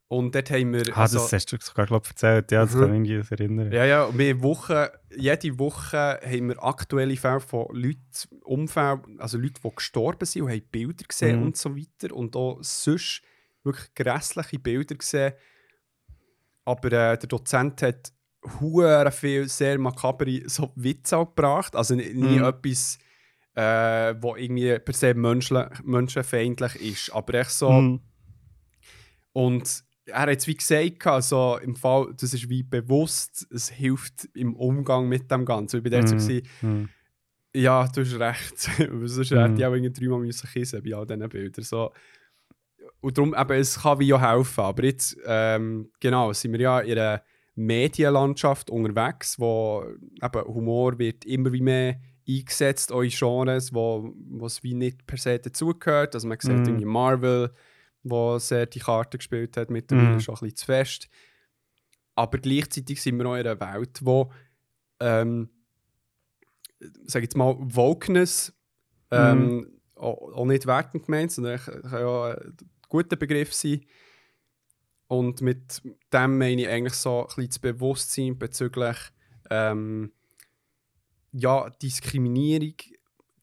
und 0.08 0.34
dort 0.34 0.50
haben 0.50 0.74
wir... 0.74 0.84
Ah, 0.98 1.02
also- 1.02 1.20
das 1.20 1.34
hast 1.34 1.52
du 1.52 1.58
sogar, 1.62 1.86
glaube 1.86 2.04
ich, 2.06 2.10
erzählt. 2.12 2.52
Ja, 2.52 2.66
das 2.66 2.74
Mhm. 2.74 2.80
kann 2.82 3.06
ich 3.06 3.12
mich 3.12 3.32
erinnern. 3.32 3.72
Ja, 3.72 3.86
ja, 3.86 4.18
wir 4.18 4.42
Woche, 4.42 4.92
jede 5.16 5.60
Woche 5.60 6.20
haben 6.26 6.48
wir 6.50 6.64
aktuelle 6.64 7.16
Fälle 7.16 7.40
von 7.42 7.68
Leuten, 7.76 8.00
Umfällen, 8.44 9.20
also 9.20 9.38
Leute, 9.38 9.62
die 9.64 9.76
gestorben 9.76 10.26
sind 10.26 10.42
und 10.44 10.50
haben 10.52 10.64
Bilder 10.72 11.04
gesehen 11.08 11.38
Mhm. 11.42 11.44
und 11.46 11.58
so 11.58 11.76
weiter. 11.78 12.16
Und 12.16 12.36
auch 12.36 12.58
sonst 12.64 13.22
wirklich 13.64 13.94
grässliche 13.94 14.58
Bilder 14.58 14.96
gesehen. 14.96 15.34
Aber 16.64 16.88
äh, 16.88 17.18
der 17.20 17.28
Dozent 17.30 17.84
hat 17.84 18.12
hure 18.60 19.12
viel 19.12 19.48
sehr 19.48 19.78
makabere 19.80 20.48
so 20.48 20.72
Witze 20.76 21.18
gebracht. 21.18 21.76
Also 21.76 21.96
nie, 21.96 22.14
Mhm. 22.40 22.44
etwas, 22.44 22.98
äh, 23.56 24.14
wo 24.22 24.36
irgendwie 24.36 24.78
per 24.80 24.94
se 24.94 25.14
menschenfeindlich 25.14 26.76
ist. 26.76 27.10
Aber 27.14 27.34
echt 27.36 27.52
so. 27.52 27.72
Mhm. 27.72 28.00
Und 29.34 29.84
er 30.06 30.22
hat 30.22 30.30
es 30.40 30.48
wie 30.48 30.56
gesagt, 30.56 31.08
also 31.08 31.58
im 31.62 31.76
Fall, 31.76 32.14
das 32.20 32.34
ist 32.34 32.48
wie 32.50 32.64
bewusst, 32.64 33.48
es 33.52 33.70
hilft 33.70 34.26
im 34.36 34.56
Umgang 34.56 35.08
mit 35.10 35.30
dem 35.32 35.46
Ganzen. 35.46 35.78
Ich 35.78 35.84
bin 35.84 35.92
dort 35.92 36.08
so, 36.08 36.16
Mhm. 36.16 36.20
gewesen, 36.20 36.48
Mhm. 36.62 36.90
ja, 37.56 37.88
du 37.88 38.02
hast 38.02 38.20
recht. 38.20 38.58
Sonst 39.08 39.32
Mhm. 39.32 39.38
hätte 39.40 39.54
ich 39.62 39.66
auch 39.66 39.74
irgendwie 39.74 39.92
dreimal 39.94 40.20
müssen 40.20 40.48
kissen 40.50 40.84
bei 40.84 40.96
all 40.96 41.08
diesen 41.08 41.28
Bildern. 41.30 41.64
So. 41.64 41.92
Und 43.02 43.18
darum, 43.18 43.34
eben, 43.36 43.60
es 43.60 43.82
kann 43.82 44.00
wie 44.00 44.14
auch 44.14 44.22
helfen. 44.22 44.62
Aber 44.64 44.84
jetzt, 44.84 45.18
ähm, 45.26 45.92
genau, 46.00 46.32
sind 46.34 46.54
wir 46.54 46.60
ja 46.60 46.80
in 46.82 46.98
einer 46.98 47.22
Medienlandschaft 47.56 48.70
unterwegs, 48.70 49.40
wo 49.40 49.86
eben 50.22 50.46
Humor 50.46 51.00
wird 51.00 51.26
immer 51.26 51.52
wie 51.54 51.62
mehr 51.62 52.00
eingesetzt, 52.28 52.92
in 52.92 53.10
Genres, 53.10 53.74
wo 53.74 54.14
es 54.46 54.62
wie 54.64 54.74
nicht 54.74 55.06
per 55.08 55.18
se 55.18 55.40
dazugehört. 55.40 56.16
Also 56.16 56.28
man 56.28 56.40
sieht 56.40 56.52
Mhm. 56.52 56.66
irgendwie 56.66 56.86
Marvel, 56.86 57.54
wo 58.04 58.38
sehr 58.40 58.66
die 58.66 58.80
Karte 58.80 59.18
gespielt 59.18 59.58
hat, 59.58 59.70
mittlerweile 59.70 60.14
Mhm. 60.14 60.20
schon 60.20 60.36
ein 60.36 60.40
bisschen 60.42 60.56
zu 60.58 60.66
fest. 60.66 61.10
Aber 62.16 62.38
gleichzeitig 62.38 63.02
sind 63.02 63.18
wir 63.18 63.26
auch 63.28 63.36
in 63.36 63.48
einer 63.48 63.60
Welt, 63.60 64.00
wo 64.04 64.32
ähm, 65.00 65.50
sag 67.06 67.24
jetzt 67.24 67.36
mal, 67.38 67.56
Wokeness 67.60 68.54
ähm, 69.12 69.80
auch, 69.96 70.34
auch 70.34 70.46
nicht 70.46 70.66
wertend 70.66 71.06
gemeint, 71.06 71.32
sondern 71.32 71.60
kann 71.60 71.84
ja 71.92 72.34
ein 72.36 72.58
guter 72.90 73.16
Begriff 73.16 73.54
sein. 73.54 73.82
Und 75.08 75.42
mit 75.42 75.82
dem 76.12 76.38
meine 76.38 76.64
ich 76.64 76.68
eigentlich 76.70 76.94
so 76.96 77.22
ein 77.22 77.26
bisschen 77.28 77.48
das 77.48 77.60
Bewusstsein 77.60 78.38
bezüglich 78.40 78.98
ähm, 79.50 80.12
ja, 81.32 81.70
Diskriminierung, 81.70 82.76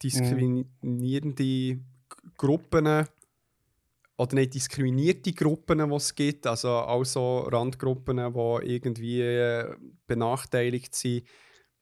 diskriminierende 0.02 1.44
G- 1.44 1.80
Gruppen 2.36 3.06
oder 4.18 4.34
nicht 4.34 4.54
diskriminierte 4.54 5.32
Gruppen, 5.32 5.78
die 5.88 5.94
es 5.94 6.14
gibt, 6.14 6.46
also 6.46 6.68
auch 6.70 7.04
so 7.04 7.40
Randgruppen, 7.40 8.16
die 8.16 8.74
irgendwie 8.74 9.20
äh, 9.20 9.74
benachteiligt 10.06 10.94
sind, 10.94 11.24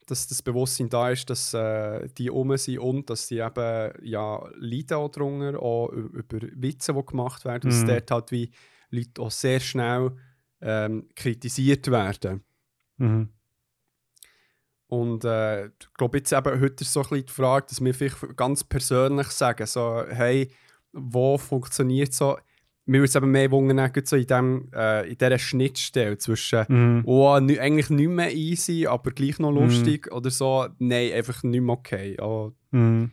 dass 0.06 0.26
das 0.26 0.42
Bewusstsein 0.42 0.88
da 0.88 1.10
ist, 1.10 1.30
dass 1.30 1.54
äh, 1.54 2.08
die 2.18 2.30
um 2.30 2.56
sind 2.56 2.78
und 2.78 3.10
dass 3.10 3.28
die 3.28 3.38
eben 3.38 3.92
ja, 4.02 4.42
leiden 4.56 4.96
auch 4.96 5.08
darunter, 5.10 5.62
auch 5.62 5.90
über 5.90 6.38
Witze, 6.54 6.94
die 6.94 7.06
gemacht 7.06 7.44
werden, 7.44 7.70
dass 7.70 7.82
Mhm. 7.82 7.86
dort 7.86 8.10
halt 8.10 8.32
wie 8.32 8.50
Leute 8.90 9.22
auch 9.22 9.30
sehr 9.30 9.60
schnell 9.60 10.12
ähm, 10.60 11.08
kritisiert 11.14 11.90
werden. 11.90 12.42
Mhm. 12.98 13.28
Und 14.88 15.24
äh, 15.24 15.66
ich 15.66 15.94
glaube, 15.96 16.18
jetzt 16.18 16.32
eben 16.32 16.60
heute 16.60 16.82
ist 16.82 16.92
so 16.92 17.00
ein 17.00 17.08
bisschen 17.08 17.26
die 17.26 17.32
Frage, 17.32 17.66
dass 17.68 17.82
wir 17.84 17.94
vielleicht 17.94 18.36
ganz 18.36 18.64
persönlich 18.64 19.28
sagen, 19.28 19.66
so, 19.66 20.04
hey, 20.08 20.50
wo 20.92 21.38
funktioniert 21.38 22.12
so, 22.12 22.36
mir 22.86 22.98
würde 22.98 23.04
es 23.08 23.14
eben 23.14 23.30
mehr 23.30 23.48
wundern, 23.52 23.92
so 24.04 24.16
in, 24.16 24.26
dem, 24.26 24.68
äh, 24.74 25.08
in 25.08 25.16
dieser 25.16 25.38
Schnittstelle 25.38 26.18
zwischen 26.18 26.64
Mhm. 26.68 27.02
oh, 27.06 27.28
eigentlich 27.30 27.90
nicht 27.90 28.08
mehr 28.08 28.34
easy, 28.34 28.86
aber 28.88 29.12
gleich 29.12 29.38
noch 29.38 29.52
Mhm. 29.52 29.58
lustig 29.58 30.10
oder 30.10 30.30
so, 30.30 30.66
nein, 30.80 31.12
einfach 31.12 31.44
nicht 31.44 31.60
mehr 31.60 31.74
okay. 31.74 32.16
Oh, 32.20 32.52
Mhm. 32.72 33.12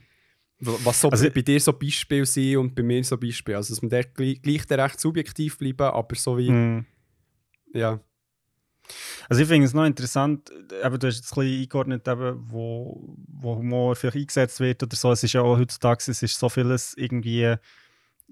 Was 0.59 1.01
so 1.01 1.09
Also- 1.09 1.29
bei 1.29 1.41
dir 1.41 1.59
so 1.59 1.73
Beispiele 1.73 2.25
sind 2.25 2.57
und 2.57 2.75
bei 2.75 2.83
mir 2.83 3.03
so 3.03 3.17
Beispiele. 3.17 3.57
Also, 3.57 3.73
dass 3.73 3.81
wir 3.81 3.89
dort 3.89 4.15
gleich, 4.15 4.65
recht 4.71 4.99
subjektiv 4.99 5.57
bleiben, 5.57 5.83
aber 5.87 6.15
so 6.15 6.37
wie, 6.37 6.49
Mhm. 6.51 6.85
ja. 7.73 7.99
Also 9.27 9.41
ich 9.41 9.49
finde 9.49 9.65
es 9.65 9.73
noch 9.73 9.85
interessant, 9.85 10.49
eben, 10.49 10.97
du 10.97 11.07
hast 11.07 11.17
jetzt 11.17 11.33
ein 11.37 11.41
bisschen 11.43 11.61
eingeordnet, 11.61 12.07
eben, 12.07 12.39
wo, 12.49 13.15
wo 13.27 13.55
Humor 13.57 13.95
vielleicht 13.97 14.15
eingesetzt 14.17 14.59
wird 14.61 14.81
oder 14.81 14.95
so. 14.95 15.11
Es 15.11 15.23
ist 15.23 15.33
ja 15.33 15.41
auch 15.41 15.57
heutzutage, 15.57 16.09
es 16.09 16.23
ist 16.23 16.39
so 16.39 16.47
vieles 16.47 16.93
irgendwie, 16.95 17.53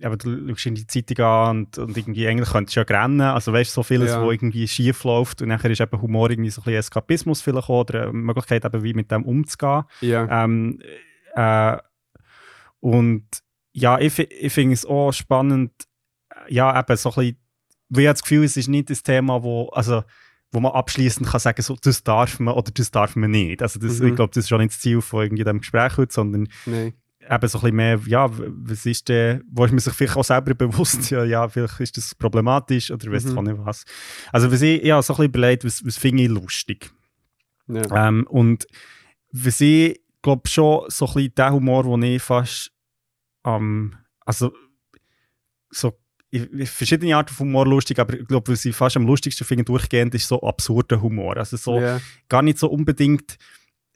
eben, 0.02 0.18
du 0.18 0.48
schaust 0.56 0.66
in 0.68 0.76
die 0.76 0.88
Zeitung 0.88 1.26
an 1.26 1.58
und, 1.58 1.78
und 1.78 1.98
irgendwie 1.98 2.26
eigentlich 2.26 2.50
könntest 2.50 2.78
du 2.78 2.80
ja 2.80 3.02
rennen, 3.02 3.20
also 3.20 3.52
weißt 3.52 3.72
du, 3.72 3.74
so 3.76 3.84
vieles, 3.84 4.12
Ja. 4.12 4.24
wo 4.24 4.32
irgendwie 4.32 4.66
schief 4.66 5.04
läuft 5.04 5.42
und 5.42 5.50
nachher 5.50 5.70
ist 5.72 5.82
eben 5.82 6.02
Humor 6.02 6.30
irgendwie 6.30 6.50
so 6.50 6.62
ein 6.62 6.64
bisschen 6.64 6.80
Eskapismus 6.80 7.42
vielleicht 7.42 7.70
auch, 7.70 7.82
oder 7.82 8.04
eine 8.04 8.14
Möglichkeit 8.14 8.64
eben, 8.64 8.82
wie 8.82 8.94
mit 8.94 9.12
dem 9.12 9.26
umzugehen. 9.26 9.84
ja. 10.02 10.44
Ähm, 10.46 10.82
äh, 11.36 11.78
und 12.80 13.26
ja, 13.74 14.00
ich, 14.00 14.18
ich 14.20 14.54
finde 14.54 14.74
es 14.74 14.86
auch 14.86 15.12
spannend, 15.12 15.72
ja, 16.48 16.80
eben 16.80 16.98
so 16.98 17.10
ein 17.10 17.16
bisschen, 17.16 17.38
weil 17.90 18.02
ich 18.04 18.08
habe 18.08 18.14
das 18.14 18.22
Gefühl, 18.24 18.44
es 18.44 18.58
ist 18.58 18.68
nicht 18.68 18.90
das 18.90 19.04
Thema, 19.04 19.44
wo, 19.44 19.68
also, 19.70 20.04
wo 20.52 20.60
man 20.60 20.72
abschließend 20.72 21.28
kann 21.28 21.40
sagen, 21.40 21.62
so, 21.62 21.76
das 21.82 22.04
darf 22.04 22.40
man 22.40 22.54
oder 22.54 22.72
das 22.72 22.92
darf 22.92 23.16
man 23.16 23.32
nicht. 23.32 23.62
Also 23.62 23.80
das, 23.80 24.00
Mhm. 24.00 24.08
ich 24.10 24.16
glaube, 24.16 24.32
das 24.34 24.46
ist 24.46 24.50
schon 24.50 24.60
nicht 24.62 24.72
das 24.74 24.80
Ziel 24.80 25.02
von 25.02 25.24
irgendwie 25.24 25.44
dem 25.44 25.60
Gespräch 25.60 25.98
heute, 25.98 26.14
sondern 26.14 26.48
Nein. 26.66 26.94
eben 27.20 27.48
so 27.48 27.58
ein 27.58 27.62
bisschen 27.62 27.76
mehr, 27.76 28.00
ja, 28.08 28.30
was 28.32 28.86
ist 28.86 29.10
denn, 29.10 29.44
wo 29.52 29.66
ist 29.66 29.72
man 29.72 29.80
sich 29.80 29.94
vielleicht 29.94 30.16
auch 30.16 30.24
selber 30.24 30.54
bewusst, 30.56 31.10
ja, 31.12 31.26
ja 31.26 31.50
vielleicht 31.50 31.80
ist 31.82 31.98
das 31.98 32.16
problematisch 32.16 32.92
oder 32.92 33.12
weiss 33.12 33.26
Mhm. 33.26 33.38
auch 33.38 33.42
nicht 33.42 33.58
was. 33.58 33.84
Also 34.32 34.52
was 34.52 34.62
ich, 34.62 34.84
ich 34.84 34.92
habe 34.92 35.04
so 35.04 35.14
ein 35.14 35.18
bisschen 35.18 35.26
überlegt, 35.30 35.66
was, 35.66 35.86
was 35.86 35.98
finde 35.98 36.24
ich 36.24 36.30
lustig. 36.30 36.90
Ja. 37.68 38.08
Ähm, 38.08 38.26
und 38.30 38.68
was 39.32 39.60
ich 39.60 40.00
glaube 40.26 40.48
schon 40.50 40.86
so 40.90 41.06
ein 41.06 41.14
bisschen 41.14 41.36
der 41.36 41.52
Humor, 41.54 41.84
den 41.84 42.04
ich 42.04 42.22
fast 42.22 42.72
am, 43.44 43.96
also 44.26 44.52
so 45.70 45.94
verschiedene 46.66 47.16
Arten 47.16 47.34
von 47.34 47.48
Humor 47.48 47.66
lustig, 47.68 48.00
aber 48.00 48.20
ich 48.20 48.28
glaube, 48.28 48.52
was 48.52 48.66
ich 48.66 48.76
fast 48.76 48.98
am 48.98 49.06
lustigsten 49.06 49.46
finde 49.48 49.64
durchgehend, 49.64 50.14
ist 50.16 50.28
so 50.28 50.42
absurder 50.42 51.02
Humor. 51.02 51.38
Also 51.38 51.58
so 51.58 51.80
ja. 51.80 52.02
gar 52.28 52.42
nicht 52.42 52.58
so 52.58 52.68
unbedingt 52.70 53.38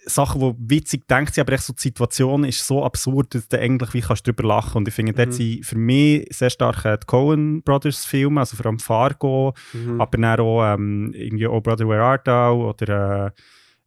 Sachen, 0.06 0.40
die 0.40 0.70
witzig 0.76 1.08
denkt 1.08 1.34
sind, 1.34 1.42
aber 1.42 1.54
echt 1.54 1.64
so 1.64 1.74
die 1.74 1.82
Situation 1.82 2.44
ist 2.46 2.66
so 2.66 2.86
absurd, 2.86 3.36
dass 3.36 3.48
du 3.50 3.60
eigentlich 3.60 3.94
wie 3.94 4.02
kannst 4.02 4.26
drüber 4.26 4.44
lachen. 4.44 4.78
Und 4.78 4.88
ich 4.88 4.94
finde, 4.94 5.14
dort 5.14 5.30
Mhm. 5.30 5.34
sind 5.34 5.66
für 5.66 5.78
mich 5.78 6.28
sehr 6.32 6.50
stark 6.50 6.84
die 6.84 7.06
Coen 7.06 7.62
Brothers 7.64 8.06
Filme, 8.06 8.40
also 8.40 8.56
vor 8.56 8.68
allem 8.68 8.80
Fargo, 8.80 9.54
Mhm. 9.74 10.00
aber 10.00 10.18
dann 10.18 10.40
auch 10.40 10.74
ähm, 10.74 11.12
irgendwie 11.14 11.48
Oh 11.48 11.60
Brother 11.60 11.88
Where 11.90 12.04
Art 12.04 12.26
Thou 12.28 12.70
oder 12.70 13.28
äh, 13.28 13.32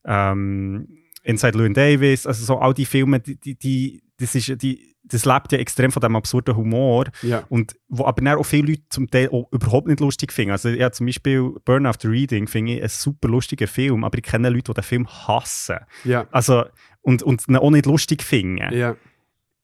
ähm, 0.05 0.89
Inside 1.23 1.57
Llewyn 1.57 1.75
Davis, 1.75 2.27
also 2.27 2.45
so 2.45 2.59
all 2.59 2.75
die 2.75 2.85
Filme, 2.85 3.21
die, 3.21 3.39
die, 3.39 3.57
die, 3.57 4.03
das, 4.19 4.35
ist, 4.35 4.61
die, 4.63 4.97
das 5.05 5.25
lebt 5.25 5.53
ja 5.53 5.59
extrem 5.59 5.93
von 5.93 6.01
dem 6.01 6.17
absurden 6.17 6.57
Humor 6.57 7.07
ja. 7.23 7.45
und 7.49 7.77
wo 7.89 8.05
aber 8.05 8.23
dann 8.23 8.39
auch 8.39 8.45
viele 8.45 8.69
Leute 8.69 8.83
zum 8.91 9.11
Teil 9.11 9.31
überhaupt 9.51 9.87
nicht 9.87 10.01
lustig 10.01 10.33
finden. 10.33 10.53
Also 10.53 10.69
ja, 10.69 10.91
zum 10.91 11.07
Beispiel 11.07 11.55
Burn 11.65 11.87
After 11.87 12.11
Reading 12.11 12.49
finde 12.49 12.75
ich 12.75 12.83
ein 12.83 12.89
super 12.89 13.29
lustiger 13.29 13.69
Film, 13.69 14.05
aber 14.05 14.19
ich 14.19 14.25
kenne 14.25 14.49
Leute, 14.49 14.73
die 14.73 14.75
den 14.75 14.85
Film 14.85 15.09
hassen. 15.09 15.79
Ja. 16.05 16.27
Also 16.33 16.65
und, 17.03 17.23
und 17.23 17.49
ihn 17.49 17.57
auch 17.57 17.71
nicht 17.71 17.87
lustig 17.87 18.23
finden. 18.23 18.75
Ja. 18.75 18.97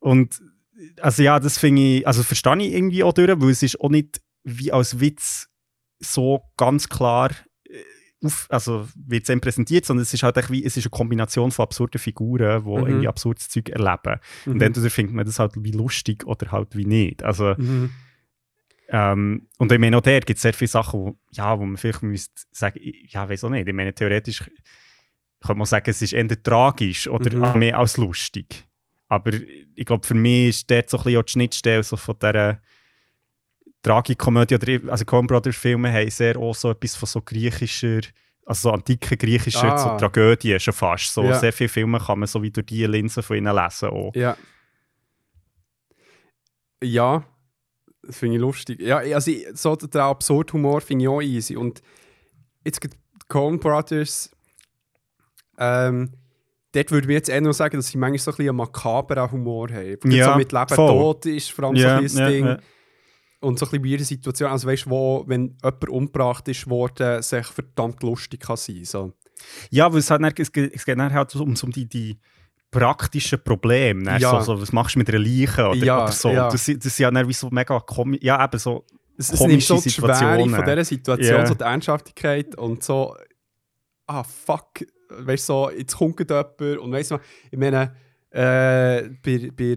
Und 0.01 0.41
also 1.01 1.23
ja, 1.23 1.41
das 1.41 1.59
finde 1.59 1.83
ich, 1.83 2.07
also 2.07 2.23
verstehe 2.23 2.57
ich 2.59 2.73
irgendwie 2.73 3.03
auch 3.03 3.13
durch, 3.13 3.29
weil 3.41 3.51
es 3.51 3.63
ist 3.63 3.81
auch 3.81 3.91
nicht 3.91 4.21
wie 4.45 4.73
als 4.73 5.01
Witz 5.01 5.49
so 5.99 6.43
ganz 6.57 6.89
klar 6.89 7.31
auf, 8.25 8.47
also 8.51 8.89
wird 8.97 9.25
es 9.25 9.31
einem 9.31 9.41
präsentiert, 9.41 9.85
sondern 9.85 10.03
es 10.03 10.13
ist 10.13 10.23
halt 10.23 10.37
echt 10.37 10.51
wie, 10.51 10.65
es 10.65 10.77
ist 10.77 10.85
eine 10.87 10.91
Kombination 10.91 11.51
von 11.51 11.63
absurden 11.65 12.01
Figuren, 12.01 12.65
die 12.65 12.69
Mhm. 12.71 12.87
irgendwie 12.87 13.09
absurdes 13.09 13.49
Zeug 13.49 13.69
erleben. 13.69 14.21
Und 14.47 14.57
Mhm. 14.57 14.63
entweder 14.63 14.91
findet 14.91 15.15
man 15.15 15.25
das 15.27 15.39
halt 15.39 15.53
wie 15.57 15.71
lustig 15.73 16.27
oder 16.27 16.51
halt 16.51 16.77
wie 16.77 16.85
nicht. 16.85 17.23
Also, 17.23 17.55
Mhm. 17.57 17.91
ähm, 18.91 19.49
und 19.59 19.71
ich 19.71 19.79
meine, 19.79 19.97
auch 19.99 20.01
der 20.03 20.21
gibt 20.21 20.39
es 20.39 20.43
sehr 20.43 20.55
viele 20.55 20.69
Sachen, 20.69 21.01
wo, 21.01 21.19
ja, 21.31 21.59
wo 21.59 21.65
man 21.67 21.77
vielleicht 21.77 22.03
müsste 22.03 22.43
sagen, 22.51 22.81
ja, 23.09 23.29
weiß 23.29 23.45
auch 23.45 23.51
nicht. 23.51 23.69
Ich 23.69 23.75
meine, 23.75 23.95
theoretisch 23.95 24.41
könnte 25.41 25.59
man 25.59 25.67
sagen, 25.67 25.91
es 25.91 26.03
ist 26.03 26.13
eher 26.15 26.43
tragisch 26.43 27.07
oder 27.09 27.37
Mhm. 27.37 27.45
auch 27.45 27.55
mehr 27.55 27.79
als 27.79 27.97
lustig. 27.99 28.65
Aber 29.09 29.33
ich 29.33 29.87
glaube, 29.87 30.07
für 30.07 30.15
mich 30.15 30.49
ist 30.49 30.71
dort 30.71 30.91
so 30.91 30.99
ein 30.99 31.05
bisschen 31.05 31.19
auch 31.21 31.25
die 31.25 31.33
Schnittstelle 31.33 31.83
so 31.83 31.97
von 31.97 32.17
dieser 32.21 32.61
Tragikomödie 33.83 34.55
oder 34.57 34.93
also 34.93 35.05
Coen 35.05 35.27
Brothers 35.27 35.57
Filme 35.57 35.93
haben 35.93 36.11
sehr 36.11 36.37
auch 36.37 36.55
so 36.55 36.71
etwas 36.71 36.97
von 36.97 37.07
so 37.07 37.21
griechischer, 37.23 38.01
also 38.45 38.69
so 38.69 38.73
antike 38.73 39.17
griechischer 39.17 39.73
Ah. 39.73 39.79
so 39.79 39.97
Tragödien 39.99 40.59
schon 40.61 40.75
fast. 40.75 41.13
So 41.15 41.23
Ja. 41.25 41.39
sehr 41.39 41.53
viele 41.53 41.69
Filme 41.69 41.99
kann 41.99 42.19
man 42.19 42.27
so 42.27 42.43
wie 42.43 42.51
durch 42.51 42.67
die 42.67 42.85
Linse 42.87 43.23
von 43.23 43.37
ihnen 43.37 43.55
lesen 43.55 43.89
auch. 43.91 44.13
Ja. 44.15 44.37
Ja, 46.83 47.25
das 48.03 48.19
finde 48.19 48.37
ich 48.37 48.41
lustig. 48.41 48.81
Ja, 48.81 48.99
also 48.99 49.33
so 49.55 49.77
der 49.77 50.05
absurde 50.05 50.53
Humor 50.53 50.81
finde 50.81 51.05
ich 51.05 51.09
auch 51.09 51.21
easy. 51.21 51.57
Und 51.57 51.83
jetzt 52.65 52.81
gibt 52.81 52.97
Coen 53.29 53.59
Brothers, 53.59 54.31
ähm, 55.59 56.13
dort 56.73 56.91
würde 56.93 57.09
ich 57.09 57.13
jetzt 57.15 57.29
eher 57.29 57.41
noch 57.41 57.53
sagen, 57.53 57.77
dass 57.77 57.89
sie 57.89 57.99
manchmal 57.99 58.19
so 58.19 58.31
ein 58.31 58.37
bisschen 58.37 58.49
einen 58.51 58.57
makaberen 58.59 59.31
Humor 59.33 59.69
haben. 59.71 59.97
Weil 60.03 60.13
Ja, 60.15 60.33
so 60.33 60.37
mit 60.39 60.53
Leben 60.53 60.69
voll. 60.75 60.89
tot 60.89 61.27
ist 61.27 61.51
vor 61.51 61.65
allem 61.65 61.77
so 61.77 61.83
Ja, 61.83 61.99
ein 61.99 62.07
ja, 62.07 62.29
Ding. 62.29 62.47
ja. 62.47 62.59
Und 63.41 63.59
so 63.59 63.67
ein 63.67 63.71
bisschen 63.71 63.85
weirde 63.91 64.05
Situation. 64.05 64.51
Also 64.51 64.67
weißt 64.67 64.87
du, 64.87 64.91
wo, 64.91 65.25
wenn 65.29 65.57
jemand 65.63 65.89
umgebracht 65.89 66.49
ist 66.49 66.69
worden, 66.69 67.23
sich 67.23 67.47
verdammt 67.47 68.03
lustig 68.03 68.41
kann 68.41 68.57
sein. 68.57 68.85
So. 68.85 69.13
Ja, 69.71 69.93
weil 69.93 70.01
es, 70.01 70.11
halt, 70.11 70.23
dann- 70.23 70.33
es 70.37 70.51
geht, 70.53 70.75
es 70.75 70.85
geht 70.85 70.99
dann 70.99 71.13
halt 71.13 71.35
um, 71.37 71.55
um 71.63 71.71
die, 71.71 71.87
die 71.87 72.19
praktischen 72.71 73.43
Probleme. 73.43 74.03
Dann 74.05 74.21
Ja. 74.21 74.41
so, 74.43 74.55
so, 74.57 74.61
was 74.63 74.73
machst 74.73 74.97
du 74.97 74.99
mit 74.99 75.09
einer 75.09 75.21
Leiche 75.21 75.69
oder, 75.69 75.75
Ja, 75.77 76.03
oder 76.03 76.13
so. 76.13 76.31
ja. 76.31 76.49
Das, 76.51 76.65
das 76.67 76.83
sind 76.83 76.99
ja 76.99 77.11
dann 77.11 77.29
wie 77.29 77.33
so 77.33 77.49
mega 77.51 77.79
komisch. 77.81 78.21
Ja, 78.23 78.45
eben 78.45 78.59
so. 78.59 78.85
Es, 79.17 79.33
es 79.33 79.41
nimmt 79.41 79.63
so 79.63 79.81
die 79.81 79.91
Schwere 79.91 80.39
von 80.39 80.65
dieser 80.65 80.85
Situation, 80.85 81.39
Ja. 81.39 81.47
so 81.47 81.55
die 81.55 81.65
Ernsthaftigkeit 81.65 82.55
und 82.57 82.83
so, 82.85 83.17
ah 84.07 84.23
fuck, 84.23 84.85
weißt 85.11 85.49
du, 85.49 85.53
so, 85.53 85.71
jetzt 85.71 85.97
kommt 85.97 86.19
jemand 86.21 86.61
und 86.61 86.93
weißt 86.93 87.13
du, 87.13 87.19
ich 87.51 87.59
meine, 87.59 87.95
äh, 88.31 89.09
bei, 89.23 89.51
bei 89.57 89.77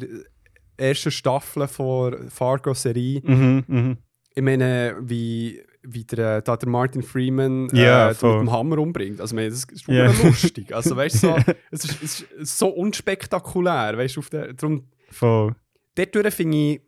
ersten 0.81 1.11
Staffel 1.11 1.67
von 1.67 2.29
Fargo-Serie, 2.29 3.21
Mhm, 3.23 3.63
mhm. 3.67 3.97
ich 4.33 4.43
meine, 4.43 4.95
wie, 4.99 5.61
wie 5.83 6.03
der, 6.03 6.41
da 6.41 6.57
der 6.57 6.69
Martin 6.69 7.03
Freeman 7.03 7.69
Ja, 7.73 8.07
äh, 8.07 8.13
mit 8.13 8.21
dem 8.21 8.51
Hammer 8.51 8.77
umbringt. 8.77 9.21
Also, 9.21 9.35
meine, 9.35 9.49
das 9.49 9.65
ist 9.65 9.87
yeah. 9.87 10.11
lustig. 10.23 10.73
Also, 10.73 10.95
weißt 10.95 11.21
so, 11.21 11.35
es, 11.71 11.85
ist, 11.85 12.03
es 12.03 12.21
ist 12.21 12.57
so 12.57 12.67
unspektakulär, 12.67 13.97
weißt 13.97 14.17
du, 14.17 14.21
der, 14.31 14.53
darum 14.53 14.87
Voll. 15.09 15.55
dort 15.95 16.33
finde 16.33 16.57
ich, 16.57 16.81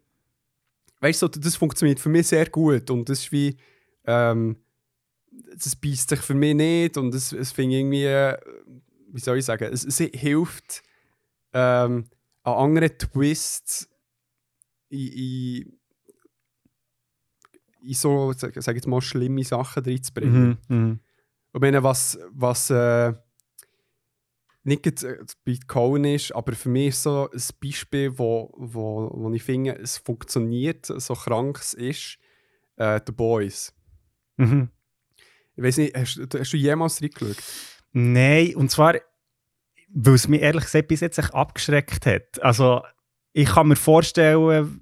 weißt 1.01 1.21
du, 1.21 1.25
so, 1.27 1.39
das 1.39 1.55
funktioniert 1.55 1.99
für 1.99 2.09
mich 2.09 2.27
sehr 2.27 2.49
gut 2.49 2.89
und 2.89 3.09
das 3.09 3.19
ist 3.19 3.31
wie, 3.31 3.57
ähm, 4.05 4.57
das 5.53 5.75
beißt 5.75 6.09
sich 6.09 6.19
für 6.19 6.33
mich 6.33 6.55
nicht 6.55 6.97
und 6.97 7.13
es, 7.13 7.31
es 7.31 7.51
finde 7.51 7.77
irgendwie, 7.77 8.05
äh, 8.05 8.37
wie 9.11 9.19
soll 9.19 9.37
ich 9.37 9.45
sagen, 9.45 9.69
es, 9.71 9.85
es 9.85 9.97
hilft 9.97 10.83
ähm, 11.53 12.05
an 12.43 12.53
anderen 12.53 12.97
Twists 12.97 13.89
in, 14.89 15.07
in, 15.11 15.79
in 17.81 17.93
so, 17.93 18.31
sag, 18.33 18.53
sag 18.61 18.75
jetzt 18.75 18.87
mal, 18.87 19.01
schlimme 19.01 19.43
Sachen 19.43 19.83
reinzubringen. 19.83 20.57
Mhm, 20.69 20.75
mhm. 20.77 20.99
Ich 21.53 21.61
meine, 21.61 21.83
was, 21.83 22.17
was 22.31 22.69
äh, 22.69 23.13
nicht 24.63 25.03
äh, 25.03 25.17
bei 25.45 25.57
Cohen 25.67 26.05
ist, 26.05 26.33
aber 26.33 26.53
für 26.53 26.69
mich 26.69 26.89
ist 26.89 27.03
so 27.03 27.29
ein 27.31 27.41
Beispiel, 27.61 28.17
wo, 28.17 28.51
wo, 28.57 29.11
wo 29.13 29.31
ich 29.33 29.43
finde, 29.43 29.77
es 29.77 29.97
funktioniert, 29.97 30.85
so 30.85 31.13
krank 31.13 31.59
es 31.59 31.73
ist, 31.73 32.17
äh, 32.77 32.99
The 33.05 33.11
Boys. 33.11 33.73
Mhm. 34.37 34.69
Ich 35.55 35.63
weiß 35.63 35.77
nicht, 35.77 35.95
hast, 35.95 36.15
du- 36.17 36.39
hast 36.39 36.53
du 36.53 36.57
jemals 36.57 37.01
reingeschaut? 37.01 37.37
Nein, 37.91 38.55
und 38.55 38.71
zwar, 38.71 38.95
weil 39.93 40.13
es 40.15 40.27
mich 40.27 40.41
ehrlich 40.41 40.63
gesagt 40.65 40.87
bis 40.87 40.99
jetzt 41.01 41.19
echt 41.19 41.33
abgeschreckt 41.33 42.05
hat. 42.05 42.41
Also, 42.43 42.81
ich 43.33 43.47
kann 43.47 43.67
mir 43.67 43.75
vorstellen, 43.75 44.81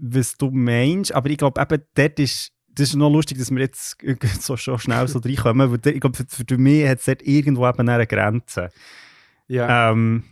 was 0.00 0.36
du 0.36 0.50
meinst, 0.50 1.12
aber 1.14 1.30
ich 1.30 1.38
glaube, 1.38 1.60
eben 1.60 1.82
dort 1.94 2.18
ist, 2.18 2.52
das 2.68 2.88
ist 2.88 2.94
noch 2.96 3.10
lustig, 3.10 3.38
dass 3.38 3.50
wir 3.50 3.60
jetzt 3.60 3.96
so 4.40 4.56
schon 4.56 4.78
schnell 4.78 5.06
so 5.08 5.18
reinkommen, 5.18 5.70
weil 5.70 5.94
ich 5.94 6.00
glaube, 6.00 6.16
für, 6.16 6.44
für 6.48 6.58
mich 6.58 6.88
hat 6.88 6.98
es 6.98 7.04
dort 7.04 7.22
irgendwo 7.22 7.68
eben 7.68 7.88
eine 7.88 8.06
Grenze. 8.06 8.70
Ja. 9.48 9.90
Ähm, 9.90 10.24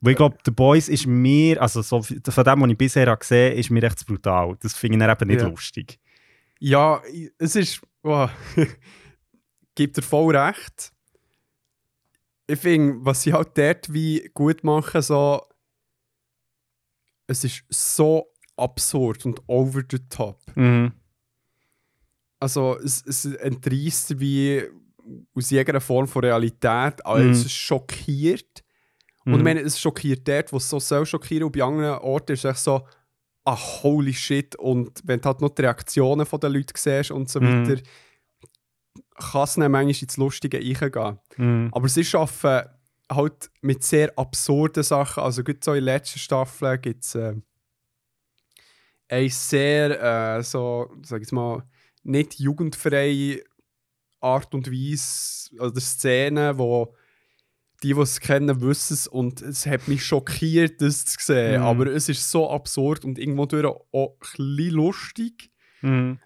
weil 0.00 0.12
ich 0.12 0.16
glaube, 0.16 0.38
The 0.44 0.52
Boys 0.52 0.88
ist 0.88 1.06
mir, 1.06 1.60
also 1.60 1.82
so, 1.82 2.02
von 2.02 2.44
dem, 2.44 2.60
was 2.62 2.70
ich 2.70 2.78
bisher 2.78 3.16
gesehen 3.16 3.50
habe, 3.50 3.60
ist 3.60 3.70
mir 3.70 3.82
recht 3.82 4.06
brutal. 4.06 4.56
Das 4.60 4.74
finde 4.74 4.96
ich 4.96 5.00
dann 5.00 5.10
eben 5.10 5.28
nicht 5.28 5.40
Ja. 5.42 5.48
lustig. 5.48 5.98
Ja, 6.60 7.02
es 7.38 7.56
ist. 7.56 7.80
Oh, 8.02 8.28
gibt 9.74 9.96
dir 9.96 10.02
voll 10.02 10.36
recht. 10.36 10.92
Ich 12.50 12.58
finde, 12.58 13.04
was 13.04 13.22
sie 13.22 13.32
halt 13.32 13.56
dort 13.56 13.92
wie 13.92 14.30
gut 14.34 14.64
machen, 14.64 15.02
so. 15.02 15.42
Es 17.26 17.44
ist 17.44 17.62
so 17.68 18.32
absurd 18.56 19.26
und 19.26 19.40
over 19.46 19.82
the 19.90 19.98
top. 20.08 20.40
Mhm. 20.56 20.92
Also, 22.40 22.78
es, 22.78 23.04
es 23.06 23.24
entreißt 23.26 24.18
wie 24.18 24.62
aus 25.34 25.50
jeder 25.50 25.80
Form 25.80 26.06
von 26.08 26.24
Realität. 26.24 27.04
Alles 27.04 27.44
Mhm. 27.44 27.48
schockiert. 27.48 28.64
Und 29.26 29.32
Mhm. 29.32 29.38
ich 29.38 29.44
meine, 29.44 29.60
es 29.60 29.78
schockiert 29.78 30.26
dort, 30.26 30.52
wo 30.52 30.56
es 30.56 30.68
so 30.70 30.78
soll 30.80 31.04
schockieren. 31.04 31.44
Und 31.44 31.52
bei 31.52 31.62
anderen 31.62 31.98
Orten 31.98 32.32
ist 32.32 32.44
es 32.46 32.50
echt 32.52 32.60
so, 32.64 32.86
ah, 33.44 33.56
holy 33.82 34.14
shit. 34.14 34.56
Und 34.56 35.00
wenn 35.04 35.20
du 35.20 35.26
halt 35.26 35.40
noch 35.42 35.50
die 35.50 35.62
Reaktionen 35.62 36.24
von 36.24 36.40
den 36.40 36.52
Leuten 36.52 36.72
siehst 36.76 37.10
und 37.10 37.28
so 37.28 37.40
Mhm. 37.40 37.68
weiter, 37.68 37.82
kann 39.18 39.44
es 39.44 39.54
dann 39.54 39.70
manchmal 39.70 40.02
ins 40.02 40.16
Lustige 40.16 40.58
reingehen. 40.58 41.18
Mhm. 41.36 41.68
Aber 41.72 41.88
sie 41.88 42.06
arbeiten 42.16 42.70
halt 43.10 43.50
mit 43.60 43.82
sehr 43.82 44.16
absurden 44.18 44.82
Sachen. 44.82 45.22
Also 45.22 45.42
gut 45.42 45.64
so 45.64 45.72
in 45.72 45.84
der 45.84 45.94
letzten 45.94 46.18
Staffel 46.18 46.78
gibt 46.78 47.04
es 47.04 47.14
äh, 47.14 47.34
eine 49.08 49.30
sehr, 49.30 50.36
äh, 50.38 50.42
so, 50.42 50.90
sag 51.02 51.22
ich 51.22 51.32
mal, 51.32 51.64
nicht 52.02 52.38
jugendfreie 52.38 53.42
Art 54.20 54.54
und 54.54 54.70
Weise 54.70 55.54
oder 55.60 55.80
Szenen, 55.80 56.58
wo 56.58 56.94
die, 57.82 57.94
die 57.94 58.00
es 58.00 58.20
kennen, 58.20 58.60
wissen 58.60 58.94
es 58.94 59.06
und 59.06 59.40
es 59.40 59.64
hat 59.66 59.86
mich 59.86 60.04
schockiert, 60.04 60.80
das 60.80 61.04
zu 61.04 61.16
sehen. 61.20 61.60
Mhm. 61.60 61.66
Aber 61.66 61.86
es 61.86 62.08
ist 62.08 62.30
so 62.30 62.50
absurd 62.50 63.04
und 63.04 63.18
irgendwo 63.18 63.44
auch 63.92 64.12
ein 64.12 64.18
bisschen 64.20 64.74
lustig. 64.74 65.50
Mhm. 65.80 66.18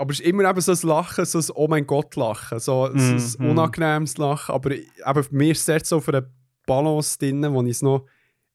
Aber 0.00 0.12
es 0.12 0.20
ist 0.20 0.26
immer 0.26 0.48
eben 0.48 0.60
so 0.60 0.72
ein 0.72 0.78
Lachen, 0.88 1.24
so 1.26 1.38
ein 1.38 1.44
Oh 1.54 1.66
mein 1.68 1.86
Gott 1.86 2.14
Lachen, 2.16 2.60
so 2.60 2.84
ein, 2.86 3.16
Mhm. 3.38 3.50
unangenehmes 3.50 4.16
Lachen. 4.16 4.54
Aber 4.54 4.70
eben 4.72 5.24
für 5.24 5.34
mich 5.34 5.50
ist 5.50 5.68
es 5.68 5.88
so 5.88 6.00
für 6.00 6.16
eine 6.16 6.30
Balance 6.66 7.18
drin, 7.18 7.42
wo 7.52 7.62
ich 7.64 7.70
es 7.70 7.82
noch, 7.82 8.06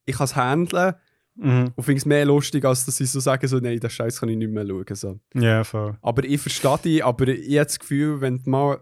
ich 0.06 0.15
kann 0.15 0.26
es 0.26 0.36
handeln 0.36 0.95
Mhm. 1.36 1.72
und 1.76 1.84
finde 1.84 1.98
es 1.99 2.06
mehr 2.06 2.26
lustig, 2.26 2.64
als 2.64 2.86
dass 2.86 2.99
ich 2.99 3.10
so 3.11 3.20
sage, 3.20 3.48
so, 3.48 3.57
nein, 3.57 3.80
das 3.80 3.91
Scheiß 3.91 4.20
kann 4.20 4.30
ich 4.30 4.38
nicht 4.38 4.52
mehr 4.52 4.65
schauen. 4.65 4.86
So. 4.95 5.20
Ja, 5.34 5.64
voll. 5.64 5.98
Aber 6.02 6.24
ich 6.24 6.40
verstehe 6.40 6.78
dich, 6.78 7.03
aber 7.06 7.28
ich 7.28 7.57
habe 7.57 7.65
das 7.65 7.80
Gefühl, 7.80 8.22
wenn 8.22 8.38
du 8.41 8.49
mal 8.49 8.82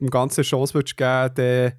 eine 0.00 0.10
ganze 0.10 0.42
Chance 0.42 0.74
würdest 0.74 0.96
geben 0.96 1.32
dann 1.34 1.72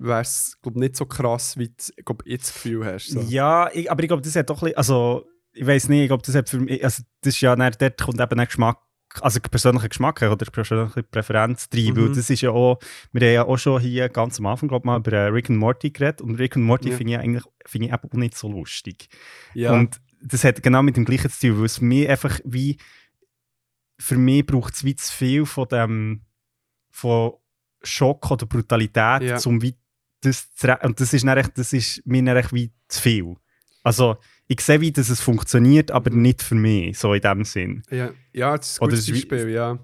wäre 0.00 0.20
es 0.20 0.56
nicht 0.74 0.96
so 0.96 1.06
krass, 1.06 1.56
wie 1.58 1.68
du 1.68 2.02
glaub, 2.04 2.26
jetzt 2.26 2.48
das 2.48 2.54
Gefühl 2.54 2.84
hast. 2.84 3.10
So. 3.10 3.20
Ja, 3.20 3.68
ich, 3.72 3.90
aber 3.90 4.02
ich 4.02 4.08
glaube, 4.08 4.22
das 4.22 4.34
hat 4.36 4.48
doch 4.50 4.62
ein 4.62 4.66
bisschen, 4.66 4.76
also 4.78 5.26
ich 5.58 5.66
weiß 5.66 5.88
nicht, 5.88 6.02
ich 6.02 6.08
glaube, 6.08 6.22
das 6.24 6.34
hat 6.34 6.48
für 6.48 6.60
mich, 6.60 6.82
also 6.84 7.02
das 7.22 7.34
ist 7.34 7.40
ja, 7.40 7.54
dann, 7.56 7.72
dort 7.78 8.00
kommt 8.00 8.20
eben 8.20 8.38
ein 8.40 8.46
Geschmack, 8.46 8.78
also 9.20 9.40
persönlicher 9.40 9.88
Geschmack 9.88 10.22
oder 10.22 10.46
persönliche 10.46 11.02
Präferenz 11.02 11.68
rein, 11.74 11.96
weil 11.96 12.04
Mhm. 12.10 12.14
das 12.14 12.30
ist 12.30 12.42
ja 12.42 12.50
auch, 12.50 12.78
wir 13.12 13.20
haben 13.26 13.34
ja 13.34 13.44
auch 13.46 13.56
schon 13.56 13.80
hier 13.80 14.08
ganz 14.08 14.38
am 14.38 14.46
Anfang, 14.46 14.68
glaube 14.68 14.82
ich, 14.82 14.86
mal 14.86 14.98
über 14.98 15.12
äh, 15.12 15.26
Rick 15.28 15.50
and 15.50 15.58
Morty 15.58 15.90
geredet 15.90 16.20
und 16.20 16.36
Rick 16.36 16.56
and 16.56 16.64
Morty 16.66 16.90
Ja. 16.90 16.96
finde 16.96 17.12
ich 17.14 17.18
eigentlich, 17.18 17.44
finde 17.66 17.86
ich 17.88 17.92
eben 17.94 18.02
auch 18.08 18.12
nicht 18.16 18.36
so 18.36 18.48
lustig. 18.50 19.08
Ja. 19.54 19.72
Und 19.72 20.00
das 20.22 20.44
hat 20.44 20.62
genau 20.62 20.82
mit 20.82 20.96
dem 20.96 21.04
gleichen 21.04 21.30
zu 21.30 21.48
tun, 21.48 21.58
weil 21.58 21.66
es 21.66 21.80
mir 21.80 22.10
einfach 22.10 22.38
wie, 22.44 22.76
für 23.98 24.16
mich 24.16 24.46
braucht 24.46 24.74
es 24.74 24.84
wie 24.84 24.94
zu 24.94 25.12
viel 25.12 25.46
von 25.46 25.66
dem, 25.68 26.22
von 26.90 27.32
Schock 27.82 28.30
oder 28.30 28.46
Brutalität, 28.46 29.22
Ja. 29.22 29.38
um 29.46 29.62
wie 29.62 29.74
das 30.20 30.52
zu 30.54 30.68
und 30.82 31.00
das 31.00 31.12
ist, 31.14 31.24
dann 31.26 31.50
das 31.54 31.72
ist 31.72 32.02
mir 32.04 32.22
dann 32.24 32.44
wie 32.52 32.72
zu 32.88 33.00
viel. 33.00 33.36
Also, 33.84 34.16
ich 34.48 34.60
sehe, 34.62 34.80
wie 34.80 34.90
dass 34.92 35.10
es 35.10 35.20
funktioniert, 35.20 35.90
aber 35.90 36.10
Mhm. 36.10 36.22
nicht 36.22 36.42
für 36.42 36.54
mich, 36.54 36.98
so 36.98 37.12
in 37.14 37.20
dem 37.20 37.44
Sinn. 37.44 37.82
Ja, 37.90 38.10
ja 38.32 38.56
das 38.56 38.72
ist 38.72 38.82
ein 38.82 38.88
gutes 38.88 39.00
es 39.00 39.08
ist 39.08 39.28
Beispiel, 39.28 39.50
ja. 39.50 39.78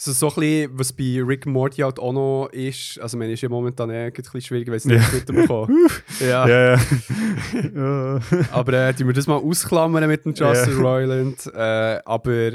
So, 0.00 0.12
so 0.12 0.28
ein 0.28 0.34
bisschen, 0.36 0.78
was 0.78 0.92
bei 0.92 1.20
Rick 1.26 1.44
Morty 1.44 1.82
halt 1.82 1.98
auch 1.98 2.12
noch 2.12 2.48
ist, 2.52 3.00
also 3.00 3.16
man 3.18 3.28
ist 3.30 3.40
ja 3.42 3.48
momentan 3.48 3.90
eh 3.90 4.06
ein 4.06 4.12
bisschen 4.12 4.40
schwierig, 4.40 4.68
weil 4.68 4.76
es 4.76 4.84
nicht 4.84 5.12
mitbekommen. 5.12 5.88
ja. 6.20 6.46
Ja, 6.48 6.76
ja. 6.76 8.20
Aber 8.52 8.72
äh, 8.74 8.94
tun 8.94 9.08
wir 9.08 9.12
das 9.14 9.26
mal 9.26 9.36
ausklammern 9.36 10.06
mit 10.08 10.24
dem 10.24 10.34
Justin 10.34 10.74
Ja. 10.74 10.80
Roiland. 10.80 11.46
Äh, 11.52 12.00
aber 12.04 12.52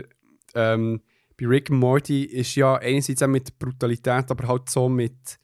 ähm, 0.55 1.01
bei 1.37 1.45
Rick 1.47 1.69
Morty 1.69 2.23
ist 2.23 2.55
ja 2.55 2.75
einerseits 2.77 3.21
auch 3.21 3.27
mit 3.27 3.59
Brutalität, 3.59 4.31
aber 4.31 4.47
halt 4.47 4.69
so 4.69 4.87
mit 4.87 5.37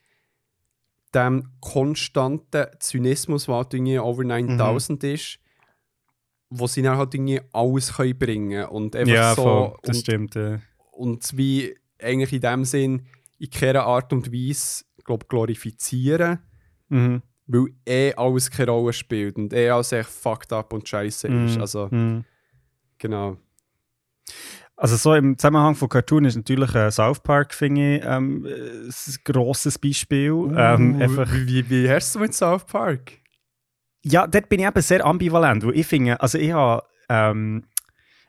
dem 1.14 1.50
konstanten 1.60 2.68
Zynismus, 2.80 3.46
der 3.48 3.56
halt 3.56 3.74
irgendwie 3.74 4.00
over 4.00 4.24
9000 4.24 5.04
ist, 5.04 5.40
wo 6.50 6.68
sie 6.68 6.82
dann 6.82 6.98
halt 6.98 7.14
irgendwie 7.14 7.42
alles 7.54 7.94
können 7.96 8.18
bringen 8.18 8.66
und 8.66 8.96
einfach 8.96 9.14
ja, 9.14 9.36
so 9.36 9.44
voll, 9.44 9.74
das 9.84 9.98
und, 9.98 10.02
stimmt. 10.04 10.36
Ja. 10.36 10.60
und 10.92 11.38
wie 11.38 11.76
eigentlich 12.02 12.34
in 12.34 12.42
dem 12.42 12.66
Sinn 12.66 13.06
in 13.38 13.50
keiner 13.50 13.84
Art 13.86 14.12
und 14.14 14.32
Weise 14.34 14.84
glaub, 15.04 15.28
glorifizieren, 15.30 16.40
Mhm. 16.90 17.22
weil 17.48 17.66
eh 17.88 18.14
alles 18.16 18.50
keine 18.50 18.72
Rolle 18.72 18.94
spielt 18.94 19.38
und 19.38 19.54
eh 19.54 19.70
alles 19.70 19.92
echt 19.92 20.10
fucked 20.10 20.52
up 20.54 20.74
und 20.74 20.88
scheiße 20.90 21.28
ist. 21.28 21.56
Mhm. 21.56 21.62
Also, 21.62 21.88
Mhm. 21.92 22.26
genau. 22.98 23.38
Also 24.76 24.96
so 24.96 25.14
im 25.14 25.38
Zusammenhang 25.38 25.76
von 25.76 25.90
Cartoon 25.90 26.24
ist 26.26 26.36
natürlich 26.38 26.74
äh, 26.74 26.90
South 26.90 27.20
Park, 27.20 27.54
finde 27.54 27.98
ich, 27.98 28.04
ähm, 28.06 28.46
äh, 28.46 28.88
ein 28.88 29.16
grosses 29.26 29.78
Beispiel. 29.78 30.32
ähm, 30.56 30.96
Uh, 30.96 31.04
einfach, 31.04 31.32
wie, 31.34 31.48
wie, 31.48 31.70
wie 31.70 31.90
hast 31.90 32.16
du 32.16 32.20
mit 32.20 32.34
South 32.34 32.66
Park? 32.66 33.12
Ja, 34.04 34.28
dort 34.28 34.50
bin 34.50 34.60
ich 34.60 34.66
eben 34.68 34.82
sehr 34.82 35.06
ambivalent, 35.06 35.66
weil 35.66 35.78
ich 35.78 35.88
finde, 35.88 36.20
also 36.22 36.38
ich 36.38 36.52
habe, 36.52 36.84
ähm, 37.10 37.66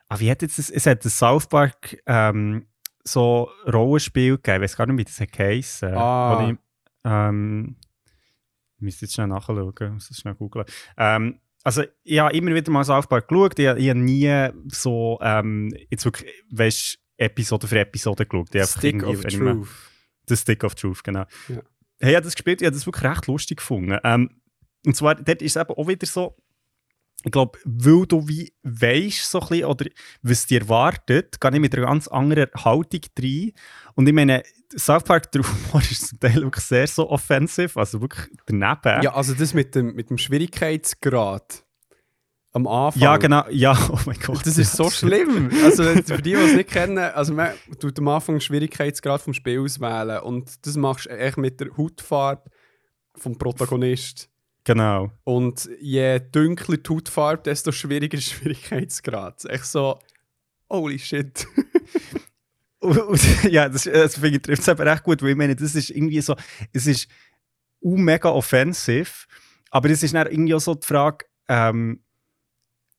ah, 0.08 0.18
wie 0.18 0.30
hat 0.30 0.42
jetzt 0.42 0.58
das, 0.58 0.70
es 0.70 0.86
hat 0.86 1.04
ein 1.04 1.10
South 1.10 1.46
Park 1.48 1.96
ähm, 2.06 2.66
so 3.04 3.50
Rollenspiel 3.72 4.36
gegeben, 4.36 4.56
ich 4.64 4.70
weiß 4.70 4.76
gar 4.76 4.86
nicht, 4.86 4.98
wie 4.98 5.04
das 5.04 5.38
heisst. 5.38 5.82
Äh, 5.82 5.92
Ah. 5.94 6.38
wo 6.44 6.50
ich, 6.50 6.58
ähm, 7.04 7.76
ich 8.76 8.82
müsste 8.82 9.04
jetzt 9.06 9.14
schnell 9.14 9.26
nachschauen, 9.28 9.72
ich 9.78 9.90
muss 9.90 10.08
das 10.08 10.18
schnell 10.18 10.34
googeln. 10.34 10.64
Ähm, 10.96 11.40
also 11.62 11.82
ich 12.02 12.18
habe 12.18 12.34
immer 12.34 12.54
wieder 12.54 12.70
mal 12.72 12.84
South 12.84 13.06
Park 13.06 13.28
geschaut, 13.28 13.58
ich, 13.58 13.66
ich 13.66 13.88
habe 13.90 13.98
nie 13.98 14.48
so, 14.68 15.18
ähm, 15.22 15.72
jetzt 15.90 16.04
wirklich, 16.04 16.30
weißt 16.50 16.98
Episode 17.18 17.66
für 17.66 17.78
Episode 17.80 18.24
geschaut. 18.26 18.54
Ich 18.54 18.64
Stick 18.64 19.02
of 19.04 19.20
Truth. 19.22 19.68
The 20.26 20.36
Stick 20.36 20.64
of 20.64 20.74
Truth, 20.74 21.04
genau. 21.04 21.24
Ja. 21.48 21.60
Hey, 22.00 22.10
ich 22.12 22.16
habe 22.16 22.24
das 22.24 22.34
gespielt, 22.34 22.62
ich 22.62 22.66
habe 22.66 22.74
das 22.74 22.86
wirklich 22.86 23.04
recht 23.04 23.26
lustig 23.26 23.58
gefunden. 23.58 23.98
Ähm, 24.04 24.39
und 24.86 24.96
zwar, 24.96 25.14
dort 25.16 25.42
ist 25.42 25.56
es 25.56 25.62
eben 25.62 25.74
auch 25.74 25.88
wieder 25.88 26.06
so, 26.06 26.36
ich 27.22 27.32
glaube, 27.32 27.58
weil 27.64 28.06
du 28.06 28.26
wie 28.26 28.52
weisst, 28.62 29.30
so 29.30 29.40
ein 29.40 29.48
bisschen, 29.48 29.64
oder 29.66 29.86
was 30.22 30.46
dir 30.46 30.62
erwartet, 30.62 31.40
gehe 31.40 31.50
ich 31.52 31.60
mit 31.60 31.74
einer 31.74 31.86
ganz 31.86 32.08
anderen 32.08 32.48
Haltung 32.56 33.00
rein. 33.18 33.52
Und 33.94 34.08
ich 34.08 34.14
meine, 34.14 34.42
South 34.74 35.04
Park, 35.04 35.30
der 35.32 35.42
Humor 35.42 35.82
ist 35.90 36.08
zum 36.08 36.20
Teil 36.20 36.36
wirklich 36.36 36.64
sehr 36.64 36.86
so 36.86 37.10
offensiv, 37.10 37.76
also 37.76 38.00
wirklich 38.00 38.26
daneben. 38.46 39.02
Ja, 39.02 39.14
also 39.14 39.34
das 39.34 39.52
mit 39.52 39.74
dem, 39.74 39.94
mit 39.94 40.08
dem 40.08 40.16
Schwierigkeitsgrad 40.16 41.64
am 42.52 42.66
Anfang. 42.66 43.02
Ja, 43.02 43.16
genau, 43.18 43.44
ja, 43.50 43.78
oh 43.92 43.98
mein 44.06 44.18
Gott. 44.18 44.46
Das 44.46 44.56
ist 44.56 44.72
so 44.72 44.90
schlimm. 44.90 45.50
Also 45.62 45.82
für 45.84 46.22
die, 46.22 46.32
die 46.32 46.36
es 46.36 46.54
nicht 46.54 46.70
kennen, 46.70 46.98
also 46.98 47.34
man 47.34 47.50
tut 47.78 47.98
am 47.98 48.08
Anfang 48.08 48.36
den 48.36 48.40
Schwierigkeitsgrad 48.40 49.20
vom 49.20 49.34
Spiel 49.34 49.60
auswählen 49.60 50.20
und 50.22 50.66
das 50.66 50.76
machst 50.76 51.06
du 51.06 51.10
echt 51.10 51.36
mit 51.36 51.60
der 51.60 51.76
Hautfarbe 51.76 52.50
vom 53.14 53.36
Protagonist. 53.36 54.30
Genau. 54.70 55.10
Und 55.24 55.68
je 55.80 56.20
dunkler 56.20 56.76
die 56.76 56.88
Hautfarbe, 56.88 57.42
desto 57.42 57.72
schwieriger 57.72 58.16
der 58.16 58.22
Schwierigkeitsgrad. 58.22 59.44
Echt 59.46 59.64
so, 59.64 59.98
holy 60.68 60.96
shit. 60.96 61.44
Und, 62.82 62.96
und, 62.96 63.44
ja, 63.44 63.68
das, 63.68 63.82
das 63.82 64.14
finde 64.14 64.36
ich 64.36 64.42
trifft 64.42 64.62
es 64.62 64.68
aber 64.70 64.86
recht 64.86 65.02
gut, 65.02 65.20
weil 65.20 65.32
ich 65.32 65.36
meine, 65.36 65.54
das 65.54 65.74
ist 65.74 65.90
irgendwie 65.90 66.22
so, 66.22 66.34
es 66.72 66.86
ist 66.86 67.10
mega 67.82 68.30
offensiv, 68.30 69.26
aber 69.70 69.90
es 69.90 70.02
ist 70.02 70.14
dann 70.14 70.26
irgendwie 70.26 70.54
auch 70.54 70.60
so 70.60 70.74
die 70.74 70.86
Frage, 70.86 71.26
ähm, 71.46 72.02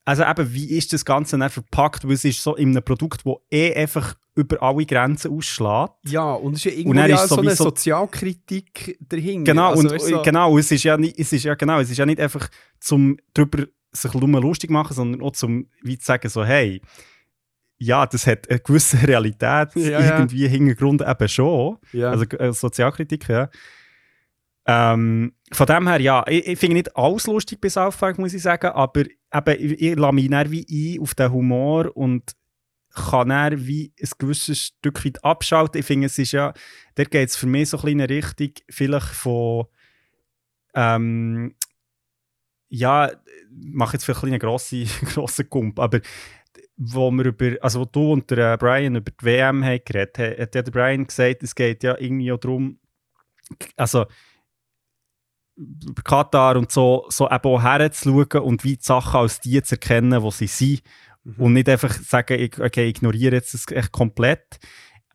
also 0.05 0.23
eben, 0.23 0.53
wie 0.53 0.77
ist 0.77 0.93
das 0.93 1.03
Ganze 1.03 1.35
dann 1.39 1.49
verpackt, 1.49 2.03
weil 2.03 2.13
es 2.13 2.23
ist 2.23 2.43
so 2.43 2.55
in 2.55 2.69
einem 2.69 2.83
Produkt, 2.83 3.25
das 3.25 3.33
eh 3.49 3.73
einfach 3.73 4.13
über 4.35 4.61
alle 4.61 4.85
Grenzen 4.85 5.35
ausschlägt. 5.35 5.93
Ja, 6.07 6.33
und 6.33 6.53
es 6.53 6.59
ist 6.59 6.65
ja 6.65 6.71
Und 6.71 6.77
irgendwo 6.77 6.93
dann 6.99 7.09
ja 7.09 7.23
ist 7.23 7.29
so 7.29 7.37
eine 7.37 7.55
Sozialkritik 7.55 8.97
dahinter. 9.01 9.51
Genau, 9.51 9.69
also, 9.71 9.81
und 9.81 9.91
weißt 9.91 10.11
du, 10.11 10.21
genau, 10.21 10.57
es 10.57 10.71
ist 10.71 10.83
ja 10.83 10.97
nicht, 10.97 11.19
es 11.19 11.33
ist 11.33 11.43
ja 11.43 11.55
genau, 11.55 11.79
es 11.79 11.89
ist 11.89 11.97
ja 11.97 12.05
nicht 12.05 12.19
einfach 12.19 12.49
zum 12.79 13.17
drüber 13.33 13.65
sich 13.91 14.13
nur 14.13 14.41
lustig 14.41 14.69
machen, 14.69 14.93
sondern 14.93 15.21
auch 15.21 15.33
zum 15.33 15.67
wie 15.81 15.97
zu 15.97 16.05
sagen 16.05 16.29
so, 16.29 16.45
hey, 16.45 16.81
ja, 17.77 18.05
das 18.05 18.27
hat 18.27 18.49
eine 18.49 18.59
gewisse 18.59 19.05
Realität 19.05 19.69
Ja, 19.75 19.99
ja. 19.99 20.17
irgendwie 20.17 20.45
im 20.45 20.51
Hintergrund 20.51 21.01
eben 21.01 21.27
schon. 21.27 21.77
ja. 21.91 22.11
Also 22.11 22.25
äh, 22.25 22.53
Sozialkritik, 22.53 23.27
ja. 23.27 23.49
Ähm, 24.65 25.33
von 25.51 25.65
dem 25.65 25.87
her, 25.87 25.99
ja, 25.99 26.23
ich, 26.27 26.47
ich 26.47 26.59
finde 26.59 26.75
nicht 26.75 26.95
alles 26.95 27.25
lustig 27.25 27.59
South 27.69 27.97
Park, 27.97 28.19
muss 28.19 28.33
ich 28.33 28.43
sagen, 28.43 28.67
aber 28.67 29.01
eben, 29.01 29.55
ich, 29.59 29.81
ich 29.81 29.95
lasse 29.95 30.13
mich 30.13 30.29
wie 30.29 30.95
ein 30.95 31.01
auf 31.01 31.15
den 31.15 31.31
Humor 31.31 31.97
und 31.97 32.35
kann 32.93 33.29
dann 33.29 33.67
wie 33.67 33.93
ein 33.99 34.09
gewisses 34.17 34.59
Stück 34.59 35.05
weit 35.05 35.23
abschalten. 35.23 35.79
Ich 35.79 35.85
finde, 35.85 36.07
es 36.07 36.17
ist 36.17 36.31
ja, 36.31 36.53
da 36.95 37.03
geht 37.03 37.29
es 37.29 37.35
für 37.35 37.47
mich 37.47 37.69
so 37.69 37.77
ein 37.77 37.81
bisschen 37.81 37.99
in 37.99 38.01
eine 38.01 38.09
Richtung, 38.09 38.51
vielleicht 38.69 39.07
von, 39.07 39.65
ähm, 40.73 41.55
ja, 42.69 43.09
ich 43.09 43.15
mache 43.49 43.93
jetzt 43.93 44.05
vielleicht 44.05 44.23
einen 44.23 44.39
grossen, 44.39 44.87
grossen 45.13 45.49
Kump, 45.49 45.79
aber 45.79 45.99
wo 46.77 47.11
wir 47.11 47.25
über, 47.25 47.51
also 47.61 47.81
wo 47.81 47.85
du 47.85 48.13
und 48.13 48.31
der 48.31 48.53
äh, 48.53 48.57
Brian 48.57 48.95
über 48.95 49.11
die 49.11 49.25
WM 49.25 49.61
geredet 49.61 50.17
haben, 50.17 50.41
hat 50.41 50.55
ja 50.55 50.61
der 50.61 50.71
Brian 50.71 51.05
gesagt, 51.05 51.43
es 51.43 51.53
geht 51.53 51.83
ja 51.83 51.97
irgendwie 51.97 52.31
auch 52.31 52.39
darum, 52.39 52.79
also 53.75 54.05
über 55.55 56.01
Katar 56.01 56.55
und 56.57 56.71
so, 56.71 57.05
so 57.09 57.29
eben 57.29 57.43
auch 57.43 57.61
herzuschauen 57.61 58.41
und 58.41 58.63
wie 58.63 58.77
die 58.77 58.83
Sachen 58.83 59.19
als 59.19 59.39
die 59.39 59.61
zu 59.61 59.75
erkennen, 59.75 60.21
wo 60.21 60.31
sie 60.31 60.47
sind 60.47 60.81
Mhm. 61.23 61.35
und 61.37 61.53
nicht 61.53 61.69
einfach 61.69 61.93
sagen, 61.93 62.39
ich, 62.39 62.59
okay, 62.59 62.89
ignoriere 62.89 63.35
jetzt 63.35 63.53
das 63.53 63.67
echt 63.71 63.91
komplett. 63.91 64.59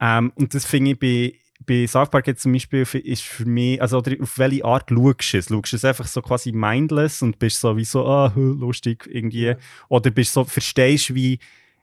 Ähm, 0.01 0.33
und 0.37 0.55
das 0.55 0.65
finde 0.65 0.93
ich 0.93 0.99
bei, 0.99 1.35
bei 1.65 1.87
South 1.87 2.11
Park 2.11 2.27
jetzt 2.27 2.43
zum 2.43 2.53
Beispiel 2.53 2.83
ist 2.83 3.23
für 3.23 3.45
mich, 3.47 3.81
also 3.81 3.99
oder 3.99 4.15
auf 4.21 4.39
welche 4.39 4.65
Art 4.65 4.91
schaust 4.91 5.33
du 5.33 5.39
es? 5.39 5.49
Schaust 5.49 5.73
du 5.73 5.77
es 5.77 5.85
einfach 5.85 6.07
so 6.07 6.23
quasi 6.23 6.53
mindless 6.53 7.23
und 7.23 7.39
bist 7.39 7.61
so 7.61 7.77
wie 7.77 7.85
so, 7.85 8.07
ah, 8.07 8.33
hö, 8.35 8.53
lustig 8.53 9.09
irgendwie? 9.11 9.55
Oder 9.89 10.11
bist 10.11 10.37
du 10.37 10.41
so, 10.41 10.45
verstehst 10.45 11.15
wie, 11.15 11.39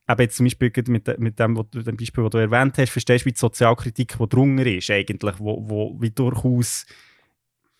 eben 0.08 0.22
jetzt 0.22 0.38
zum 0.38 0.45
Beispiel 0.45 0.72
mit, 0.88 1.20
mit 1.20 1.40
dem, 1.40 1.58
wo 1.58 1.64
du, 1.64 1.82
dem 1.82 1.98
Beispiel, 1.98 2.24
das 2.24 2.32
du 2.32 2.38
erwähnt 2.38 2.78
hast, 2.78 2.91
verstehst 2.91 3.26
wie 3.26 3.32
die 3.32 3.40
Sozialkritik, 3.40 4.18
die 4.20 4.30
drunter 4.30 4.66
ist 4.66 4.90
eigentlich, 4.90 5.40
wo, 5.40 5.68
wo 5.68 5.98
wie 6.00 6.12
durchaus 6.12 6.86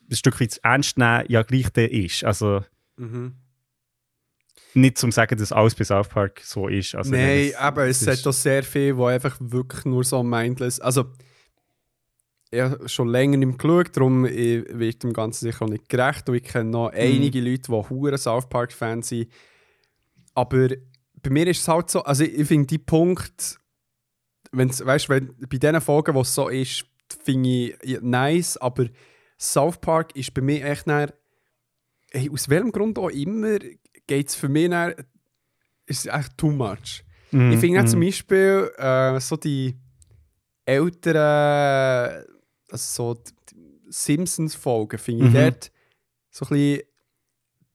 ein 0.10 0.15
Stück 0.15 0.41
weit 0.41 0.60
ernst 0.64 0.98
nehmen 0.98 1.26
ja 1.28 1.44
gleich 1.44 1.70
der 1.70 1.91
ist. 1.91 2.24
Also 2.24 2.61
Mhm. 2.98 3.34
Nicht 4.76 4.98
zum 4.98 5.12
sagen, 5.12 5.38
dass 5.38 5.52
alles 5.52 5.76
bei 5.76 5.84
South 5.84 6.08
Park 6.10 6.41
so 6.44 6.68
ist. 6.68 6.95
Also, 6.95 7.12
Nein, 7.12 7.50
das- 7.52 7.56
aber 7.60 7.88
es 7.88 8.06
hat 8.08 8.26
auch 8.26 8.32
sehr 8.34 8.64
viel, 8.64 8.95
wo 8.98 9.06
einfach 9.06 9.36
wirklich 9.40 9.86
nur 9.86 10.04
so 10.04 10.24
mindless. 10.24 10.80
Also, 10.80 11.06
ich 12.52 12.60
habe 12.62 12.88
schon 12.88 13.08
länger 13.08 13.38
nicht 13.38 13.58
geschaut, 13.60 13.95
darum 13.98 14.26
wird 14.26 15.04
dem 15.04 15.14
Ganzen 15.14 15.45
sicher 15.45 15.66
auch 15.66 15.70
nicht 15.70 15.90
gerecht. 15.90 16.30
Und 16.30 16.36
ich 16.36 16.44
kenne 16.44 16.70
noch 16.70 16.91
Mhm. 16.91 16.98
einige 16.98 17.41
Leute, 17.41 17.64
die 17.72 17.90
hure 17.90 18.18
South 18.18 18.48
Park-Fans 18.48 19.08
sind. 19.10 19.32
Aber 20.36 20.68
bei 21.22 21.30
mir 21.30 21.48
ist 21.48 21.62
es 21.62 21.68
halt 21.68 21.90
so, 21.90 22.04
also 22.04 22.24
ich, 22.24 22.34
ich 22.40 22.48
finde 22.48 22.68
die 22.68 22.78
Punkt, 22.80 23.60
wenn's, 24.52 24.86
weißt, 24.86 25.10
wenn, 25.10 25.34
bei 25.50 25.58
diesen 25.58 25.82
Folgen, 25.82 26.14
wo 26.14 26.22
es 26.22 26.34
so 26.34 26.48
ist, 26.50 26.86
finde 27.24 27.50
ich 27.82 28.02
nice, 28.02 28.58
aber 28.58 28.88
South 29.40 29.80
Park 29.82 30.16
ist 30.16 30.34
bei 30.34 30.41
mir 30.41 30.64
echt 30.66 30.86
nach, 30.88 31.08
hey, 32.12 32.30
aus 32.32 32.50
welchem 32.50 32.72
Grund 32.72 32.98
auch 33.00 33.10
immer, 33.10 33.58
geht 34.07 34.30
es 34.30 34.35
für 34.35 34.49
mich 34.49 34.69
ist 35.85 36.05
echt 36.07 36.38
too 36.38 36.51
much. 36.51 37.03
Mhm, 37.31 37.51
Ich 37.51 37.59
finde 37.59 37.81
mhm. 37.81 37.88
zum 37.88 37.99
Beispiel 38.01 38.71
äh, 38.77 39.19
so 39.19 39.35
die 39.38 39.75
älteren, 40.65 42.25
also 42.69 43.13
so 43.15 43.21
Simpsons-Folgen, 43.89 44.97
finde 44.99 45.25
ich 45.25 45.31
Mhm. 45.31 45.38
dort 45.38 45.71
so 46.30 46.45
ein 46.45 46.49
bisschen 46.49 46.81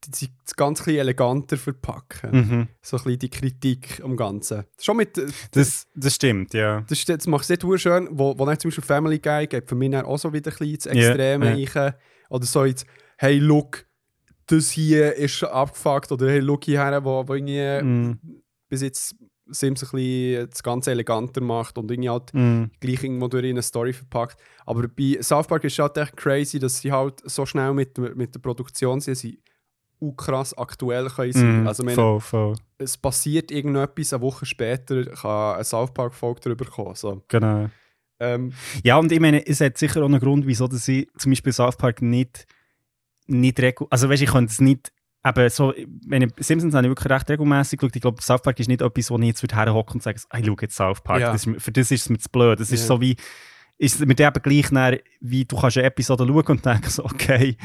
die, 0.07 0.29
ganz 0.57 0.87
ein 0.87 0.95
eleganter 0.95 1.57
verpacken. 1.57 2.31
Mhm. 2.33 2.69
So 2.83 2.97
ein 2.97 3.03
bisschen 3.05 3.19
die 3.19 3.29
Kritik 3.31 4.01
am 4.03 4.17
Ganzen. 4.17 4.65
Schon 4.81 4.97
mit, 4.97 5.21
Das, 5.53 5.87
das 5.95 6.15
stimmt, 6.15 6.55
ja. 6.55 6.83
das, 6.89 7.05
das 7.05 7.27
macht 7.27 7.43
es 7.43 7.51
nicht 7.51 7.81
schön, 7.81 8.09
wo, 8.13 8.39
wo 8.39 8.47
dann 8.47 8.59
zum 8.59 8.71
Beispiel 8.71 8.85
Family 8.85 9.19
Guy 9.19 9.47
geht 9.47 9.69
für 9.69 9.75
mich 9.75 9.95
auch 9.97 10.19
so 10.19 10.33
wieder 10.33 10.51
ein 10.53 10.57
bisschen 10.57 10.75
ins 10.75 10.87
Extreme 10.87 11.47
rein. 11.75 11.95
Oder 12.31 12.47
so 12.47 12.65
jetzt, 12.65 12.87
hey, 13.17 13.39
look, 13.39 13.87
das 14.49 14.71
hier 14.71 15.15
ist 15.15 15.43
abgefuckt. 15.45 16.11
Oder 16.13 16.29
hey, 16.31 16.41
look 16.41 16.65
hierher, 16.65 17.05
wo, 17.05 17.27
wo 17.27 17.35
irgendwie 17.35 17.83
Mhm. 17.85 18.19
bis 18.69 18.83
jetzt 18.83 19.15
Sims 19.51 19.83
ein 19.83 19.91
bisschen 19.91 20.51
das 20.51 20.63
Ganze 20.63 20.91
eleganter 20.91 21.41
macht 21.41 21.79
und 21.79 21.91
irgendwie 21.91 22.11
halt 22.11 22.35
Mhm. 22.35 22.71
gleich 22.81 23.03
irgendwo 23.03 23.29
durch 23.29 23.45
in 23.45 23.51
eine 23.53 23.63
Story 23.63 23.93
verpackt. 23.95 24.39
Aber 24.67 24.87
bei 24.89 25.17
South 25.23 25.47
Park 25.47 25.65
ist 25.65 25.73
es 25.73 25.79
halt 25.79 25.97
echt 25.97 26.17
crazy, 26.19 26.59
dass 26.59 26.81
sie 26.81 26.93
halt 26.93 27.21
so 27.25 27.47
schnell 27.47 27.73
mit, 27.73 27.97
mit 27.97 28.35
der 28.35 28.41
Produktion 28.41 29.01
sind, 29.01 29.15
sie 29.15 29.41
auch 30.01 30.13
krass 30.17 30.57
aktuell 30.57 31.09
können 31.09 31.33
sein. 31.33 31.61
Mhm. 31.63 31.67
Also, 31.67 31.83
meine, 31.83 31.95
voll, 31.97 32.21
voll. 32.21 32.55
es 32.77 32.97
passiert 32.99 33.51
irgendetwas, 33.51 34.13
eine 34.13 34.23
Woche 34.23 34.45
später 34.47 35.05
kann 35.07 35.55
eine 35.57 35.65
South 35.65 35.93
Park-Folge 35.95 36.41
darüber 36.45 36.67
kommen. 36.67 36.95
So. 36.95 37.23
Genau. 37.29 37.69
Ähm, 38.21 38.53
Ja, 38.85 38.99
und 38.99 39.11
ich 39.11 39.19
meine, 39.21 39.45
es 39.47 39.61
hat 39.61 39.79
sicher 39.79 40.03
auch 40.03 40.07
einen 40.07 40.21
Grund, 40.21 40.47
wieso 40.47 40.69
dass 40.69 40.87
ich 40.89 41.09
zum 41.17 41.33
Beispiel 41.33 41.53
South 41.53 41.77
Park 41.77 42.03
nicht, 42.03 42.47
nicht 43.29 43.59
regu- 43.59 43.87
Also 43.91 44.09
weißt, 44.09 44.23
ich 44.23 44.31
könnte 44.31 44.51
es 44.53 44.61
nicht, 44.61 44.93
eben 45.25 45.49
so, 45.51 45.75
ich, 45.75 45.87
Simpsons 46.41 46.75
habe 46.75 46.87
ich 46.87 46.91
wirklich 46.91 47.11
recht 47.13 47.31
regelmäßig 47.31 47.79
geschaut. 47.79 47.97
Ich 47.97 48.03
glaube, 48.03 48.23
South 48.23 48.43
Park 48.43 48.59
ist 48.61 48.69
nicht 48.69 48.83
etwas, 48.83 49.11
wo 49.11 49.19
ich 49.19 49.25
jetzt 49.27 49.43
herhocken 49.55 49.95
und 49.95 50.03
sage, 50.03 50.19
ich 50.39 50.47
schaue 50.47 50.57
jetzt 50.61 50.77
South 50.77 51.01
Park. 51.03 51.21
Ja. 51.21 51.33
Das 51.33 51.47
ist, 51.47 51.63
für 51.63 51.73
das 51.73 51.91
ist 51.91 52.03
es 52.03 52.09
mir 52.09 52.19
zu 52.19 52.29
blöd. 52.31 52.59
Das 52.61 52.71
ist 52.73 52.81
Ja. 52.81 52.87
so 52.87 53.01
wie, 53.01 53.17
ist 53.79 54.05
mit 54.05 54.19
dem 54.19 54.33
gleich, 54.43 54.71
dann, 54.71 54.97
wie 55.21 55.45
du 55.45 55.57
kannst 55.57 55.77
eine 55.79 55.87
Episode 55.87 56.27
schauen 56.27 56.47
und 56.47 56.65
denkst, 56.67 56.89
so, 56.91 57.05
okay. 57.05 57.57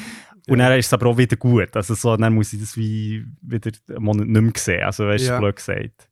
Und 0.48 0.60
Ja. 0.60 0.68
dann 0.70 0.78
ist 0.80 0.88
es 0.88 0.94
aber 0.94 1.08
auch 1.08 1.18
wieder 1.18 1.38
gut. 1.38 1.76
Also 1.76 1.94
so, 1.96 2.18
dann 2.18 2.34
muss 2.36 2.52
ich 2.54 2.60
das 2.60 2.76
wie 2.78 3.26
wieder 3.42 3.72
einen 3.90 4.04
Monat 4.04 4.28
nicht 4.28 4.42
mehr 4.42 4.52
sehen. 4.58 4.84
Also 4.84 5.08
weißt 5.08 5.26
du, 5.26 5.30
Ja. 5.30 5.40
blöd 5.40 5.56
gesagt. 5.56 6.10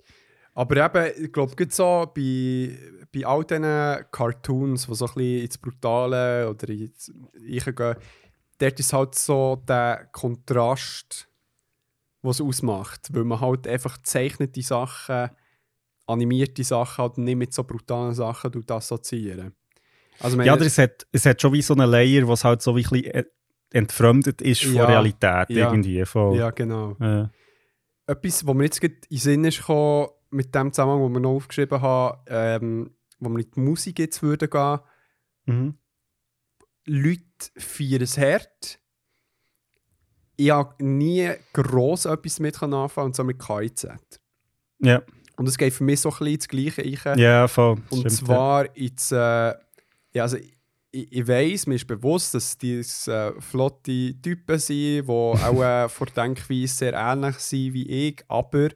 Aber 0.53 0.85
eben, 0.85 1.23
ich 1.25 1.31
glaube, 1.31 1.53
so 1.69 2.11
bei, 2.15 2.77
bei 3.13 3.25
all 3.25 3.43
diesen 3.45 4.05
Cartoons, 4.11 4.85
die 4.87 4.95
so 4.95 5.05
ein 5.05 5.13
bisschen 5.13 5.41
ins 5.43 5.57
Brutale 5.57 6.49
oder 6.49 6.69
ins 6.69 7.11
Reingehen, 7.35 7.95
dort 8.61 8.79
ist 8.79 8.93
halt 8.93 9.15
so 9.15 9.61
der 9.67 10.09
Kontrast, 10.11 11.27
was 12.21 12.39
ausmacht. 12.41 13.09
Weil 13.13 13.23
man 13.23 13.39
halt 13.39 13.67
einfach 13.67 13.97
zeichnete 14.03 14.61
Sachen, 14.61 15.29
animierte 16.07 16.63
Sachen 16.63 17.01
halt 17.01 17.17
nicht 17.17 17.35
mit 17.38 17.53
so 17.53 17.63
brutalen 17.63 18.13
Sachen 18.13 18.51
tut 18.51 18.69
assoziieren. 18.71 19.55
Also, 20.19 20.39
Ja, 20.41 20.53
oder 20.53 20.65
es 20.65 20.77
hat, 20.77 21.07
es 21.11 21.25
hat 21.25 21.41
schon 21.41 21.53
wie 21.53 21.61
so 21.61 21.73
einen 21.73 21.89
Layer, 21.89 22.27
was 22.27 22.43
halt 22.43 22.61
so 22.61 22.75
wie 22.75 22.83
ein 22.85 22.89
bisschen 22.89 23.05
äh, 23.13 23.23
entfremdet 23.71 24.41
ist 24.41 24.63
von 24.63 24.73
Ja. 24.75 24.85
Realität 24.85 25.49
Ja. 25.49 25.71
irgendwie. 25.71 26.05
Voll. 26.05 26.38
ja, 26.38 26.51
genau. 26.51 26.95
Ja. 26.99 27.31
Etwas, 28.05 28.45
was 28.45 28.55
mir 28.55 28.65
jetzt 28.65 28.83
in 28.83 28.91
den 29.09 29.17
Sinn 29.17 29.43
ist 29.45 29.59
gekommen, 29.59 30.09
mit 30.29 30.53
dem 30.53 30.71
Zusammenhang, 30.73 31.01
den 31.03 31.13
wir 31.13 31.19
noch 31.21 31.31
aufgeschrieben 31.35 31.81
haben, 31.81 32.19
ähm, 32.27 32.95
wo 33.19 33.29
wir 33.29 33.39
in 33.43 33.51
die 33.51 33.59
Musik 33.59 33.99
jetzt 33.99 34.21
würden 34.21 34.49
gehen, 34.49 34.79
Mhm. 35.45 35.77
Leute 36.85 37.23
feiern 37.57 38.01
es 38.01 38.18
hart. 38.18 38.80
Ich 40.38 40.49
habe 40.51 40.84
nie 40.84 41.30
gross 41.53 42.05
etwas 42.05 42.39
mit 42.39 42.61
anfangen 42.61 43.07
und 43.07 43.15
so 43.15 43.23
mit 43.23 43.39
KIZ. 43.39 43.88
Ja, 44.80 45.01
Und 45.38 45.47
es 45.47 45.57
geht 45.57 45.73
für 45.73 45.84
mich 45.84 45.99
so 46.01 46.09
ein 46.09 46.18
bisschen 46.18 46.38
das 46.39 46.47
Gleiche 46.47 47.05
rein. 47.05 47.19
ja, 47.19 47.47
voll. 47.47 47.77
und 47.89 47.99
Stimmt, 47.99 48.11
zwar 48.11 48.76
ins, 48.76 49.11
äh, 49.11 49.15
ja, 50.13 50.23
also 50.23 50.38
ich, 50.38 50.57
ich 51.11 51.27
weiss, 51.27 51.68
mir 51.68 51.76
ist 51.76 51.88
bewusst, 51.88 52.34
dass 52.34 52.57
die 52.57 52.80
äh, 52.80 53.39
flotte 53.39 54.15
Typen 54.22 54.57
sind, 54.59 55.07
die 55.07 55.09
auch 55.09 55.61
äh, 55.63 55.88
von 55.89 56.07
Denkweise 56.15 56.68
sehr 56.73 56.93
ähnlich 56.93 57.35
sind 57.38 57.73
wie 57.73 58.07
ich, 58.09 58.23
aber 58.27 58.69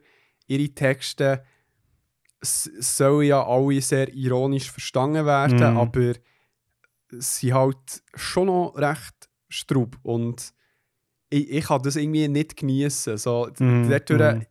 ihre 0.46 0.68
Texte 0.68 1.44
sollen 2.40 3.26
ja 3.26 3.44
alle 3.44 3.80
sehr 3.80 4.12
ironisch 4.14 4.70
verstanden 4.70 5.26
werden, 5.26 5.56
Mhm. 5.72 5.76
aber 5.78 6.12
sie 7.10 7.52
halt 7.52 8.02
schon 8.14 8.46
noch 8.46 8.74
recht 8.76 9.28
strub 9.48 9.98
und 10.02 10.52
ich, 11.30 11.50
ich 11.50 11.64
kann 11.64 11.82
das 11.82 11.96
irgendwie 11.96 12.28
nicht 12.28 12.56
genießen. 12.56 13.16
So, 13.18 13.48
dadurch, 13.48 14.34
mhm. 14.34 14.46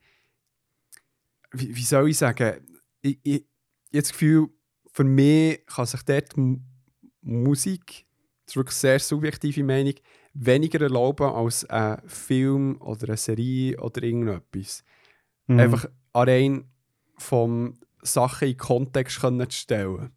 wie, 1.52 1.76
wie 1.76 1.84
soll 1.84 2.10
ich 2.10 2.18
sagen, 2.18 2.60
ich, 3.02 3.20
ich, 3.24 3.34
ich 3.34 3.98
habe 3.98 4.02
das 4.02 4.12
Gefühl, 4.12 4.48
für 4.92 5.04
mich 5.04 5.66
kann 5.66 5.86
sich 5.86 6.02
dort 6.04 6.34
Musik, 7.22 8.06
das 8.46 8.54
ist 8.54 8.56
wirklich 8.56 8.76
eine 8.76 8.80
sehr 8.80 9.00
subjektive 9.00 9.64
Meinung, 9.64 9.96
weniger 10.34 10.82
erlauben 10.82 11.28
als 11.28 11.66
ein 11.66 12.02
Film 12.08 12.80
oder 12.82 13.10
eine 13.10 13.18
Serie 13.18 13.80
oder 13.80 14.04
irgendetwas. 14.04 14.84
Mhm. 15.48 15.60
Einfach 15.60 15.90
allein 16.14 16.70
vom 17.18 17.80
Sachen 18.02 18.50
in 18.50 18.58
Kontext 18.58 19.22
können 19.22 19.50
zu 19.50 19.58
stellen. 19.58 20.12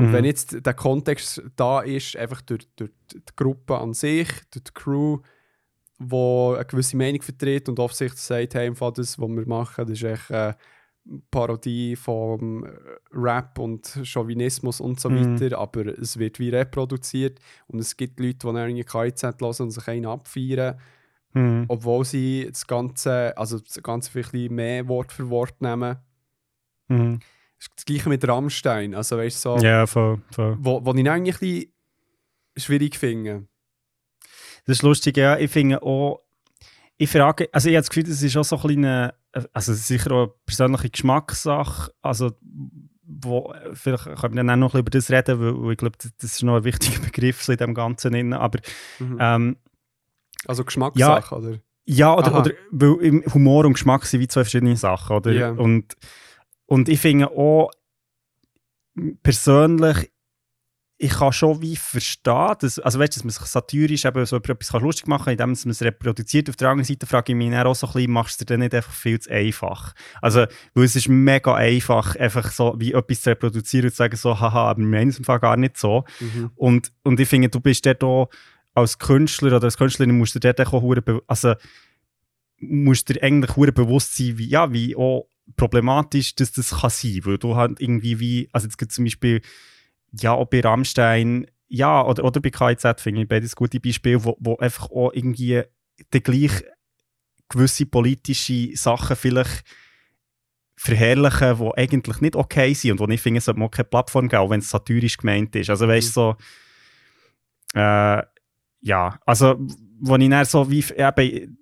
Und 0.00 0.08
Mhm. 0.08 0.12
wenn 0.12 0.24
jetzt 0.24 0.64
der 0.64 0.72
Kontext 0.74 1.42
da 1.56 1.80
ist, 1.80 2.16
einfach 2.16 2.40
durch, 2.40 2.66
durch 2.76 2.90
die 3.12 3.20
Gruppe 3.36 3.76
an 3.78 3.92
sich, 3.92 4.28
durch 4.50 4.64
die 4.64 4.72
Crew, 4.72 5.18
die 5.98 6.14
eine 6.16 6.64
gewisse 6.64 6.96
Meinung 6.96 7.20
vertritt 7.20 7.68
und 7.68 7.78
offensichtlich 7.78 8.22
sagt, 8.22 8.54
hey, 8.54 8.66
im 8.66 8.76
Fall 8.76 8.92
das, 8.94 9.18
was 9.18 9.28
wir 9.28 9.46
machen, 9.46 9.84
das 9.86 10.00
ist 10.00 10.04
echt 10.04 10.30
eine 10.30 10.56
Parodie 11.30 11.96
vom 11.96 12.66
Rap 13.12 13.58
und 13.58 14.00
Chauvinismus 14.04 14.80
und 14.80 14.98
so 15.00 15.10
Mhm. 15.10 15.38
weiter, 15.38 15.58
aber 15.58 15.86
es 15.98 16.18
wird 16.18 16.38
wie 16.38 16.48
reproduziert 16.48 17.38
und 17.66 17.78
es 17.80 17.94
gibt 17.96 18.18
Leute, 18.20 18.38
die 18.38 18.46
irgendwie 18.58 18.84
KIZ 18.84 19.22
hören 19.22 19.56
und 19.66 19.70
sich 19.70 19.86
einen 19.88 20.06
abfeiern, 20.06 20.78
Mhm. 21.34 21.66
obwohl 21.68 22.06
sie 22.06 22.46
das 22.48 22.66
Ganze, 22.66 23.36
also 23.36 23.58
das 23.58 23.82
Ganze 23.82 24.10
vielleicht 24.10 24.50
mehr 24.50 24.88
Wort 24.88 25.12
für 25.12 25.28
Wort 25.28 25.60
nehmen. 25.60 25.98
Mhm. 26.88 27.20
Das 27.76 27.84
gleiche 27.84 28.08
mit 28.08 28.26
Rammstein, 28.26 28.94
also 28.94 29.16
weißt 29.18 29.44
du, 29.44 29.58
so, 29.58 29.64
Ja, 29.64 29.86
voll, 29.86 30.20
voll. 30.30 30.56
wo, 30.60 30.84
wo 30.84 30.94
ich 30.94 31.08
eigentlich 31.10 31.36
ein 31.36 31.40
bisschen 31.40 31.72
schwierig 32.56 32.96
finde. 32.96 33.46
Das 34.66 34.78
ist 34.78 34.82
lustig, 34.82 35.16
ja. 35.16 35.38
Ich 35.38 35.50
finde 35.50 35.82
auch, 35.82 36.22
ich 36.96 37.10
frage, 37.10 37.48
also 37.52 37.68
ich 37.68 37.74
habe 37.74 37.80
das 37.82 37.90
Gefühl, 37.90 38.04
das 38.04 38.22
ist 38.22 38.36
auch 38.36 38.44
so 38.44 38.56
ein 38.56 38.62
kleiner, 38.62 39.14
also 39.52 39.72
sicher 39.74 40.10
auch 40.12 40.22
eine 40.24 40.32
persönliche 40.46 40.90
Geschmackssache, 40.90 41.92
also 42.02 42.32
wo, 43.04 43.52
vielleicht 43.72 44.04
können 44.04 44.34
wir 44.36 44.44
dann 44.44 44.50
auch 44.50 44.56
noch 44.56 44.74
ein 44.74 44.84
bisschen 44.84 44.86
über 44.86 44.90
das 44.90 45.10
reden, 45.10 45.40
weil, 45.40 45.62
weil 45.64 45.72
ich 45.72 45.78
glaube, 45.78 45.96
das, 46.00 46.12
das 46.16 46.32
ist 46.34 46.42
noch 46.42 46.56
ein 46.56 46.64
wichtiger 46.64 47.00
Begriff 47.04 47.48
in 47.48 47.56
dem 47.56 47.74
Ganzen, 47.74 48.12
drin. 48.12 48.32
aber 48.32 48.60
Mhm. 49.00 49.16
ähm, 49.20 49.56
Also 50.46 50.64
Geschmackssache, 50.64 51.34
oder? 51.34 51.58
Ja, 51.86 52.14
oder, 52.16 52.28
Aha. 52.28 52.40
oder 52.40 52.52
weil 52.70 53.22
Humor 53.34 53.64
und 53.64 53.72
Geschmack 53.74 54.04
sind 54.06 54.20
wie 54.20 54.28
zwei 54.28 54.44
verschiedene 54.44 54.76
Sachen, 54.76 55.16
oder? 55.16 55.32
Ja. 55.32 55.50
Und, 55.50 55.94
und 56.70 56.88
ich 56.88 57.00
finde 57.00 57.28
auch 57.32 57.72
persönlich, 59.24 60.08
ich 60.98 61.10
kann 61.10 61.32
schon 61.32 61.60
wie 61.60 61.74
verstehen, 61.74 62.54
dass, 62.60 62.78
also 62.78 63.00
weißt, 63.00 63.16
dass 63.16 63.24
man 63.24 63.30
sich 63.30 63.42
satirisch 63.46 64.04
eben 64.04 64.24
so 64.24 64.36
etwas 64.36 64.70
lustig 64.80 65.08
machen 65.08 65.24
kann, 65.24 65.32
indem 65.32 65.48
man 65.48 65.70
es 65.72 65.82
reproduziert. 65.82 66.48
Auf 66.48 66.54
der 66.54 66.68
anderen 66.68 66.84
Seite 66.84 67.06
frage 67.06 67.32
ich 67.32 67.36
mich 67.36 67.50
dann 67.50 67.66
auch 67.66 67.74
so 67.74 67.88
ein 67.88 67.92
bisschen, 67.94 68.12
machst 68.12 68.40
du 68.40 68.44
dir 68.44 68.54
dann 68.54 68.60
nicht 68.60 68.74
einfach 68.74 68.92
viel 68.92 69.18
zu 69.18 69.30
einfach? 69.32 69.94
Also, 70.22 70.46
weil 70.74 70.84
es 70.84 70.94
ist 70.94 71.08
mega 71.08 71.56
einfach, 71.56 72.14
einfach 72.14 72.52
so 72.52 72.76
wie 72.78 72.92
etwas 72.92 73.22
zu 73.22 73.30
reproduzieren 73.30 73.86
und 73.86 73.90
zu 73.90 73.96
sagen 73.96 74.16
so, 74.16 74.38
haha, 74.38 74.70
aber 74.70 74.78
wir 74.78 74.86
meinen 74.86 75.10
es 75.10 75.18
im 75.18 75.24
Fall 75.24 75.40
gar 75.40 75.56
nicht 75.56 75.76
so. 75.76 76.04
Mhm. 76.20 76.52
Und, 76.54 76.92
und 77.02 77.18
ich 77.18 77.28
finde, 77.28 77.48
du 77.48 77.58
bist 77.58 77.84
dort 77.84 78.04
auch 78.04 78.28
als 78.74 78.96
Künstler 78.96 79.56
oder 79.56 79.64
als 79.64 79.76
Künstlerin 79.76 80.16
musst 80.16 80.36
du 80.36 80.38
dort 80.38 80.60
auch 80.60 80.84
also 81.26 81.54
musst 82.58 83.08
dir 83.08 83.20
eigentlich 83.22 83.74
bewusst 83.74 84.16
sein, 84.16 84.38
wie, 84.38 84.48
ja, 84.48 84.72
wie 84.72 84.94
auch 84.94 85.26
problematisch 85.56 86.34
das, 86.34 86.52
das 86.52 86.80
kann 86.80 86.90
sein, 86.90 87.20
weil 87.24 87.38
du 87.38 87.56
halt 87.56 87.80
irgendwie 87.80 88.20
wie, 88.20 88.48
also 88.52 88.66
jetzt 88.66 88.78
gibt 88.78 88.92
zum 88.92 89.04
Beispiel, 89.04 89.42
ja, 90.12 90.32
auch 90.32 90.46
bei 90.46 90.60
Rammstein, 90.60 91.46
ja, 91.68 92.04
oder, 92.04 92.24
oder 92.24 92.40
bei 92.40 92.50
KIZ 92.50 93.00
finde 93.00 93.22
ich 93.22 93.28
beides 93.28 93.54
gute 93.54 93.80
Beispiele, 93.80 94.24
wo, 94.24 94.36
wo 94.40 94.56
einfach 94.56 94.90
auch 94.90 95.12
irgendwie 95.12 95.62
der 96.12 96.20
gleich 96.20 96.64
gewisse 97.48 97.86
politische 97.86 98.76
Sachen 98.76 99.16
vielleicht 99.16 99.64
verherrlichen, 100.76 101.58
die 101.58 101.76
eigentlich 101.76 102.20
nicht 102.20 102.36
okay 102.36 102.72
sind 102.72 102.92
und 102.92 103.00
wo 103.00 103.12
ich 103.12 103.20
finde, 103.20 103.38
es 103.38 103.44
sollte 103.44 103.60
man 103.60 103.70
keine 103.70 103.84
Plattform 103.84 104.28
geben, 104.28 104.42
auch 104.42 104.50
wenn 104.50 104.60
es 104.60 104.70
satirisch 104.70 105.18
gemeint 105.18 105.54
ist. 105.54 105.68
Also 105.68 105.86
weißt 105.86 106.08
du, 106.08 106.12
so, 106.12 106.36
äh, 107.74 108.22
ja, 108.80 109.20
also 109.26 109.56
wo 110.00 110.16
ich 110.16 110.30
dann 110.30 110.44
so 110.46 110.70
wie 110.70 110.82
eben 110.96 111.58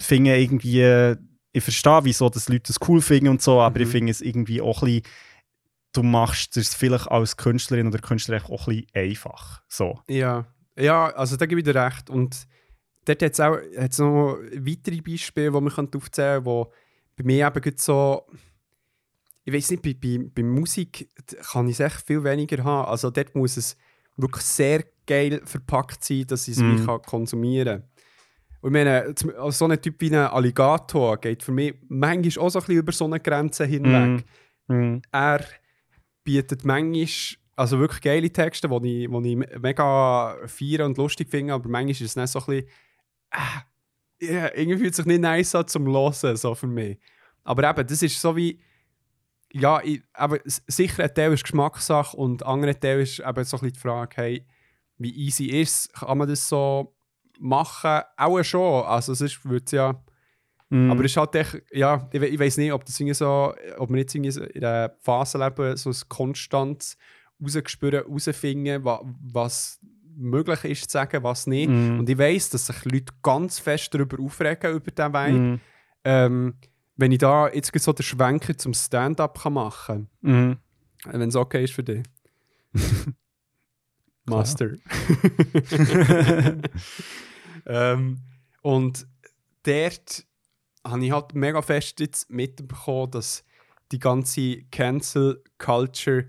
finde 0.00 0.38
irgendwie, 0.38 1.16
ich 1.52 1.62
verstehe, 1.62 2.00
wieso 2.04 2.28
dass 2.28 2.48
Leute 2.48 2.72
das 2.72 2.88
cool 2.88 3.00
finden 3.00 3.28
und 3.28 3.42
so, 3.42 3.60
aber 3.60 3.78
Mhm. 3.80 3.84
ich 3.84 3.90
finde 3.90 4.10
es 4.10 4.20
irgendwie 4.20 4.60
auch 4.60 4.82
ein 4.82 4.86
bisschen, 4.86 5.02
du 5.92 6.02
machst 6.02 6.56
es 6.56 6.74
vielleicht 6.74 7.10
als 7.10 7.36
Künstlerin 7.36 7.86
oder 7.86 7.98
Künstler 7.98 8.42
auch 8.48 8.66
ein 8.68 8.76
bisschen 8.76 8.86
einfach. 8.94 9.62
So. 9.68 10.00
Ja. 10.08 10.46
ja, 10.76 11.06
also 11.10 11.36
da 11.36 11.46
gebe 11.46 11.60
ich 11.60 11.64
dir 11.64 11.74
recht. 11.74 12.08
Und 12.08 12.46
dort 13.04 13.22
hat 13.22 13.32
es 13.32 13.40
auch 13.40 13.58
hat's 13.76 13.98
noch 13.98 14.38
weitere 14.56 15.00
Beispiele, 15.02 15.50
die 15.50 15.60
man 15.60 15.66
aufzählen 15.70 16.00
könnte, 16.00 16.44
wo 16.46 16.72
bei 17.16 17.24
mir 17.24 17.46
eben 17.46 17.72
so, 17.76 18.26
ich 19.44 19.52
weiß 19.52 19.72
nicht, 19.72 19.82
bei, 19.82 19.92
bei, 19.94 20.24
bei 20.34 20.42
Musik 20.42 21.10
kann 21.52 21.68
ich 21.68 21.78
es 21.78 21.80
echt 21.80 22.06
viel 22.06 22.24
weniger 22.24 22.64
haben. 22.64 22.88
Also 22.88 23.10
dort 23.10 23.34
muss 23.34 23.58
es 23.58 23.76
wirklich 24.16 24.44
sehr 24.44 24.84
geil 25.06 25.42
verpackt 25.44 26.04
sein, 26.04 26.26
dass 26.26 26.48
ich 26.48 26.56
es 26.56 26.86
kann 26.86 27.02
konsumieren 27.02 27.80
kann. 27.80 27.88
Und 28.62 28.74
ich 28.74 28.84
meine, 28.84 29.14
so 29.50 29.66
ein 29.66 29.82
Typ 29.82 30.00
wie 30.00 30.08
ein 30.08 30.14
Alligator 30.14 31.18
geht 31.18 31.42
für 31.42 31.52
mich 31.52 31.74
manchmal 31.88 32.46
auch 32.46 32.50
so 32.50 32.60
ein 32.60 32.64
bisschen 32.64 32.78
über 32.78 32.92
so 32.92 33.04
eine 33.04 33.20
Grenze 33.20 33.66
hinweg. 33.66 34.24
Mhm. 34.68 35.02
er 35.10 35.44
bietet 36.24 36.64
manchmal 36.64 37.08
also 37.56 37.78
wirklich 37.80 38.00
geile 38.00 38.30
Texte, 38.30 38.68
die 38.68 39.04
ich, 39.04 39.10
wo 39.10 39.20
ich 39.20 39.36
mega 39.36 40.36
feiere 40.46 40.86
und 40.86 40.96
lustig 40.96 41.28
finde, 41.28 41.52
aber 41.52 41.68
manchmal 41.68 41.90
ist 41.90 42.00
es 42.00 42.14
dann 42.14 42.26
so 42.28 42.38
ein 42.38 42.46
bisschen 42.46 42.68
ah, 43.32 43.62
ja, 44.20 44.54
irgendwie 44.54 44.78
fühlt 44.78 44.92
es 44.92 44.96
sich 44.98 45.06
nicht 45.06 45.20
nice 45.20 45.54
an 45.56 45.66
zum 45.66 45.86
Hören, 45.86 46.36
so 46.36 46.54
für 46.54 46.68
mich. 46.68 46.98
Aber 47.42 47.68
eben, 47.68 47.86
das 47.86 48.02
ist 48.02 48.20
so 48.20 48.36
wie 48.36 48.60
ja, 49.52 49.82
ich, 49.82 50.02
aber 50.14 50.38
sicher 50.44 51.04
ein 51.04 51.14
Teil 51.14 51.32
ist 51.32 51.42
Geschmackssache 51.42 52.16
und 52.16 52.44
andere 52.46 52.78
Teil 52.78 53.00
ist 53.00 53.18
eben 53.18 53.44
so 53.44 53.56
ein 53.56 53.60
bisschen 53.60 53.72
die 53.72 53.78
Frage, 53.78 54.16
hey, 54.16 54.46
wie 54.96 55.14
easy 55.14 55.46
ist 55.46 55.90
es, 55.90 55.92
kann 55.92 56.16
man 56.16 56.28
das 56.28 56.48
so 56.48 56.94
machen? 57.42 58.00
Auch 58.16 58.42
schon, 58.42 58.84
also 58.84 59.14
sonst 59.14 59.44
würde 59.44 59.64
es 59.66 59.72
ja 59.72 60.02
Mhm. 60.70 60.90
aber 60.90 61.04
es 61.04 61.10
ist 61.10 61.16
halt 61.18 61.34
echt, 61.34 61.62
ja, 61.72 62.08
ich, 62.10 62.18
we- 62.20 62.28
ich 62.28 62.38
weiß 62.40 62.56
nicht, 62.56 62.72
ob 62.72 62.82
das 62.86 62.98
irgendwie 62.98 63.12
so, 63.12 63.52
ob 63.76 63.90
wir 63.90 63.98
jetzt 63.98 64.14
irgendwie 64.14 64.30
so 64.30 64.42
in 64.42 64.64
einer 64.64 64.90
Phase 65.00 65.36
leben, 65.36 65.76
so 65.76 65.90
ein 65.90 65.96
konstantes 66.08 66.96
rausgespüren, 67.42 68.04
herausfinden, 68.06 68.82
wa, 68.82 69.02
was 69.20 69.78
möglich 70.16 70.64
ist 70.64 70.84
zu 70.90 70.94
sagen, 70.94 71.22
was 71.24 71.46
nicht. 71.46 71.68
Mhm. 71.68 71.98
Und 71.98 72.08
ich 72.08 72.16
weiss, 72.16 72.48
dass 72.48 72.68
sich 72.68 72.84
Leute 72.86 73.12
ganz 73.22 73.58
fest 73.58 73.92
darüber 73.92 74.18
aufregen, 74.22 74.76
über 74.76 74.90
diesen 74.90 75.12
Vibe. 75.12 75.38
Mhm. 75.38 75.60
Ähm, 76.04 76.54
wenn 76.96 77.12
ich 77.12 77.18
da 77.18 77.48
jetzt 77.50 77.70
so 77.78 77.92
den 77.92 78.02
Schwenker 78.02 78.56
zum 78.56 78.72
Stand-up 78.72 79.38
kann 79.42 79.52
machen 79.52 80.08
Mhm. 80.22 80.56
kann, 81.02 81.20
wenn 81.20 81.28
es 81.28 81.36
okay 81.36 81.64
ist 81.64 81.74
für 81.74 81.84
dich. 81.84 82.02
Master. 84.24 84.70
ähm, 87.66 88.18
und 88.62 89.06
dort 89.64 90.24
habe 90.84 91.04
ich 91.04 91.12
halt 91.12 91.34
mega 91.34 91.62
fest 91.62 92.00
jetzt 92.00 92.30
mitbekommen, 92.30 93.10
dass 93.12 93.44
die 93.92 93.98
ganze 93.98 94.62
Cancel 94.70 95.42
Culture 95.58 96.28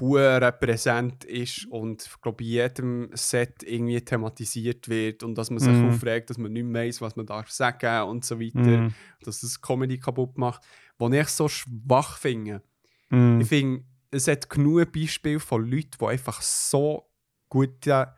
hure 0.00 0.50
präsent 0.52 1.24
ist 1.24 1.66
und 1.66 2.10
glaube 2.20 2.42
in 2.42 2.50
jedem 2.50 3.10
Set 3.14 3.62
irgendwie 3.62 4.00
thematisiert 4.00 4.88
wird 4.88 5.22
und 5.22 5.36
dass 5.36 5.50
man 5.50 5.60
sich 5.60 5.80
Mhm. 5.80 5.88
aufregt, 5.88 6.30
dass 6.30 6.38
man 6.38 6.52
nicht 6.52 6.64
mehr 6.64 6.82
weiß, 6.86 7.00
was 7.00 7.14
man 7.14 7.26
darf 7.26 7.48
sagen 7.50 8.08
und 8.08 8.24
so 8.24 8.40
weiter, 8.40 8.78
Mhm. 8.82 8.94
dass 9.22 9.40
das 9.40 9.60
Comedy 9.60 9.98
kaputt 9.98 10.36
macht, 10.36 10.62
was 10.98 11.12
ich 11.12 11.28
so 11.28 11.48
schwach 11.48 12.18
finde. 12.18 12.60
Mhm. 13.10 13.40
Ich 13.40 13.48
finde, 13.48 13.84
es 14.10 14.26
hat 14.26 14.50
genug 14.50 14.90
Beispiele 14.92 15.38
von 15.38 15.64
Leuten, 15.64 15.90
die 16.00 16.04
einfach 16.06 16.42
so 16.42 17.08
gute, 17.48 18.12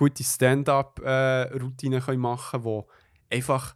gute 0.00 0.24
Stand-up-Routinen 0.24 2.00
können 2.00 2.20
machen 2.20 2.62
können, 2.62 2.84
die 3.30 3.36
einfach 3.36 3.74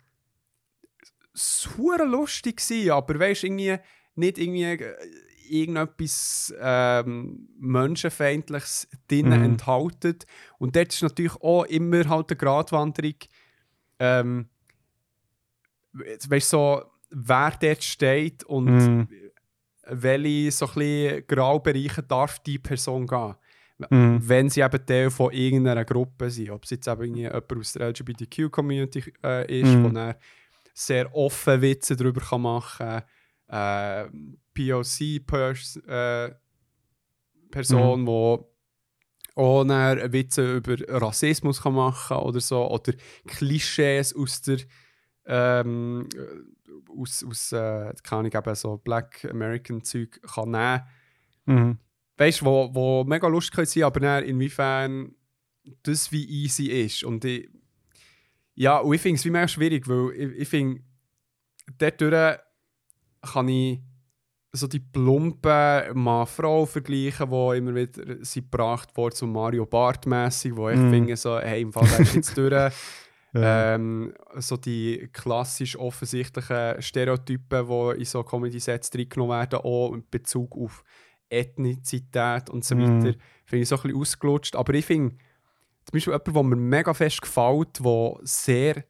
super 1.35 2.07
lustig 2.07 2.61
sind, 2.61 2.91
aber 2.91 3.19
weißt 3.19 3.45
irgendwie 3.45 3.77
nicht 4.15 4.39
irgendwie 4.39 4.63
äh, 4.65 4.97
irgendetwas 5.51 6.55
ähm, 6.59 7.49
Menschenfeindliches 7.59 8.89
drin 9.07 9.27
Mhm. 9.27 9.33
enthalten. 9.33 10.19
Und 10.59 10.75
dort 10.77 10.95
ist 10.95 11.03
natürlich 11.03 11.35
auch 11.43 11.65
immer 11.65 12.09
halt 12.09 12.31
eine 12.31 12.37
Gratwanderung, 12.39 13.17
ähm, 13.99 14.49
weißt 15.93 16.49
so, 16.49 16.85
wer 17.11 17.51
dort 17.61 17.85
steht 17.85 18.45
und 18.45 18.65
Mhm. 18.67 19.09
welche 19.89 20.53
so 20.53 20.67
ein 20.69 20.75
bisschen 20.75 21.27
Graubereiche 21.27 22.03
darf 22.03 22.39
die 22.39 22.59
Person 22.59 23.07
gehen. 23.07 23.35
Mhm. 23.91 24.21
Wenn 24.23 24.49
sie 24.51 24.61
eben 24.61 24.87
Teil 24.87 25.11
von 25.11 25.33
irgendeiner 25.33 25.85
Gruppe 25.85 26.31
sind. 26.31 26.51
Ob 26.51 26.65
es 26.65 26.71
jetzt 26.71 26.87
eben 26.87 27.03
irgendwie 27.03 27.23
jemand 27.23 27.57
aus 27.57 27.73
der 27.73 27.89
LGBTQ-Community 27.89 29.13
äh, 29.25 29.61
ist, 29.61 29.75
Mhm. 29.75 29.85
wo 29.85 29.99
er 29.99 30.19
sehr 30.73 31.15
offen 31.15 31.61
Witze 31.61 31.97
darüber 31.97 32.21
kann 32.21 32.43
machen 32.43 33.03
kann. 33.49 34.07
Äh, 34.07 34.11
POC-Person, 34.55 35.85
äh, 35.89 36.35
Person 37.51 38.03
Mhm. 38.03 38.07
wo 38.07 38.51
dann 39.65 40.13
Witze 40.13 40.57
über 40.57 40.77
Rassismus 40.89 41.63
kann 41.63 41.75
machen 41.75 42.17
oder 42.19 42.41
so. 42.41 42.71
Oder 42.71 42.93
Klischees 43.27 44.15
aus 44.15 44.43
der 44.43 44.59
ähm, 45.27 46.07
äh, 46.15 47.01
aus, 47.01 47.25
aus 47.25 47.51
äh, 47.53 47.93
kann 48.03 48.27
ich 48.27 48.35
eben 48.35 48.55
so 48.55 48.77
Black 48.77 49.25
American 49.31 49.83
Zeug 49.83 50.21
kann 50.23 50.51
nehmen. 50.51 50.83
Mhm. 51.47 51.79
Weißt 52.17 52.41
du, 52.43 52.45
wo, 52.47 52.71
wo 52.75 53.05
mega 53.05 53.27
lustig 53.27 53.55
können 53.55 53.67
sein, 53.67 53.83
aber 53.85 54.01
dann 54.01 54.25
inwiefern 54.25 55.15
das 55.83 56.13
wie 56.13 56.25
easy 56.25 56.67
ist. 56.67 57.03
Und 57.05 57.25
ich, 57.25 57.49
ja, 58.55 58.79
und 58.79 58.95
ich 58.95 59.01
finde 59.01 59.19
es 59.19 59.25
wie 59.25 59.31
mega 59.31 59.49
schwierig, 59.49 59.89
weil 59.89 60.13
ich, 60.17 60.41
ich 60.41 60.49
finde, 60.49 60.81
dadurch 61.79 62.39
kann 63.23 63.49
ich 63.49 63.81
so 64.53 64.69
die 64.69 64.79
plumpen 64.79 65.83
Mann-Frau 65.99 66.65
vergleichen, 66.67 67.29
die 67.29 67.57
immer 67.59 67.75
wieder 67.75 68.25
sind 68.25 68.51
gebracht 68.53 68.97
worden, 68.97 69.17
so 69.17 69.27
Mario 69.27 69.67
Bart-mässig, 69.67 70.55
wo 70.55 70.69
ich 70.69 70.79
Mhm. 70.79 70.91
finde, 70.91 71.17
so, 71.17 71.41
hey, 71.41 71.63
im 71.63 71.73
Fall 71.73 71.89
ist 72.01 72.15
jetzt 72.15 72.37
durch. 72.37 72.53
Ja. 73.37 73.75
Ähm, 73.75 74.15
so 74.37 74.57
die 74.57 75.09
klassisch 75.13 75.77
offensichtlichen 75.77 76.81
Stereotypen, 76.81 77.67
die 77.67 77.99
in 77.99 78.05
so 78.05 78.23
Comedy-Sets 78.23 78.93
reingenommen 78.95 79.37
werden, 79.37 79.59
auch 79.59 79.93
in 79.93 80.09
Bezug 80.09 80.57
auf 80.57 80.85
Ethnizität 81.31 82.51
und 82.51 82.65
so 82.65 82.77
Mhm. 82.77 82.81
weiter, 82.81 83.15
finde 83.45 83.63
ich 83.63 83.69
so 83.69 83.77
ein 83.77 83.83
bisschen 83.83 84.01
ausgelutscht. 84.01 84.57
Aber 84.57 84.75
ich 84.75 84.87
finde, 84.87 85.17
zum 85.85 85.93
Beispiel 85.93 86.13
jemand, 86.13 86.27
der 86.37 86.43
mir 86.45 86.57
mega 86.57 86.95
fest 86.95 87.23
gefällt, 87.23 87.81
der 87.85 88.19
sehr, 88.23 88.85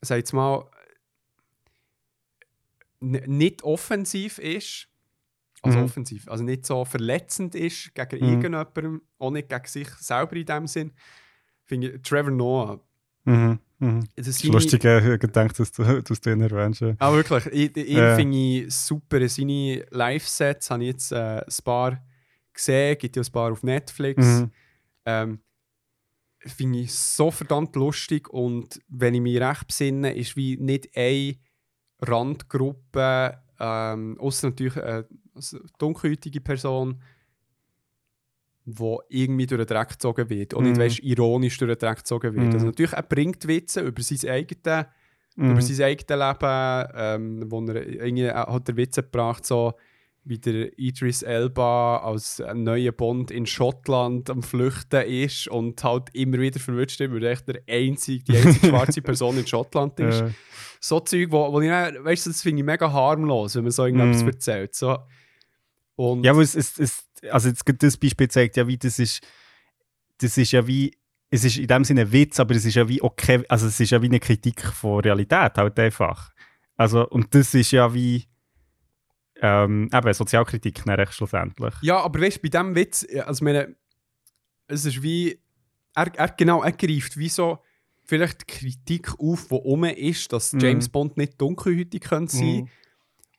sag 0.00 0.18
jetzt 0.18 0.32
mal, 0.32 0.68
nicht 3.00 3.62
offensiv 3.64 4.38
ist, 4.38 4.88
also 5.62 5.80
Mhm. 5.80 5.84
offensiv, 5.84 6.28
also 6.28 6.44
nicht 6.44 6.66
so 6.66 6.84
verletzend 6.84 7.54
ist 7.54 7.94
gegen 7.94 8.16
Mhm. 8.20 8.26
irgendjemandem, 8.26 9.02
auch 9.18 9.30
nicht 9.30 9.48
gegen 9.48 9.66
sich 9.66 9.88
selber 9.90 10.36
in 10.36 10.46
dem 10.46 10.66
Sinn, 10.66 10.92
finde 11.64 11.92
ich 11.92 12.02
Trevor 12.02 12.30
Noah. 12.32 12.80
Mhm. 13.24 13.58
Mhm. 13.78 14.08
Das 14.16 14.26
ist 14.28 14.38
seine- 14.40 14.52
lustig, 14.54 14.84
äh, 14.84 15.18
gedacht, 15.18 15.58
dass 15.58 15.72
du, 15.72 16.02
dass 16.02 16.20
du 16.20 16.30
ihn 16.32 16.40
erwähnst. 16.40 16.80
ja. 16.80 16.94
Ah, 16.98 17.12
wirklich. 17.12 17.46
Ich, 17.46 17.76
ich 17.76 17.88
Ja. 17.96 18.14
finde 18.16 18.36
ich 18.38 18.74
super. 18.74 19.28
Seine 19.28 19.84
Live-Sets 19.90 20.70
habe 20.70 20.84
ich 20.84 20.90
jetzt 20.90 21.12
äh, 21.12 21.38
ein 21.40 21.64
paar 21.64 22.02
gesehen. 22.52 22.96
Gibt 22.98 23.16
ja 23.16 23.22
ein 23.22 23.32
paar 23.32 23.50
auf 23.52 23.62
Netflix. 23.62 24.24
Mhm. 24.24 24.50
Ähm, 25.04 25.38
finde 26.38 26.78
ich 26.80 26.94
so 26.94 27.30
verdammt 27.30 27.74
lustig. 27.76 28.28
Und 28.28 28.80
wenn 28.88 29.14
ich 29.14 29.20
mich 29.20 29.40
recht 29.40 29.66
besinne, 29.66 30.14
ist 30.14 30.36
wie 30.36 30.56
nicht 30.56 30.88
eine 30.96 31.36
Randgruppe, 32.00 33.38
ähm, 33.58 34.16
außer 34.18 34.48
natürlich 34.48 34.76
eine 34.76 35.06
dunkelhäutige 35.78 36.40
Person, 36.40 37.00
die 38.64 38.96
irgendwie 39.08 39.46
durch 39.46 39.64
den 39.66 39.74
Dreck 39.76 39.88
gezogen 39.90 40.28
wird. 40.30 40.54
Und 40.54 40.64
nicht 40.64 40.76
Mhm. 40.76 40.80
weißt, 40.82 41.00
ironisch 41.00 41.58
durch 41.58 41.76
den 41.76 41.78
Dreck 41.78 41.98
gezogen 41.98 42.34
wird. 42.34 42.46
Mhm. 42.46 42.52
Also 42.52 42.66
natürlich, 42.66 42.92
er 42.92 43.02
bringt 43.02 43.46
Witze 43.48 43.80
über 43.80 44.02
sein 44.02 44.30
eigenes 44.30 44.86
Mhm. 45.36 45.50
über 45.52 45.62
sein 45.62 45.86
eigenes 45.86 46.08
Leben, 46.08 46.92
ähm, 46.94 47.44
wo 47.50 47.60
er 47.66 47.86
irgendwie 47.86 48.24
äh, 48.24 48.32
hat 48.34 48.68
der 48.68 48.76
Witz 48.76 48.96
gebracht, 48.96 49.46
so 49.46 49.72
wie 50.24 50.38
der 50.38 50.78
Idris 50.78 51.22
Elba 51.22 51.96
als 51.96 52.40
ein 52.40 52.62
neuer 52.62 52.92
Bond 52.92 53.32
in 53.32 53.44
Schottland 53.46 54.30
am 54.30 54.42
Flüchten 54.44 55.02
ist 55.06 55.48
und 55.48 55.82
halt 55.82 56.10
immer 56.12 56.38
wieder 56.38 56.60
verwünscht 56.60 57.00
wird, 57.00 57.12
weil 57.12 57.24
er 57.24 57.32
echt 57.32 57.48
der 57.48 57.60
einzige, 57.68 58.22
die 58.24 58.36
einzige 58.36 58.68
schwarze 58.68 59.02
Person 59.02 59.36
in 59.38 59.46
Schottland 59.46 59.98
ist. 59.98 60.20
Äh, 60.20 60.30
So 60.78 61.00
Zeug, 61.00 61.28
wo, 61.32 61.52
wo 61.52 61.60
ich 61.60 61.68
weißt 61.70 62.26
du, 62.26 62.30
das 62.30 62.42
finde 62.42 62.60
ich 62.60 62.66
mega 62.66 62.92
harmlos, 62.92 63.56
wenn 63.56 63.62
man 63.64 63.72
so 63.72 63.84
irgendetwas 63.86 64.22
Mhm. 64.22 64.28
erzählt. 64.28 64.74
So. 64.76 64.96
Und 65.96 66.24
Ja, 66.24 66.32
aber 66.32 66.42
es, 66.42 66.54
es, 66.54 66.78
also 67.30 67.48
jetzt 67.48 67.64
das 67.78 67.96
Beispiel 67.96 68.28
zeigt 68.28 68.56
ja, 68.56 68.66
wie 68.66 68.76
das 68.76 68.98
ist, 68.98 69.26
das 70.18 70.38
ist 70.38 70.52
ja 70.52 70.66
wie, 70.66 70.96
es 71.30 71.44
ist 71.44 71.58
in 71.58 71.66
dem 71.66 71.84
Sinne 71.84 72.02
ein 72.02 72.12
Witz, 72.12 72.40
aber 72.40 72.54
es 72.54 72.64
ist 72.64 72.74
ja 72.74 72.88
wie 72.88 73.02
okay, 73.02 73.44
also 73.48 73.66
es 73.66 73.80
ist 73.80 73.90
ja 73.90 74.02
wie 74.02 74.06
eine 74.06 74.20
Kritik 74.20 74.62
von 74.62 75.00
Realität 75.00 75.56
halt 75.56 75.78
einfach. 75.78 76.32
Also, 76.76 77.08
und 77.08 77.34
das 77.34 77.54
ist 77.54 77.70
ja 77.70 77.92
wie, 77.94 78.26
ähm, 79.40 79.88
eben 79.92 80.12
Sozialkritik 80.12 80.86
recht 80.86 81.14
schlussendlich. 81.14 81.74
Ja, 81.82 82.00
aber 82.00 82.20
weißt 82.20 82.38
du, 82.38 82.42
bei 82.42 82.48
diesem 82.48 82.74
Witz, 82.74 83.06
ja, 83.10 83.24
also 83.24 83.44
meine, 83.44 83.74
es 84.68 84.84
ist 84.84 85.02
wie, 85.02 85.38
er, 85.94 86.14
er 86.14 86.28
genau, 86.28 86.62
er 86.62 86.72
greift 86.72 87.16
wie 87.16 87.28
so 87.28 87.58
vielleicht 88.04 88.42
die 88.42 88.54
Kritik 88.54 89.18
auf, 89.18 89.48
die 89.48 89.54
um 89.54 89.84
ist, 89.84 90.32
dass 90.32 90.52
Mhm. 90.52 90.60
James 90.60 90.88
Bond 90.88 91.16
nicht 91.16 91.40
dunkelhäutig 91.40 92.02
könnte 92.02 92.36
sein 92.36 92.60
Mhm. 92.60 92.68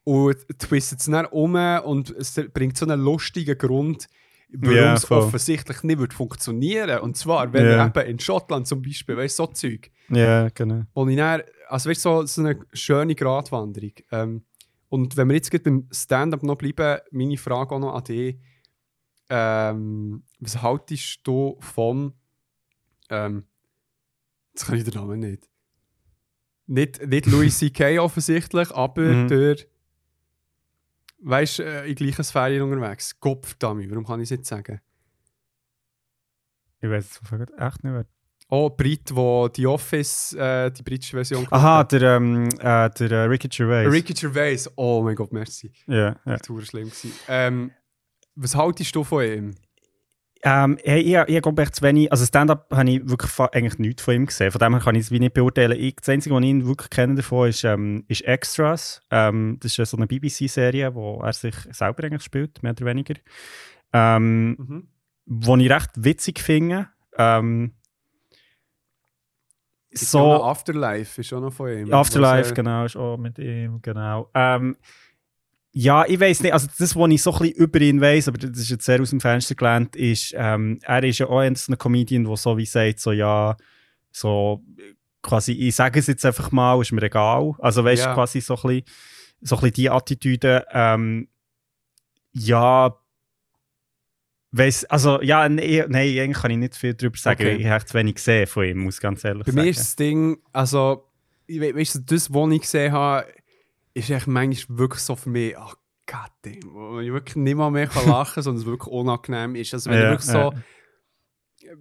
Und 0.04 0.36
twistet 0.60 1.00
es 1.00 1.06
dann 1.06 1.26
um 1.28 1.56
und 1.56 2.10
es 2.12 2.34
bringt 2.54 2.78
so 2.78 2.86
einen 2.86 3.02
lustigen 3.02 3.58
Grund, 3.58 4.08
warum 4.50 4.76
Ja, 4.76 4.94
es 4.96 5.10
offensichtlich 5.10 5.84
nicht 5.84 6.00
wird 6.00 6.14
funktionieren 6.14 7.00
Und 7.00 7.18
zwar, 7.18 7.52
wenn 7.54 7.66
er 7.66 7.88
eben 7.88 8.10
in 8.12 8.20
Schottland 8.20 8.68
zum 8.68 8.82
Beispiel, 8.82 9.16
weißt 9.18 9.40
du, 9.40 9.44
so 9.46 9.48
Zeug, 9.48 9.90
Ja, 10.10 10.50
genau. 10.50 10.84
wo 10.94 11.08
ich 11.08 11.16
dann, 11.18 11.42
also 11.70 11.90
weißt 11.90 12.02
so, 12.02 12.26
so 12.26 12.42
eine 12.42 12.60
schöne 12.74 13.16
Gratwanderung. 13.16 13.94
Ähm, 14.12 14.44
und 14.90 15.18
wenn 15.18 15.28
wir 15.30 15.36
jetzt 15.36 15.50
gerade 15.50 15.64
beim 15.64 15.88
Stand-up 15.92 16.44
noch 16.44 16.56
bleiben, 16.58 17.00
meine 17.12 17.38
Frage 17.38 17.74
auch 17.76 17.80
noch 17.80 17.96
an 17.96 18.04
dich. 18.04 18.38
Ähm, 19.30 20.24
was 20.40 20.62
haltest 20.62 21.22
du 21.24 21.58
von, 21.60 22.14
ähm, 23.10 23.46
jetzt 24.54 24.66
kann 24.66 24.76
ich 24.78 24.84
den 24.84 24.94
Namen 24.94 25.20
nicht. 25.22 25.50
Nicht, 26.68 27.06
nicht 27.08 27.26
Louis 27.26 27.58
C.K. 27.58 28.00
offensichtlich, 28.00 28.70
aber 28.72 29.02
Mhm. 29.02 29.28
der, 29.30 29.56
weißt 31.24 31.60
du, 31.60 31.64
äh, 31.64 31.90
in 31.90 31.96
gleicher 31.96 32.24
Sphäre 32.24 32.64
unterwegs. 32.64 33.20
Kopfdummy, 33.20 33.90
warum 33.90 34.06
kann 34.06 34.20
ich 34.20 34.26
es 34.26 34.32
nicht 34.32 34.46
sagen? 34.46 34.82
Ich 36.82 36.90
weiß 36.90 37.06
es 37.06 37.32
echt 37.32 37.84
nicht 37.84 37.94
mehr. 37.94 38.06
Oh, 38.50 38.70
Brit, 38.70 39.10
der 39.10 39.50
die 39.50 39.66
Office, 39.66 40.34
äh, 40.34 40.70
die 40.70 40.84
britische 40.84 41.16
Version 41.16 41.48
Aha, 41.50 41.80
hat. 41.80 41.94
der, 41.94 42.18
ähm, 42.18 42.50
äh, 42.60 42.90
der 42.90 43.12
äh, 43.12 43.24
Ricky 43.24 43.48
Gervais. 43.48 43.92
Ricky 43.92 44.14
Gervais, 44.14 44.70
oh 44.76 45.02
mein 45.02 45.16
Gott, 45.16 45.32
merci. 45.32 45.72
Ja, 45.88 46.10
ja. 46.26 46.38
Das 46.38 46.50
war 46.50 46.62
schlimm. 46.62 46.92
Ähm, 47.28 47.72
was 48.36 48.56
haltest 48.56 48.96
du 48.96 49.04
von 49.04 49.24
ihm? 49.24 49.56
Ähm, 50.46 50.78
hey, 50.84 51.00
ich, 51.00 51.36
ich 51.36 51.42
glaube 51.42 51.72
zu 51.72 51.82
wenig. 51.84 52.12
Also 52.12 52.26
Stand-up 52.26 52.68
habe 52.72 52.90
ich 52.90 53.08
wirklich 53.10 53.32
eigentlich 53.40 53.80
nichts 53.80 54.04
von 54.04 54.14
ihm 54.14 54.26
gesehen. 54.26 54.52
Von 54.52 54.60
dem 54.60 54.74
her 54.74 54.82
kann 54.84 54.96
ich 54.96 55.04
es 55.04 55.12
wie 55.12 55.20
nicht 55.20 55.34
beurteilen. 55.34 55.80
Ich, 55.80 55.96
das 55.96 56.10
Einzige, 56.10 56.36
was 56.36 56.42
ich 56.44 56.50
ihn 56.50 56.68
wirklich 56.68 56.90
kenne 56.90 57.16
davon, 57.16 57.48
ist, 57.48 57.64
ähm, 57.64 58.04
ist 58.10 58.22
Extras. 58.26 59.02
Ähm, 59.10 59.58
das 59.62 59.78
ist 59.80 59.90
so 59.90 59.96
eine 59.98 60.06
BBC-Serie, 60.08 60.94
wo 60.96 61.22
er 61.22 61.32
sich 61.32 61.56
selber 61.72 62.04
eigentlich 62.04 62.24
spielt, 62.24 62.62
mehr 62.62 62.74
oder 62.74 62.86
weniger. 62.86 63.16
ähm, 63.94 64.50
Mhm. 64.60 64.88
wo 65.26 65.56
ich 65.56 65.70
recht 65.70 65.92
witzig 65.96 66.40
finde. 66.40 66.90
Ähm, 67.18 67.72
So. 69.96 70.44
Afterlife 70.44 71.22
ist 71.22 71.32
auch 71.34 71.40
noch 71.40 71.54
von 71.54 71.70
ihm. 71.70 71.94
Afterlife, 71.94 72.54
genau, 72.56 72.86
ist 72.86 72.96
auch 72.98 73.16
mit 73.18 73.38
ihm, 73.38 73.80
genau. 73.82 74.28
Ähm, 74.34 74.76
ja, 75.76 76.06
ich 76.08 76.20
weiß 76.20 76.44
nicht, 76.44 76.54
also 76.54 76.68
das, 76.78 76.96
was 76.96 77.10
ich 77.12 77.22
so 77.24 77.34
ein 77.34 77.40
bisschen 77.40 77.56
über 77.56 77.82
ihn 77.82 78.00
weiß, 78.00 78.28
aber 78.28 78.38
das 78.38 78.60
ist 78.60 78.70
jetzt 78.70 78.86
sehr 78.86 79.02
aus 79.02 79.10
dem 79.10 79.20
Fenster 79.20 79.56
gelernt, 79.56 79.96
ist, 79.96 80.34
ähm, 80.38 80.78
er 80.84 81.04
ist 81.04 81.18
ja 81.18 81.28
auch 81.28 81.40
ein 81.40 81.56
Comedian, 81.80 82.24
der 82.26 82.38
so 82.38 82.56
wie 82.58 82.66
sagt, 82.66 83.00
so 83.00 83.12
ja, 83.12 83.58
so 84.12 84.64
quasi, 85.24 85.54
ich 85.54 85.76
sage 85.76 86.00
es 86.00 86.06
jetzt 86.08 86.26
einfach 86.26 86.52
mal, 86.52 86.80
ist 86.82 86.92
mir 86.92 87.02
egal. 87.02 87.54
Also 87.60 87.84
weißt 87.84 88.04
du, 88.04 88.08
Ja. 88.10 88.14
quasi 88.14 88.40
so 88.42 88.56
ein 88.56 88.62
bisschen, 88.62 88.84
so 89.42 89.56
ein 89.56 89.62
bisschen 89.62 89.74
die 89.74 89.90
Attitüde, 89.90 90.66
ähm, 90.72 91.28
ja, 92.34 92.96
weiss, 94.52 94.86
also 94.86 95.22
ja, 95.22 95.50
nee, 95.50 95.84
nein, 95.88 96.20
eigentlich 96.20 96.38
kann 96.38 96.52
ich 96.52 96.58
nicht 96.58 96.76
viel 96.76 96.94
darüber 96.94 97.18
sagen, 97.18 97.42
Okay. 97.42 97.56
ich 97.56 97.66
habe 97.68 97.86
zu 97.86 97.94
wenig 97.96 98.16
gesehen 98.16 98.46
von 98.48 98.66
ihm, 98.66 98.78
muss 98.80 99.00
ganz 99.00 99.24
ehrlich 99.24 99.46
Bei 99.46 99.52
sagen. 99.52 99.64
mir 99.64 99.70
ist 99.72 99.80
das 99.80 99.96
Ding, 99.96 100.38
also, 100.52 101.10
weißt 101.48 101.96
du, 101.96 102.00
das, 102.02 102.32
was 102.34 102.52
ich 102.52 102.62
gesehen 102.62 102.92
habe, 102.92 103.26
ist 103.94 104.10
echt 104.10 104.28
manchmal 104.28 104.78
wirklich 104.80 105.02
so 105.02 105.16
für 105.16 105.30
mich, 105.30 105.58
ach 105.58 105.76
Gott, 106.06 106.32
wo 106.66 107.00
ich 107.00 107.12
wirklich 107.12 107.36
nicht 107.38 107.56
mal 107.56 107.70
mehr 107.72 107.88
kann 107.88 108.08
lachen 108.08 108.34
kann, 108.36 108.44
sondern 108.44 108.62
es 108.62 108.66
wirklich 108.68 108.92
unangenehm 108.92 109.56
ist. 109.56 109.74
Also, 109.74 109.90
wenn 109.90 109.98
Ja, 110.00 110.04
er 110.06 110.10
wirklich 110.12 110.30
so 110.32 110.54
ja. 111.62 111.76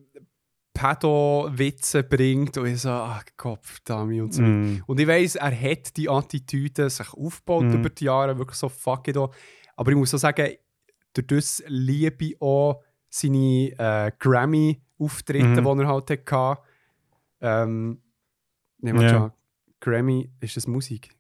Pedo-Witze 0.75 2.03
bringt 2.03 2.57
und 2.57 2.67
ich 2.67 2.81
so, 2.81 2.91
ach 2.91 3.25
Gott, 3.37 3.61
verdammt 3.65 4.21
und 4.21 4.33
so. 4.33 4.43
Mm. 4.43 4.83
Und 4.87 4.99
ich 5.01 5.07
weiss, 5.07 5.37
er 5.37 5.51
hat 5.59 5.97
die 5.97 6.09
Attitüde 6.09 6.89
sich 6.89 7.13
aufgebaut 7.13 7.65
Mhm. 7.65 7.75
über 7.75 7.91
die 7.91 8.05
Jahre, 8.05 8.39
wirklich 8.39 8.57
so 8.59 8.69
fuck 8.69 9.07
it 9.09 9.17
all. 9.17 9.31
Aber 9.77 9.91
ich 9.91 9.97
muss 9.97 10.15
auch 10.15 10.19
sagen, 10.19 10.57
durch 11.13 11.27
das 11.27 11.63
liebe 11.67 12.25
ich 12.25 12.41
auch 12.41 12.83
seine 13.11 13.73
äh, 13.79 14.13
Grammy-Auftritte, 14.19 15.61
Mhm. 15.61 15.77
die 15.79 15.83
er 15.83 15.89
halt 15.89 16.11
hatte. 16.31 16.63
Ähm, 17.41 18.01
nehmen 18.79 19.01
wir 19.01 19.09
Ja. 19.11 19.35
Grammy, 19.81 20.31
ist 20.41 20.57
das 20.57 20.67
Musik? 20.67 21.11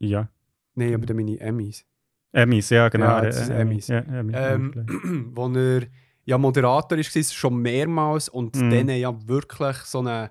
Ja. 0.00 0.28
Nein, 0.74 0.94
aber 0.94 1.06
dann 1.06 1.16
meine 1.16 1.38
Emmys. 1.38 1.84
Emmys, 2.32 2.70
ja, 2.70 2.88
genau. 2.88 3.06
Ja, 3.06 3.20
das 3.22 3.40
ist 3.42 3.50
äh, 3.50 3.60
Emmys. 3.60 3.88
Ja, 3.88 3.98
Emmys. 4.00 4.36
Ähm, 4.38 5.32
wo 5.34 5.48
er 5.48 5.82
ja 6.24 6.38
Moderator 6.38 6.96
war, 6.98 7.22
schon 7.24 7.56
mehrmals 7.62 8.28
und 8.28 8.56
Mhm. 8.56 8.70
denen 8.70 8.98
ja 8.98 9.28
wirklich 9.28 9.76
so 9.78 9.98
eine, 9.98 10.30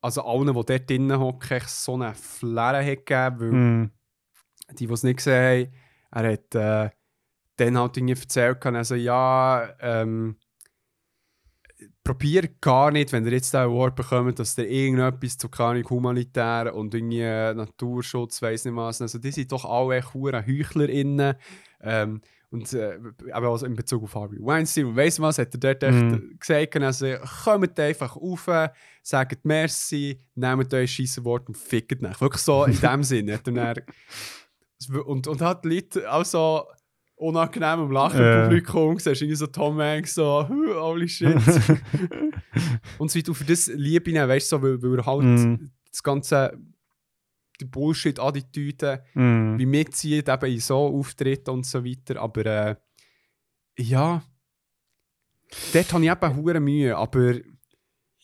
also 0.00 0.22
allen, 0.22 0.46
die 0.46 0.52
dort 0.52 0.90
drinnen 0.90 1.18
hocken, 1.18 1.60
so 1.66 1.94
eine 1.94 2.14
Flair 2.14 2.84
hat 2.84 3.06
gegeben, 3.06 3.40
weil 3.40 3.52
Mm. 3.52 3.90
die, 4.78 4.86
die 4.86 4.92
es 4.92 5.02
nicht 5.02 5.16
gesehen 5.18 5.68
haben, 6.10 6.24
er 6.24 6.32
hat 6.32 6.54
äh, 6.54 6.90
dann 7.56 7.78
halt 7.78 7.96
irgendwie 7.96 8.20
erzählt, 8.20 8.64
also 8.66 8.94
ja, 8.94 9.68
ähm, 9.80 10.36
probiert 12.04 12.60
gar 12.60 12.90
nicht, 12.90 13.12
wenn 13.12 13.24
ihr 13.26 13.32
jetzt 13.32 13.52
diesen 13.52 13.60
Award 13.60 13.94
bekommt, 13.96 14.38
dass 14.38 14.58
ihr 14.58 14.68
irgendetwas 14.68 15.38
zu 15.38 15.48
keine 15.48 15.70
Ahnung, 15.70 15.90
humanitär 15.90 16.74
und 16.74 16.94
irgendwie 16.94 17.20
äh, 17.20 17.54
Naturschutz, 17.54 18.42
weiss 18.42 18.64
nicht 18.64 18.74
was, 18.74 19.00
also 19.00 19.18
die 19.18 19.30
sind 19.30 19.52
doch 19.52 19.64
alle 19.64 19.96
echt 19.96 20.14
HeuchlerInnen 20.14 21.34
ähm, 21.80 22.20
und 22.50 22.72
äh, 22.74 22.98
aber 23.32 23.48
also 23.48 23.64
in 23.66 23.74
Bezug 23.76 24.02
auf 24.02 24.14
Harvey 24.14 24.38
Weinstein 24.40 24.86
und 24.86 24.96
weiss 24.96 25.20
was, 25.20 25.38
hat 25.38 25.54
er 25.54 25.60
dort 25.60 25.82
echt 25.84 26.02
Mhm. 26.02 26.36
gesagt, 26.38 26.76
also 26.76 27.06
kommt 27.44 27.78
einfach 27.80 28.16
rauf, 28.16 28.48
sagt 29.02 29.44
Merci, 29.44 30.20
nehmt 30.34 30.74
euch 30.74 30.92
scheiße 30.92 31.24
Wort 31.24 31.48
und 31.48 31.56
fickt 31.56 32.02
nicht. 32.02 32.20
Wirklich 32.20 32.42
so 32.42 32.64
in 32.64 32.78
dem 32.78 33.02
Sinne. 33.04 33.34
Hat 33.34 33.46
er 33.48 33.52
dann, 33.54 35.00
und, 35.06 35.26
und 35.28 35.40
hat 35.40 35.64
die 35.64 35.68
Leute 35.76 36.12
auch 36.12 36.24
so 36.24 36.64
unangenehm 37.22 37.80
am 37.80 37.90
Lachen 37.90 38.20
im 38.20 38.24
Ja. 38.26 38.42
Publikum 38.44 38.96
gesehen. 38.96 39.14
Irgendwie 39.14 39.34
so 39.36 39.46
Tom 39.46 39.78
Hanks 39.80 40.14
so, 40.14 40.46
«Huh, 40.48 40.74
holy 40.80 41.08
shit. 41.08 41.34
und 42.98 43.10
so 43.10 43.18
weiter. 43.18 43.28
Und 43.30 43.34
für 43.34 43.44
das 43.44 43.68
liebe 43.68 44.10
ich 44.10 44.16
ihn, 44.16 44.28
weißt 44.28 44.52
du, 44.52 44.56
so, 44.56 44.62
weil, 44.62 44.82
weil 44.82 44.98
er 44.98 45.06
halt 45.06 45.22
Mhm. 45.24 45.70
das 45.90 46.02
ganze 46.02 46.58
die 47.60 47.64
Bullshit-Attitüde 47.66 49.04
Mm. 49.14 49.56
wie 49.58 49.66
mitzieht, 49.66 50.28
eben 50.28 50.52
in 50.52 50.58
so 50.60 50.76
Auftritten 50.78 51.50
und 51.50 51.64
so 51.66 51.84
weiter. 51.84 52.20
Aber 52.20 52.44
äh, 52.46 52.76
ja, 53.78 54.22
dort 55.72 55.92
habe 55.92 56.04
ich 56.04 56.10
eben 56.10 56.36
hure 56.36 56.60
Mühe, 56.60 56.96
aber 56.96 57.34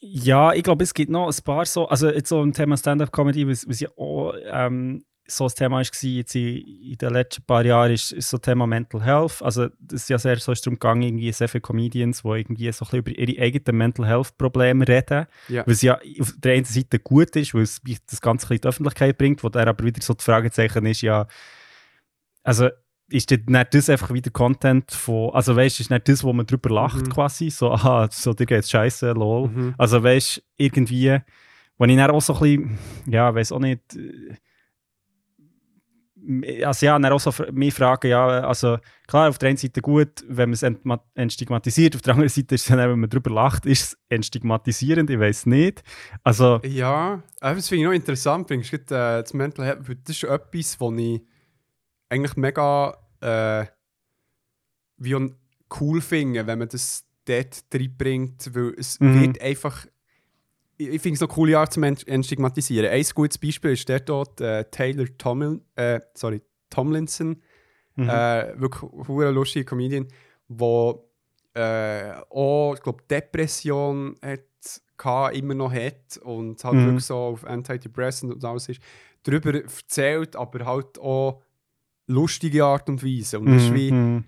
Ja, 0.00 0.52
ich 0.54 0.62
glaube, 0.62 0.84
es 0.84 0.94
gibt 0.94 1.10
noch 1.10 1.26
ein 1.28 1.44
paar 1.44 1.66
so, 1.66 1.88
also 1.88 2.08
jetzt 2.08 2.28
so 2.28 2.40
ein 2.42 2.52
Thema 2.52 2.76
Stand-Up-Comedy, 2.76 3.46
was, 3.48 3.68
was 3.68 3.80
ja 3.80 3.88
auch 3.96 4.32
ähm, 4.44 5.04
so 5.30 5.44
ein 5.44 5.50
Thema 5.54 5.76
war, 5.76 5.82
jetzt 5.82 6.34
in, 6.34 6.56
in 6.56 6.96
den 6.96 7.10
letzten 7.12 7.42
paar 7.42 7.64
Jahren, 7.64 7.92
ist, 7.92 8.12
ist 8.12 8.30
so 8.30 8.38
das 8.38 8.44
Thema 8.46 8.66
Mental 8.66 9.02
Health. 9.04 9.42
Also 9.42 9.68
das 9.78 10.02
ist 10.02 10.08
ja 10.08 10.18
sehr 10.18 10.38
so 10.38 10.52
ist 10.52 10.64
darum 10.66 10.76
gegangen, 10.78 11.02
irgendwie 11.02 11.30
sehr 11.32 11.48
viele 11.48 11.60
Comedians, 11.60 12.22
die 12.22 12.28
irgendwie 12.28 12.72
so 12.72 12.84
ein 12.86 12.88
bisschen 12.88 12.98
über 13.00 13.10
ihre 13.32 13.42
eigenen 13.42 13.76
Mental 13.78 14.06
Health-Probleme 14.06 14.88
reden, 14.88 15.26
Ja. 15.48 15.64
was 15.66 15.82
ja 15.82 15.98
auf 16.20 16.32
der 16.38 16.54
einen 16.54 16.64
Seite 16.64 16.98
gut 16.98 17.36
ist, 17.36 17.52
weil 17.54 17.62
es 17.62 17.80
das 18.10 18.20
Ganze 18.20 18.46
ein 18.46 18.48
bisschen 18.48 18.54
in 18.56 18.60
die 18.62 18.68
Öffentlichkeit 18.68 19.18
bringt, 19.18 19.44
wo 19.44 19.48
dann 19.50 19.68
aber 19.68 19.84
wieder 19.84 20.00
so 20.02 20.14
die 20.14 20.24
Fragezeichen 20.24 20.86
ist, 20.86 21.02
ja, 21.02 21.26
also 22.42 22.68
ist 23.10 23.30
das 23.30 23.38
nicht 23.46 23.74
das 23.74 23.88
einfach 23.90 24.12
wieder 24.12 24.30
Content 24.30 24.90
von, 24.92 25.30
also 25.34 25.56
weißt 25.56 25.78
du, 25.78 25.82
ist 25.82 25.90
nicht 25.90 26.08
das, 26.08 26.22
wo 26.24 26.32
man 26.32 26.46
drüber 26.46 26.70
lacht 26.70 27.06
Mhm. 27.06 27.10
quasi, 27.10 27.50
so, 27.50 27.70
aha, 27.72 28.08
so 28.10 28.34
dir 28.34 28.46
geht's 28.46 28.70
scheiße, 28.70 29.12
lol. 29.12 29.48
Mhm. 29.48 29.74
Also 29.78 30.02
weißt 30.02 30.36
du, 30.38 30.40
irgendwie, 30.58 31.18
wenn 31.78 31.90
ich 31.90 31.96
dann 31.96 32.10
auch 32.10 32.20
so 32.20 32.34
ein 32.34 32.40
bisschen, 32.40 32.78
ja, 33.06 33.34
weiß 33.34 33.52
auch 33.52 33.60
nicht, 33.60 33.80
also 36.64 36.86
ja, 36.86 36.98
dann 36.98 37.12
auch 37.12 37.20
so 37.20 37.32
mich 37.52 37.72
fragen, 37.72 38.08
ja, 38.10 38.26
also 38.26 38.78
klar, 39.06 39.28
auf 39.28 39.38
der 39.38 39.48
einen 39.48 39.56
Seite 39.56 39.80
gut, 39.80 40.24
wenn 40.28 40.50
man 40.50 40.54
es 40.54 40.64
entstigmatisiert, 41.14 41.96
auf 41.96 42.02
der 42.02 42.14
anderen 42.14 42.28
Seite 42.28 42.54
ist 42.54 42.62
es 42.62 42.68
dann, 42.68 42.78
wenn 42.78 43.00
man 43.00 43.08
drüber 43.08 43.30
lacht, 43.30 43.64
ist 43.66 43.82
es 43.82 43.98
entstigmatisierend, 44.08 45.08
ich 45.10 45.18
weiß 45.18 45.46
nicht. 45.46 45.82
Also, 46.22 46.60
Ja, 46.64 47.22
das 47.40 47.68
finde 47.68 47.82
ich 47.82 47.86
noch 47.88 47.94
interessant. 47.94 48.46
Bringst 48.46 48.72
du 48.72 48.76
äh, 48.76 49.22
das 49.22 49.32
Mental 49.32 49.64
Health, 49.64 49.80
das 50.04 50.16
ist 50.16 50.24
etwas, 50.24 50.80
was 50.80 50.98
ich 50.98 51.22
eigentlich 52.10 52.36
mega 52.36 52.96
äh, 53.20 53.66
wie 54.98 55.14
cool 55.80 56.00
finde, 56.00 56.46
wenn 56.46 56.58
man 56.58 56.68
das 56.68 57.04
dort 57.24 57.64
reinbringt, 57.72 58.54
weil 58.54 58.74
es 58.76 59.00
Mhm. 59.00 59.20
wird 59.20 59.40
einfach. 59.42 59.86
Ich, 60.80 61.02
finde 61.02 61.14
es 61.16 61.20
noch 61.20 61.28
eine 61.28 61.34
coole 61.34 61.58
Art 61.58 61.72
zum 61.72 61.82
Ent- 61.82 62.06
Entstigmatisieren. 62.06 62.90
Ein 62.90 63.04
gutes 63.14 63.36
Beispiel 63.36 63.72
ist 63.72 63.88
der 63.88 64.00
dort 64.00 64.40
äh, 64.40 64.64
Taylor 64.70 65.06
Tomlin, 65.18 65.60
äh, 65.74 66.00
sorry, 66.14 66.40
Tomlinson, 66.70 67.42
mhm. 67.96 68.08
äh, 68.08 68.60
wirklich 68.60 68.82
ein 69.08 69.34
lustiger 69.34 69.64
Comedian, 69.64 70.06
der 70.48 70.94
äh, 71.54 72.12
auch, 72.30 72.74
ich 72.74 72.82
glaube, 72.82 73.02
Depression 73.10 74.16
hat, 74.22 74.44
gehabt, 74.96 75.36
immer 75.36 75.54
noch 75.54 75.72
hat 75.72 76.18
und 76.22 76.62
halt 76.62 76.74
Mhm. 76.74 76.86
wirklich 76.86 77.04
so 77.04 77.16
auf 77.16 77.44
Antidepressant 77.44 78.32
und 78.32 78.44
alles 78.44 78.68
ist, 78.68 78.80
darüber 79.24 79.54
erzählt, 79.54 80.36
aber 80.36 80.64
halt 80.64 80.98
auch 80.98 81.42
lustige 82.06 82.64
Art 82.64 82.88
und 82.88 83.04
Weise. 83.04 83.40
Und 83.40 83.46
das 83.46 83.64
ist 83.64 83.74
wie, 83.74 83.90
Mhm. 83.92 84.24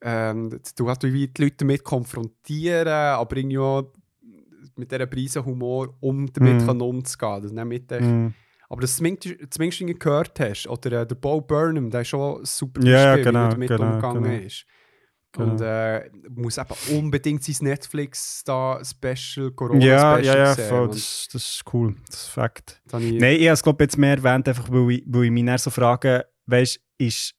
ähm, 0.00 0.60
du 0.76 0.88
hast 0.88 1.02
wie 1.02 1.28
die 1.28 1.42
Leute 1.42 1.56
damit 1.58 1.84
konfrontieren, 1.84 2.88
aber 2.88 3.36
irgendwie 3.36 3.58
auch 3.58 3.92
mit 4.78 4.90
dieser 4.90 5.06
Preise 5.06 5.44
Humor, 5.44 5.94
um 6.00 6.32
damit 6.32 6.64
können 6.66 6.80
umzugehen. 6.80 7.42
Das 7.42 7.52
nicht 7.52 7.64
Mhm. 8.02 8.34
aber 8.68 8.80
das 8.82 8.96
zumindest, 8.96 9.36
zumindest 9.50 10.00
gehört 10.00 10.38
hast. 10.40 10.66
Oder 10.68 11.02
äh, 11.02 11.06
der 11.06 11.14
Bo 11.14 11.40
Burnham, 11.40 11.90
der 11.90 12.02
ist 12.02 12.08
schon 12.08 12.44
super 12.44 12.84
ja, 12.84 13.14
Beispiel, 13.16 13.24
genau, 13.24 13.40
wie 13.40 13.44
er 13.44 13.50
damit 13.50 13.68
genau, 13.68 13.86
umgegangen 13.86 14.22
genau. 14.24 14.46
ist. 14.46 14.66
Genau. 15.32 15.52
Und 15.52 15.60
äh, 15.60 16.10
muss 16.30 16.56
eben 16.56 16.98
unbedingt 16.98 17.44
sein 17.44 17.68
Netflix 17.68 18.42
da 18.44 18.80
Special, 18.82 19.50
Corona 19.50 19.84
Ja, 19.84 20.18
Special 20.18 20.24
ja, 20.24 20.44
ja, 20.44 20.54
sehen. 20.54 20.68
voll, 20.68 20.88
das, 20.88 21.28
das 21.30 21.42
ist 21.48 21.62
cool, 21.72 21.94
das 22.06 22.22
ist 22.22 22.28
Fakt. 22.28 22.80
ich, 22.86 23.20
Nein, 23.20 23.36
ich 23.36 23.46
habe 23.46 23.52
es 23.52 23.62
glaube 23.62 23.84
jetzt 23.84 23.98
mehr 23.98 24.16
erwähnt, 24.16 24.48
einfach 24.48 24.70
weil 24.70 24.90
ich, 24.90 25.04
weil 25.06 25.24
ich 25.24 25.30
mich 25.30 25.44
so 25.58 25.70
frage, 25.70 26.26
weißt 26.46 26.80
ist, 26.96 27.34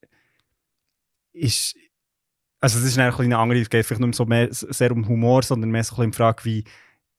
ist, 1.34 1.76
also 2.60 2.80
das 2.80 2.88
ist 2.88 2.98
ein 3.00 3.12
eine 3.12 3.38
andere, 3.38 3.60
es 3.60 3.70
geht 3.70 3.86
vielleicht 3.86 4.02
nicht 4.02 4.08
mehr 4.08 4.14
so 4.14 4.26
mehr, 4.26 4.48
sehr 4.52 4.92
um 4.92 5.08
Humor, 5.08 5.42
sondern 5.42 5.72
mehr 5.72 5.84
so 5.84 5.96
ein 5.96 5.98
bisschen 5.98 6.06
um 6.06 6.12
die 6.12 6.18
Frage, 6.18 6.46
wie, 6.46 6.64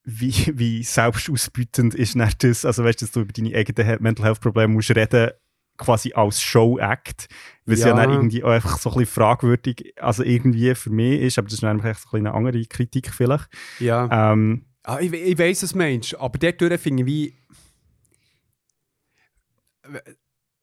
wie, 0.05 0.53
wie 0.55 0.83
selbstausbeutend 0.83 1.95
ist 1.95 2.17
dann 2.17 2.33
das, 2.39 2.65
also 2.65 2.85
weißt 2.85 3.01
du, 3.01 3.05
dass 3.07 3.13
du 3.13 3.21
über 3.21 3.33
deine 3.33 3.55
eigenen 3.55 4.03
Mental 4.03 4.27
Health 4.27 4.41
Probleme 4.41 4.73
musst 4.73 4.91
reden, 4.91 5.31
quasi 5.77 6.13
als 6.13 6.43
Show-Act, 6.43 7.29
weil 7.65 7.75
es 7.75 7.81
ja. 7.81 7.89
Ja. 7.89 7.95
dann 7.95 8.11
irgendwie 8.11 8.45
auch 8.45 8.51
einfach 8.51 8.79
so 8.79 8.91
ein 8.91 8.99
bisschen 8.99 9.15
fragwürdig, 9.15 9.95
also 9.99 10.23
irgendwie 10.23 10.75
für 10.75 10.91
mich 10.91 11.21
ist, 11.21 11.39
aber 11.39 11.47
das 11.49 11.55
ist 11.55 11.65
einfach 11.65 11.89
echt 11.89 12.01
so 12.01 12.17
ein 12.17 12.27
eine 12.27 12.35
andere 12.35 12.65
Kritik 12.67 13.13
vielleicht. 13.13 13.49
ja. 13.79 14.33
Ähm, 14.33 14.67
Ah, 14.83 14.99
ich, 15.01 15.13
ich 15.13 15.39
weiß 15.39 15.63
es, 15.63 15.75
Mensch, 15.75 16.15
aber 16.15 16.39
dort 16.39 16.81
finde 16.81 17.03
ich 17.03 17.07
wie. 17.07 17.35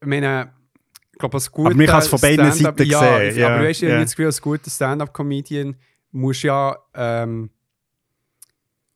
Ich 0.00 0.06
meine, 0.06 0.52
ich 1.12 1.18
glaube, 1.18 1.36
als 1.36 1.50
guter 1.50 1.70
Aber 1.70 1.76
man 1.76 1.86
kann 1.86 2.00
es 2.00 2.08
von 2.08 2.20
beiden 2.20 2.52
Seiten 2.52 2.82
ja, 2.84 3.00
sehen, 3.00 3.38
ja, 3.38 3.48
Aber 3.48 3.64
weißt 3.64 3.82
du, 3.82 3.86
ich 3.86 3.90
ja. 3.90 3.96
habe 3.96 4.04
das 4.04 4.12
Gefühl, 4.12 4.26
als 4.26 4.42
guter 4.42 4.70
Stand-up-Comedian 4.70 5.76
muss 6.10 6.42
ja. 6.42 6.76
Ähm, 6.94 7.50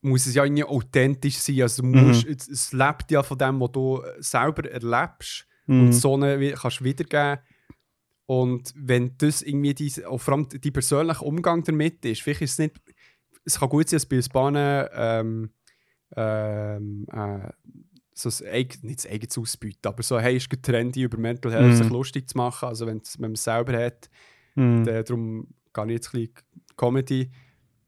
muss 0.03 0.27
es 0.27 0.35
ja 0.35 0.45
irgendwie 0.45 0.65
authentisch 0.65 1.39
sein. 1.39 1.63
Also 1.63 1.83
Mhm. 1.83 2.07
musst, 2.07 2.27
es, 2.27 2.49
es 2.49 2.73
lebt 2.73 3.11
ja 3.11 3.23
von 3.23 3.39
dem, 3.39 3.61
was 3.61 3.73
du 3.73 4.03
selber 4.19 4.69
erlebst 4.71 5.47
mhm. 5.67 5.81
und 5.81 5.93
so 5.93 6.15
eine 6.15 6.53
kannst 6.53 6.81
du 6.81 6.85
wiedergeben. 6.85 7.39
Und 8.27 8.73
wenn 8.77 9.17
das 9.19 9.43
irgendwie 9.43 9.75
die, 9.75 10.05
auch 10.05 10.19
vor 10.19 10.35
allem 10.35 10.49
die 10.49 10.71
persönliche 10.71 11.25
Umgang 11.25 11.63
damit 11.65 12.05
ist, 12.05 12.23
vielleicht 12.23 12.43
ist 12.43 12.53
es 12.53 12.59
nicht, 12.59 12.81
es 13.45 13.59
kann 13.59 13.69
gut 13.69 13.89
sein, 13.89 13.97
dass 13.99 14.07
bei 14.07 14.21
Bahnen 14.33 14.89
ähm, 14.95 15.51
ähm, 16.17 17.07
äh, 17.13 17.51
so 18.15 18.29
ein, 18.45 18.69
nicht 18.83 19.05
das 19.05 19.11
eigenes 19.11 19.39
Ausbeuten, 19.39 19.79
aber 19.87 20.03
so, 20.03 20.19
hey, 20.21 20.37
ist 20.37 20.51
gut 20.51 20.63
trendy, 20.63 21.03
über 21.03 21.19
Mental 21.19 21.51
Health 21.53 21.73
Mhm. 21.73 21.77
sich 21.77 21.89
lustig 21.91 22.29
zu 22.29 22.37
machen, 22.37 22.69
also 22.69 22.87
wenn 22.87 23.01
man 23.19 23.33
es 23.33 23.45
selber 23.45 23.77
hat, 23.85 24.09
Mhm. 24.55 24.85
dann, 24.85 25.05
darum 25.05 25.47
gehe 25.73 25.85
ich 25.87 25.91
jetzt 25.93 26.15
ein 26.15 26.21
bisschen 26.21 26.35
Comedy. 26.77 27.31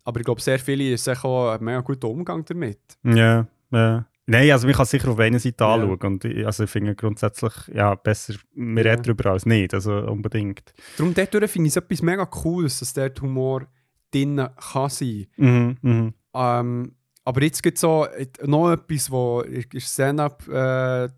Aber 0.04 0.20
ich 0.20 0.24
glaube, 0.26 0.40
sehr 0.40 0.58
viele 0.58 0.92
ist 0.92 1.08
auch 1.08 1.52
ein 1.52 1.64
mega 1.64 1.80
guter 1.80 2.08
Umgang 2.08 2.44
damit. 2.44 2.78
Ja, 3.04 3.46
ja. 3.72 4.06
Nein, 4.26 4.50
also 4.52 4.66
man 4.66 4.74
kann 4.76 4.86
sicher 4.86 5.08
auf 5.10 5.18
einer 5.18 5.38
Seite 5.38 5.64
Ja. 5.64 5.74
anschauen. 5.74 5.98
Und 6.00 6.24
ich, 6.24 6.46
also 6.46 6.64
ich 6.64 6.70
finde 6.70 6.94
grundsätzlich, 6.94 7.52
ja, 7.74 7.94
besser, 7.94 8.34
wir 8.54 8.84
Ja. 8.84 8.90
reden 8.92 9.02
darüber 9.02 9.30
als 9.32 9.44
nicht, 9.44 9.74
also 9.74 9.92
unbedingt. 9.98 10.72
Darum 10.96 11.12
dort 11.12 11.30
finde 11.50 11.66
ich 11.68 11.72
es 11.72 11.76
etwas 11.76 12.00
mega 12.02 12.24
Cooles, 12.24 12.78
dass 12.78 12.94
dort 12.94 13.20
Humor 13.20 13.66
drin 14.10 14.46
kann 14.72 14.88
sein. 14.90 15.26
Mhm, 15.36 15.76
mhm. 15.82 16.14
Ähm, 16.34 16.94
aber 17.24 17.42
jetzt 17.42 17.62
gibt 17.62 17.76
es 17.76 17.82
so 17.82 18.06
noch 18.44 18.72
etwas, 18.72 19.10
wo 19.10 19.40
in 19.42 19.64
der 19.72 19.80
Stand-up 19.80 20.46
äh, 20.48 21.08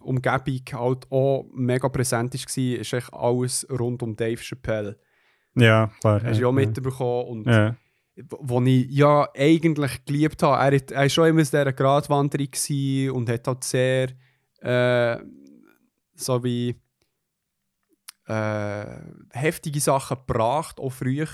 Umgebung 0.00 0.60
halt 0.72 1.10
auch 1.10 1.46
mega 1.52 1.88
präsent 1.88 2.32
war, 2.34 2.78
ist 2.80 2.92
echt 2.92 3.12
alles 3.12 3.66
rund 3.70 4.02
um 4.02 4.16
Dave 4.16 4.40
Chappelle. 4.40 4.98
Ja, 5.60 5.90
klar. 6.00 6.22
Hast 6.22 6.36
du 6.38 6.42
ja 6.42 6.48
auch 6.48 6.52
mitbekommen. 6.52 7.28
Und 7.28 7.46
Ja. 7.46 7.76
wo 8.16 8.60
ich 8.62 8.86
ja 8.90 9.28
eigentlich 9.34 10.04
geliebt 10.04 10.42
habe. 10.42 10.76
Er, 10.76 10.96
war 10.96 11.08
schon 11.08 11.28
immer 11.28 11.40
in 11.40 11.44
dieser 11.46 11.72
Gratwanderung 11.72 12.48
und 13.14 13.28
hat 13.30 13.46
halt 13.46 13.64
sehr 13.64 14.08
äh, 14.60 15.18
so 16.14 16.42
wie 16.44 16.74
äh, 18.26 18.84
heftige 19.32 19.80
Sachen 19.80 20.18
gebracht, 20.18 20.78
auch 20.78 20.90
früher. 20.92 21.26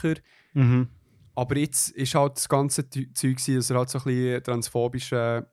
Mhm. 0.55 0.89
Aber 1.35 1.57
jetzt 1.57 1.90
ist 1.90 2.15
halt 2.15 2.36
das 2.36 2.48
ganze 2.48 2.89
Zeug, 2.89 3.36
dass 3.44 3.70
er 3.70 3.77
halt 3.78 3.90
so 3.90 3.98
ein 3.98 4.05
bisschen 4.05 4.43
transphobischen 4.44 5.44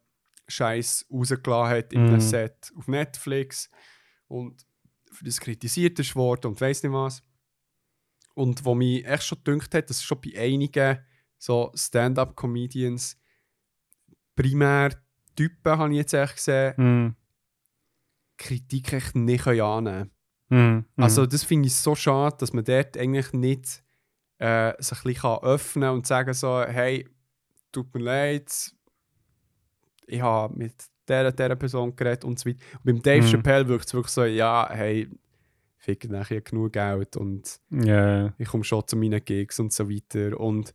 Scheiß 0.47 1.05
rausgelassen 1.11 1.77
hat 1.77 1.93
in 1.93 2.13
Mhm. 2.13 2.19
Set 2.21 2.71
auf 2.77 2.87
Netflix 2.87 3.69
und 4.27 4.65
für 5.11 5.25
das 5.25 5.39
kritisiert 5.39 5.99
ist 5.99 6.15
worden 6.15 6.47
und 6.47 6.61
weiss 6.61 6.83
nicht 6.83 6.91
was. 6.93 7.21
Und 8.35 8.65
wo 8.65 8.73
mich 8.75 9.05
echt 9.05 9.23
schon 9.25 9.43
gedacht 9.43 9.73
hat, 9.75 9.89
dass 9.89 10.03
schon 10.03 10.19
bei 10.21 10.39
einigen 10.39 10.99
so 11.37 11.71
Stand-up-Comedians 11.75 13.17
primär 14.35 14.91
Typen, 15.35 15.77
habe 15.77 15.91
ich 15.91 15.97
jetzt 15.97 16.13
echt 16.13 16.35
gesehen, 16.35 16.73
Mhm. 16.77 17.15
Kritik 18.37 18.93
echt 18.93 19.15
nicht 19.15 19.43
können 19.43 19.61
annehmen 19.61 20.11
Mhm. 20.49 20.85
Also 20.97 21.25
das 21.25 21.43
finde 21.43 21.67
ich 21.67 21.75
so 21.75 21.95
schade, 21.95 22.35
dass 22.39 22.53
man 22.53 22.63
dort 22.63 22.95
eigentlich 22.97 23.33
nicht 23.33 23.83
äh, 24.37 24.73
sich 24.83 24.97
ein 24.99 25.13
bisschen 25.13 25.37
öffnen 25.41 25.83
kann 25.87 25.93
und 25.95 26.05
sagen 26.07 26.33
so, 26.33 26.61
hey, 26.61 27.07
tut 27.71 27.91
mir 27.95 28.01
leid, 28.01 28.71
ich 30.05 30.21
habe 30.21 30.55
mit 30.55 30.73
dieser, 31.07 31.31
dieser 31.31 31.55
Person 31.55 31.95
geredet 31.95 32.23
und 32.25 32.37
so 32.39 32.49
weiter. 32.49 32.59
Und 32.75 32.83
beim 32.83 33.01
Dave 33.01 33.23
Mhm. 33.25 33.29
Chappelle 33.31 33.67
wirkt 33.67 33.87
es 33.87 33.93
wirklich 33.93 34.13
so, 34.13 34.25
ja, 34.25 34.67
hey, 34.71 35.09
fick 35.83 36.09
nachher 36.09 36.39
genug 36.41 36.73
Geld 36.73 37.17
und 37.17 37.59
ja. 37.69 38.33
ich 38.37 38.47
komme 38.47 38.63
schon 38.63 38.87
zu 38.87 38.95
meinen 38.95 39.23
Gigs 39.23 39.59
und 39.59 39.73
so 39.73 39.89
weiter. 39.89 40.39
Und 40.39 40.73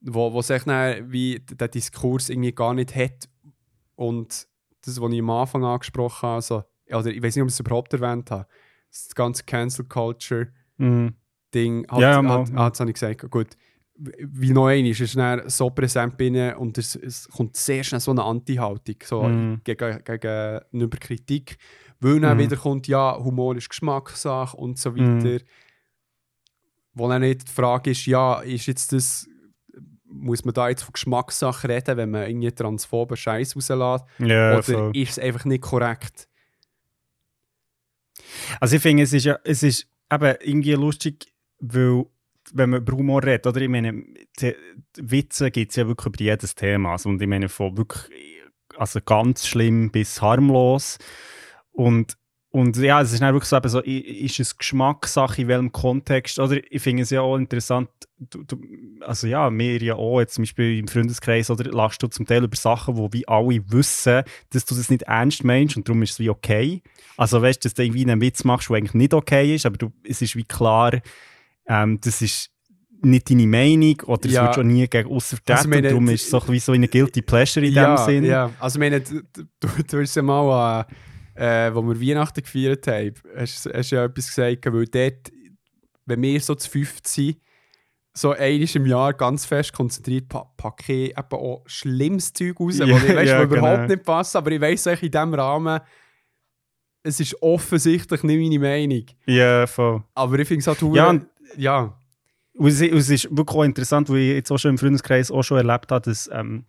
wo, 0.00 0.32
wo 0.32 0.42
sich 0.42 0.64
dann 0.64 1.12
wie 1.12 1.40
der 1.40 1.68
Diskurs 1.68 2.28
irgendwie 2.28 2.52
gar 2.52 2.74
nicht 2.74 2.94
hat 2.96 3.28
und 3.94 4.48
das, 4.84 5.00
was 5.00 5.12
ich 5.12 5.20
am 5.20 5.30
Anfang 5.30 5.64
angesprochen 5.64 6.22
habe, 6.22 6.34
also, 6.36 6.64
oder 6.88 7.06
ich 7.10 7.22
weiß 7.22 7.36
nicht, 7.36 7.42
ob 7.42 7.48
ich 7.48 7.54
es 7.54 7.60
überhaupt 7.60 7.92
erwähnt 7.92 8.30
habe, 8.32 8.46
das 8.90 9.14
ganze 9.14 9.44
Cancel 9.44 9.84
Culture 9.84 10.48
Mhm. 10.76 11.14
Ding, 11.54 11.86
hat, 11.88 12.00
Ja, 12.00 12.22
ja, 12.22 12.28
hat, 12.28 12.52
hat, 12.52 12.80
habe 12.80 12.90
ich 12.90 12.94
gesagt, 12.94 13.30
gut, 13.30 13.48
wie 13.96 14.50
einmal, 14.50 14.78
ist 14.86 15.00
es 15.00 15.14
dann 15.14 15.48
so 15.48 15.70
präsent 15.70 16.20
ihnen 16.20 16.54
und 16.54 16.78
es, 16.78 16.94
es 16.94 17.28
kommt 17.28 17.56
sehr 17.56 17.82
schnell 17.82 18.00
so 18.00 18.12
eine 18.12 18.22
Anti-Haltung 18.22 18.96
so 19.02 19.22
Mhm. 19.24 19.60
gegen, 19.64 20.04
gegenüber 20.04 20.98
Kritik, 20.98 21.56
weil 22.00 22.20
dann 22.20 22.36
Mhm. 22.36 22.42
wieder 22.42 22.56
kommt, 22.56 22.86
ja, 22.88 23.16
Humor 23.18 23.56
ist 23.56 23.68
Geschmackssache 23.68 24.56
und 24.56 24.78
so 24.78 24.92
Mhm. 24.92 25.22
weiter. 25.24 25.44
Wo 26.94 27.08
dann 27.08 27.22
nicht 27.22 27.48
die 27.48 27.52
Frage 27.52 27.90
ist, 27.90 28.06
ja, 28.06 28.40
ist 28.40 28.66
jetzt 28.66 28.92
das, 28.92 29.28
muss 30.04 30.44
man 30.44 30.54
da 30.54 30.68
jetzt 30.68 30.82
von 30.82 30.92
Geschmackssache 30.92 31.68
reden, 31.68 31.96
wenn 31.96 32.10
man 32.10 32.28
irgendwie 32.28 32.50
transphoben 32.50 33.16
Scheiß 33.16 33.54
rauslässt, 33.56 34.04
Ja, 34.18 34.52
oder 34.54 34.62
voll. 34.62 34.90
ist 34.94 35.10
es 35.12 35.18
einfach 35.18 35.44
nicht 35.44 35.62
korrekt? 35.62 36.28
Also 38.60 38.76
ich 38.76 38.82
finde, 38.82 39.02
es 39.04 39.12
ist 39.12 39.24
ja, 39.24 39.38
es 39.44 39.62
ist 39.62 39.86
eben 40.12 40.34
irgendwie 40.40 40.72
lustig, 40.72 41.32
weil 41.60 42.06
wenn 42.52 42.70
man 42.70 42.80
über 42.80 42.96
Humor 42.96 43.22
redet, 43.22 43.46
oder 43.46 43.60
ich 43.60 43.68
meine, 43.68 43.92
die 44.40 44.54
Witze 44.96 45.50
gibt 45.50 45.70
es 45.72 45.76
ja 45.76 45.86
wirklich 45.86 46.06
über 46.14 46.24
jedes 46.24 46.54
Thema. 46.54 46.92
Also, 46.92 47.08
und 47.10 47.20
ich 47.20 47.28
meine 47.28 47.48
von 47.48 47.76
wirklich 47.76 48.10
also 48.76 49.00
ganz 49.00 49.46
schlimm 49.46 49.90
bis 49.90 50.22
harmlos. 50.22 50.98
Und, 51.78 52.16
und 52.50 52.76
ja, 52.78 53.00
es 53.00 53.12
ist 53.12 53.22
dann 53.22 53.32
wirklich 53.32 53.48
so, 53.48 53.56
eben 53.56 53.68
so, 53.68 53.80
ist 53.80 54.40
es 54.40 54.56
Geschmackssache, 54.56 55.42
in 55.42 55.48
welchem 55.48 55.70
Kontext, 55.70 56.40
oder 56.40 56.58
ich 56.72 56.82
finde 56.82 57.04
es 57.04 57.10
ja 57.10 57.20
auch 57.20 57.36
interessant, 57.36 57.88
du, 58.18 58.42
du, 58.42 58.58
also 59.02 59.28
ja, 59.28 59.48
wir 59.48 59.80
ja 59.80 59.94
auch, 59.94 60.18
jetzt 60.18 60.34
zum 60.34 60.42
Beispiel 60.42 60.76
im 60.80 60.88
Freundeskreis, 60.88 61.50
oder 61.50 61.70
lachst 61.70 62.02
du 62.02 62.08
zum 62.08 62.26
Teil 62.26 62.42
über 62.42 62.56
Sachen, 62.56 62.96
wo 62.96 63.12
wie 63.12 63.28
alle 63.28 63.60
wissen, 63.70 64.24
dass 64.50 64.64
du 64.64 64.74
das 64.74 64.90
nicht 64.90 65.02
ernst 65.02 65.44
meinst 65.44 65.76
und 65.76 65.86
darum 65.86 66.02
ist 66.02 66.12
es 66.12 66.18
wie 66.18 66.30
okay. 66.30 66.82
Also 67.16 67.40
weißt 67.40 67.64
du, 67.64 67.68
dass 67.68 67.74
du 67.74 67.84
irgendwie 67.84 68.02
einen 68.10 68.20
Witz 68.20 68.42
machst, 68.42 68.70
der 68.70 68.78
eigentlich 68.78 68.94
nicht 68.94 69.14
okay 69.14 69.54
ist, 69.54 69.64
aber 69.64 69.76
du, 69.76 69.92
es 70.02 70.20
ist 70.20 70.34
wie 70.34 70.42
klar, 70.42 70.98
ähm, 71.68 72.00
das 72.00 72.22
ist 72.22 72.50
nicht 73.02 73.30
deine 73.30 73.46
Meinung 73.46 74.00
oder 74.06 74.26
es 74.26 74.32
Ja. 74.32 74.46
wird 74.46 74.56
schon 74.56 74.66
nie 74.66 74.88
gegen 74.88 75.08
aussen 75.08 75.36
vertreten. 75.36 75.72
Also, 75.72 75.88
darum 75.88 76.08
ist 76.08 76.24
es 76.24 76.30
so 76.30 76.42
wie 76.48 76.58
so 76.58 76.72
eine 76.72 76.88
Guilty 76.88 77.22
Pleasure 77.22 77.64
in 77.64 77.72
ja, 77.72 77.94
dem 77.94 78.04
Sinn. 78.04 78.24
Ja, 78.24 78.50
also 78.58 78.78
ich 78.78 78.80
meine, 78.80 79.00
du, 79.00 79.22
du, 79.32 79.46
du 79.88 80.00
hast 80.00 80.16
ja 80.16 80.22
mal, 80.22 80.80
äh, 80.80 80.84
äh, 81.38 81.72
wo 81.72 81.82
wir 81.82 82.00
Weihnachten 82.00 82.42
gefeiert 82.42 82.86
haben, 82.88 83.14
hast 83.36 83.66
du 83.66 83.70
ja 83.70 84.04
etwas 84.04 84.26
gesagt, 84.26 84.66
weil 84.66 84.86
dort, 84.86 85.32
wenn 86.04 86.22
wir 86.22 86.40
so 86.40 86.54
zu 86.56 86.68
fünft 86.68 87.06
sind, 87.06 87.38
so 88.12 88.32
einmal 88.32 88.68
im 88.74 88.86
Jahr 88.86 89.14
ganz 89.14 89.46
fest 89.46 89.72
konzentriert, 89.72 90.28
pa 90.28 90.50
packe 90.56 90.92
ich 90.92 91.10
eben 91.16 91.32
auch 91.32 91.62
schlimmes 91.66 92.32
Zeug 92.32 92.58
raus, 92.58 92.80
wo 92.80 92.84
ich 92.84 93.14
weiss, 93.14 93.38
wo 93.38 93.42
überhaupt 93.42 93.76
genau. 93.76 93.86
nicht 93.86 94.02
passt, 94.02 94.34
aber 94.34 94.50
ich 94.50 94.60
weiss 94.60 94.86
in 94.86 94.98
diesem 94.98 95.34
Rahmen, 95.34 95.80
es 97.04 97.20
ist 97.20 97.40
offensichtlich 97.40 98.22
nicht 98.24 98.50
meine 98.50 98.58
Meinung. 98.58 99.06
Ja, 99.26 99.66
voll. 99.68 100.02
Aber 100.14 100.38
ich 100.40 100.48
finde 100.48 100.60
es 100.60 100.66
halt 100.66 100.82
Ja, 100.94 101.10
und- 101.10 101.26
ja. 101.56 101.96
Und 102.54 102.66
es, 102.66 102.80
ist 102.80 103.28
wirklich 103.30 103.56
auch 103.56 103.62
interessant, 103.62 104.10
weil 104.10 104.16
ich 104.16 104.34
jetzt 104.34 104.50
auch 104.50 104.58
schon 104.58 104.72
im 104.72 104.78
Freundeskreis 104.78 105.30
auch 105.30 105.44
schon 105.44 105.58
erlebt 105.58 105.92
habe, 105.92 106.10
dass 106.10 106.28
ähm, 106.32 106.64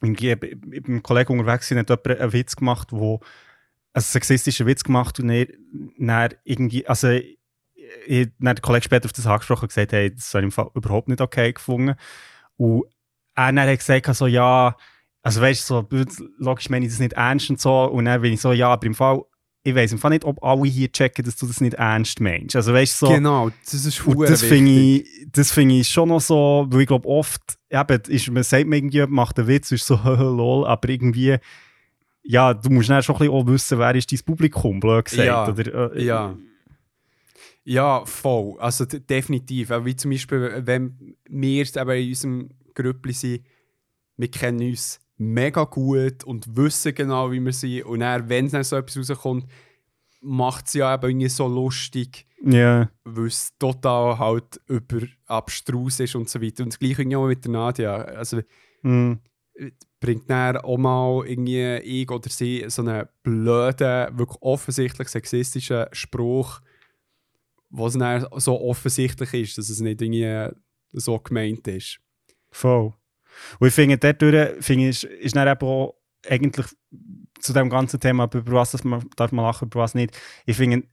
irgendwie 0.00 0.34
mit 0.64 0.88
einem 0.88 1.02
Kollegen 1.02 1.38
unterwegs 1.38 1.68
sind, 1.68 1.76
hat 1.76 1.90
jemand 1.90 2.20
einen 2.20 2.32
Witz 2.32 2.56
gemacht, 2.56 2.88
wo 2.92 3.20
einen 3.92 4.02
sexistischen 4.02 4.66
Witz 4.66 4.84
gemacht 4.84 5.18
und 5.20 5.30
er, 5.30 5.46
dann 5.98 6.34
irgendwie, 6.44 6.86
also 6.86 7.08
ich, 7.08 8.28
dann 8.38 8.56
der 8.56 8.62
Kollege 8.62 8.84
später 8.84 9.06
auf 9.06 9.12
das 9.12 9.26
angesprochen 9.26 9.62
und 9.62 9.68
gesagt, 9.68 9.92
hey, 9.92 10.14
das 10.14 10.32
habe 10.34 10.42
ich 10.42 10.44
im 10.46 10.52
Fall 10.52 10.70
überhaupt 10.74 11.08
nicht 11.08 11.20
okay 11.20 11.52
gefunden. 11.52 11.94
Und 12.56 12.84
er 13.34 13.52
dann 13.52 13.68
hat 13.68 13.78
gesagt, 13.78 14.14
so, 14.14 14.26
ja, 14.26 14.76
also 15.22 15.40
weißt 15.40 15.68
du, 15.70 15.86
so, 15.90 16.28
logisch 16.38 16.70
meine 16.70 16.86
ich 16.86 16.92
das 16.92 17.00
nicht 17.00 17.14
ernst 17.14 17.50
und 17.50 17.60
so. 17.60 17.84
Und 17.84 18.06
dann 18.06 18.20
bin 18.20 18.32
ich 18.32 18.40
so, 18.40 18.52
ja, 18.52 18.68
aber 18.68 18.86
im 18.86 18.94
Fall, 18.94 19.22
ich 19.62 19.74
weiß 19.74 19.92
im 19.92 19.98
Fall 19.98 20.10
nicht, 20.10 20.24
ob 20.24 20.42
alle 20.42 20.64
hier 20.64 20.90
checken, 20.90 21.24
dass 21.24 21.36
du 21.36 21.46
das 21.46 21.60
nicht 21.60 21.74
ernst 21.74 22.20
meinst. 22.20 22.56
Also 22.56 22.72
weißt 22.72 22.98
so, 22.98 23.08
Genau, 23.08 23.50
das 23.64 23.74
ist 23.74 24.06
und 24.06 24.20
das 24.22 24.42
finde 24.42 24.70
ich, 24.70 25.26
das 25.30 25.52
finde 25.52 25.76
ich 25.76 25.88
schon 25.88 26.08
noch 26.08 26.20
so, 26.20 26.66
weil 26.68 26.82
ich 26.82 26.86
glaube 26.86 27.08
oft, 27.08 27.42
eben, 27.70 28.02
ist, 28.08 28.30
man 28.30 28.42
sagt 28.42 28.66
mir 28.66 28.76
irgendwie, 28.76 29.06
macht 29.06 29.38
einen 29.38 29.48
Witz, 29.48 29.70
ist 29.72 29.86
so 29.86 29.96
lol, 30.04 30.66
aber 30.66 30.88
irgendwie, 30.88 31.38
ja, 32.30 32.52
du 32.52 32.68
musst 32.68 32.90
dann 32.90 33.02
schon 33.02 33.16
ein 33.16 33.20
bisschen 33.20 33.34
auch 33.34 33.46
wissen, 33.46 33.78
wer 33.78 33.94
ist 33.94 34.12
dein 34.12 34.18
Publikum, 34.18 34.80
blöd 34.80 35.06
gesagt. 35.06 35.26
Ja, 35.26 35.48
oder, 35.48 35.94
äh, 35.94 36.04
Ja. 36.04 36.36
Ja, 37.64 38.04
voll. 38.04 38.56
Also 38.60 38.84
definitiv. 38.84 39.70
Wie 39.70 39.96
zum 39.96 40.10
Beispiel, 40.10 40.62
wenn 40.64 41.16
wir 41.28 41.66
eben 41.76 41.90
in 41.90 42.08
unserem 42.08 42.48
Grüppli 42.74 43.12
sind, 43.12 43.44
wir 44.16 44.30
kennen 44.30 44.70
uns 44.70 45.00
mega 45.16 45.64
gut 45.64 46.24
und 46.24 46.56
wissen 46.56 46.94
genau, 46.94 47.30
wie 47.32 47.40
wir 47.40 47.52
sind. 47.52 47.84
Und 47.84 48.00
dann, 48.00 48.28
wenn 48.28 48.48
dann 48.48 48.64
so 48.64 48.76
etwas 48.76 49.10
rauskommt, 49.10 49.46
macht 50.20 50.66
es 50.66 50.74
ja 50.74 50.94
eben 50.94 51.08
irgendwie 51.10 51.28
so 51.28 51.46
lustig, 51.46 52.26
Ja, 52.42 52.90
weil 53.04 53.26
es 53.26 53.56
total 53.58 54.18
halt 54.18 54.60
über 54.66 55.00
abstrus 55.26 56.00
ist 56.00 56.14
und 56.14 56.28
so 56.28 56.40
weiter. 56.42 56.62
Und 56.62 56.72
das 56.72 56.78
gleiche 56.78 57.02
irgendwie 57.02 57.16
auch 57.16 57.26
mit 57.26 57.44
der 57.44 57.52
Nadia. 57.52 57.94
Also 57.96 58.40
mm, 58.82 59.14
bringt 60.00 60.30
dann 60.30 60.58
auch 60.58 60.78
mal 60.78 61.26
irgendwie 61.26 61.76
ich 61.78 62.10
oder 62.10 62.30
sie 62.30 62.64
so 62.68 62.82
einen 62.82 63.06
blöden, 63.22 64.18
wirklich 64.18 64.40
offensichtlich 64.40 65.08
sexistischen 65.08 65.86
Spruch, 65.92 66.60
was 67.70 67.94
dann 67.94 68.26
so 68.36 68.60
offensichtlich 68.60 69.34
ist, 69.34 69.58
dass 69.58 69.68
es 69.68 69.80
nicht 69.80 70.00
irgendwie 70.00 70.54
so 70.92 71.18
gemeint 71.18 71.66
ist. 71.68 72.00
voll. 72.50 72.94
Und 73.58 73.68
ich 73.68 73.74
finde, 73.74 73.98
dadurch 73.98 74.64
finde 74.64 74.88
ich, 74.88 75.04
ist, 75.04 75.36
dann 75.36 75.48
eben 75.48 75.66
auch 75.66 75.94
eigentlich 76.28 76.66
zu 77.40 77.52
dem 77.52 77.70
ganzen 77.70 78.00
Thema, 78.00 78.24
über 78.24 78.52
was 78.52 78.82
man, 78.84 79.08
darf 79.16 79.32
man 79.32 79.44
lachen, 79.44 79.66
über 79.66 79.80
was 79.80 79.94
nicht. 79.94 80.16
Ich 80.46 80.56
finde, 80.56 80.88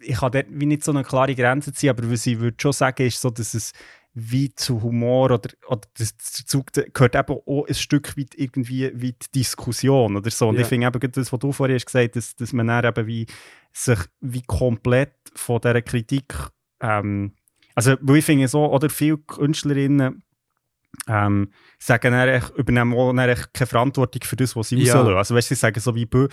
ich 0.00 0.16
kann 0.16 0.32
dort 0.32 0.46
wie 0.50 0.66
nicht 0.66 0.84
so 0.84 0.92
eine 0.92 1.04
klare 1.04 1.34
Grenze 1.34 1.72
ziehen, 1.72 1.90
aber 1.90 2.10
was 2.10 2.26
ich 2.26 2.40
würde 2.40 2.56
schon 2.60 2.72
sagen, 2.72 3.06
ist 3.06 3.20
so, 3.20 3.30
dass 3.30 3.54
es 3.54 3.72
wie 4.14 4.54
zu 4.54 4.82
Humor 4.82 5.30
oder, 5.30 5.48
oder 5.68 5.80
das, 5.96 6.14
dazu 6.16 6.64
gehört 6.72 7.14
eben 7.14 7.38
auch 7.46 7.66
ein 7.66 7.74
Stück 7.74 8.16
weit 8.18 8.34
irgendwie 8.36 8.90
wie 8.94 9.12
die 9.12 9.30
Diskussion 9.40 10.16
oder 10.16 10.30
so. 10.30 10.48
Und 10.48 10.56
Ja. 10.56 10.62
ich 10.62 10.66
finde 10.66 10.86
eben 10.88 11.12
das, 11.12 11.32
was 11.32 11.40
du 11.40 11.52
vorhin 11.52 11.76
hast 11.76 11.86
gesagt 11.86 12.16
hast, 12.16 12.26
dass, 12.32 12.36
dass 12.36 12.52
man 12.52 12.66
dann 12.66 12.84
eben 12.84 13.06
wie 13.06 13.26
sich 13.72 13.98
wie 14.20 14.42
komplett 14.42 15.14
von 15.34 15.60
dieser 15.60 15.80
Kritik 15.82 16.34
ähm, 16.80 17.32
also 17.74 17.96
weil 18.02 18.16
ich 18.18 18.24
finde 18.24 18.48
so, 18.48 18.70
oder 18.70 18.90
viele 18.90 19.16
Künstlerinnen 19.16 20.22
ähm, 21.08 21.50
sagen 21.78 22.12
dann, 22.12 22.42
übernehmen 22.56 22.94
auch 22.94 23.14
dann 23.14 23.34
keine 23.52 23.66
Verantwortung 23.66 24.22
für 24.24 24.36
das, 24.36 24.54
was 24.56 24.68
sie 24.68 24.76
Ja. 24.76 24.96
rauslassen. 24.96 25.16
Also 25.16 25.34
weißt, 25.34 25.48
sie 25.48 25.54
sagen 25.54 25.80
so 25.80 25.94
wie, 25.94 26.04
«Bö, 26.06 26.28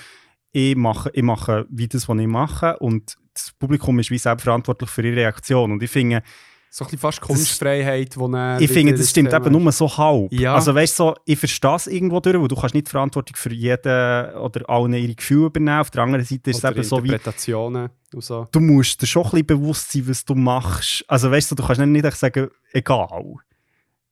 ich 0.51 0.75
mache, 0.75 1.11
ich 1.13 1.23
mache 1.23 1.65
wie 1.69 1.87
das, 1.87 2.09
was 2.09 2.19
ich 2.19 2.27
mache 2.27 2.77
und 2.79 3.17
das 3.33 3.53
Publikum 3.57 3.99
ist 3.99 4.11
wie 4.11 4.17
selbst 4.17 4.43
verantwortlich 4.43 4.89
für 4.89 5.01
ihre 5.01 5.15
Reaktion. 5.15 5.71
Und 5.71 5.81
ich 5.83 5.91
finde, 5.91 6.23
So 6.71 6.85
ein 6.85 6.97
fast 6.99 7.19
Kunstfreiheit, 7.19 8.15
wo 8.15 8.27
dann 8.27 8.61
ich 8.61 8.69
finde, 8.71 8.93
das 8.93 9.09
stimmt 9.09 9.33
eben 9.33 9.51
nur 9.51 9.71
so 9.71 9.97
halb. 9.97 10.31
Ja. 10.31 10.53
Also 10.53 10.75
weißt 10.75 10.99
du, 10.99 11.03
so, 11.03 11.15
ich 11.25 11.39
verstehe 11.39 11.75
es 11.75 11.87
irgendwo 11.87 12.19
durch, 12.19 12.39
weil 12.39 12.47
du 12.47 12.55
kannst 12.55 12.75
nicht 12.75 12.87
die 12.87 12.91
Verantwortung 12.91 13.35
für 13.35 13.51
jeden 13.51 14.35
oder 14.35 14.69
allen 14.69 14.93
ihre 14.93 15.15
Gefühle 15.15 15.47
übernehmen. 15.47 15.79
Auf 15.79 15.89
der 15.89 16.03
anderen 16.03 16.23
Seite 16.23 16.51
ist 16.51 16.63
es 16.63 16.69
eben 16.69 16.83
so 16.83 17.03
wie, 17.03 17.07
Interpretationen 17.07 17.89
und 18.13 18.23
so. 18.23 18.47
du 18.51 18.59
musst 18.59 19.01
dir 19.01 19.07
schon 19.07 19.23
ein 19.23 19.31
bisschen 19.31 19.47
bewusst 19.47 19.91
sein, 19.91 20.07
was 20.07 20.23
du 20.23 20.35
machst. 20.35 21.03
Also 21.07 21.31
weißt 21.31 21.49
du, 21.51 21.55
du 21.55 21.63
kannst 21.65 21.81
nicht 21.81 22.05
einfach 22.05 22.17
sagen, 22.17 22.49
egal. 22.71 23.33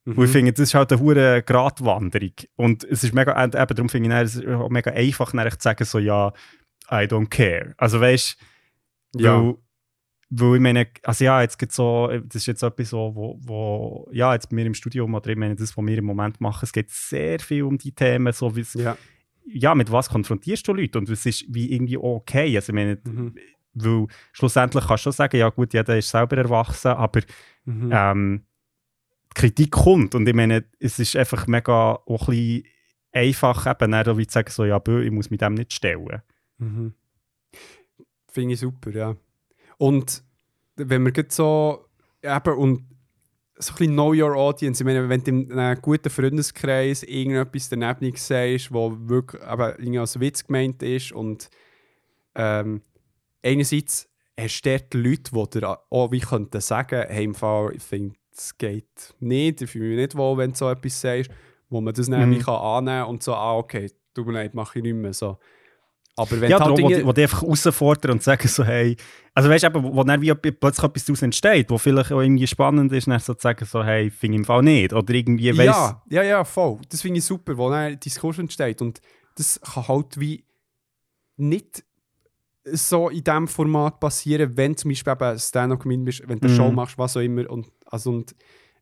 Mhm. 0.05 0.17
Und 0.17 0.25
ich 0.25 0.31
finde, 0.31 0.53
das 0.53 0.61
ist 0.61 0.73
halt 0.73 0.91
eine 0.91 1.01
hohe 1.01 1.43
Gratwanderung. 1.43 2.33
Und 2.55 2.83
es 2.85 3.03
ist 3.03 3.13
mega, 3.13 3.43
eben 3.43 3.51
darum 3.51 3.89
finde 3.89 4.09
ich, 4.09 4.15
es 4.15 4.35
ist 4.35 4.45
mega 4.69 4.91
einfach, 4.91 5.31
zu 5.31 5.57
sagen, 5.59 5.85
so, 5.85 5.99
ja, 5.99 6.33
I 6.89 7.05
don't 7.05 7.27
care. 7.27 7.75
Also 7.77 8.01
weißt 8.01 8.37
du, 9.13 9.19
Ja. 9.19 9.53
Weil, 10.29 10.55
ich 10.55 10.61
meine, 10.61 10.87
also 11.03 11.23
ja, 11.23 11.41
jetzt 11.41 11.57
gibt 11.57 11.71
so, 11.71 12.07
das 12.11 12.35
ist 12.35 12.45
jetzt 12.47 12.63
etwas 12.63 12.89
so, 12.89 13.11
wo, 13.15 13.39
wo, 13.41 14.09
ja, 14.11 14.33
jetzt 14.33 14.49
bei 14.49 14.55
mir 14.55 14.65
im 14.65 14.73
Studium 14.73 15.13
oder 15.13 15.29
ich 15.29 15.37
meine, 15.37 15.55
das, 15.55 15.77
was 15.77 15.85
wir 15.85 15.97
im 15.97 16.05
Moment 16.05 16.41
machen, 16.41 16.63
es 16.63 16.73
geht 16.73 16.89
sehr 16.89 17.39
viel 17.39 17.63
um 17.63 17.77
die 17.77 17.91
Themen, 17.93 18.33
so 18.33 18.55
wie 18.55 18.61
es, 18.61 18.73
Ja. 18.73 18.97
ja, 19.45 19.73
mit 19.75 19.91
was 19.91 20.09
konfrontierst 20.09 20.67
du 20.67 20.73
Leute 20.73 20.97
und 20.99 21.09
es 21.09 21.25
ist 21.25 21.45
wie 21.47 21.71
irgendwie 21.73 21.97
okay. 21.97 22.55
Also 22.55 22.71
ich 22.71 22.75
meine, 22.75 22.99
Mhm. 23.05 23.35
weil 23.73 24.07
schlussendlich 24.33 24.85
kannst 24.85 25.03
du 25.05 25.11
schon 25.11 25.13
sagen, 25.13 25.37
ja 25.37 25.49
gut, 25.49 25.73
jeder 25.73 25.97
ist 25.97 26.09
selber 26.09 26.37
erwachsen, 26.37 26.89
aber 26.91 27.21
Mhm. 27.65 27.89
ähm, 27.93 28.43
Kritik 29.33 29.71
kommt. 29.71 30.15
Und 30.15 30.27
ich 30.27 30.33
meine, 30.35 30.65
es 30.79 30.99
ist 30.99 31.15
einfach 31.15 31.47
mega 31.47 31.93
auch 31.93 32.27
ein 32.27 32.35
bisschen 32.35 32.63
einfach, 33.11 33.65
eben 33.67 33.91
dann 33.91 34.17
wie 34.17 34.25
zu 34.27 34.33
sagen, 34.33 34.49
so, 34.51 34.65
ja, 34.65 34.79
bö, 34.79 35.03
ich 35.03 35.11
muss 35.11 35.29
mit 35.29 35.41
dem 35.41 35.53
nicht 35.53 35.71
stellen. 35.73 36.21
Mhm. 36.57 36.93
Finde 38.31 38.53
ich 38.55 38.59
super, 38.59 38.91
ja. 38.91 39.15
Und 39.77 40.23
wenn 40.75 41.03
wir 41.03 41.13
jetzt 41.15 41.35
so 41.35 41.85
eben 42.23 42.53
und 42.57 42.85
so 43.59 43.73
ein 43.73 43.77
bisschen 43.77 43.93
know 43.93 44.13
your 44.13 44.35
audience, 44.35 44.81
ich 44.81 44.85
meine, 44.85 45.09
wenn 45.09 45.23
du 45.23 45.31
in 45.31 45.51
einem 45.51 45.81
guten 45.81 46.09
Freundeskreis 46.09 47.03
irgendetwas 47.03 47.69
daneben 47.69 48.15
sagst, 48.15 48.71
wo 48.71 48.95
wirklich 48.99 49.41
eben 49.41 49.69
irgendwie 49.79 49.99
als 49.99 50.19
Witz 50.19 50.45
gemeint 50.45 50.83
ist 50.83 51.11
und 51.11 51.49
ähm, 52.35 52.81
einerseits 53.43 54.07
hast 54.39 54.61
du 54.61 54.69
dort 54.69 54.93
Leute, 54.93 55.31
die 55.33 55.59
dir 55.59 55.79
auch 55.89 56.11
wie 56.11 56.19
könnten 56.19 56.61
sagen, 56.61 57.05
hey, 57.07 57.23
im 57.23 57.33
Fall, 57.33 57.71
ich 57.75 57.81
finde, 57.81 58.15
es 58.31 58.55
geht 58.57 59.15
nicht, 59.19 59.63
ich 59.63 59.71
fühle 59.71 59.89
mich 59.89 59.97
nicht 59.97 60.15
wohl, 60.15 60.37
wenn 60.37 60.51
du 60.51 60.57
so 60.57 60.69
etwas 60.69 61.01
sagst, 61.01 61.31
wo 61.69 61.81
man 61.81 61.95
das 61.95 62.07
dann 62.09 62.29
Mhm. 62.29 62.39
kann 62.39 62.55
annehmen 62.55 63.07
und 63.07 63.23
so, 63.23 63.33
ah, 63.33 63.57
okay, 63.57 63.91
tut 64.13 64.27
mir 64.27 64.33
leid, 64.33 64.53
mache 64.53 64.77
ich 64.77 64.83
nicht 64.83 64.93
mehr 64.95 65.13
so. 65.13 65.39
Aber 66.19 66.41
wenn 66.41 66.49
ja, 66.49 66.57
darum, 66.57 66.73
halt 66.73 66.79
Dinge- 66.79 66.99
die- 67.01 67.05
wo 67.05 67.13
die 67.13 67.21
einfach 67.21 67.43
herausfordern 67.43 68.11
und 68.13 68.23
sagen 68.23 68.47
so, 68.47 68.63
hey, 68.65 68.97
also 69.35 69.49
weißt 69.49 69.63
du, 69.63 69.67
eben, 69.67 69.83
wo, 69.95 70.03
dann 70.03 70.19
wie 70.21 70.33
plötzlich 70.33 70.83
etwas 70.83 71.05
daraus 71.05 71.21
entsteht, 71.21 71.69
wo 71.69 71.77
vielleicht 71.77 72.11
auch 72.11 72.21
irgendwie 72.21 72.47
spannend 72.47 72.91
ist, 72.91 73.07
dann 73.07 73.19
so 73.19 73.35
zu 73.35 73.41
sagen 73.43 73.63
so, 73.65 73.83
hey, 73.83 74.09
finde 74.09 74.35
ich 74.35 74.39
im 74.39 74.45
Fall 74.45 74.63
nicht. 74.63 74.93
Oder 74.93 75.13
irgendwie, 75.13 75.55
weiss, 75.55 75.65
Ja, 75.67 76.01
ja, 76.09 76.23
ja, 76.23 76.43
voll. 76.43 76.79
Das 76.89 77.01
finde 77.03 77.19
ich 77.19 77.25
super, 77.25 77.55
wo 77.57 77.69
dann 77.69 77.79
ein 77.93 77.99
Diskurs 77.99 78.39
entsteht. 78.39 78.81
Und 78.81 78.99
das 79.35 79.61
kann 79.61 79.87
halt 79.87 80.19
wie 80.19 80.43
nicht 81.35 81.83
so 82.65 83.09
in 83.09 83.23
diesem 83.23 83.47
Format 83.47 83.99
passieren, 83.99 84.57
wenn 84.57 84.75
zum 84.75 84.89
Beispiel 84.89 85.13
eben 85.13 85.39
Stand-up-Comedian 85.39 86.03
bist, 86.05 86.23
wenn 86.27 86.39
du 86.39 86.47
eine 86.47 86.53
Mhm. 86.53 86.57
Show 86.57 86.71
machst, 86.71 86.97
was 86.97 87.15
auch 87.15 87.21
immer. 87.21 87.47
Und, 87.49 87.67
also, 87.85 88.09
und, 88.09 88.35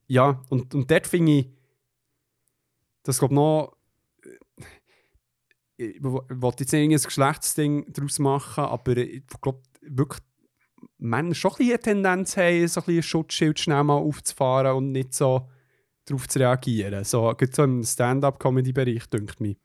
ja, 0.07 0.41
und, 0.49 0.73
und 0.73 0.89
dort 0.89 1.05
finde 1.05 1.31
ich, 1.33 1.49
das 3.03 3.19
glaube 3.19 3.35
noch, 3.35 3.74
ich 5.77 6.01
wollte 6.01 6.63
jetzt 6.63 6.71
nicht 6.71 6.81
irgendein 6.81 7.03
Geschlechtsding 7.03 7.85
daraus 7.91 8.19
machen, 8.19 8.63
aber 8.63 8.97
ich 8.97 9.23
glaube 9.41 9.61
wirklich, 9.81 10.21
Männer 10.97 11.35
schon 11.35 11.51
ein 11.59 11.69
eine 11.69 11.79
Tendenz 11.79 12.37
haben, 12.37 12.67
so 12.67 12.81
ein 12.81 12.95
ein 12.95 13.03
Schutzschild 13.03 13.59
schnell 13.59 13.83
mal 13.83 13.95
aufzufahren 13.95 14.75
und 14.75 14.91
nicht 14.91 15.13
so 15.13 15.49
darauf 16.05 16.27
zu 16.27 16.39
reagieren. 16.39 17.03
So, 17.03 17.33
so 17.51 17.63
im 17.63 17.83
Stand-up-Comedy-Bereich, 17.83 19.07
denkt 19.07 19.41
mir. 19.41 19.55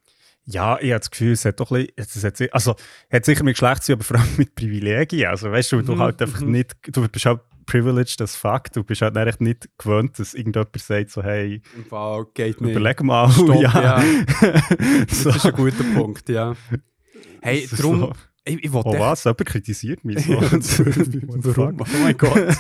Ja, 0.46 0.78
ich 0.80 0.90
habe 0.90 1.00
das 1.00 1.10
Gefühl, 1.10 1.32
es 1.32 1.44
hat 1.44 1.60
doch 1.60 1.70
ein 1.70 1.86
bisschen, 1.94 2.18
es 2.30 2.40
hat, 2.40 2.54
also, 2.54 2.74
hat 3.10 3.24
sicher 3.24 3.44
mit 3.44 3.54
Geschlecht 3.54 3.84
zu 3.84 3.92
aber 3.92 4.02
vor 4.02 4.18
allem 4.18 4.36
mit 4.36 4.54
Privilegien. 4.54 5.28
Also, 5.28 5.50
weißt 5.50 5.72
du, 5.72 5.82
du 5.82 5.92
Mhm, 5.92 6.00
halt 6.00 6.22
einfach 6.22 6.40
mhm. 6.40 6.52
nicht, 6.52 6.76
du 6.88 7.06
bist 7.06 7.26
halt 7.26 7.40
privileged 7.70 8.20
as 8.20 8.34
fuck, 8.34 8.72
du 8.72 8.82
bist 8.82 9.00
halt 9.00 9.16
echt 9.16 9.40
nicht 9.40 9.68
gewöhnt, 9.78 10.18
dass 10.18 10.34
irgendjemand 10.34 10.76
sagt 10.76 11.10
so, 11.10 11.22
hey, 11.22 11.62
Im 11.76 11.84
Fall 11.84 12.26
geht 12.34 12.60
nicht. 12.60 12.72
überleg 12.72 13.00
mal. 13.04 13.30
Stopp, 13.30 13.62
ja. 13.62 13.82
ja. 13.82 14.02
so. 15.08 15.30
Das 15.30 15.36
ist 15.36 15.46
ein 15.46 15.52
guter 15.52 15.84
Punkt, 15.94 16.28
ja. 16.28 16.56
Hey, 17.40 17.68
darum, 17.76 18.00
so. 18.00 18.12
ich, 18.44 18.64
ich 18.64 18.72
wollte 18.72 18.88
Oh 18.88 18.98
was? 18.98 19.22
Jemand 19.22 19.46
kritisiert 19.46 20.04
mich 20.04 20.18
so. 20.18 20.32
Warum? 20.40 21.80
Oh 21.80 21.98
mein 22.02 22.16
Gott. 22.18 22.56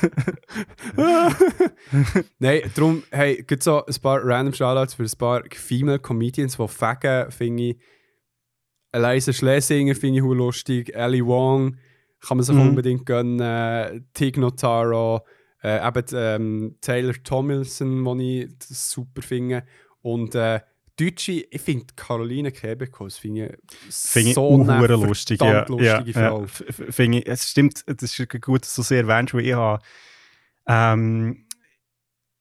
Nein, 2.38 2.60
darum, 2.76 3.02
hey, 3.10 3.42
gibt 3.42 3.64
so 3.64 3.84
ein 3.84 3.94
paar 4.00 4.24
random 4.24 4.54
Shoutouts 4.54 4.94
für 4.94 5.02
ein 5.02 5.18
paar 5.18 5.42
Female 5.50 5.98
Comedians, 5.98 6.56
die 6.56 6.68
fegen, 6.68 7.32
finde 7.32 7.62
ich. 7.70 7.76
Eliza 8.92 9.32
Schlesinger 9.32 9.96
finde 9.96 10.20
ich 10.20 10.24
lustig. 10.24 10.94
Ellie 10.94 11.26
Wong 11.26 11.76
kann 12.20 12.36
man 12.36 12.44
sich 12.44 12.54
Mhm. 12.54 12.68
unbedingt 12.68 13.06
gönnen. 13.06 14.06
Tig 14.14 14.36
Notaro. 14.36 15.20
Äh, 15.62 15.86
eben 15.86 16.04
ähm, 16.14 16.76
Taylor 16.80 17.14
Tomlinson, 17.22 18.02
den 18.04 18.20
ich 18.20 18.48
super 18.68 19.20
finde. 19.20 19.64
Und 20.00 20.34
äh, 20.34 20.60
Deutsche, 20.98 21.32
ich 21.50 21.60
finde 21.60 21.86
Caroline 21.96 22.50
Kebekus 22.52 23.16
finde 23.18 23.58
ich 23.88 23.94
Finde 23.94 24.28
ich 24.30 24.34
so 24.34 24.62
eine 24.62 24.86
lustig. 24.86 25.40
Ja, 25.40 25.52
ja, 25.52 25.66
lustige 25.66 26.10
ja. 26.18 26.28
Frau. 26.30 26.46
Finde 26.46 27.18
ich, 27.18 27.26
es 27.26 27.48
stimmt, 27.50 27.84
das 27.86 28.18
ist 28.18 28.40
gut, 28.42 28.62
dass 28.62 28.74
du 28.74 28.82
so 28.82 28.94
erwähnst, 28.94 29.32
weil 29.34 29.46
ich 29.46 29.54
habe 29.54 29.82
ähm, 30.66 31.44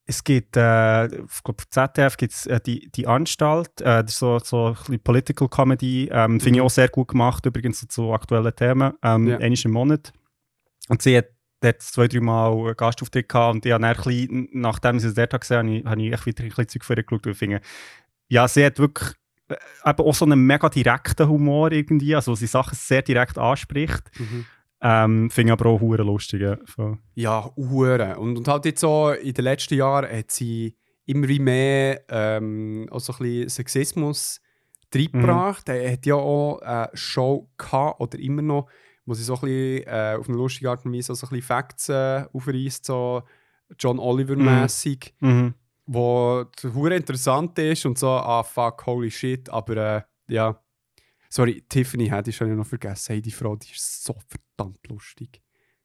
es 0.09 0.23
gibt, 0.23 0.57
äh, 0.57 1.05
ich 1.05 1.43
glaube, 1.43 1.63
ZDF 1.69 2.17
gibt 2.17 2.33
es 2.33 2.47
äh, 2.47 2.59
die, 2.59 2.89
die 2.91 3.05
Anstalt, 3.05 3.79
äh, 3.81 4.03
das 4.03 4.13
ist 4.13 4.19
so, 4.19 4.39
so 4.39 4.67
ein 4.69 4.73
bisschen 4.73 4.99
Political 5.03 5.47
Comedy, 5.49 6.09
ähm, 6.11 6.39
finde 6.39 6.57
ich 6.57 6.61
Mhm. 6.61 6.65
auch 6.65 6.69
sehr 6.71 6.89
gut 6.89 7.09
gemacht, 7.09 7.45
übrigens 7.45 7.87
zu 7.87 8.11
aktuellen 8.11 8.55
Themen, 8.55 8.93
ähm, 9.03 9.27
Ja. 9.27 9.37
einmal 9.37 9.59
im 9.63 9.71
Monat. 9.71 10.11
Und 10.87 11.03
sie 11.03 11.15
hat 11.15 11.27
dort 11.61 11.81
zwei, 11.83 12.07
drei 12.07 12.21
Mal 12.21 12.51
einen 12.51 12.75
Gastauftritt 12.75 13.29
gehabt 13.29 13.53
und 13.55 13.65
ich 13.67 13.71
habe 13.71 13.81
dann 13.83 13.91
ein 13.95 14.03
bisschen, 14.03 14.49
nachdem 14.53 14.95
ich 14.97 15.03
sie 15.03 15.13
dort 15.13 15.39
gesehen 15.39 15.57
habe, 15.83 15.89
habe 15.91 16.01
ich, 16.01 16.11
echt 16.13 16.25
wieder 16.25 16.43
ein 16.43 16.49
bisschen 16.49 16.67
Zeug 16.69 16.85
für 16.85 16.95
geschaut 16.95 17.27
und 17.27 17.35
finde, 17.35 17.61
ja, 18.29 18.47
sie 18.47 18.65
hat 18.65 18.79
wirklich 18.79 19.09
äh, 19.49 19.55
eben 19.89 19.99
auch 20.03 20.15
so 20.15 20.25
einen 20.25 20.39
mega 20.39 20.69
direkten 20.69 21.27
Humor 21.29 21.71
irgendwie, 21.71 22.15
also 22.15 22.33
sie 22.33 22.47
Sachen 22.47 22.75
sehr 22.75 23.03
direkt 23.03 23.37
anspricht. 23.37 24.03
Mhm. 24.19 24.45
Ähm, 24.81 25.29
finde 25.29 25.53
aber 25.53 25.65
auch 25.69 25.81
hure 25.81 26.03
lustig. 26.03 26.41
Ja. 26.41 26.57
So. 26.75 26.97
Ja, 27.15 27.49
Uhren. 27.55 28.15
Und, 28.17 28.37
und 28.37 28.47
halt 28.47 28.65
jetzt 28.65 28.79
so 28.81 29.11
in 29.11 29.33
den 29.33 29.43
letzten 29.43 29.75
Jahren 29.75 30.09
hat 30.09 30.31
sie 30.31 30.75
immer 31.05 31.27
wie 31.27 31.39
mehr 31.39 32.01
ähm, 32.09 32.87
auch 32.91 32.99
so 32.99 33.13
ein 33.13 33.19
bisschen 33.19 33.49
Sexismus 33.49 34.39
reingebracht. 34.93 35.67
Er 35.69 35.91
hat 35.93 36.05
ja 36.05 36.15
auch 36.15 36.59
eine 36.59 36.89
Show 36.93 37.49
gehabt, 37.57 37.99
oder 37.99 38.17
immer 38.19 38.41
noch, 38.41 38.67
wo 39.05 39.13
sie 39.13 39.23
so 39.23 39.35
ein 39.35 39.41
bisschen 39.41 39.87
äh, 39.87 40.15
auf 40.19 40.29
eine 40.29 40.37
lustige 40.37 40.69
Art 40.69 40.85
und 40.85 40.93
Weise 40.93 41.13
so 41.15 41.25
ein 41.25 41.29
bisschen 41.29 41.45
Facts 41.45 41.89
äh, 41.89 42.25
aufreißt, 42.31 42.85
so 42.85 43.23
John 43.77 43.99
Oliver-mäßig, 43.99 45.13
Mhm. 45.19 45.53
wo 45.85 46.45
hure 46.73 46.95
interessant 46.95 47.57
ist 47.59 47.85
und 47.85 47.97
so, 47.97 48.07
ah 48.09 48.43
fuck, 48.43 48.85
holy 48.85 49.11
shit, 49.11 49.49
aber 49.49 49.77
äh, 49.77 50.01
ja. 50.33 50.59
Sorry, 51.29 51.63
Tiffany 51.69 52.07
hätte 52.09 52.31
ich 52.31 52.35
schon 52.35 52.55
noch 52.55 52.65
vergessen. 52.65 53.13
Hey, 53.13 53.21
die 53.21 53.31
Frau, 53.31 53.55
die 53.55 53.71
ist 53.71 54.03
so 54.03 54.15
verdammt 54.27 54.85
lustig. 54.87 55.41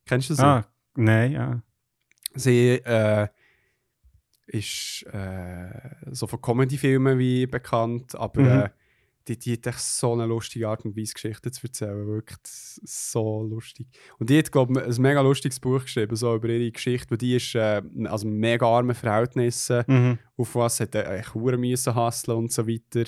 Kennst 0.07 0.31
du 0.31 0.35
sie? 0.35 0.43
Ah, 0.45 0.67
nein, 0.97 1.33
ja. 1.33 1.63
Sie 2.35 2.71
äh, 2.71 3.29
ist 4.47 5.05
äh, 5.13 5.71
so 6.11 6.27
von 6.27 6.41
Comedy-Filmen 6.41 7.19
wie 7.19 7.47
bekannt, 7.47 8.15
aber 8.15 8.41
Mhm. 8.41 8.47
äh, 8.63 8.69
die, 9.29 9.39
die 9.39 9.53
hat 9.55 9.67
echt 9.69 9.81
so 9.81 10.13
eine 10.13 10.27
lustige 10.27 10.69
Art 10.69 10.85
und 10.85 10.97
Weise, 10.99 11.15
Geschichten 11.15 11.51
zu 11.51 11.67
erzählen. 11.67 12.07
Wirklich 12.07 12.39
so 12.45 13.43
lustig. 13.43 13.87
Und 14.19 14.29
die 14.29 14.37
hat, 14.39 14.53
glaube 14.53 14.81
ich, 14.81 14.97
ein 14.97 15.03
mega 15.03 15.23
lustiges 15.23 15.61
Buch 15.61 15.83
geschrieben, 15.83 16.15
so 16.15 16.35
über 16.35 16.49
ihre 16.51 16.71
Geschichte, 16.71 17.11
weil 17.13 17.19
die 17.19 17.37
ist 17.37 17.55
äh, 17.55 17.81
also 18.05 18.27
mega 18.29 18.67
arme 18.67 18.95
Verhältnisse, 18.95 19.85
Mhm. 19.89 20.19
auf 20.37 20.55
was 20.55 20.81
hat 20.81 20.95
er 20.95 21.11
echt 21.19 21.33
Huren 21.35 21.61
müssen 21.61 21.95
hustlen 21.95 22.37
und 22.37 22.53
so 22.53 22.67
weiter. 22.69 23.05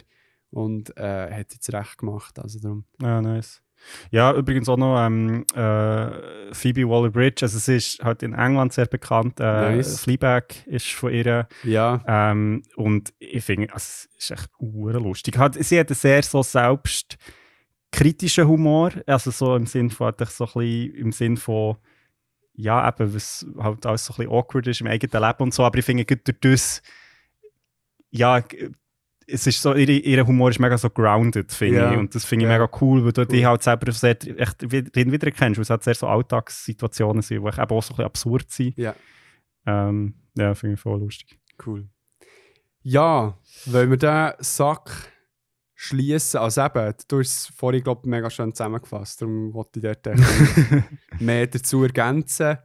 Und 0.50 0.96
äh, 0.96 1.30
hat 1.30 1.52
jetzt 1.52 1.72
recht 1.72 1.98
gemacht. 1.98 2.38
Also 2.38 2.60
darum. 2.60 2.84
Ja, 3.00 3.20
nice. 3.20 3.62
Ja, 4.10 4.32
übrigens 4.32 4.68
auch 4.68 4.78
noch 4.78 4.98
ähm, 5.04 5.44
äh, 5.54 6.54
Phoebe 6.54 6.88
Waller-Bridge, 6.88 7.44
also 7.44 7.58
es 7.58 7.68
ist 7.68 8.02
halt 8.02 8.22
in 8.22 8.32
England 8.32 8.72
sehr 8.72 8.86
bekannt. 8.86 9.38
Äh, 9.38 9.76
Nice. 9.76 10.00
Fleabag 10.00 10.44
ist 10.66 10.90
von 10.92 11.12
ihr. 11.12 11.46
Ja, 11.62 12.02
Ähm, 12.06 12.62
und 12.76 13.12
ich 13.18 13.44
finde, 13.44 13.70
also, 13.72 13.84
es 13.84 14.08
ist 14.16 14.30
echt 14.30 14.48
lustig. 14.60 15.36
Hat, 15.36 15.54
sie 15.62 15.78
hat 15.78 15.88
einen 15.88 15.94
sehr 15.94 16.22
so 16.22 16.42
selbstkritischen 16.42 18.48
Humor, 18.48 18.92
also 19.06 19.30
so 19.30 19.54
im 19.56 19.66
Sinn 19.66 19.90
von, 19.90 20.06
halt 20.06 20.20
so 20.30 20.46
ein 20.46 20.52
bisschen, 20.54 20.94
im 20.94 21.12
Sinn 21.12 21.36
von, 21.36 21.76
ja, 22.54 22.88
eben, 22.88 23.14
was 23.14 23.46
halt 23.58 23.84
alles 23.84 24.06
so 24.06 24.14
ein 24.14 24.16
bisschen 24.16 24.32
awkward 24.32 24.66
ist 24.68 24.80
im 24.80 24.86
eigenen 24.86 25.22
Leben 25.22 25.42
und 25.42 25.52
so, 25.54 25.64
aber 25.64 25.78
ich 25.78 25.84
finde, 25.84 26.06
durch 26.06 26.22
das, 26.40 26.82
ja, 28.10 28.42
es 29.28 29.46
ist 29.46 29.60
so, 29.60 29.74
ihre, 29.74 29.92
ihr 29.92 30.26
Humor 30.26 30.50
ist 30.50 30.58
mega 30.60 30.78
so 30.78 30.88
grounded, 30.90 31.50
finde 31.52 31.78
Ja. 31.78 31.92
ich, 31.92 31.98
und 31.98 32.14
das 32.14 32.24
finde 32.24 32.44
ich 32.44 32.50
Ja. 32.50 32.58
mega 32.58 32.70
cool, 32.80 33.04
weil 33.04 33.12
du 33.12 33.22
Cool. 33.22 33.26
die 33.28 33.46
halt 33.46 33.62
selber 33.62 33.90
sehr, 33.92 34.16
echt 34.38 34.70
wieder, 34.70 35.30
kennst, 35.32 35.58
weil 35.58 35.62
es 35.62 35.70
halt 35.70 35.82
sehr 35.82 35.94
so 35.94 36.06
Alltagssituationen 36.06 37.22
sind, 37.22 37.42
die 37.42 37.46
eben 37.48 37.58
auch 37.60 37.82
so 37.82 37.92
ein 37.92 37.96
bisschen 37.96 38.04
absurd 38.04 38.50
sind. 38.50 38.76
Ja. 38.78 38.94
Ähm, 39.66 40.14
ja, 40.36 40.54
finde 40.54 40.74
ich 40.74 40.80
voll 40.80 41.00
lustig. 41.00 41.38
cool. 41.66 41.88
Ja, 42.82 43.36
wollen 43.64 43.90
wir 43.90 43.96
den 43.96 44.32
Sack 44.38 45.10
schließen? 45.74 46.38
Also 46.38 46.62
eben, 46.62 46.94
du 47.08 47.18
hast 47.18 47.28
es 47.28 47.46
vorhin, 47.56 47.82
glaube 47.82 48.02
ich, 48.04 48.08
mega 48.08 48.30
schön 48.30 48.54
zusammengefasst. 48.54 49.20
Darum 49.22 49.52
wollte 49.52 49.80
ich 49.80 49.96
dort 50.02 50.06
mehr 51.20 51.46
dazu 51.48 51.82
ergänzen. 51.82 52.58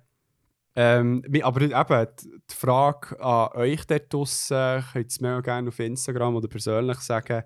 Ähm, 0.75 1.23
aber 1.41 1.61
eben, 1.61 2.07
die 2.21 2.39
die 2.49 2.55
Frage 2.55 3.19
an 3.21 3.49
euch 3.59 3.85
dort 3.85 4.13
draussen, 4.13 4.83
könnt 4.93 5.05
ihr 5.05 5.07
es 5.07 5.19
mir 5.21 5.37
auch 5.37 5.43
gerne 5.43 5.67
auf 5.67 5.79
Instagram 5.79 6.35
oder 6.35 6.47
persönlich 6.47 6.99
sagen, 6.99 7.43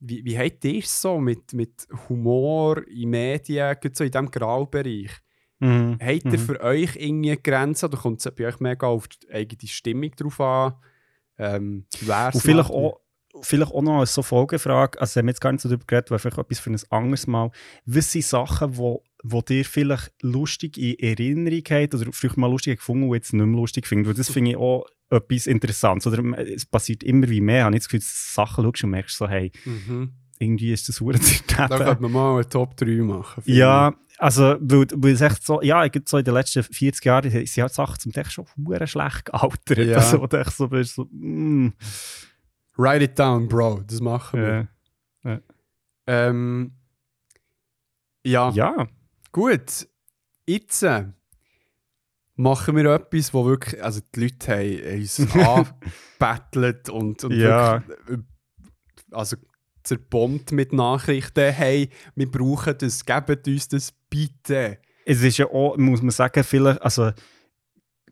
wie, 0.00 0.24
wie 0.24 0.38
habt 0.38 0.64
ihr 0.64 0.78
es 0.82 1.00
so 1.00 1.18
mit, 1.18 1.52
mit 1.52 1.86
Humor 2.08 2.86
in 2.88 3.10
Medien, 3.10 3.76
gerade 3.80 3.94
so 3.94 4.02
in 4.02 4.10
diesem 4.10 4.30
Graubereich? 4.30 5.10
Mhm. 5.60 5.98
Habt 6.02 6.24
ihr 6.24 6.30
Mhm. 6.32 6.38
für 6.38 6.60
euch 6.62 6.96
irgendwie 6.96 7.36
Grenzen 7.40 7.84
oder 7.86 7.98
kommt 7.98 8.24
es 8.24 8.34
bei 8.34 8.46
euch 8.46 8.60
mega 8.60 8.86
auf 8.86 9.06
die 9.08 9.30
eigene 9.30 9.68
Stimmung 9.68 10.10
drauf 10.16 10.40
an? 10.40 10.74
Ähm, 11.38 11.84
Und 12.34 12.40
vielleicht 12.40 12.70
auch, 12.70 13.00
vielleicht 13.42 13.72
auch 13.72 13.82
noch 13.82 13.98
als 14.00 14.14
so 14.14 14.22
Folgefrage, 14.22 14.98
also 15.00 15.16
wir 15.16 15.20
haben 15.20 15.28
jetzt 15.28 15.40
gar 15.40 15.52
nicht 15.52 15.60
so 15.60 15.68
darüber 15.68 15.84
geredet, 15.86 16.10
weil 16.10 16.18
vielleicht 16.18 16.38
etwas 16.38 16.58
für 16.60 16.70
ein 16.70 16.80
anderes 16.88 17.26
Mal. 17.26 17.50
Was 17.84 18.10
sind 18.10 18.24
Sachen, 18.24 18.76
wo, 18.78 19.02
wo 19.22 19.42
dir 19.42 19.64
vielleicht 19.64 20.12
lustig 20.22 20.78
in 20.78 20.98
Erinnerung 20.98 21.62
hat 21.70 21.94
oder 21.94 22.12
vielleicht 22.12 22.36
mal 22.36 22.50
lustig 22.50 22.78
gefunden 22.78 23.08
und 23.08 23.14
jetzt 23.14 23.32
nicht 23.32 23.44
mehr 23.44 23.60
lustig 23.60 23.86
findet? 23.86 24.08
Weil 24.08 24.14
das 24.14 24.30
finde 24.30 24.52
ich 24.52 24.56
auch 24.56 24.86
etwas 25.10 25.46
Interessantes. 25.46 26.06
Oder 26.06 26.38
es 26.38 26.64
passiert 26.66 27.02
immer 27.02 27.28
wie 27.28 27.40
mehr. 27.40 27.58
Ich 27.58 27.62
habe 27.64 27.70
nicht 27.72 27.82
das 27.82 27.88
Gefühl, 27.88 28.00
dass 28.00 28.34
Sachen 28.34 28.64
schaust 28.64 28.84
und 28.84 28.90
merkst 28.90 29.16
so, 29.16 29.28
hey, 29.28 29.52
Mhm. 29.64 30.12
irgendwie 30.38 30.72
ist 30.72 30.88
das 30.88 30.98
verdammt 30.98 31.44
Da 31.56 31.68
könnte 31.68 32.02
man 32.02 32.12
mal 32.12 32.34
eine 32.34 32.48
Top 32.48 32.76
3 32.76 33.02
machen. 33.02 33.42
Ja, 33.46 33.94
also, 34.18 34.56
weil, 34.60 34.86
weil 34.94 35.12
es 35.14 35.20
echt 35.20 35.44
so, 35.44 35.62
ja, 35.62 35.84
ich 35.84 35.92
so 36.06 36.18
in 36.18 36.24
den 36.24 36.34
letzten 36.34 36.62
40 36.62 37.04
Jahren 37.04 37.30
sind 37.30 37.62
halt 37.62 37.72
Sachen 37.72 37.98
zum 37.98 38.12
Teil 38.12 38.26
schon 38.26 38.46
hure 38.56 38.86
schlecht 38.86 39.24
gealtert. 39.26 39.78
Ja. 39.78 39.96
Also, 39.96 40.20
wo 40.20 40.26
du 40.26 40.38
echt 40.38 40.52
so 40.52 40.68
bist, 40.68 40.94
so, 40.94 41.04
mm. 41.10 41.72
Write 42.76 43.04
it 43.04 43.18
down, 43.18 43.48
Bro. 43.48 43.82
Das 43.86 44.00
machen 44.00 44.40
wir. 44.40 44.68
ja. 45.24 45.40
Ähm, 46.06 46.72
ja, 48.24 48.50
ja. 48.50 48.86
Gut. 49.32 49.88
Jetzt 50.46 50.82
äh, 50.82 51.06
machen 52.36 52.76
wir 52.76 52.86
etwas, 52.94 53.32
wo 53.34 53.44
wirklich, 53.44 53.82
also 53.82 54.00
die 54.14 54.20
Leute 54.20 54.52
haben 54.52 55.00
uns 55.00 55.20
angebettelt 56.20 56.88
und, 56.88 57.24
und 57.24 57.32
Ja. 57.32 57.82
wirklich, 57.86 58.18
äh, 58.18 58.22
also 59.12 59.36
zerbombt 59.82 60.52
mit 60.52 60.72
Nachrichten. 60.72 61.52
Hey, 61.52 61.90
wir 62.14 62.30
brauchen 62.30 62.74
das, 62.78 63.04
gebt 63.04 63.46
uns 63.46 63.68
das 63.68 63.92
bitte. 64.08 64.78
Es 65.04 65.22
ist 65.22 65.38
ja 65.38 65.46
auch, 65.46 65.76
muss 65.76 66.02
man 66.02 66.10
sagen, 66.10 66.44
vielleicht, 66.44 66.82
also 66.82 67.10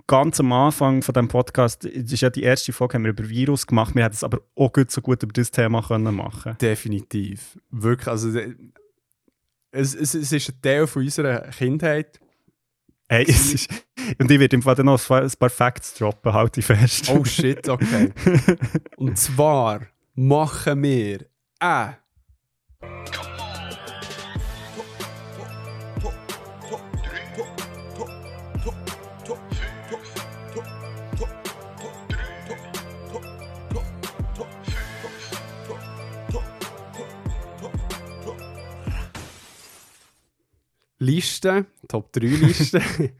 ganz 0.07 0.41
am 0.41 0.53
Anfang 0.53 1.03
von 1.03 1.13
dem 1.13 1.29
Podcast, 1.29 1.85
das 1.85 1.93
ist 2.13 2.21
ja 2.23 2.31
die 2.31 2.43
erste 2.43 2.73
Folge, 2.73 2.95
haben 2.95 3.05
wir 3.05 3.11
über 3.11 3.29
Virus 3.29 3.67
gemacht, 3.67 3.95
wir 3.95 4.05
hätten 4.05 4.15
es 4.15 4.25
aber 4.25 4.41
auch 4.57 4.73
gut 4.73 4.91
so 4.91 5.01
gut 5.03 5.23
über 5.23 5.33
das 5.33 5.51
Thema 5.51 5.83
können 5.83 6.15
machen 6.15 6.57
Definitiv. 6.61 7.59
Wirklich, 7.71 8.09
also 8.09 8.37
äh, 8.37 8.55
es, 9.71 9.95
es, 9.95 10.15
es 10.15 10.33
ist 10.33 10.49
ein 10.49 10.63
Teil 10.63 10.87
von 10.87 11.03
unserer 11.03 11.41
Kindheit. 11.51 12.21
Hey, 13.09 13.25
es 13.27 13.55
ist, 13.55 13.71
und 14.19 14.31
ich 14.31 14.39
werde 14.39 14.57
im 14.57 14.63
Fall 14.63 14.75
dann 14.75 14.87
noch 14.87 15.11
ein 15.11 15.31
paar 15.39 15.51
Facts 15.51 15.95
droppen, 15.95 16.33
halte 16.33 16.61
ich 16.61 16.67
fest. 16.67 17.11
Oh 17.11 17.25
shit, 17.25 17.69
okay. 17.69 18.13
Und 18.97 19.17
zwar 19.17 19.81
machen 20.15 20.83
wir 20.83 21.21
äh, 21.61 21.89
Liste, 40.99 41.67
Top 41.87 42.13
3 42.13 42.27
Liste 42.27 42.83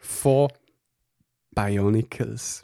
von 0.00 0.48
Bionicles. 1.54 2.62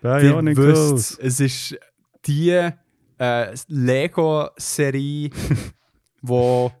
Bionicles. 0.00 0.92
wisst, 0.92 1.20
es 1.20 1.40
ist 1.40 1.78
die 2.26 2.70
äh, 3.18 3.54
Lego-Serie, 3.68 5.30
wo 6.22 6.72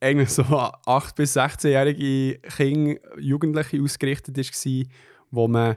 eigentlich 0.00 0.30
so 0.30 0.42
an 0.42 0.72
8- 0.86 1.14
bis 1.14 1.36
16-jährige 1.36 2.40
Kinder, 2.40 2.98
Jugendliche 3.18 3.80
ausgerichtet 3.82 4.36
war, 4.36 4.84
wo 5.30 5.46
man 5.48 5.76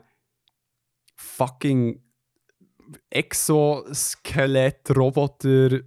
fucking 1.16 2.02
Exoskelett-Roboter 3.10 5.82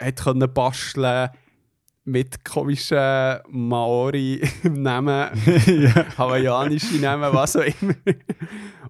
hat 0.00 0.22
können 0.22 0.52
basteln 0.52 1.30
mit 2.04 2.44
komischen 2.44 3.38
Maori-Namen 3.48 5.30
ja. 5.66 6.18
hawaiianische 6.18 6.96
Namen, 6.96 7.32
was 7.32 7.56
auch 7.56 7.62
immer. 7.80 7.94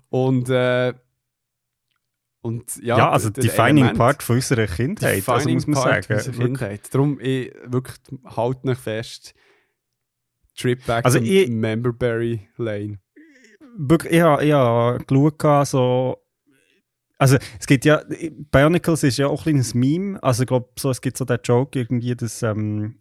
Und, 0.08 0.48
äh, 0.50 0.92
und 2.42 2.76
ja, 2.82 2.98
Ja, 2.98 3.10
also 3.10 3.30
der 3.30 3.42
defining 3.44 3.84
Element- 3.84 3.98
part 3.98 4.22
von 4.22 4.36
unserer 4.36 4.66
Kindheit, 4.66 5.26
also 5.28 5.32
defining 5.38 5.54
muss 5.56 5.66
man 5.66 5.82
part 5.82 6.04
sagen. 6.04 6.18
unserer 6.18 6.44
Kindheit. 6.44 6.94
Darum, 6.94 7.18
ich, 7.20 7.52
wirklich, 7.66 7.96
halt 8.36 8.64
nicht 8.64 8.80
fest. 8.80 9.34
Trip 10.56 10.84
back 10.86 11.04
Also 11.04 11.18
to 11.18 11.24
ich- 11.24 11.48
Memberberry 11.48 12.48
Lane. 12.58 12.98
wirklich, 13.76 14.12
ich 14.12 14.20
habe, 14.22 14.98
geschaut, 15.06 15.66
so, 15.68 16.18
also 17.18 17.38
es 17.58 17.66
gibt 17.66 17.84
ja, 17.84 18.02
Bionicles 18.50 19.02
ist 19.04 19.16
ja 19.18 19.26
auch 19.28 19.40
ein 19.40 19.44
kleines 19.44 19.74
Meme, 19.74 20.22
also 20.22 20.42
ich 20.42 20.46
glaube, 20.48 20.68
so, 20.78 20.90
es 20.90 21.00
gibt 21.00 21.16
so 21.16 21.24
den 21.24 21.38
Joke 21.42 21.78
irgendwie, 21.78 22.14
dass, 22.14 22.42
ähm, 22.42 22.98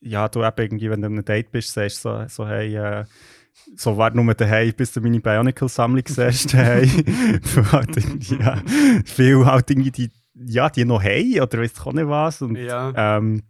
ja, 0.00 0.28
du 0.28 0.44
eben 0.44 0.60
irgendwie, 0.62 0.90
wenn 0.90 1.00
du 1.00 1.06
auf 1.08 1.12
einem 1.12 1.24
Date 1.24 1.50
bist, 1.50 1.72
sagst 1.72 2.02
so, 2.02 2.24
so 2.28 2.46
hey, 2.46 2.76
äh, 2.76 3.04
so 3.74 3.96
warte 3.96 4.16
nur 4.16 4.34
daheim, 4.34 4.72
bis 4.76 4.92
du 4.92 5.00
meine 5.00 5.20
Bionicle-Sammlung 5.20 6.04
siehst, 6.06 6.52
hey, 6.54 6.86
Weil 7.54 7.72
halt 7.72 8.24
ja, 8.30 8.62
viel 9.04 9.44
halt 9.46 9.70
irgendwie 9.70 9.90
die, 9.90 10.10
ja, 10.34 10.68
die 10.68 10.84
noch 10.84 11.02
haben, 11.02 11.40
oder 11.40 11.58
weißt 11.60 11.78
du 11.78 11.82
auch 11.82 11.92
nicht 11.92 12.08
was, 12.08 12.42
und 12.42 12.56
Ja. 12.56 12.92
ähm, 13.16 13.42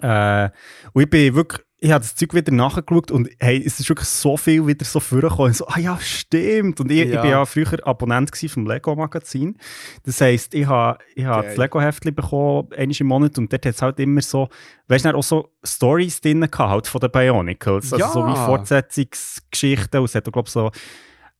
äh, 0.00 0.50
und 0.92 1.02
ich 1.02 1.10
bin 1.10 1.34
wirklich, 1.34 1.65
ich 1.86 1.92
habe 1.92 2.02
das 2.02 2.16
Zeug 2.16 2.34
wieder 2.34 2.52
nachgeschaut 2.52 3.12
und 3.12 3.28
hey, 3.38 3.62
es 3.64 3.78
ist 3.78 3.88
wirklich 3.88 4.08
so 4.08 4.36
viel 4.36 4.66
wieder 4.66 4.84
so 4.84 4.98
vorgekommen. 4.98 5.52
So, 5.52 5.66
ah 5.68 5.78
ja, 5.78 5.96
stimmt. 6.00 6.80
Und 6.80 6.90
ich, 6.90 7.02
ich 7.02 7.12
Ja. 7.14 7.20
bin 7.22 7.30
ja 7.30 7.44
früher 7.44 7.78
Abonnent 7.86 8.36
vom 8.48 8.66
Lego-Magazin. 8.66 9.56
Das 10.04 10.20
heisst, 10.20 10.52
ich 10.54 10.66
habe 10.66 10.98
ich 11.14 11.24
habe 11.24 11.42
Geil. 11.42 11.50
das 11.50 11.56
Lego-Heftchen 11.58 12.14
bekommen, 12.14 12.68
einmal 12.76 12.96
im 12.98 13.06
Monat, 13.06 13.38
und 13.38 13.52
dort 13.52 13.64
hat 13.64 13.74
es 13.74 13.82
halt 13.82 14.00
immer 14.00 14.20
so, 14.20 14.48
weißt 14.88 15.04
du, 15.04 15.14
auch 15.14 15.22
so 15.22 15.52
Stories 15.62 16.20
drin 16.20 16.40
gehabt, 16.40 16.58
halt 16.58 16.86
von 16.88 17.00
den 17.00 17.10
Bionicles. 17.12 17.92
Also 17.92 17.98
Ja. 18.04 18.08
so 18.10 18.26
wie 18.26 18.34
Fortsetzungsgeschichten. 18.36 20.00
Und 20.00 20.06
es 20.06 20.14
hat 20.16 20.26
auch, 20.28 20.32
glaube 20.32 20.48
ich, 20.48 20.52
so 20.52 20.70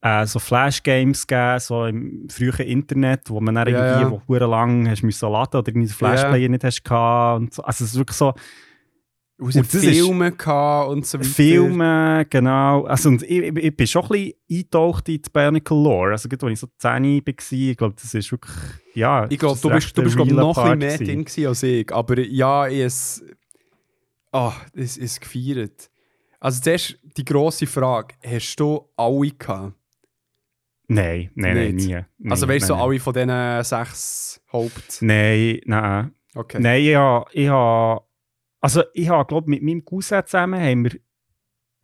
äh, 0.03 0.27
so 0.27 0.39
Flash-Games 0.39 1.27
gegeben, 1.27 1.59
so 1.59 1.87
im 1.87 2.29
frühen 2.31 2.53
Internet, 2.69 3.31
wo 3.31 3.41
man 3.41 3.57
dann 3.57 3.67
Ja, 3.69 3.99
irgendwie, 3.99 4.03
ja. 4.03 4.47
lang 4.47 4.89
hast 4.89 5.03
müssen 5.03 5.29
laden 5.29 5.59
oder 5.59 5.69
irgendwie 5.69 5.89
Flashplayer 5.89 6.49
nicht 6.49 6.63
hast 6.63 6.85
gehabt 6.85 7.55
so. 7.55 7.63
Also 7.65 7.85
es 7.85 7.91
ist 7.93 7.99
wirklich 7.99 8.17
so 8.17 8.35
Aus 9.39 9.55
Und 9.55 9.67
das 9.67 9.75
ist- 9.75 9.85
Filme 9.99 10.33
gehabt 10.33 10.91
und 10.91 11.07
so 11.07 11.19
weiter. 11.19 11.29
Filme, 11.29 12.27
genau. 12.31 12.85
Also 12.85 13.11
und 13.11 13.23
ich, 13.23 13.31
ich, 13.31 13.57
ich 13.57 13.77
bin 13.77 13.87
schon 13.87 14.03
ein 14.05 14.09
bisschen 14.09 14.33
eingetaucht 14.51 15.09
in 15.11 15.21
die 15.23 15.31
Bionicle 15.31 15.77
Lore. 15.77 16.13
Also 16.13 16.29
gerade 16.29 16.47
als 16.47 16.53
ich 16.55 16.61
so 16.61 16.69
10 16.79 17.05
war, 17.27 17.59
ich 17.59 17.77
glaube, 17.77 17.95
das 18.01 18.15
ist 18.15 18.33
wirklich, 18.33 18.55
ja... 18.95 19.27
Ich 19.29 19.39
glaube, 19.39 19.59
du 19.61 19.69
ist 19.69 19.75
bist, 19.75 19.99
du 19.99 20.03
bist 20.05 20.17
glaub, 20.17 20.29
noch 20.31 20.57
ein 20.59 20.79
bisschen 20.79 21.07
mehr 21.07 21.25
drin 21.25 21.47
als 21.49 21.63
ich. 21.63 21.93
Aber 21.93 22.19
ja, 22.19 22.67
ich 22.67 22.81
es. 22.81 23.25
Ah, 24.33 24.55
es 24.75 24.97
ist 24.97 25.21
gefeiert. 25.21 25.91
Also, 26.41 26.61
zuerst 26.63 26.99
die 27.17 27.25
grosse 27.25 27.67
Frage: 27.67 28.15
Hast 28.25 28.57
du 28.57 28.89
alle 28.97 29.31
gehabt? 29.31 29.73
Nein, 30.89 31.31
nein, 31.35 31.55
nein, 31.57 31.75
nie. 31.75 32.31
Also, 32.31 32.47
weißt 32.47 32.65
du, 32.65 32.67
so 32.69 32.75
alle 32.75 33.01
von 33.01 33.13
diesen 33.15 33.65
sechs 33.65 34.41
Haupt. 34.53 34.99
Nein, 35.01 35.61
nein. 35.65 36.13
Okay. 36.35 36.59
Nein, 36.61 36.83
ich 36.83 36.95
habe, 36.95 37.25
ich 37.33 37.49
habe 37.49 38.03
Also 38.67 38.83
ich 38.95 39.09
habe, 39.09 39.25
glaube 39.29 39.49
mit 39.49 39.63
meinem 39.63 39.85
Cousin 39.85 40.27
zusammen 40.27 40.61
haben 40.61 40.83
wir, 40.87 40.99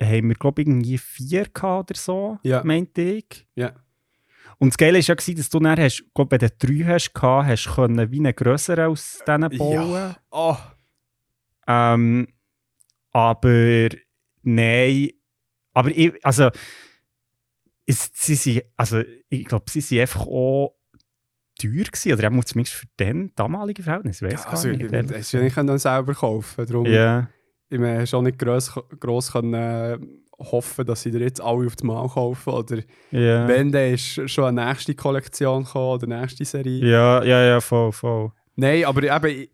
haben 0.02 0.28
wir 0.30 0.34
glaube 0.34 0.62
irgendwie 0.62 0.98
vier 0.98 1.44
gehabt 1.44 1.92
oder 1.92 1.96
so, 1.96 2.38
Ja. 2.42 2.64
meinte 2.64 3.00
ich. 3.02 3.46
Ja. 3.54 3.72
Und 4.58 4.70
das 4.70 4.78
Geile 4.78 4.98
war 4.98 5.00
ja, 5.04 5.14
gewesen, 5.14 5.36
dass 5.36 5.48
du 5.48 5.60
dann 5.60 5.78
hast, 5.78 6.04
glaub, 6.12 6.32
wenn 6.32 6.40
du 6.40 6.50
drei 6.50 6.84
hast, 6.92 7.14
gehabt, 7.14 7.46
hast 7.46 7.66
du 7.66 7.74
können 7.76 8.10
wie 8.10 8.18
einen 8.18 8.34
grösseren 8.34 8.86
aus 8.90 9.20
diesen 9.24 9.48
bauen. 9.58 9.92
Ja. 9.92 10.16
Oh. 10.32 10.56
Ähm, 11.68 12.26
aber 13.12 13.88
nein, 14.42 15.10
aber 15.74 15.90
ich, 15.90 16.12
also, 16.26 16.50
es, 17.86 18.10
sie 18.12 18.34
sind, 18.34 18.64
also 18.76 19.02
ich 19.28 19.44
glaube, 19.44 19.70
sie 19.70 19.82
sind 19.82 20.00
einfach 20.00 20.26
auch 20.26 20.74
teuer 21.62 21.84
gewesen, 21.84 22.12
oder 22.12 22.28
auch 22.38 22.44
zumindest 22.44 22.76
für 22.76 22.86
den 22.98 23.32
damaligen 23.34 23.82
Verhältnis, 23.82 24.22
weiß 24.22 24.46
Also, 24.46 24.68
gar 24.68 24.80
ich, 24.80 24.90
nicht. 24.90 25.10
ich, 25.10 25.34
ich, 25.34 25.34
ich 25.34 25.54
kann 25.54 25.66
dann 25.66 25.78
selber 25.78 26.14
kaufen. 26.14 26.66
Darum, 26.66 26.86
Ja, 26.86 27.28
ich 27.70 27.78
meine, 27.78 28.06
schon 28.06 28.24
nicht 28.24 28.38
gross, 28.38 28.72
gross 29.00 29.32
können, 29.32 29.54
äh, 29.54 29.98
hoffen, 30.38 30.84
dass 30.84 31.02
sie 31.02 31.10
dir 31.10 31.20
jetzt 31.20 31.40
alle 31.40 31.66
auf 31.66 31.74
Mal 31.82 32.06
kaufen. 32.08 32.50
Oder 32.52 32.78
ja. 33.10 33.46
wenn, 33.48 33.72
dann 33.72 33.94
ist 33.94 34.28
schon 34.30 34.44
eine 34.58 34.66
nächste 34.66 34.94
Kollektion 34.94 35.64
gekommen 35.64 35.94
oder 35.94 36.04
eine 36.06 36.20
nächste 36.20 36.44
Serie. 36.44 36.84
Ja, 36.84 37.22
ja, 37.22 37.42
ja, 37.44 37.60
voll, 37.60 37.92
voll. 37.92 38.32
Nein, 38.54 38.84
aber 38.84 39.02
eben, 39.02 39.48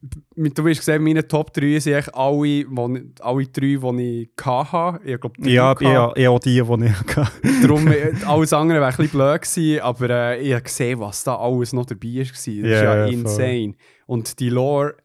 du 0.55 0.69
hast 0.69 0.79
gesehen, 0.79 1.05
meine 1.05 1.27
Top 1.27 1.53
3 1.53 1.79
sind 1.79 1.95
eigentlich 1.95 2.15
alle, 2.15 2.65
wo, 2.69 2.99
alle 3.20 3.47
drei, 3.47 3.77
die 3.77 4.23
ich 4.37 4.45
hatte. 4.47 5.01
Ich 5.05 5.20
glaube, 5.20 5.41
drei 5.41 5.51
Ja, 5.51 5.77
ja, 5.81 6.12
ja, 6.16 6.31
auch 6.31 6.41
die, 6.41 6.55
die 6.55 6.85
ich 6.87 6.93
hatte. 6.93 7.29
Darum, 7.62 7.87
äh, 7.93 8.12
alles 8.27 8.53
andere 8.53 8.81
wäre 8.81 8.91
ein 8.91 8.97
bisschen 8.97 9.11
blöd 9.11 9.43
gewesen, 9.43 9.81
aber 9.83 10.11
äh, 10.11 10.41
ich 10.41 10.53
habe 10.53 10.62
gesehen, 10.62 10.99
was 11.01 11.23
da 11.23 11.37
alles 11.37 11.73
noch 11.73 11.87
dabei 11.87 12.09
war. 12.09 12.23
Das 12.25 12.31
ist 12.31 12.47
Ja, 12.49 12.66
ja, 12.83 13.05
voll. 13.05 13.12
insane. 13.15 13.75
Und 14.07 14.41
die 14.41 14.49
Lore, 14.51 14.97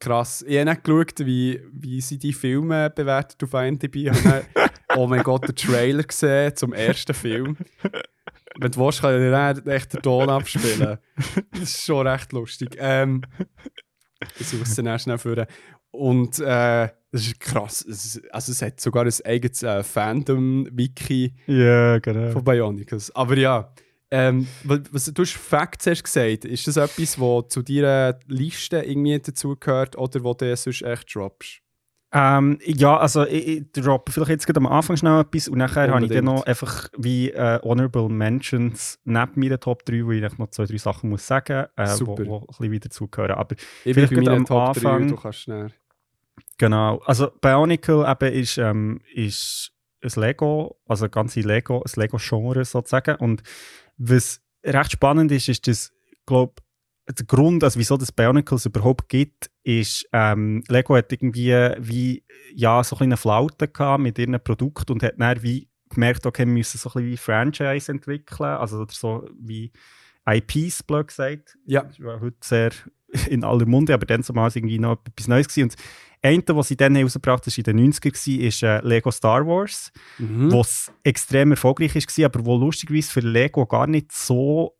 krass. 0.00 0.42
Ich 0.48 0.56
habe 0.58 0.70
nicht 0.70 0.84
geschaut, 0.84 1.26
wie, 1.26 1.60
wie 1.72 2.00
sie 2.00 2.16
die 2.18 2.32
Filme 2.32 2.88
bewertet 2.90 3.42
auf 3.44 3.52
IMDb. 3.54 4.10
Oh 4.98 5.06
mein 5.06 5.22
Gott, 5.24 5.46
den 5.46 5.54
Trailer 5.54 6.04
gesehen 6.04 6.56
zum 6.56 6.72
ersten 6.72 7.12
Film. 7.12 7.58
Wenn 8.58 8.70
du 8.70 8.78
willst, 8.78 9.00
kann 9.00 9.22
ich 9.22 9.30
dann 9.30 9.66
echt 9.66 9.92
den 9.92 10.02
Ton 10.02 10.28
abspielen. 10.30 10.98
Das 11.52 11.62
ist 11.62 11.84
schon 11.84 12.06
recht 12.06 12.32
lustig. 12.32 12.76
Ähm, 12.78 13.22
ich 14.38 14.48
suche 14.48 14.62
es 14.62 14.74
dann 14.74 14.98
schnell 14.98 15.18
vor. 15.18 15.46
Und 15.90 16.38
äh, 16.38 16.88
das 17.12 17.26
ist 17.26 17.40
krass. 17.40 17.84
Es, 17.88 18.20
also 18.30 18.52
es 18.52 18.62
hat 18.62 18.80
sogar 18.80 19.04
ein 19.04 19.12
eigenes 19.24 19.62
äh, 19.62 19.82
Fandom-Wiki 19.82 21.34
Ja, 21.46 21.98
genau. 21.98 22.32
von 22.32 22.44
Bionicles. 22.44 23.14
Aber 23.14 23.36
ja, 23.36 23.72
ähm, 24.10 24.46
was, 24.64 24.80
was, 24.90 25.04
du 25.06 25.22
hast 25.22 25.32
Facts 25.32 25.86
hast 25.86 26.04
gesagt. 26.04 26.44
Ist 26.44 26.66
das 26.66 26.76
etwas, 26.76 27.18
was 27.20 27.48
zu 27.48 27.62
deiner 27.62 28.18
Liste 28.26 28.78
irgendwie 28.78 29.18
dazugehört 29.18 29.96
oder 29.96 30.22
wo 30.22 30.34
du 30.34 30.54
sonst 30.56 30.82
echt 30.82 31.14
droppst? 31.14 31.60
Ähm, 32.18 32.58
ja, 32.64 32.96
also 32.96 33.26
ich, 33.26 33.46
ich 33.46 33.72
droppe 33.72 34.10
vielleicht 34.10 34.30
jetzt 34.30 34.46
gerade 34.46 34.58
am 34.60 34.66
Anfang 34.66 34.96
schnell 34.96 35.20
etwas 35.20 35.48
und 35.48 35.58
nachher 35.58 35.90
habe 35.92 36.04
ich 36.06 36.10
dann 36.10 36.24
noch 36.24 36.46
einfach 36.46 36.88
wie 36.96 37.30
äh, 37.30 37.60
Honorable 37.62 38.08
Mentions 38.08 38.98
neben 39.04 39.32
meinen 39.34 39.60
Top 39.60 39.84
3, 39.84 40.02
wo 40.06 40.12
ich 40.12 40.22
noch 40.38 40.48
zwei, 40.48 40.64
drei 40.64 40.78
Sachen 40.78 41.10
muss 41.10 41.26
sagen, 41.26 41.66
äh, 41.76 41.86
wo, 42.00 42.16
wo 42.26 42.38
ein 42.38 42.46
bisschen 42.46 42.70
wieder 42.70 42.88
dazugehören. 42.88 43.32
Aber 43.36 43.54
Ich 43.84 43.92
Vielleicht 43.92 44.14
bin 44.14 44.26
am 44.30 44.46
Top 44.46 44.72
3, 44.74 44.88
Anfang- 44.88 45.08
du 45.08 45.16
kannst 45.16 45.40
schnell. 45.40 45.68
genau, 46.56 46.98
also 47.04 47.28
Bionicle 47.42 48.06
eben 48.10 48.32
ist, 48.32 48.56
ähm, 48.56 49.00
ist 49.12 49.72
ein 50.02 50.20
Lego, 50.22 50.78
also 50.86 51.06
ein 51.06 51.10
ganze 51.10 51.40
Lego, 51.40 51.82
ein 51.82 52.00
Lego-Genre 52.00 52.64
sozusagen. 52.64 53.16
Und 53.16 53.42
was 53.98 54.40
recht 54.64 54.92
spannend 54.92 55.32
ist, 55.32 55.48
ist, 55.48 55.66
dass, 55.68 55.92
glaube 56.24 56.54
der 57.08 57.26
Grund, 57.26 57.62
also 57.62 57.78
wieso 57.78 57.96
das 57.96 58.10
Bionicles 58.12 58.66
überhaupt 58.66 59.08
gibt, 59.08 59.50
ist, 59.62 60.08
ähm, 60.12 60.62
Lego 60.68 60.96
hat 60.96 61.12
irgendwie 61.12 61.52
wie, 61.78 62.24
ja, 62.54 62.82
so 62.82 62.96
eine 62.98 63.16
Flaute 63.16 63.68
gehabt 63.68 64.02
mit 64.02 64.18
ihren 64.18 64.38
Produkten 64.42 64.92
und 64.92 65.02
hat 65.02 65.14
dann 65.18 65.42
wie 65.42 65.68
gemerkt, 65.88 66.26
okay, 66.26 66.44
wir 66.46 66.52
müssen 66.52 66.78
so 66.78 66.88
ein 66.90 66.92
bisschen 66.94 67.10
wie 67.10 67.16
Franchise 67.16 67.92
entwickeln, 67.92 68.50
also 68.50 68.78
oder 68.78 68.92
so 68.92 69.28
wie 69.38 69.70
IPs, 70.28 70.82
blöd 70.82 71.08
gesagt. 71.08 71.56
Ja. 71.64 71.82
Das 71.82 72.00
war 72.00 72.20
heute 72.20 72.36
sehr 72.42 72.70
in 73.28 73.44
aller 73.44 73.66
Munde, 73.66 73.94
aber 73.94 74.06
dann 74.06 74.22
zumal 74.24 74.50
irgendwie 74.52 74.78
noch 74.78 74.98
etwas 75.06 75.28
Neues 75.28 75.48
gewesen. 75.48 75.70
Und 75.70 75.76
eine, 76.22 76.42
was 76.48 76.68
sie 76.68 76.76
dann 76.76 76.96
herausgebracht 76.96 77.46
haben, 77.46 77.54
in 77.56 77.62
den 77.62 77.92
90er, 77.92 78.10
gewesen, 78.10 78.40
ist 78.40 78.62
äh, 78.64 78.80
Lego 78.80 79.12
Star 79.12 79.46
Wars 79.46 79.92
Mhm. 80.18 80.50
was 80.52 80.92
extrem 81.04 81.52
erfolgreich 81.52 81.94
war, 81.94 82.24
aber 82.24 82.44
wo 82.44 82.56
lustigerweise 82.56 83.12
für 83.12 83.20
Lego 83.20 83.64
gar 83.66 83.86
nicht 83.86 84.10
so 84.10 84.76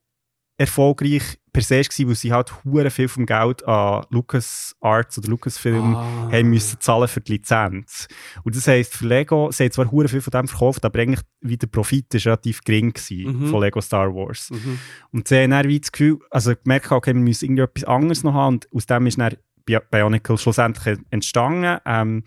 erfolgreich 0.58 1.38
per 1.52 1.62
se 1.62 1.76
war, 1.80 2.08
weil 2.08 2.14
sie 2.14 2.32
halt 2.32 2.52
hure 2.64 2.90
viel 2.90 3.08
vom 3.08 3.24
Geld 3.24 3.66
an 3.66 4.04
LucasArts 4.10 5.18
oder 5.18 5.28
Lucasfilm 5.28 5.94
Ah. 5.96 6.28
haben 6.32 6.50
müssen 6.50 6.78
zahlen 6.80 7.08
für 7.08 7.20
die 7.20 7.32
Lizenz. 7.32 8.08
Und 8.44 8.54
das 8.56 8.66
heisst, 8.66 8.94
für 8.94 9.06
Lego, 9.06 9.50
sie 9.50 9.64
haben 9.64 9.70
zwar 9.72 9.90
hure 9.90 10.08
viel 10.08 10.20
von 10.20 10.30
dem 10.32 10.48
verkauft, 10.48 10.84
aber 10.84 10.98
eigentlich 10.98 11.20
wie 11.40 11.56
der 11.56 11.66
Profit 11.66 12.12
ist 12.14 12.26
relativ 12.26 12.62
gering 12.62 12.92
gewesen 12.92 13.40
Mhm. 13.40 13.46
von 13.48 13.62
Lego 13.62 13.80
Star 13.80 14.14
Wars. 14.14 14.50
Mhm. 14.50 14.78
Und 15.12 15.28
sie 15.28 15.36
haben 15.42 15.50
dann 15.50 15.68
wie 15.68 15.80
das 15.80 15.92
Gefühl, 15.92 16.18
also 16.30 16.54
gemerkt, 16.54 16.92
okay, 16.92 17.14
wir 17.14 17.20
müssen 17.22 17.46
irgendwie 17.46 17.62
etwas 17.62 17.84
anderes 17.84 18.22
noch 18.22 18.34
haben 18.34 18.54
und 18.56 18.68
aus 18.74 18.86
dem 18.86 19.06
ist 19.06 19.18
dann 19.18 19.36
Bi- 19.64 19.78
Bionicle 19.90 20.38
schlussendlich 20.38 20.98
entstanden. 21.10 21.78
Ähm, 21.86 22.22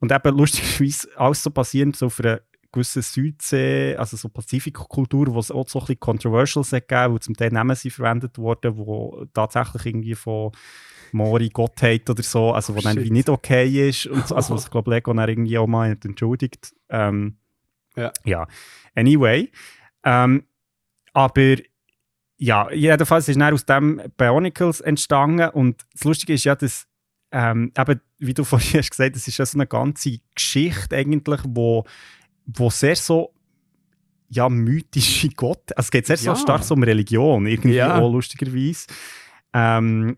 und 0.00 0.10
eben 0.10 0.36
lustigerweise 0.36 1.08
alles 1.16 1.42
so 1.42 1.50
basierend 1.50 1.96
so 1.96 2.06
auf 2.06 2.18
einer 2.20 2.40
gewissen 2.72 3.02
Südsee, 3.02 3.96
also 3.96 4.16
so 4.16 4.28
Pazifikkultur, 4.28 5.34
wo 5.34 5.38
es 5.38 5.50
auch 5.50 5.68
so 5.68 5.80
ein 5.80 5.82
bisschen 5.86 6.00
Controversials 6.00 6.72
hat 6.72 6.88
gegeben, 6.88 7.14
wo 7.14 7.18
zum 7.18 7.36
Teil 7.36 7.50
Namen 7.50 7.76
sind 7.76 7.92
verwendet 7.92 8.38
worden, 8.38 8.76
wo 8.76 9.26
tatsächlich 9.34 9.86
irgendwie 9.86 10.14
von 10.14 10.52
Mori 11.12 11.48
Gottheit 11.48 12.08
oder 12.08 12.22
so, 12.22 12.52
also 12.52 12.74
wo 12.74 12.80
dann 12.80 12.96
Shit. 12.96 13.04
wie 13.04 13.10
nicht 13.10 13.28
okay 13.28 13.88
ist 13.88 14.06
und 14.06 14.26
so, 14.28 14.34
also 14.34 14.54
was 14.54 14.64
ich 14.64 14.70
glaube 14.70 14.90
Lego 14.90 15.12
dann 15.12 15.28
irgendwie 15.28 15.58
auch 15.58 15.66
mal 15.66 15.96
entschuldigt. 16.04 16.74
Ähm, 16.88 17.36
Ja. 17.96 18.12
ja. 18.24 18.46
Anyway, 18.94 19.50
ähm, 20.04 20.44
aber 21.12 21.56
ja, 22.36 22.70
jedenfalls 22.72 23.28
ist 23.28 23.38
dann 23.38 23.52
aus 23.52 23.66
dem 23.66 24.00
Bionicles 24.16 24.80
entstanden 24.80 25.50
und 25.50 25.84
das 25.92 26.04
Lustige 26.04 26.32
ist 26.34 26.44
ja, 26.44 26.54
dass 26.54 26.86
ähm, 27.32 27.72
eben, 27.76 28.00
wie 28.18 28.34
du 28.34 28.44
vorhin 28.44 28.80
hast 28.80 28.90
gesagt, 28.90 29.16
das 29.16 29.28
ist 29.28 29.38
ja 29.38 29.46
so 29.46 29.58
eine 29.58 29.66
ganze 29.66 30.18
Geschichte 30.34 30.96
eigentlich, 30.96 31.40
wo, 31.44 31.84
wo 32.56 32.70
sehr 32.70 32.96
so 32.96 33.32
ja, 34.32 34.48
mythische 34.48 35.28
Gott, 35.30 35.76
also 35.76 35.86
es 35.86 35.90
geht 35.90 36.06
sehr 36.06 36.16
Ja. 36.16 36.34
so 36.36 36.40
stark 36.40 36.62
so 36.62 36.74
um 36.74 36.82
Religion, 36.84 37.46
irgendwie 37.46 37.74
Ja. 37.74 37.98
auch 37.98 38.12
lustigerweise. 38.12 38.86
Ähm, 39.52 40.16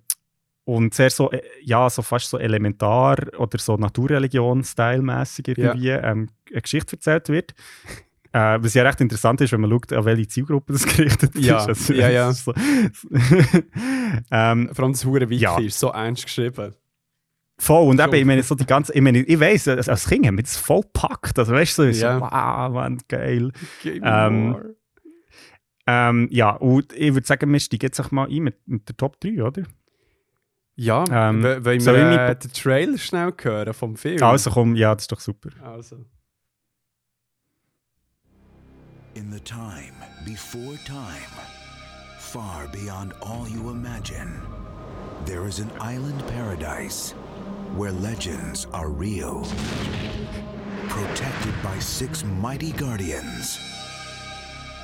und 0.64 0.92
sehr 0.94 1.08
so, 1.10 1.30
äh, 1.32 1.40
ja, 1.62 1.88
so 1.88 2.02
fast 2.02 2.28
so 2.28 2.38
elementar 2.38 3.16
oder 3.38 3.58
so 3.58 3.76
Naturreligion-stylmäßig 3.76 5.48
irgendwie 5.48 5.88
ähm, 5.88 6.28
eine 6.52 6.60
Geschichte 6.60 6.96
erzählt 6.96 7.28
wird. 7.30 7.52
Äh, 8.34 8.58
was 8.62 8.74
ja 8.74 8.82
recht 8.82 9.00
interessant 9.00 9.40
ist, 9.40 9.52
wenn 9.52 9.60
man 9.62 9.70
schaut, 9.70 9.92
an 9.92 10.04
welche 10.04 10.28
Zielgruppe 10.28 10.72
das 10.74 10.84
gerichtet 10.86 11.34
Ja, 11.38 11.58
ist. 11.64 11.68
Also, 11.68 11.92
ja, 11.94 12.08
ja. 12.10 12.30
ist 12.30 12.44
So, 12.44 12.52
ähm, 14.30 14.70
Vor 14.72 14.84
allem 14.84 14.92
das 14.92 15.04
hure 15.04 15.28
Wiki 15.28 15.42
Ja. 15.42 15.58
ist 15.58 15.78
so 15.78 15.88
ernst 15.88 16.24
geschrieben. 16.24 16.74
Voll, 17.62 17.88
und 17.88 18.00
eben, 18.00 18.14
ich 18.14 18.24
meine, 18.24 18.42
so 18.42 18.54
die 18.54 18.66
ganze, 18.66 18.92
ich 18.94 19.00
meine, 19.00 19.20
ich 19.20 19.40
weiss, 19.40 19.68
als 19.68 19.88
als 19.88 20.08
Kind 20.08 20.26
haben 20.26 20.36
wir 20.36 20.42
das 20.44 20.56
voll 20.56 20.82
gepackt. 20.82 21.38
Also, 21.38 21.52
weißt 21.52 21.78
du, 21.78 21.92
so, 21.92 22.00
Ja. 22.06 22.14
so, 22.16 22.20
wow, 22.22 22.72
Mann, 22.72 22.98
geil. 23.08 23.52
Ähm. 23.84 24.74
Ähm, 25.86 26.28
ja, 26.30 26.50
und 26.50 26.92
ich 26.92 27.12
würde 27.12 27.26
sagen, 27.26 27.52
wir 27.52 27.58
steigen 27.58 27.82
jetzt 27.86 28.00
auch 28.00 28.10
mal 28.12 28.28
ein 28.28 28.42
mit, 28.42 28.56
mit 28.68 28.88
der 28.88 28.96
Top 28.96 29.18
3, 29.20 29.42
oder? 29.42 29.64
Ja, 30.76 31.04
ähm, 31.10 31.42
wollen 31.42 31.80
soll 31.80 31.96
wir 31.96 32.10
ich 32.12 32.18
äh, 32.18 32.28
mit- 32.28 32.44
den 32.44 32.52
Trailer 32.52 32.98
schnell 32.98 33.32
hören 33.42 33.74
vom 33.74 33.96
Film? 33.96 34.22
Also 34.22 34.50
komm, 34.50 34.76
ja, 34.76 34.94
das 34.94 35.04
ist 35.04 35.12
doch 35.12 35.20
super. 35.20 35.50
Also. 35.62 35.96
In 39.14 39.30
the 39.30 39.40
time 39.40 39.92
before 40.24 40.76
time, 40.86 41.28
far 42.18 42.66
beyond 42.72 43.12
all 43.20 43.46
you 43.46 43.70
imagine, 43.70 44.40
there 45.26 45.46
is 45.46 45.60
an 45.60 45.70
island 45.80 46.22
paradise 46.28 47.14
where 47.76 47.92
legends 47.92 48.66
are 48.72 48.88
real. 48.88 49.46
Protected 50.88 51.54
by 51.62 51.78
six 51.78 52.24
mighty 52.24 52.72
guardians, 52.72 53.58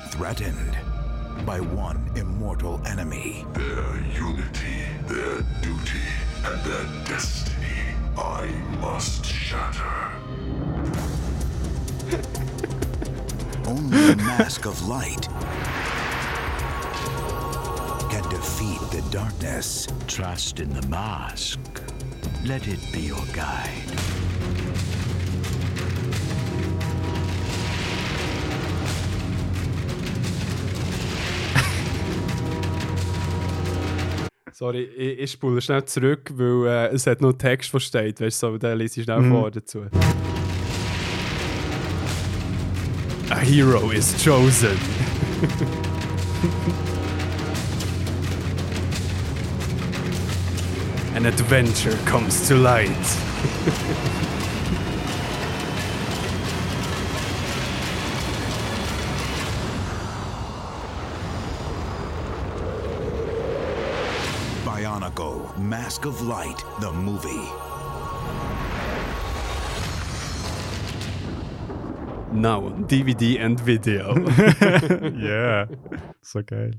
threatened 0.09 0.77
by 1.45 1.59
one 1.59 2.11
immortal 2.15 2.81
enemy. 2.85 3.45
Their 3.53 4.01
unity, 4.17 4.85
their 5.07 5.41
duty, 5.61 5.99
and 6.45 6.63
their 6.63 6.85
destiny 7.05 7.59
I 8.17 8.47
must 8.81 9.23
shatter. 9.25 10.11
Only 13.67 13.97
the 13.97 14.15
mask 14.17 14.65
of 14.65 14.87
light 14.87 15.27
can 18.09 18.27
defeat 18.29 18.81
the 18.91 19.03
darkness. 19.11 19.87
Trust 20.07 20.59
in 20.59 20.69
the 20.69 20.85
mask. 20.87 21.59
Let 22.45 22.67
it 22.67 22.79
be 22.91 23.01
your 23.01 23.25
guide. 23.33 23.83
Sorry, 34.51 34.83
ich, 34.83 35.19
ich 35.19 35.31
spule 35.31 35.61
schnell 35.61 35.85
zurück, 35.85 36.31
weil 36.35 36.67
äh, 36.67 36.87
es 36.93 37.07
hat 37.07 37.21
noch 37.21 37.33
Text, 37.33 37.73
der 37.73 37.79
steht. 37.79 38.19
Weißt 38.19 38.43
du, 38.43 38.47
so, 38.51 38.57
den 38.57 38.77
lese 38.77 38.99
ich 38.99 39.03
schnell 39.05 39.21
Mhm. 39.21 39.31
vor 39.31 39.51
dazu. 39.51 39.83
A 43.29 43.37
hero 43.37 43.91
is 43.91 44.15
chosen. 44.23 44.77
An 51.19 51.25
adventure 51.25 51.97
comes 52.05 52.47
to 52.47 52.55
light. 52.55 52.87
Bionicle 64.65 65.57
Mask 65.57 66.05
of 66.05 66.21
Light, 66.21 66.63
the 66.81 66.91
movie. 66.91 67.47
Now 72.31 72.69
DVD 72.87 73.39
and 73.39 73.59
video. 73.59 74.13
Yeah. 75.19 75.65
so 76.21 76.41
geil. 76.43 76.71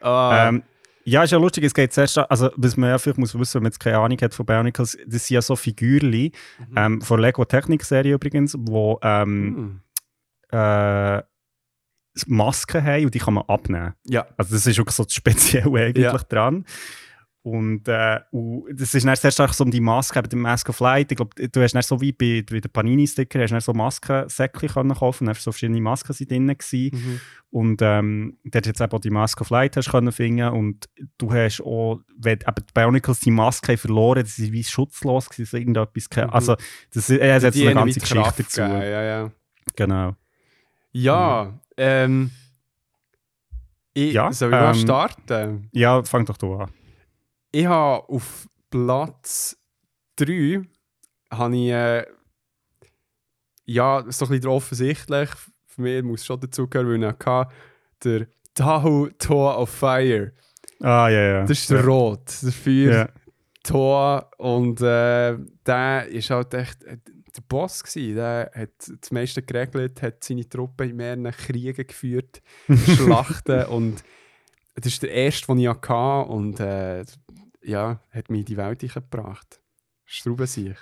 Ah, 0.00 0.48
Ähm, 0.48 0.62
ja, 1.04 1.22
ist 1.22 1.30
ja 1.30 1.38
lustig, 1.38 1.64
es 1.64 1.74
geht 1.74 1.92
zuerst, 1.92 2.18
also 2.18 2.50
was 2.56 2.76
man 2.76 2.90
ja 2.90 2.98
vielleicht 2.98 3.18
muss 3.18 3.38
wissen, 3.38 3.54
wenn 3.54 3.62
man 3.64 3.72
jetzt 3.72 3.80
keine 3.80 3.98
Ahnung 3.98 4.18
hat 4.20 4.34
von 4.34 4.46
Bionicles, 4.46 4.98
das 5.06 5.26
sind 5.26 5.34
ja 5.34 5.42
so 5.42 5.56
Figürli, 5.56 6.32
ähm, 6.76 7.00
von 7.00 7.20
Lego 7.20 7.44
Technik 7.44 7.84
Serie 7.84 8.14
übrigens, 8.14 8.56
wo 8.58 8.98
ähm, 9.02 9.80
hm. 10.52 10.58
äh, 10.58 11.22
Masken 12.26 12.82
haben 12.82 13.04
und 13.06 13.14
die 13.14 13.18
kann 13.18 13.34
man 13.34 13.44
abnehmen. 13.48 13.94
Ja. 14.04 14.26
Also 14.36 14.54
das 14.54 14.66
ist 14.66 14.80
auch 14.80 14.90
so 14.90 15.04
das 15.04 15.12
Spezielle 15.12 15.78
eigentlich 15.78 16.04
Ja. 16.04 16.16
dran. 16.16 16.64
Und, 17.46 17.86
äh, 17.88 18.20
und 18.30 18.64
das 18.72 18.94
ist 18.94 19.04
dann 19.04 19.14
sehr 19.16 19.30
stark 19.30 19.52
so 19.52 19.64
um 19.64 19.70
die 19.70 19.78
Maske, 19.82 20.18
eben 20.18 20.30
die 20.30 20.36
Mask 20.36 20.66
of 20.70 20.80
Light. 20.80 21.12
Ich 21.12 21.16
glaube, 21.18 21.34
du 21.46 21.60
hast 21.62 21.74
dann 21.74 21.82
so 21.82 22.00
wie 22.00 22.10
bei, 22.10 22.42
bei 22.50 22.58
den 22.58 22.70
Panini-Sticker, 22.72 23.38
hast 23.38 23.50
du 23.50 23.54
dann 23.56 23.60
so 23.60 23.74
Maskensäckchen 23.74 24.70
können 24.70 24.94
kaufen, 24.94 25.26
dann 25.26 25.34
so 25.34 25.52
verschiedene 25.52 25.78
Masken 25.82 26.14
sind 26.14 26.30
drin 26.30 26.46
gewesen. 26.48 26.90
Mhm. 26.96 27.20
Und 27.50 27.82
ähm, 27.82 28.38
dort 28.44 28.64
jetzt 28.64 28.80
eben 28.80 28.90
auch 28.92 28.98
die 28.98 29.10
Mask 29.10 29.38
of 29.42 29.50
Light 29.50 29.76
hast 29.76 29.90
können 29.90 30.10
finden 30.10 30.48
und 30.48 30.88
du 31.18 31.30
hast 31.34 31.60
auch, 31.60 32.00
wenn 32.16 32.38
eben 32.40 32.54
die 32.66 32.72
Bionicles 32.72 33.20
die 33.20 33.30
Maske 33.30 33.76
verloren, 33.76 34.24
sie 34.24 34.44
sind 34.44 34.54
wie 34.54 34.64
schutzlos 34.64 35.28
gewesen, 35.28 35.50
so 35.50 35.56
irgendetwas, 35.58 36.08
Mhm. 36.16 36.30
also 36.30 36.56
das 36.94 37.10
ist, 37.10 37.18
er 37.18 37.34
hat 37.34 37.42
jetzt 37.42 37.60
eine 37.60 37.74
ganze 37.74 38.00
Geschichte 38.00 38.22
Kraft 38.22 38.40
dazu. 38.40 38.60
gegeben, 38.62 38.80
Ja, 38.80 39.02
ja. 39.02 39.30
Genau. 39.76 40.16
Ja, 40.92 41.60
ähm. 41.76 42.30
Ich, 43.92 44.14
Ja, 44.14 44.32
soll 44.32 44.48
ich 44.48 44.52
mal 44.58 44.74
ähm, 44.74 44.80
starten? 44.80 45.68
Ja, 45.72 46.02
fang 46.04 46.24
doch 46.24 46.38
du 46.38 46.54
an. 46.54 46.70
Ich 47.54 47.66
habe 47.66 48.08
auf 48.08 48.48
Platz 48.68 49.56
3 50.16 50.62
habe 51.30 51.56
ich, 51.56 51.70
äh, 51.70 52.04
ja, 53.66 54.04
so 54.08 54.24
ein 54.24 54.30
bisschen 54.32 54.50
offensichtlich, 54.50 55.30
für 55.64 55.82
mich 55.82 56.02
muss 56.02 56.26
schon 56.26 56.40
dazugehören, 56.40 57.00
weil 57.00 57.08
ich 57.08 57.26
hatte, 57.26 57.54
der 58.02 58.26
Tahoe 58.54 59.16
Toa 59.18 59.56
of 59.56 59.70
Fire. 59.70 60.32
Ah, 60.80 61.08
ja, 61.08 61.22
ja. 61.22 61.40
Das 61.42 61.52
ist 61.60 61.70
der 61.70 61.84
Rot, 61.84 62.42
der 62.42 62.50
Feuer 62.50 62.92
Ja. 62.92 63.08
Toa 63.62 64.28
und 64.38 64.80
äh, 64.80 65.38
der 65.64 66.08
ist 66.08 66.30
halt 66.30 66.54
echt 66.54 66.82
äh, 66.82 66.98
der 67.36 67.42
Boss 67.48 67.84
gewesen. 67.84 68.16
Der 68.16 68.50
hat 68.52 68.70
das 69.00 69.12
meiste 69.12 69.42
geregelt, 69.42 70.02
hat 70.02 70.24
seine 70.24 70.48
Truppen 70.48 70.90
in 70.90 70.96
mehreren 70.96 71.30
Kriegen 71.30 71.86
geführt, 71.86 72.42
Schlachten 72.96 73.66
und 73.66 74.02
das 74.74 74.86
ist 74.86 75.04
der 75.04 75.12
erste, 75.12 75.46
den 75.46 75.58
ich 75.60 75.68
hatte 75.68 76.28
und 76.28 76.58
äh, 76.58 77.04
ja, 77.64 78.00
hat 78.10 78.30
mich 78.30 78.40
in 78.40 78.44
die 78.46 78.56
Welt 78.56 78.80
gebracht. 78.80 79.60
Strauben 80.04 80.46
sich. 80.46 80.76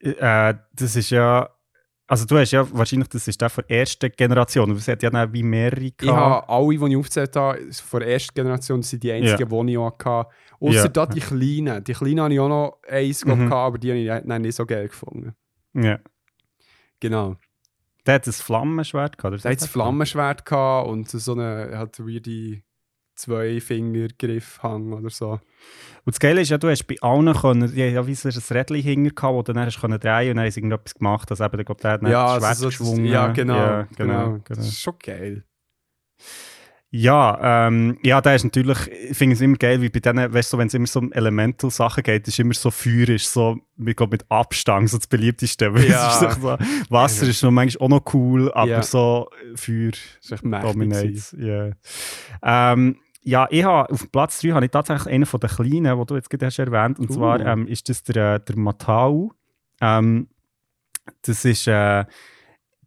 Äh, 0.00 0.54
das 0.74 0.96
ist 0.96 1.10
ja. 1.10 1.48
Also, 2.06 2.24
du 2.26 2.38
hast 2.38 2.50
ja 2.50 2.66
wahrscheinlich, 2.76 3.08
das 3.08 3.28
ist 3.28 3.40
der 3.40 3.48
von 3.50 3.62
der 3.68 3.78
ersten 3.80 4.10
Generation. 4.10 4.72
Es 4.72 4.88
hat 4.88 5.00
ja 5.02 5.10
dann 5.10 5.32
wie 5.32 5.44
mehrere 5.44 5.80
Ich 5.84 5.96
gehabt. 5.96 6.18
habe 6.18 6.48
alle, 6.48 6.76
die 6.78 6.90
ich 6.92 6.96
aufgezählt 6.96 7.36
habe, 7.36 7.72
von 7.72 8.00
der 8.00 8.08
ersten 8.08 8.34
Generation, 8.34 8.80
das 8.80 8.90
sind 8.90 9.02
die 9.04 9.12
einzigen, 9.12 9.48
die 9.66 9.72
ich 9.72 9.78
auch 9.78 9.96
hatte. 10.04 10.28
Außer 10.58 10.74
Ja. 10.74 10.88
da 10.88 11.06
die 11.06 11.20
Kleinen. 11.20 11.84
Die 11.84 11.92
Kleinen 11.92 12.20
habe 12.22 12.34
ich 12.34 12.40
auch 12.40 12.48
noch 12.48 12.80
eins 12.88 13.24
Mhm. 13.24 13.28
gehabt, 13.48 13.52
aber 13.52 13.78
die 13.78 13.90
habe 13.90 13.98
ich 14.20 14.28
dann 14.28 14.42
nicht 14.42 14.56
so 14.56 14.66
geil 14.66 14.88
gefunden. 14.88 15.34
Ja. 15.74 16.00
Genau. 16.98 17.36
Der 18.06 18.14
hat 18.14 18.26
ein 18.26 18.32
Flammenschwert 18.32 19.16
gehabt. 19.16 19.34
oder? 19.34 19.44
Er 19.44 19.52
hat 19.52 19.60
das 19.60 19.68
Flammenschwert 19.68 20.44
gehabt 20.44 20.88
und 20.88 21.08
so 21.08 21.32
eine 21.32 21.78
halt 21.78 22.04
wie 22.04 22.20
zwei 23.20 23.60
Fingergriffhang 23.60 24.92
oder 24.92 25.10
so. 25.10 25.32
Und 25.32 26.14
das 26.14 26.18
Geile 26.20 26.40
ist 26.40 26.48
ja, 26.48 26.58
du 26.58 26.68
hast 26.68 26.84
bei 26.86 26.96
allen 27.02 27.32
können, 27.34 27.72
die 27.72 27.80
ja 27.80 28.06
wie 28.06 28.14
so 28.14 28.28
ein 28.28 28.34
Rädchen 28.56 28.76
hinter 28.76 29.10
gehabt, 29.14 29.34
wo 29.34 29.42
du 29.42 29.52
dann 29.52 29.66
hast 29.66 29.80
können 29.80 30.00
drehen 30.00 30.30
und 30.30 30.36
dann 30.36 30.44
haben 30.44 30.50
sie 30.50 30.60
irgendetwas 30.60 30.94
gemacht, 30.94 31.30
dass 31.30 31.40
eben, 31.40 31.56
der, 31.56 31.64
der 31.74 31.90
hat 31.92 32.02
ja, 32.02 32.08
das 32.26 32.32
Schwert 32.36 32.44
also 32.48 32.62
so, 32.62 32.68
geschwungen. 32.70 33.04
ja, 33.06 33.28
genau, 33.28 33.56
Ja, 33.56 33.82
genau, 33.96 34.24
genau, 34.24 34.38
Das 34.48 34.56
genau. 34.58 34.68
ist 34.68 34.80
schon 34.80 34.94
geil. 35.04 35.44
Ja, 36.92 37.68
ähm, 37.68 37.98
ja, 38.02 38.20
der 38.20 38.34
ist 38.34 38.42
natürlich, 38.42 38.88
ich 38.88 39.16
finde 39.16 39.34
es 39.34 39.40
immer 39.40 39.56
geil, 39.56 39.80
wie 39.80 39.90
bei 39.90 40.00
denen, 40.00 40.34
weißt 40.34 40.52
du, 40.52 40.58
wenn 40.58 40.66
es 40.66 40.74
immer 40.74 40.88
so 40.88 40.98
um 40.98 41.12
Elemental-Sachen 41.12 42.02
geht, 42.02 42.26
ist 42.26 42.40
immer 42.40 42.52
so 42.52 42.72
Feuer, 42.72 43.08
ist 43.10 43.32
so, 43.32 43.58
ich 43.86 43.94
glaube, 43.94 44.14
mit 44.14 44.24
Abstand 44.28 44.90
so 44.90 44.96
das 44.98 45.06
beliebteste. 45.06 45.66
Ja. 45.88 46.08
ist 46.08 46.40
so, 46.40 46.56
Wasser 46.88 47.28
ist 47.28 47.44
noch 47.44 47.52
manchmal 47.52 47.84
auch 47.86 47.90
noch 47.90 48.14
cool, 48.14 48.50
aber 48.52 48.70
Ja. 48.72 48.82
so 48.82 49.28
Feuer 49.54 49.90
Das 49.92 50.00
ist 50.20 50.32
echt 50.32 50.44
mächtig. 50.44 50.72
dominates. 50.72 51.36
Ja. 51.38 51.70
Ähm, 52.42 52.96
ja, 53.22 53.46
ich 53.50 53.64
habe 53.64 53.92
auf 53.92 54.10
Platz 54.10 54.40
3 54.40 54.50
habe 54.52 54.64
ich 54.64 54.70
tatsächlich 54.70 55.12
einen 55.12 55.26
von 55.26 55.40
den 55.40 55.50
kleinen, 55.50 55.84
den 55.96 56.06
du 56.06 56.14
jetzt 56.16 56.30
gerade 56.30 56.46
hast 56.46 56.58
erwähnt, 56.58 56.98
und 56.98 57.10
Uh. 57.10 57.14
zwar 57.14 57.40
ähm, 57.40 57.66
ist 57.66 57.88
das 57.88 58.02
der, 58.02 58.34
äh, 58.36 58.40
der 58.40 58.56
Matau. 58.56 59.32
Ähm, 59.80 60.28
das 61.22 61.44
ist, 61.44 61.66
äh, 61.66 62.04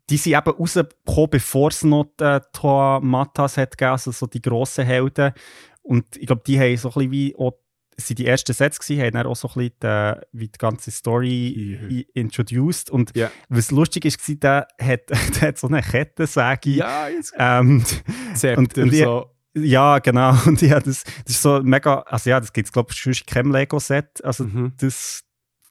die 0.10 0.18
sind 0.18 0.34
eben 0.34 0.50
rausgekommen, 0.52 1.30
bevor 1.30 1.70
es 1.70 1.84
noch 1.84 2.06
die 2.20 2.40
Toa 2.54 3.00
Matas 3.00 3.58
hat 3.58 3.78
gegeben, 3.78 3.92
also 3.92 4.12
so 4.12 4.26
die 4.28 4.42
grossen 4.42 4.86
Helden. 4.86 5.34
Und 5.82 6.16
ich 6.18 6.28
glaube, 6.28 6.44
die 6.46 6.60
haben 6.60 6.78
so 6.78 6.90
ein 6.90 6.94
bisschen 6.94 7.12
wie 7.12 7.36
auch, 7.36 7.54
sind 7.96 8.18
die 8.20 8.26
ersten 8.26 8.54
Sätze 8.54 8.80
gewesen, 8.80 9.02
haben 9.04 9.12
dann 9.14 9.28
auch 9.28 9.36
so 9.36 9.48
ein 9.50 9.54
bisschen 9.54 9.74
die, 9.84 10.14
wie 10.32 10.48
die 10.48 10.58
ganze 10.58 10.92
Story 10.92 11.80
i- 11.90 12.08
introduced. 12.14 12.90
Und 12.90 13.16
Ja. 13.16 13.30
was 13.50 13.70
lustig 13.72 14.06
ist, 14.06 14.28
war, 14.28 14.36
der 14.36 14.68
hat, 14.82 15.10
der 15.42 15.48
hat 15.50 15.58
so 15.58 15.68
eine 15.68 15.82
Kettensäge. 15.82 16.70
Ja, 16.72 17.08
jetzt 17.08 17.34
Ähm, 17.38 17.84
und- 18.58 18.78
und 18.78 18.94
ich- 18.94 19.04
so. 19.04 19.30
Ja, 19.56 20.00
genau. 20.00 20.36
Und 20.48 20.62
ja, 20.62 20.80
das, 20.80 21.04
das 21.04 21.14
ist 21.36 21.42
so 21.42 21.62
mega, 21.64 22.00
also 22.02 22.30
ja, 22.30 22.40
das 22.40 22.54
gibt 22.54 22.68
es 22.68 22.72
glaube 22.72 22.92
ich 22.92 23.02
sonst 23.02 23.22
in 23.22 23.26
keinem 23.28 23.52
Lego-Set. 23.52 24.24
Also 24.24 24.46
Mhm. 24.46 24.74
das 24.78 25.24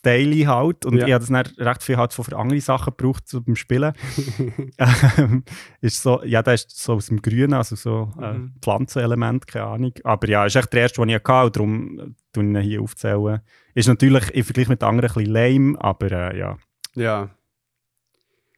Daily 0.05 0.41
halt. 0.43 0.85
Und 0.85 0.97
Ja. 0.97 1.07
ich 1.07 1.13
habe 1.13 1.21
das 1.25 1.29
dann 1.29 1.65
recht 1.65 1.83
viel 1.85 1.97
halt 1.97 2.13
von 2.13 2.25
für 2.25 2.37
andere 2.37 2.61
Sachen 2.61 2.93
gebraucht 2.97 3.29
so 3.29 3.41
beim 3.41 3.55
Spielen. 3.55 3.93
Ähm, 4.79 5.45
ist 5.81 6.03
so, 6.03 6.23
ja, 6.25 6.43
der 6.43 6.55
ist 6.55 6.71
so 6.77 6.95
aus 6.95 7.07
dem 7.07 7.23
Grünen, 7.23 7.53
also 7.55 7.77
so 7.77 8.13
äh, 8.21 8.33
Mhm. 8.33 8.55
Pflanzenelement, 8.61 9.47
keine 9.47 9.67
Ahnung. 9.67 9.93
Aber 10.03 10.27
ja, 10.29 10.45
ist 10.45 10.57
echt 10.57 10.73
der 10.73 10.83
erste, 10.83 11.01
den 11.03 11.11
ich 11.11 11.15
hatte 11.23 11.45
und 11.47 11.57
darum 11.57 11.99
äh, 12.01 12.03
tue 12.33 12.43
ich 12.45 12.51
ihn 12.51 12.57
hier 12.61 12.83
aufzählen. 12.83 13.41
Ist 13.75 13.87
natürlich 13.89 14.29
im 14.31 14.43
Vergleich 14.45 14.69
mit 14.69 14.83
anderen 14.83 15.11
ein 15.11 15.15
bisschen 15.15 15.33
lame, 15.33 15.81
aber 15.85 16.11
äh, 16.11 16.37
ja, 16.39 16.59
Ja. 16.95 17.31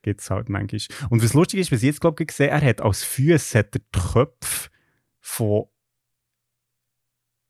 gibt 0.02 0.20
es 0.22 0.30
halt 0.30 0.48
manchmal. 0.48 0.80
Und 1.10 1.22
was 1.22 1.34
lustig 1.34 1.60
ist, 1.60 1.72
was 1.72 1.80
ich 1.82 1.86
jetzt 1.88 2.00
glaube 2.00 2.22
ich 2.22 2.28
gesehen 2.28 2.50
er 2.50 2.60
hat 2.62 2.80
als 2.80 3.02
Füße 3.04 3.58
hat 3.58 3.74
er 3.74 3.80
die 3.80 4.00
Köpfe 4.12 4.70
von 5.26 5.64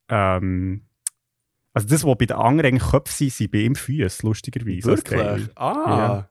ähm, 0.08 0.86
also 1.72 1.88
das, 1.88 2.04
was 2.04 2.16
bei 2.18 2.26
den 2.26 2.36
anderen 2.36 2.70
eigentlich 2.72 2.88
Köpfe 2.90 3.12
sind, 3.12 3.32
sind 3.32 3.50
bei 3.50 3.58
ihm 3.58 3.74
Füße, 3.74 4.24
lustigerweise. 4.24 4.84
Wirklich? 4.84 5.48
Ah. 5.58 6.28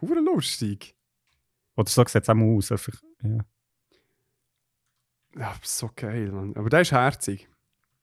Ja. 0.00 0.08
Lustig. 0.20 0.94
Oder 1.76 1.88
so 1.88 2.04
sieht 2.04 2.22
es 2.22 2.28
auch 2.28 2.34
mal 2.34 2.56
aus. 2.56 2.70
Einfach, 2.70 2.94
ja. 3.22 3.38
Ja, 5.36 5.54
so 5.62 5.90
geil, 5.96 6.30
Mann. 6.30 6.54
Aber 6.56 6.68
der 6.70 6.82
ist 6.82 6.92
herzig. 6.92 7.48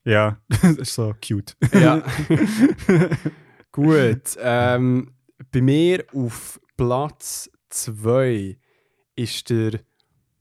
ja, 0.03 0.41
das 0.49 0.63
ist 0.77 0.93
so 0.95 1.13
cute. 1.25 1.55
Ja. 1.73 2.03
Gut. 3.71 4.35
Ähm, 4.39 5.13
bei 5.51 5.61
mir 5.61 6.03
auf 6.13 6.59
Platz 6.75 7.49
2 7.69 8.57
ist 9.15 9.49
der 9.49 9.79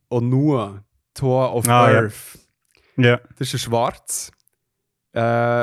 Onua, 0.09 0.83
Tour 1.13 1.53
of 1.55 1.65
Ah. 1.69 1.87
Earth. 1.87 2.35
ja, 2.35 2.40
Das 3.37 3.47
ist 3.47 3.53
ein 3.55 3.59
Schwarz. 3.59 4.31
Äh, 5.13 5.19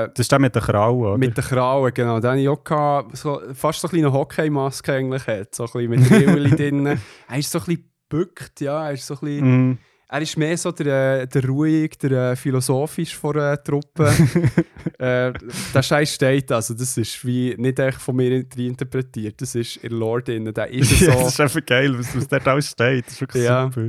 das 0.08 0.18
ist 0.18 0.32
der 0.32 0.38
mit 0.38 0.54
den 0.54 0.62
Krauen, 0.62 1.00
oder? 1.00 1.18
mit 1.18 1.36
den 1.36 1.44
Krauen, 1.44 1.92
genau. 1.94 2.20
Den 2.20 2.38
ich 2.38 2.48
auch 2.48 2.62
gehabt, 2.62 3.16
so, 3.16 3.40
fast 3.54 3.80
so 3.80 3.88
eine 3.88 3.92
kleine 3.92 4.12
Hockeymaske 4.12 4.92
eigentlich 4.92 5.26
hat. 5.26 5.54
So 5.54 5.64
ein 5.64 5.88
bisschen 5.88 5.90
mit 5.90 6.10
Rillchen 6.36 6.56
drin. 6.86 7.00
Er 7.28 7.38
ist 7.38 7.50
so 7.50 7.58
ein 7.58 7.64
bisschen 7.64 7.90
gebückt, 8.08 8.60
ja. 8.60 8.86
Er 8.86 8.92
ist 8.92 9.06
so 9.06 9.14
ein 9.14 9.20
bisschen... 9.20 9.68
Mhm. 9.68 9.78
Er 10.10 10.22
ist 10.22 10.36
mehr 10.38 10.56
so 10.56 10.72
der, 10.72 11.22
äh, 11.22 11.26
der 11.26 11.44
ruhig, 11.46 11.98
der 11.98 12.32
äh, 12.32 12.36
philosophisch 12.36 13.14
von 13.14 13.34
der 13.34 13.62
Truppe. 13.62 14.10
äh, 14.98 15.32
der 15.74 15.82
Scheiß 15.82 16.14
steht, 16.14 16.50
also 16.50 16.72
das 16.72 16.96
ist 16.96 17.24
wie 17.26 17.54
nicht 17.58 17.78
echt 17.78 18.00
von 18.00 18.16
mir 18.16 18.44
interpretiert, 18.56 19.40
das 19.40 19.54
ist 19.54 19.82
ihr 19.84 19.90
Lord 19.90 20.30
innen, 20.30 20.54
der 20.54 20.68
ist 20.70 20.90
so. 20.98 21.04
Ja, 21.06 21.14
das 21.14 21.28
ist 21.28 21.40
einfach 21.40 21.64
geil, 21.66 21.98
was, 21.98 22.16
was 22.16 22.26
dort 22.26 22.48
alles 22.48 22.70
steht. 22.70 23.06
Das 23.06 23.12
ist 23.12 23.20
wirklich 23.20 23.44
Ja. 23.44 23.70
super. 23.70 23.88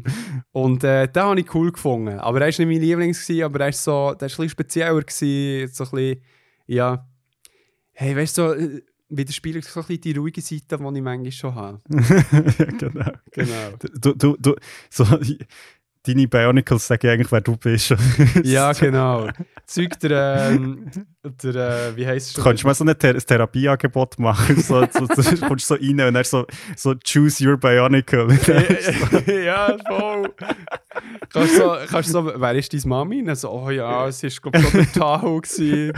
Und 0.52 0.84
äh, 0.84 1.08
den 1.08 1.24
habe 1.24 1.40
ich 1.40 1.56
cool 1.56 1.72
gefunden. 1.72 2.20
Aber 2.20 2.40
er 2.42 2.42
war 2.42 2.48
nicht 2.48 2.60
mein 2.60 2.82
Lieblings, 2.82 3.26
gewesen, 3.26 3.44
aber 3.44 3.62
er 3.62 3.70
ist 3.70 3.84
so, 3.84 4.14
der 4.20 4.26
ist 4.26 4.34
ein 4.34 4.36
bisschen 4.44 4.50
spezieller. 4.50 5.02
Gewesen, 5.02 5.74
so 5.74 5.84
ein 5.86 5.90
bisschen, 5.92 6.22
ja. 6.68 7.08
Hey, 7.94 8.16
weißt 8.16 8.38
du, 8.38 8.42
so, 8.42 8.54
äh, 8.56 8.82
widerspiegelt 9.10 9.66
so 9.66 9.80
ein 9.80 9.86
bisschen 9.88 10.02
die 10.02 10.12
ruhige 10.18 10.42
Seite, 10.42 10.78
die 10.78 10.84
ich 10.98 11.02
manchmal 11.02 11.32
schon 11.32 11.56
habe. 11.56 11.80
ja, 11.90 12.66
genau. 12.66 13.12
Genau. 13.32 13.72
Du, 14.00 14.14
du, 14.14 14.38
du, 14.40 14.56
so, 14.90 15.06
deine 16.06 16.28
Bionicles 16.28 16.88
sagen 16.88 17.08
eigentlich, 17.10 17.32
wer 17.32 17.42
du 17.42 17.58
bist. 17.58 17.94
ja, 18.44 18.72
genau. 18.80 19.28
Zeug 19.66 20.00
der, 20.00 20.50
ähm, 20.52 20.90
der 21.44 21.56
äh, 21.90 21.96
wie 21.96 22.08
heisst 22.08 22.30
es? 22.30 22.34
Du 22.34 22.44
kannst 22.44 22.64
mal 22.64 22.74
so 22.74 22.84
ein 22.84 22.98
Ther 22.98 23.14
ein 23.14 23.20
Therapieangebot 23.20 24.18
machen. 24.18 24.60
So, 24.62 24.86
so, 24.92 25.22
so, 25.22 25.46
kommst 25.48 25.68
so 25.68 25.76
rein 25.76 26.00
und 26.02 26.14
dann 26.16 26.24
so, 26.24 26.46
so 26.76 26.96
choose 26.96 27.46
your 27.46 27.58
Bionicle. 27.58 28.28
ja, 29.46 29.78
voll. 29.88 30.34
kannst 31.32 31.56
so, 31.56 31.76
kannst 31.88 32.10
so, 32.12 32.26
wer 32.36 32.56
ist 32.56 32.74
deine 32.74 32.88
Mami? 32.88 33.24
Dann 33.24 33.36
so, 33.36 33.52
oh 33.52 33.70
ja, 33.70 34.08
es 34.08 34.24
war, 34.24 34.52
glaube 34.52 34.58
ich, 34.60 34.66
so 34.70 34.78
der 34.78 34.92
Tahoe. 34.92 35.42
gewesen. 35.42 35.94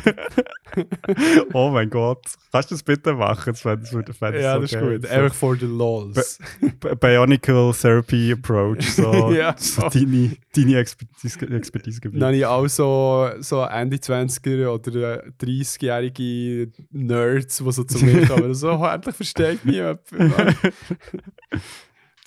oh 1.54 1.70
mein 1.70 1.90
Gott. 1.90 2.24
Kannst 2.52 2.72
du 2.72 2.76
das 2.76 2.84
bitte 2.84 3.14
machen? 3.14 3.54
Das 3.54 3.62
fände 3.62 4.38
ich 4.38 4.44
Ja, 4.44 4.56
das 4.60 4.72
ist 4.72 4.74
geil. 4.80 5.00
gut. 5.00 5.10
Einfach 5.10 5.34
for 5.36 5.56
the 5.56 5.66
lols. 5.66 6.40
B- 6.60 6.96
Bionicle 6.96 7.74
Therapy 7.80 8.34
Approach. 8.34 8.92
So, 8.96 9.32
Ja. 9.32 9.56
so 9.58 9.90
deine, 10.00 10.38
deine 10.56 10.78
Expertise, 10.78 11.54
Expertisegebiet. 11.54 12.22
Dann 12.22 12.28
habe 12.28 12.38
ich 12.38 12.46
auch 12.46 12.68
so, 12.68 13.30
so 13.40 13.62
Ende 13.64 13.98
20er 13.98 14.68
oder 14.68 15.26
äh, 15.26 15.32
30-jährige 15.40 16.72
Nerds, 16.92 17.58
die 17.58 17.72
so 17.72 17.84
zu 17.84 18.06
mir 18.06 18.26
kommen. 18.28 18.54
So, 18.54 18.72
oh, 18.72 18.86
endlich 18.86 19.16
versteht 19.16 19.66
mich 19.66 19.76
jemand. 19.76 20.00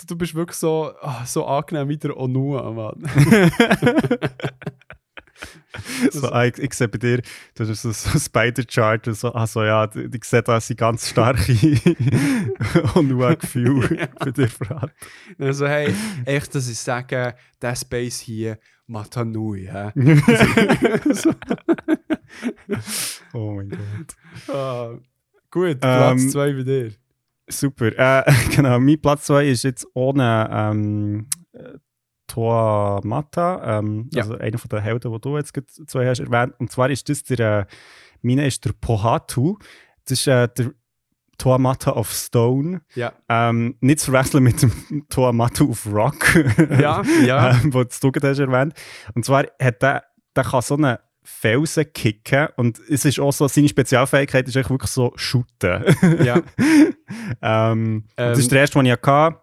Du 0.06 0.16
bist 0.16 0.34
wirklich 0.34 0.58
so, 0.58 0.92
ah, 1.00 1.24
so 1.24 1.46
angenehm 1.46 1.88
wie 1.88 1.96
der 1.96 2.16
Onua, 2.16 2.70
Mann. 2.70 3.02
So, 6.12 6.28
ah, 6.30 6.44
ich, 6.44 6.56
ich 6.58 6.72
sehe 6.74 6.86
bei 6.86 6.98
dir, 6.98 7.20
du 7.56 7.66
hast 7.68 7.82
so, 7.82 7.90
so 7.90 8.16
Spider-Chart 8.18 9.08
und 9.08 9.14
so, 9.14 9.32
also 9.32 9.64
ja, 9.64 9.84
ich 9.92 10.14
ich 10.14 10.24
sehe 10.24 10.42
da 10.42 10.60
sind 10.60 10.78
ganz 10.78 11.08
starke 11.10 11.52
und 12.94 13.08
nur 13.08 13.26
ein 13.26 13.38
Gefühl 13.38 14.08
bei 14.20 14.30
dir 14.30 14.48
vorhanden. 14.48 14.94
Also, 15.38 15.66
hey, 15.66 15.92
echt, 16.26 16.54
dass 16.54 16.68
ich 16.68 16.78
sage, 16.78 17.34
der 17.60 17.74
Space 17.74 18.20
hier, 18.20 18.58
Matanui, 18.86 19.68
hä? 19.70 19.90
Oh 23.32 23.52
mein 23.52 23.70
Gott. 23.70 24.54
ah, 24.54 24.94
gut, 25.50 25.80
Platz 25.80 26.22
Ähm, 26.22 26.30
2 26.30 26.52
bei 26.52 26.62
dir. 26.62 26.92
Super. 27.48 27.92
Äh, 28.26 28.32
genau, 28.54 28.78
mein 28.80 29.00
Platz 29.00 29.26
2 29.26 29.48
ist 29.48 29.64
jetzt 29.64 29.86
ohne 29.94 30.48
ähm, 30.50 31.26
äh, 32.28 32.32
Toa 32.32 33.00
Mata, 33.04 33.78
ähm, 33.78 34.08
Ja. 34.12 34.22
also 34.22 34.38
einer 34.38 34.58
von 34.58 34.68
den 34.68 34.80
Helden, 34.82 35.12
die 35.12 35.20
du 35.20 35.36
jetzt 35.36 35.52
zwei 35.86 36.06
hast 36.08 36.20
erwähnt. 36.20 36.54
Und 36.58 36.70
zwar 36.72 36.90
ist 36.90 37.08
das 37.08 37.22
der, 37.24 37.60
äh, 37.60 37.66
meine 38.22 38.46
ist 38.46 38.64
der 38.64 38.72
Pohatu. 38.72 39.58
Das 40.04 40.18
ist 40.18 40.26
äh, 40.26 40.48
der 40.48 40.72
Toa 41.38 41.58
Mata 41.58 41.92
of 41.92 42.12
Stone. 42.12 42.80
Ja, 42.94 43.12
Ähm, 43.28 43.76
nicht 43.80 44.00
zu 44.00 44.10
verwechseln 44.12 44.44
mit 44.44 44.62
dem 44.62 44.72
Toa 45.08 45.32
Mata 45.32 45.64
of 45.64 45.86
Rock, 45.92 46.34
ja, 46.80 47.02
ja. 47.24 47.50
ähm, 47.62 47.74
wo 47.74 47.82
du 47.84 48.12
gerade 48.12 48.30
hast 48.30 48.38
erwähnt. 48.38 48.74
Und 49.14 49.24
zwar 49.24 49.44
hat 49.60 49.82
der, 49.82 50.04
der 50.36 50.44
kann 50.44 50.62
so 50.62 50.74
einen 50.76 50.96
Felsen 51.26 51.86
kicken 51.92 52.48
und 52.56 52.78
es 52.88 53.04
ist 53.06 53.18
auch 53.18 53.32
so, 53.32 53.48
seine 53.48 53.68
Spezialfähigkeit 53.68 54.46
ist 54.46 54.56
eigentlich 54.56 54.70
wirklich 54.70 54.90
so 54.90 55.12
shooten. 55.16 55.84
ja. 56.24 56.40
Ähm, 57.42 58.04
und 58.06 58.10
das 58.16 58.38
Ähm, 58.38 58.40
ist 58.40 58.52
der 58.52 58.60
erste, 58.60 58.78
den 58.78 58.86
ich 58.86 58.92
hatte. 58.92 59.36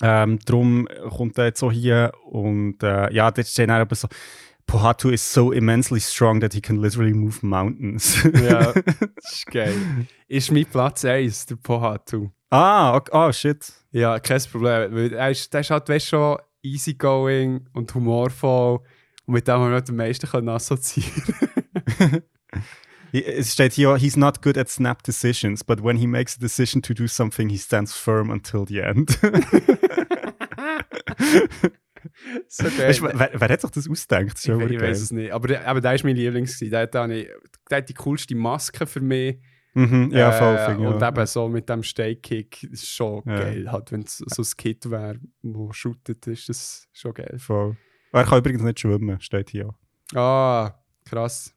Ähm, 0.00 0.38
darum 0.44 0.88
kommt 1.10 1.38
er 1.38 1.46
jetzt 1.46 1.60
so 1.60 1.70
hier 1.70 2.12
und 2.24 2.82
äh, 2.82 3.12
ja, 3.12 3.30
dort 3.30 3.46
steht 3.46 3.68
dann 3.68 3.80
aber 3.80 3.96
so, 3.96 4.08
Pohatu 4.66 5.08
is 5.08 5.32
so 5.32 5.50
immensely 5.50 5.98
strong 5.98 6.40
that 6.40 6.52
he 6.52 6.60
can 6.60 6.76
literally 6.76 7.14
move 7.14 7.38
mountains. 7.44 8.22
Ja, 8.22 8.72
das 9.16 9.32
ist 9.32 9.46
geil. 9.46 9.74
Ist 10.28 10.52
mein 10.52 10.66
Platz 10.66 11.04
1, 11.04 11.46
der 11.46 11.56
Pohatu. 11.56 12.30
ah, 12.50 12.94
okay, 12.94 13.10
ah, 13.12 13.32
shit. 13.32 13.72
Ja, 13.90 14.18
kein 14.20 14.40
Problem. 14.42 14.94
Weil 14.94 15.12
er 15.14 15.30
ist, 15.30 15.52
der 15.52 15.60
ist 15.60 15.70
halt 15.70 15.88
weißt, 15.88 16.06
schon 16.08 16.38
easygoing 16.62 17.66
und 17.72 17.94
humorvoll. 17.94 18.80
Und 19.24 19.34
mit 19.34 19.48
dem 19.48 19.54
haben 19.54 19.72
wir 19.72 19.82
am 19.88 19.96
meisten 19.96 20.28
können 20.28 20.50
assoziieren 20.50 21.34
Es 23.12 23.52
steht 23.54 23.72
hier, 23.72 23.96
he's 23.96 24.16
not 24.16 24.42
good 24.42 24.58
at 24.58 24.68
snap 24.68 25.02
decisions, 25.02 25.64
but 25.64 25.82
when 25.82 25.96
he 25.96 26.06
makes 26.06 26.36
a 26.36 26.40
decision 26.40 26.82
to 26.82 26.92
do 26.94 27.06
something, 27.06 27.48
he 27.48 27.56
stands 27.56 27.94
firm 27.94 28.30
until 28.30 28.66
the 28.66 28.80
end. 28.80 29.18
so 32.48 32.64
geil. 32.64 32.88
weißt, 32.88 33.02
wer, 33.02 33.30
wer 33.34 33.48
hat 33.48 33.60
sich 33.60 33.70
das 33.70 33.88
ausgedacht? 33.88 34.34
Das 34.36 34.44
ich, 34.44 34.52
ich 34.70 34.80
weiß 34.80 35.00
es 35.00 35.10
nicht. 35.12 35.32
Aber, 35.32 35.60
aber 35.64 35.80
der 35.80 35.94
ist 35.94 36.04
mein 36.04 36.16
Lieblings. 36.16 36.58
Der 36.58 36.82
hat, 36.82 37.08
nicht, 37.08 37.30
der 37.70 37.78
hat 37.78 37.88
die 37.88 37.94
coolste 37.94 38.34
Maske 38.34 38.86
für 38.86 39.00
mich. 39.00 39.38
Mhm, 39.74 40.10
ja, 40.12 40.32
voll. 40.32 40.56
Äh, 40.56 40.66
finde 40.66 40.82
ich 40.82 40.88
und 40.88 41.02
auch. 41.02 41.08
eben 41.08 41.26
so 41.26 41.48
mit 41.48 41.68
dem 41.68 41.82
Steakkick 41.82 42.62
ist 42.64 42.88
schon 42.88 43.22
Ja. 43.26 43.38
geil. 43.38 43.70
Halt, 43.70 43.92
Wenn 43.92 44.02
es 44.02 44.18
so 44.18 44.42
ein 44.42 44.56
Kit 44.56 44.90
wäre, 44.90 45.18
das 45.42 45.76
shootet, 45.76 46.26
ist 46.26 46.48
das 46.48 46.88
schon 46.92 47.14
geil. 47.14 47.36
Voll. 47.38 47.76
Er 48.12 48.24
kann 48.24 48.38
übrigens 48.38 48.62
nicht 48.62 48.80
schwimmen, 48.80 49.20
steht 49.20 49.50
hier. 49.50 49.74
Ah, 50.14 50.72
krass. 51.04 51.54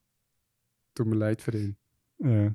Tut 1.01 1.07
mir 1.07 1.15
leid 1.15 1.41
für 1.41 1.57
ihn. 1.57 1.75
Ja, 2.19 2.51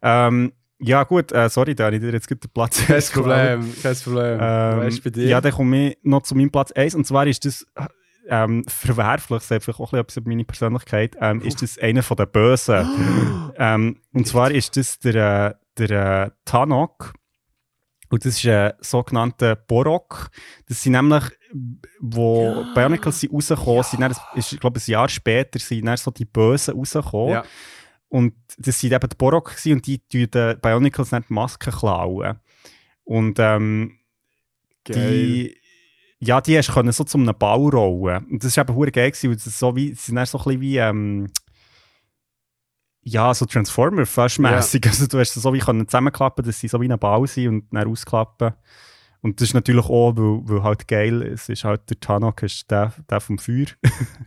ähm, 0.00 0.52
ja 0.78 1.02
gut, 1.04 1.30
äh, 1.32 1.50
sorry, 1.50 1.74
da 1.74 1.90
ich 1.90 2.00
dir 2.00 2.10
jetzt 2.10 2.30
den 2.30 2.38
Platz 2.54 2.86
Kein. 2.86 3.02
Problem, 3.12 3.74
kein 3.82 3.96
Problem. 3.96 4.38
Ähm, 4.40 5.00
bei 5.04 5.10
dir? 5.10 5.26
Ja, 5.26 5.40
dann 5.42 5.52
komme 5.52 5.90
ich 5.90 5.98
noch 6.04 6.22
zu 6.22 6.34
meinem 6.34 6.50
Platz 6.50 6.72
1. 6.72 6.94
Und 6.94 7.06
zwar 7.06 7.26
ist 7.26 7.44
das 7.44 7.66
ähm, 8.28 8.64
verwerflich, 8.66 9.42
das 9.46 9.62
vielleicht 9.62 9.78
auch 9.78 9.92
ein 9.92 10.04
bisschen 10.06 10.24
meine 10.26 10.44
Persönlichkeit, 10.44 11.16
ähm, 11.20 11.42
ist 11.42 11.60
das 11.60 11.78
einer 11.78 12.02
von 12.02 12.16
den 12.16 12.30
Bösen. 12.30 12.88
ähm, 13.58 14.00
und 14.14 14.26
zwar 14.26 14.50
ist 14.50 14.78
das 14.78 14.98
der, 15.00 15.50
äh, 15.50 15.54
der 15.76 16.22
äh, 16.22 16.30
Tanok. 16.46 17.12
Und 18.10 18.24
das 18.24 18.36
ist 18.36 18.46
ein 18.46 18.72
sogenannter 18.80 19.56
Borok. 19.56 20.30
Das 20.66 20.82
sind 20.82 20.92
nämlich, 20.92 21.24
wo 22.00 22.64
Bionicles 22.74 23.20
sind 23.20 23.32
rausgekommen, 23.32 23.82
sind 23.82 24.00
dann, 24.00 24.14
ist, 24.34 24.52
ich 24.52 24.60
glaube, 24.60 24.80
ein 24.80 24.90
Jahr 24.90 25.08
später 25.08 25.58
sind 25.58 25.86
dann 25.86 25.96
so 25.96 26.10
die 26.10 26.24
Bösen 26.24 26.74
rausgekommen. 26.74 27.34
Ja. 27.34 27.44
Und 28.08 28.34
das 28.56 28.80
sind 28.80 28.92
eben 28.92 29.08
die 29.08 29.16
Borok 29.16 29.50
gewesen, 29.50 29.72
und 29.74 29.86
die 29.86 29.98
tun 29.98 30.30
den 30.30 30.60
Bionicles 30.60 31.12
nicht 31.12 31.28
die 31.28 31.34
Masken 31.34 31.72
klauen. 31.72 32.38
Und 33.04 33.38
ähm, 33.38 33.98
die, 34.86 35.54
ja, 36.18 36.40
die 36.40 36.56
hast 36.56 36.68
du 36.68 36.72
können 36.72 36.92
so 36.92 37.04
zu 37.04 37.18
einem 37.18 37.36
Bau 37.38 37.68
rollen. 37.68 38.24
Und 38.26 38.42
das 38.42 38.56
war 38.56 38.64
eben 38.64 38.74
hure 38.74 38.90
geil, 38.90 39.10
gewesen, 39.10 39.30
weil 39.30 39.36
das 39.36 39.58
so 39.58 39.76
wie, 39.76 39.88
sie 39.88 39.94
sind 39.94 40.16
dann 40.16 40.26
so 40.26 40.38
ein 40.38 40.44
bisschen 40.44 40.60
wie, 40.60 40.76
ähm, 40.78 41.30
ja, 43.02 43.32
so 43.32 43.46
Transformer 43.46 44.06
fast 44.06 44.38
mässig. 44.38 44.86
Also 44.86 45.06
du 45.06 45.18
hast 45.18 45.32
sie 45.34 45.40
so 45.40 45.52
wie 45.52 45.58
können 45.58 45.86
zusammenklappen, 45.86 46.44
dass 46.44 46.60
sie 46.60 46.68
so 46.68 46.80
wie 46.80 46.90
ein 46.90 46.98
Bau 46.98 47.26
sind 47.26 47.48
und 47.48 47.64
dann 47.72 47.88
ausklappen. 47.88 48.54
Und 49.20 49.40
das 49.40 49.48
ist 49.48 49.54
natürlich 49.54 49.86
auch, 49.86 50.16
weil, 50.16 50.48
weil 50.48 50.62
halt 50.62 50.86
geil, 50.86 51.22
es 51.22 51.48
ist 51.48 51.64
halt 51.64 51.88
der 51.90 51.98
Tanok, 51.98 52.42
ist 52.42 52.70
der, 52.70 52.92
der 53.10 53.20
vom 53.20 53.38
Feuer. 53.38 53.66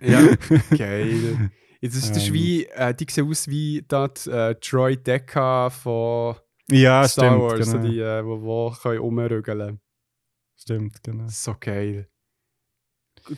Ja, 0.01 0.21
geil. 0.77 1.51
Jetzt 1.79 1.95
ist 1.95 2.15
das 2.15 2.27
Ähm. 2.27 2.33
wie, 2.33 2.65
äh, 2.65 2.93
die 2.93 3.07
sehen 3.09 3.27
aus 3.27 3.47
wie 3.47 3.83
das 3.87 4.27
äh, 4.27 4.55
Troy 4.55 4.97
Deca 4.97 5.69
von 5.69 6.35
ja, 6.69 7.07
Star 7.07 7.31
stimmt, 7.31 7.41
Wars, 7.41 7.65
so 7.67 7.77
genau. 7.77 7.89
die, 7.89 7.99
äh, 7.99 8.25
wo, 8.25 8.41
wo 8.41 8.71
können 8.71 8.99
rumrügeln 8.99 9.79
Stimmt, 10.57 11.01
genau. 11.01 11.25
So 11.27 11.55
geil. 11.59 12.07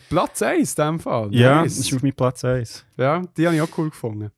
Platz 0.08 0.42
1 0.42 0.74
in 0.74 0.84
dem 0.84 1.00
Fall. 1.00 1.34
Ja, 1.34 1.62
Nice. 1.62 1.76
das 1.76 1.86
ist 1.86 1.94
auf 1.94 2.02
meinem 2.02 2.14
Platz 2.14 2.44
1. 2.44 2.84
ja, 2.96 3.22
die 3.36 3.46
habe 3.46 3.56
ich 3.56 3.62
auch 3.62 3.78
cool 3.78 3.90
gefunden. 3.90 4.30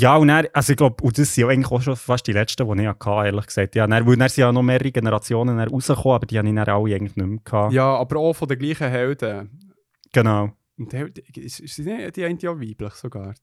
Ja, 0.00 0.16
und 0.16 0.28
dann, 0.28 0.46
also 0.52 0.72
ich 0.72 0.76
glaube, 0.76 1.02
und 1.02 1.18
das 1.18 1.34
sind 1.34 1.42
ja 1.42 1.48
eigentlich 1.48 1.72
auch 1.72 1.82
schon 1.82 1.96
fast 1.96 2.24
die 2.28 2.32
letzten, 2.32 2.64
die 2.76 2.82
ich 2.82 2.88
hatte, 2.88 3.26
ehrlich 3.26 3.46
gesagt. 3.46 3.74
Ja, 3.74 3.86
dann, 3.86 4.06
weil 4.06 4.16
dann 4.16 4.28
sind 4.28 4.42
ja 4.42 4.52
noch 4.52 4.62
mehrere 4.62 4.92
Generationen 4.92 5.58
rausgekommen, 5.58 6.14
aber 6.14 6.26
die 6.26 6.38
habe 6.38 6.48
ich 6.48 6.54
dann 6.54 6.68
alle 6.68 6.94
eigentlich 6.94 7.16
nicht 7.16 7.26
mehr 7.28 7.38
gehabt. 7.44 7.72
Ja, 7.72 7.96
aber 7.96 8.16
auch 8.20 8.32
von 8.34 8.46
den 8.46 8.58
gleichen 8.60 8.88
Helden. 8.88 9.72
Genau. 10.12 10.52
Und 10.78 10.92
die, 10.92 11.40
ist, 11.40 11.58
ist 11.58 11.78
die, 11.78 12.12
die 12.12 12.24
eine 12.24 12.38
ja 12.40 12.50
weiblich 12.60 12.92
sogar? 12.94 13.34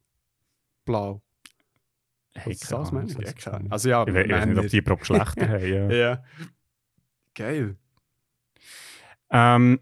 Blau. 0.85 1.21
Hey, 2.33 2.53
Was 2.53 2.59
das, 2.69 2.91
Männer? 2.93 3.07
keine 3.33 3.55
Ahnung. 3.55 3.63
nicht. 3.63 3.71
Also 3.73 3.89
ja, 3.89 4.05
ich, 4.07 4.13
we- 4.13 4.23
ich 4.23 4.31
weiß 4.31 4.45
nicht, 4.45 4.57
ob 4.59 4.67
die 4.67 4.77
überhaupt 4.77 5.01
Geschlechter 5.01 5.49
haben. 5.49 5.67
Ja. 5.67 5.89
Ja. 5.91 6.23
Geil. 7.33 7.75
Ähm, 9.29 9.79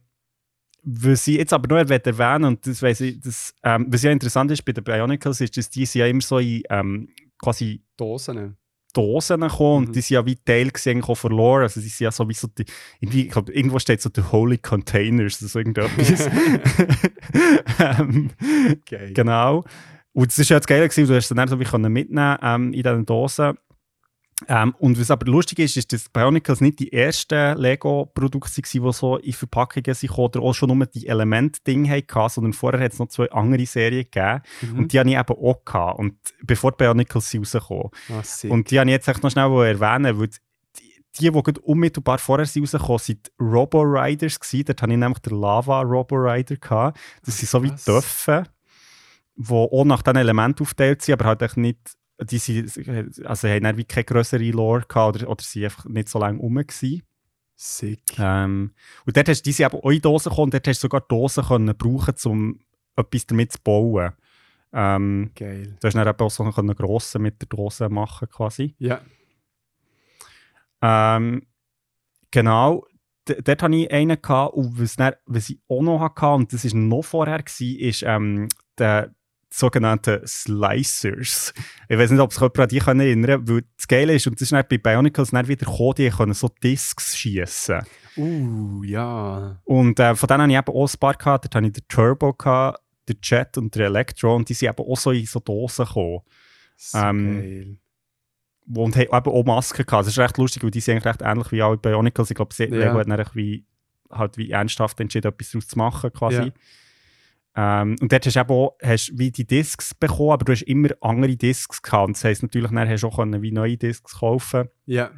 was 0.83 1.27
ich 1.27 1.37
jetzt 1.37 1.53
aber 1.53 1.67
noch 1.67 1.89
erwähnen 1.89 2.45
und 2.45 2.67
das 2.67 2.81
weiss 2.81 3.01
ich, 3.01 3.19
das, 3.19 3.53
ähm, 3.63 3.87
was 3.89 4.03
ja 4.03 4.11
interessant 4.11 4.51
ist 4.51 4.63
bei 4.63 4.73
den 4.73 4.83
Bionicles, 4.83 5.41
ist, 5.41 5.57
dass 5.57 5.69
die 5.69 5.85
sind 5.85 5.99
ja 5.99 6.07
immer 6.07 6.21
so 6.21 6.39
in 6.39 6.63
ähm, 6.69 7.09
quasi 7.39 7.81
Dosen. 7.97 8.57
Dosen 8.93 9.41
gekommen 9.41 9.81
Mhm. 9.81 9.87
und 9.87 9.95
die 9.95 10.01
sind 10.01 10.15
ja 10.15 10.25
wie 10.25 10.35
Teil 10.35 10.71
von 11.15 11.31
Lore. 11.31 11.63
Also 11.63 11.81
die 11.81 11.87
sind 11.87 12.05
ja 12.05 12.11
sowieso 12.11 12.47
die, 12.47 12.65
irgendwie, 12.99 13.23
ich 13.23 13.31
glaube, 13.31 13.51
irgendwo 13.51 13.79
steht 13.79 14.01
so 14.01 14.09
The 14.13 14.21
Holy 14.31 14.59
Containers, 14.59 15.39
so 15.39 15.59
irgendetwas. 15.59 16.29
ähm, 17.79 18.29
Geil. 18.89 19.13
Genau. 19.13 19.63
Und 20.13 20.27
das 20.27 20.37
ist 20.37 20.49
ja 20.49 20.57
das 20.59 20.67
Geile 20.67 20.87
gewesen, 20.87 21.07
du 21.07 21.15
hast 21.15 21.31
es 21.31 21.35
dann 21.35 21.47
so 21.47 21.59
wie 21.59 21.89
mitnehmen 21.89 22.37
ähm, 22.41 22.73
in 22.73 22.83
diesen 22.83 23.05
Dosen. 23.05 23.57
Ähm, 24.47 24.75
und 24.79 24.99
was 24.99 25.11
aber 25.11 25.25
lustig 25.25 25.59
ist, 25.59 25.77
ist, 25.77 25.93
dass 25.93 26.09
Bionicles 26.09 26.61
nicht 26.61 26.79
die 26.79 26.91
ersten 26.91 27.57
Lego-Produkte 27.57 28.49
waren, 28.49 28.83
die 28.83 28.93
so 28.93 29.17
in 29.17 29.33
Verpackungen 29.33 29.93
sind 29.93 30.17
oder 30.17 30.41
auch 30.41 30.53
schon 30.53 30.75
nur 30.75 30.85
die 30.85 31.07
Element-Dinge 31.07 31.89
hatten, 31.89 32.29
sondern 32.29 32.53
vorher 32.53 32.81
hat 32.81 32.93
es 32.93 32.99
noch 32.99 33.07
zwei 33.07 33.29
andere 33.31 33.65
Serien 33.65 34.05
gegeben. 34.05 34.41
Mhm. 34.61 34.79
Und 34.79 34.93
die 34.93 34.99
habe 34.99 35.09
ich 35.09 35.17
eben 35.17 35.37
auch 35.37 35.65
gehabt. 35.65 35.99
Und 35.99 36.15
bevor 36.43 36.71
die 36.71 36.77
Bionicles 36.77 37.29
sind 37.29 37.41
rausgekommen. 37.43 37.91
Ah. 38.09 38.53
Und 38.53 38.71
die 38.71 38.79
habe 38.79 38.89
ich 38.89 38.93
jetzt 38.93 39.07
echt 39.07 39.23
noch 39.23 39.31
schnell 39.31 39.51
erwähnen, 39.51 40.19
weil 40.19 40.27
die, 40.27 40.39
die, 41.19 41.31
die 41.31 41.59
unmittelbar 41.61 42.17
vorher 42.17 42.45
sind 42.45 42.63
rausgekommen 42.63 42.99
sind, 42.99 43.31
Robo-Riders 43.39 44.39
gewesen. 44.39 44.65
Dort 44.65 44.81
hatte 44.81 44.91
ich 44.91 44.97
nämlich 44.97 45.19
den 45.19 45.39
Lava-Robo-Rider 45.39 46.57
gehabt. 46.57 46.99
Das 47.25 47.37
sind 47.37 47.49
so 47.49 47.63
wie. 47.63 47.71
Töpfe, 47.71 48.43
die 49.35 49.51
auch 49.51 49.85
nach 49.85 50.01
diesen 50.01 50.17
Elementen 50.17 50.63
aufgeteilt 50.63 51.01
sind, 51.01 51.13
aber 51.13 51.25
halt 51.25 51.41
echt 51.41 51.57
nicht, 51.57 51.79
die 52.21 52.37
sind, 52.37 53.25
also 53.25 53.47
haben 53.47 53.63
dann 53.63 53.77
wie 53.77 53.85
keine 53.85 54.05
größere 54.05 54.51
Lore 54.51 54.85
gehabt 54.87 55.15
oder, 55.15 55.29
oder 55.29 55.43
sind 55.43 55.65
einfach 55.65 55.85
nicht 55.85 56.09
so 56.09 56.19
lange 56.19 56.39
rum 56.39 56.55
gewesen. 56.55 57.03
sick. 57.55 58.19
Ähm, 58.19 58.73
und 59.05 59.17
dort 59.17 59.29
hast 59.29 59.41
du 59.41 59.49
diese 59.49 59.63
eben 59.63 59.77
auch 59.77 59.89
in 59.89 60.01
Dosen 60.01 60.29
gekommen 60.29 60.45
und 60.45 60.53
dort 60.53 60.67
hast 60.67 60.79
du 60.79 60.85
sogar 60.85 61.01
Dosen 61.01 61.43
können 61.43 61.75
brauchen, 61.77 62.15
um 62.25 62.59
etwas 62.95 63.25
damit 63.25 63.53
zu 63.53 63.59
bauen. 63.63 64.13
Ähm, 64.73 65.31
Geil. 65.35 65.77
du 65.79 65.87
hast 65.87 65.93
dann 65.93 66.07
eben 66.07 66.19
auch 66.19 66.31
so 66.31 66.43
einen 66.43 66.75
grossen 66.75 67.21
mit 67.21 67.41
der 67.41 67.47
Dose 67.47 67.89
machen 67.89 68.27
quasi. 68.27 68.75
Ja. 68.79 69.01
Ähm, 70.81 71.45
genau, 72.31 72.85
D 73.27 73.41
dort 73.41 73.61
hatte 73.61 73.75
ich 73.75 73.91
einen 73.91 74.21
gehabt, 74.21 74.55
und 74.55 74.79
was, 74.79 74.95
dann, 74.95 75.13
was 75.25 75.49
ich 75.49 75.59
auch 75.69 75.81
noch 75.81 75.99
hatte, 75.99 76.25
und 76.27 76.51
das 76.51 76.65
war 76.65 76.79
noch 76.79 77.03
vorher, 77.03 77.39
war, 77.39 77.67
ist 77.79 78.03
ähm, 78.03 78.47
der 78.77 79.13
sogenannte 79.55 80.21
Slicers. 80.25 81.53
Ich 81.87 81.97
weiß 81.97 82.09
nicht, 82.11 82.19
ob 82.19 82.33
sich 82.33 82.41
jemand 82.41 82.59
an 82.59 82.67
die 82.69 82.77
erinnern 82.79 83.45
kann, 83.45 83.47
weil 83.47 83.63
das 83.77 83.87
Geile 83.87 84.15
ist, 84.15 84.25
und 84.25 84.35
das 84.35 84.41
ist 84.43 84.51
dann 84.51 84.65
bei 84.67 84.77
Bionicles 84.79 85.29
dann 85.29 85.47
wieder 85.47 85.65
gekommen, 85.65 85.93
die 85.95 86.09
können 86.09 86.33
so 86.33 86.49
Discs 86.63 87.15
schießen. 87.15 87.81
Uh, 88.17 88.83
ja. 88.83 89.59
Und 89.63 89.99
äh, 89.99 90.15
von 90.15 90.27
denen 90.27 90.41
hatte 90.41 90.51
ich 90.53 90.57
eben 90.57 90.77
auch 90.77 90.91
ein 90.91 90.99
paar 90.99 91.13
gehabt. 91.13 91.45
Dort 91.45 91.55
hatte 91.55 91.67
ich 91.67 91.73
den 91.73 91.87
Turbo, 91.87 92.33
gehabt, 92.33 92.79
den 93.07 93.17
Jet 93.21 93.57
und 93.57 93.75
den 93.75 93.83
Electro, 93.83 94.35
und 94.35 94.49
die 94.49 94.53
sind 94.55 94.69
eben 94.69 94.87
auch 94.89 94.97
so 94.97 95.11
in 95.11 95.25
so 95.25 95.39
Dosen 95.39 95.85
gekommen. 95.85 96.19
So 96.75 96.97
Ähm, 96.97 97.39
geil. 97.39 97.77
und 98.75 98.95
haben 98.95 99.01
eben 99.03 99.31
auch 99.31 99.43
Masken 99.45 99.85
gehabt. 99.85 100.07
Das 100.07 100.13
ist 100.13 100.19
recht 100.19 100.37
lustig, 100.39 100.63
weil 100.63 100.71
die 100.71 100.79
sind 100.79 100.95
eigentlich 100.95 101.05
recht 101.05 101.21
ähnlich 101.21 101.51
wie 101.51 101.61
alle 101.61 101.77
Bionicles. 101.77 102.31
Ich 102.31 102.35
glaube, 102.35 102.55
Ja. 102.57 102.65
Lego 102.65 102.97
hat 102.97 103.07
dann 103.07 103.19
echt 103.19 103.35
wie, 103.35 103.65
halt 104.09 104.35
wie 104.37 104.49
ernsthaft 104.49 104.99
entschieden, 104.99 105.27
etwas 105.31 105.51
daraus 105.51 105.67
zu 105.67 105.77
machen 105.77 106.11
quasi. 106.11 106.51
Ähm, 107.55 107.95
und 108.01 108.11
dort 108.11 108.25
hast 108.25 108.35
du 108.35 108.39
eben 108.39 108.49
auch 108.49 108.77
hast 108.81 109.17
wie 109.17 109.31
die 109.31 109.45
Discs 109.45 109.93
bekommen, 109.93 110.31
aber 110.31 110.45
du 110.45 110.53
hast 110.53 110.63
immer 110.63 110.89
andere 111.01 111.35
Discs 111.35 111.81
gehabt. 111.81 112.07
Und 112.07 112.17
das 112.17 112.23
heisst 112.23 112.43
natürlich, 112.43 112.71
dann 112.71 112.89
hast 112.89 113.01
du 113.01 113.07
auch 113.07 113.17
können 113.17 113.41
wie 113.41 113.51
neue 113.51 113.77
Discs 113.77 114.19
kaufen 114.19 114.69
Ja. 114.85 115.11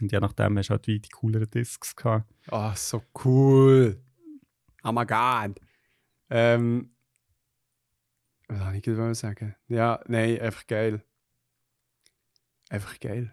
Und 0.00 0.10
je 0.10 0.20
nachdem 0.20 0.58
hast 0.58 0.68
du 0.68 0.72
halt 0.72 0.86
wie 0.86 1.00
die 1.00 1.08
cooleren 1.10 1.50
Discs 1.50 1.94
gehabt. 1.94 2.24
Ah, 2.50 2.74
so 2.74 3.02
cool. 3.24 4.00
Oh 4.84 4.92
my 4.92 5.06
god. 5.06 5.60
Ähm. 6.30 6.90
Was 8.48 8.58
soll 8.58 8.74
ich 8.74 8.82
gerade 8.82 9.14
sagen? 9.14 9.54
Ja, 9.68 10.00
nein, 10.08 10.40
einfach 10.40 10.66
geil. 10.66 11.02
Einfach 12.68 12.98
geil. 13.00 13.32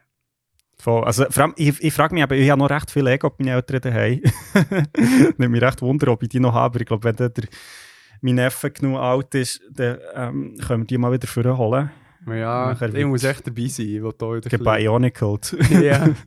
Voll. 0.77 1.03
Also, 1.03 1.25
vor 1.29 1.43
allem, 1.43 1.53
ich, 1.57 1.81
ich 1.83 1.93
frage 1.93 2.13
mich 2.13 2.23
aber, 2.23 2.35
ich 2.35 2.49
habe 2.49 2.59
noch 2.59 2.69
recht 2.69 2.89
viel 2.89 3.03
Lego 3.03 3.29
bei 3.29 3.43
meinen 3.43 3.55
Eltern 3.55 3.81
daheim. 3.81 4.21
Nimmt 5.37 5.51
mich 5.51 5.61
recht 5.61 5.81
wunder, 5.81 6.07
ob 6.09 6.23
ich 6.23 6.29
die 6.29 6.39
noch 6.39 6.53
habe. 6.53 6.79
Ich 6.79 6.85
glaube, 6.85 7.03
wenn 7.03 7.15
der, 7.15 7.31
mein 8.21 8.35
Neffe 8.35 8.71
genug 8.71 8.97
alt 8.99 9.33
ist, 9.35 9.61
dann 9.71 9.97
ähm, 10.15 10.55
können 10.65 10.83
wir 10.83 10.87
die 10.87 10.97
mal 10.97 11.11
wieder 11.11 11.27
vorholen. 11.27 11.91
Ja, 12.27 12.71
ich 12.73 13.05
muss 13.05 13.23
echt 13.23 13.47
dabei 13.47 13.67
sein. 13.67 14.03
Will 14.03 14.13
da 14.17 14.39
Gebionicled. 14.39 15.57
ja. 15.81 16.09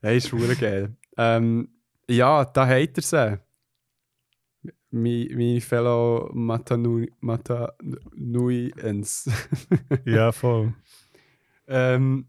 Ja, 0.00 0.10
ist 0.10 0.28
schwur 0.28 0.54
geil. 0.54 0.94
Ähm, 1.16 1.68
ja, 2.08 2.44
da 2.44 2.64
hat 2.68 2.96
er 2.96 3.02
sie. 3.02 3.40
Mi- 4.92 5.28
Meine 5.34 5.60
Fellow 5.60 6.30
Matanui, 6.32 7.10
Matanuians. 7.20 9.28
ja, 10.04 10.30
voll. 10.32 10.72
ähm, 11.66 12.26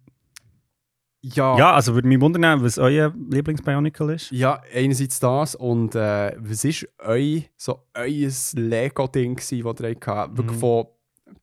ja, 1.22 1.58
Ja, 1.58 1.74
also 1.74 1.94
würde 1.96 2.08
mich 2.08 2.20
wundern, 2.22 2.64
was 2.64 2.78
euer 2.78 3.14
Lieblings-Bionicle 3.30 4.14
ist. 4.16 4.32
ja, 4.32 4.62
einerseits 4.74 5.20
das 5.20 5.56
und 5.56 5.96
äh, 5.96 6.36
was 6.38 6.64
ist 6.64 6.88
eu, 7.00 7.41
so 7.58 7.84
euer 7.94 8.32
Lego-Ding 8.54 9.36
das 9.36 9.52
ihr 9.52 9.66
hattet? 9.66 10.38
Wirklich 10.38 10.56
Mhm. 10.58 10.60
von 10.60 10.88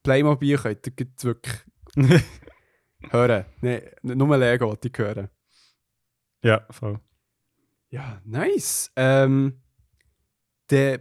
Playmobil 0.03 0.57
könnt 0.57 0.87
ihr 0.87 0.93
wirklich 1.25 1.55
hören. 3.11 3.45
Nee, 3.61 3.83
nur 4.03 4.37
Lego 4.37 4.73
ich 4.83 4.93
hören. 4.99 5.29
ja, 6.43 6.65
voll. 6.71 6.99
Ja, 7.91 8.21
nice. 8.25 8.91
Ähm, 8.97 9.61
dann 10.69 10.99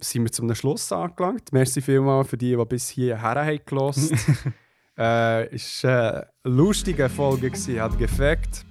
sind 0.00 0.24
wir 0.24 0.32
zum 0.32 0.54
Schluss 0.54 0.90
angelangt. 0.90 1.52
Merci 1.52 1.80
vielmals 1.82 2.28
für 2.28 2.36
die, 2.38 2.56
die 2.56 2.64
bis 2.64 2.88
hierher 2.88 3.20
haben 3.22 3.60
gehört. 3.64 3.96
äh, 4.96 5.00
war 5.02 5.90
eine 5.90 6.26
lustige 6.44 7.08
Folge, 7.08 7.50
gewesen, 7.50 7.80
hat 7.80 7.98
gefällt. 7.98 8.64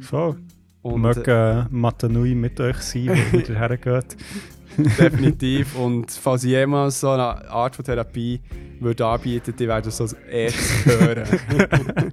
Voll. 0.00 0.36
Und 0.82 1.00
möge 1.00 1.68
äh, 1.70 1.74
Matanui 1.74 2.34
mit 2.34 2.58
euch 2.60 2.78
sein, 2.78 3.16
wo 3.30 3.38
ihr 3.38 3.58
hergeht. 3.58 4.16
definitiv. 4.76 5.76
Und 5.76 6.10
falls 6.10 6.42
jemand 6.44 6.92
so 6.92 7.10
eine 7.10 7.48
Art 7.48 7.76
von 7.76 7.84
Therapie 7.84 8.40
würde 8.80 9.06
anbieten, 9.06 9.54
die 9.56 9.68
werden 9.68 9.90
so 9.90 10.04
als 10.04 10.14
erstes 10.14 10.86
hören. 10.86 11.24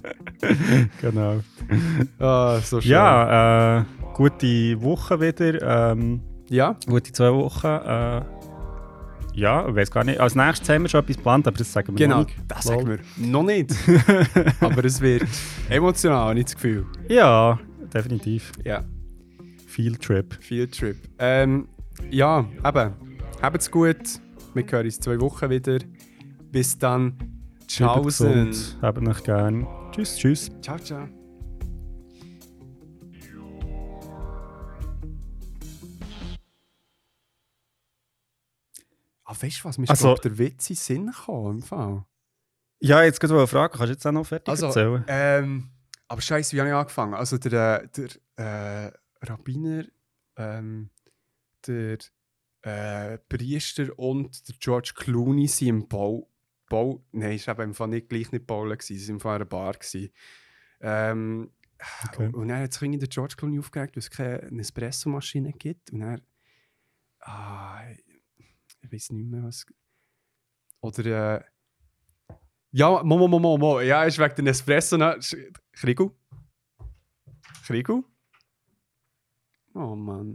Genau. 1.02 1.40
ah, 2.18 2.58
so 2.60 2.80
schön. 2.80 2.92
Ja, 2.92 3.80
äh, 3.80 3.84
gute 4.14 4.80
Woche 4.80 5.20
wieder. 5.20 5.90
Ähm, 5.92 6.22
ja, 6.48 6.76
gute 6.86 7.12
zwei 7.12 7.30
Wochen. 7.30 7.66
Äh, 7.66 8.22
ja, 9.34 9.68
ich 9.68 9.74
weiß 9.74 9.90
gar 9.90 10.04
nicht. 10.04 10.20
Als 10.20 10.34
nächstes 10.34 10.68
haben 10.68 10.82
wir 10.82 10.88
schon 10.88 11.00
etwas 11.00 11.16
geplant, 11.16 11.46
aber 11.46 11.56
das 11.56 11.72
sagen 11.72 11.88
wir 11.88 12.06
genau. 12.06 12.20
noch 12.20 12.26
nicht. 12.26 12.38
Das 12.48 12.64
sagen 12.64 12.88
wir 12.88 12.98
noch 13.16 13.42
nicht. 13.42 13.74
Aber 14.60 14.84
es 14.84 15.00
wird 15.00 15.26
emotional, 15.68 16.36
ich 16.38 16.44
das 16.44 16.54
Gefühl. 16.54 16.86
Ja, 17.08 17.58
definitiv. 17.92 18.52
Ja. 18.64 18.84
Field 19.66 20.02
Trip. 20.02 20.36
Field 20.40 20.76
Trip. 20.76 20.96
Ähm, 21.18 21.68
ja, 22.10 22.44
eben. 22.66 22.92
Habt's 23.42 23.70
gut. 23.70 23.96
Wir 24.54 24.64
hören 24.68 24.84
uns 24.84 25.00
zwei 25.00 25.20
Wochen 25.20 25.48
wieder. 25.48 25.78
Bis 26.50 26.76
dann. 26.78 27.16
Tschaußen. 27.66 28.52
Habt 28.82 29.06
euch 29.06 29.22
gern. 29.22 29.66
Tschüss, 29.92 30.16
tschüss. 30.16 30.50
Ciao, 30.60 30.78
ciao. 30.78 31.19
Ah, 39.30 39.36
weißt 39.40 39.60
du 39.60 39.64
was? 39.64 39.78
Mir 39.78 39.84
ist 39.84 39.90
Also- 39.90 40.08
glaub, 40.08 40.22
der 40.22 40.38
Witz 40.38 40.70
in 40.70 40.76
Sinn 40.76 41.06
gekommen, 41.06 41.58
im 41.58 41.62
Fall. 41.62 42.04
Ja, 42.80 43.02
jetzt 43.02 43.20
gerade 43.20 43.34
eine 43.36 43.46
Frage. 43.46 43.72
Kannst 43.76 43.88
du 43.88 43.92
jetzt 43.92 44.06
auch 44.06 44.12
noch 44.12 44.26
fertig 44.26 44.48
Also, 44.48 44.66
erzählen? 44.66 45.04
ähm, 45.08 45.70
aber 46.08 46.20
scheiße, 46.20 46.56
wie 46.56 46.60
habe 46.60 46.70
ich 46.70 46.74
angefangen? 46.74 47.14
Also 47.14 47.38
der, 47.38 47.84
äh, 47.84 47.88
der 48.36 48.86
äh, 48.86 48.92
Rabbiner, 49.22 49.84
ähm, 50.36 50.90
der 51.66 51.98
äh, 52.62 53.18
Priester 53.28 53.96
und 53.98 54.48
der 54.48 54.54
George 54.58 54.92
Clooney 54.96 55.46
sind 55.46 55.68
im 55.68 55.88
Bau. 55.88 56.28
Bau 56.68 57.04
nein, 57.12 57.32
es 57.32 57.46
war 57.46 57.54
eben 57.54 57.70
im 57.70 57.74
Fall 57.74 57.88
nicht 57.88 58.08
gleich 58.08 58.32
nicht 58.32 58.46
Bowlen, 58.46 58.78
sie 58.80 58.98
waren 59.00 59.10
im 59.16 59.20
Fall 59.20 59.32
in 59.36 59.42
einer 59.42 59.44
Bar. 59.48 59.74
Gewesen. 59.74 60.10
Ähm, 60.80 61.50
Okay. 62.08 62.28
Und 62.34 62.48
dann 62.48 62.60
hat 62.62 62.74
sich 62.74 62.98
der 62.98 63.08
George 63.08 63.36
Clooney 63.38 63.58
aufgeregt, 63.58 63.96
weil 63.96 64.00
es 64.00 64.10
keine 64.10 64.60
Espresso-Maschine 64.60 65.52
gibt. 65.54 65.90
Und 65.92 66.02
er. 66.02 66.20
Ah, 67.20 67.80
ich 68.82 68.92
weiß 68.92 69.10
nicht 69.10 69.28
mehr, 69.28 69.42
was. 69.42 69.66
Oder. 70.80 71.40
Äh, 71.40 71.44
ja, 72.72 73.02
Mo, 73.02 73.18
Mo, 73.18 73.28
Mo, 73.28 73.38
Mo, 73.38 73.58
Mo. 73.58 73.80
Ja, 73.80 74.04
ist 74.04 74.18
wegen 74.18 74.44
der 74.44 74.52
Espresso. 74.52 74.96
ne? 74.96 75.18
Krigu? 75.72 76.12
Krigu? 77.66 78.04
Oh 79.74 79.94
Mann. 79.94 80.34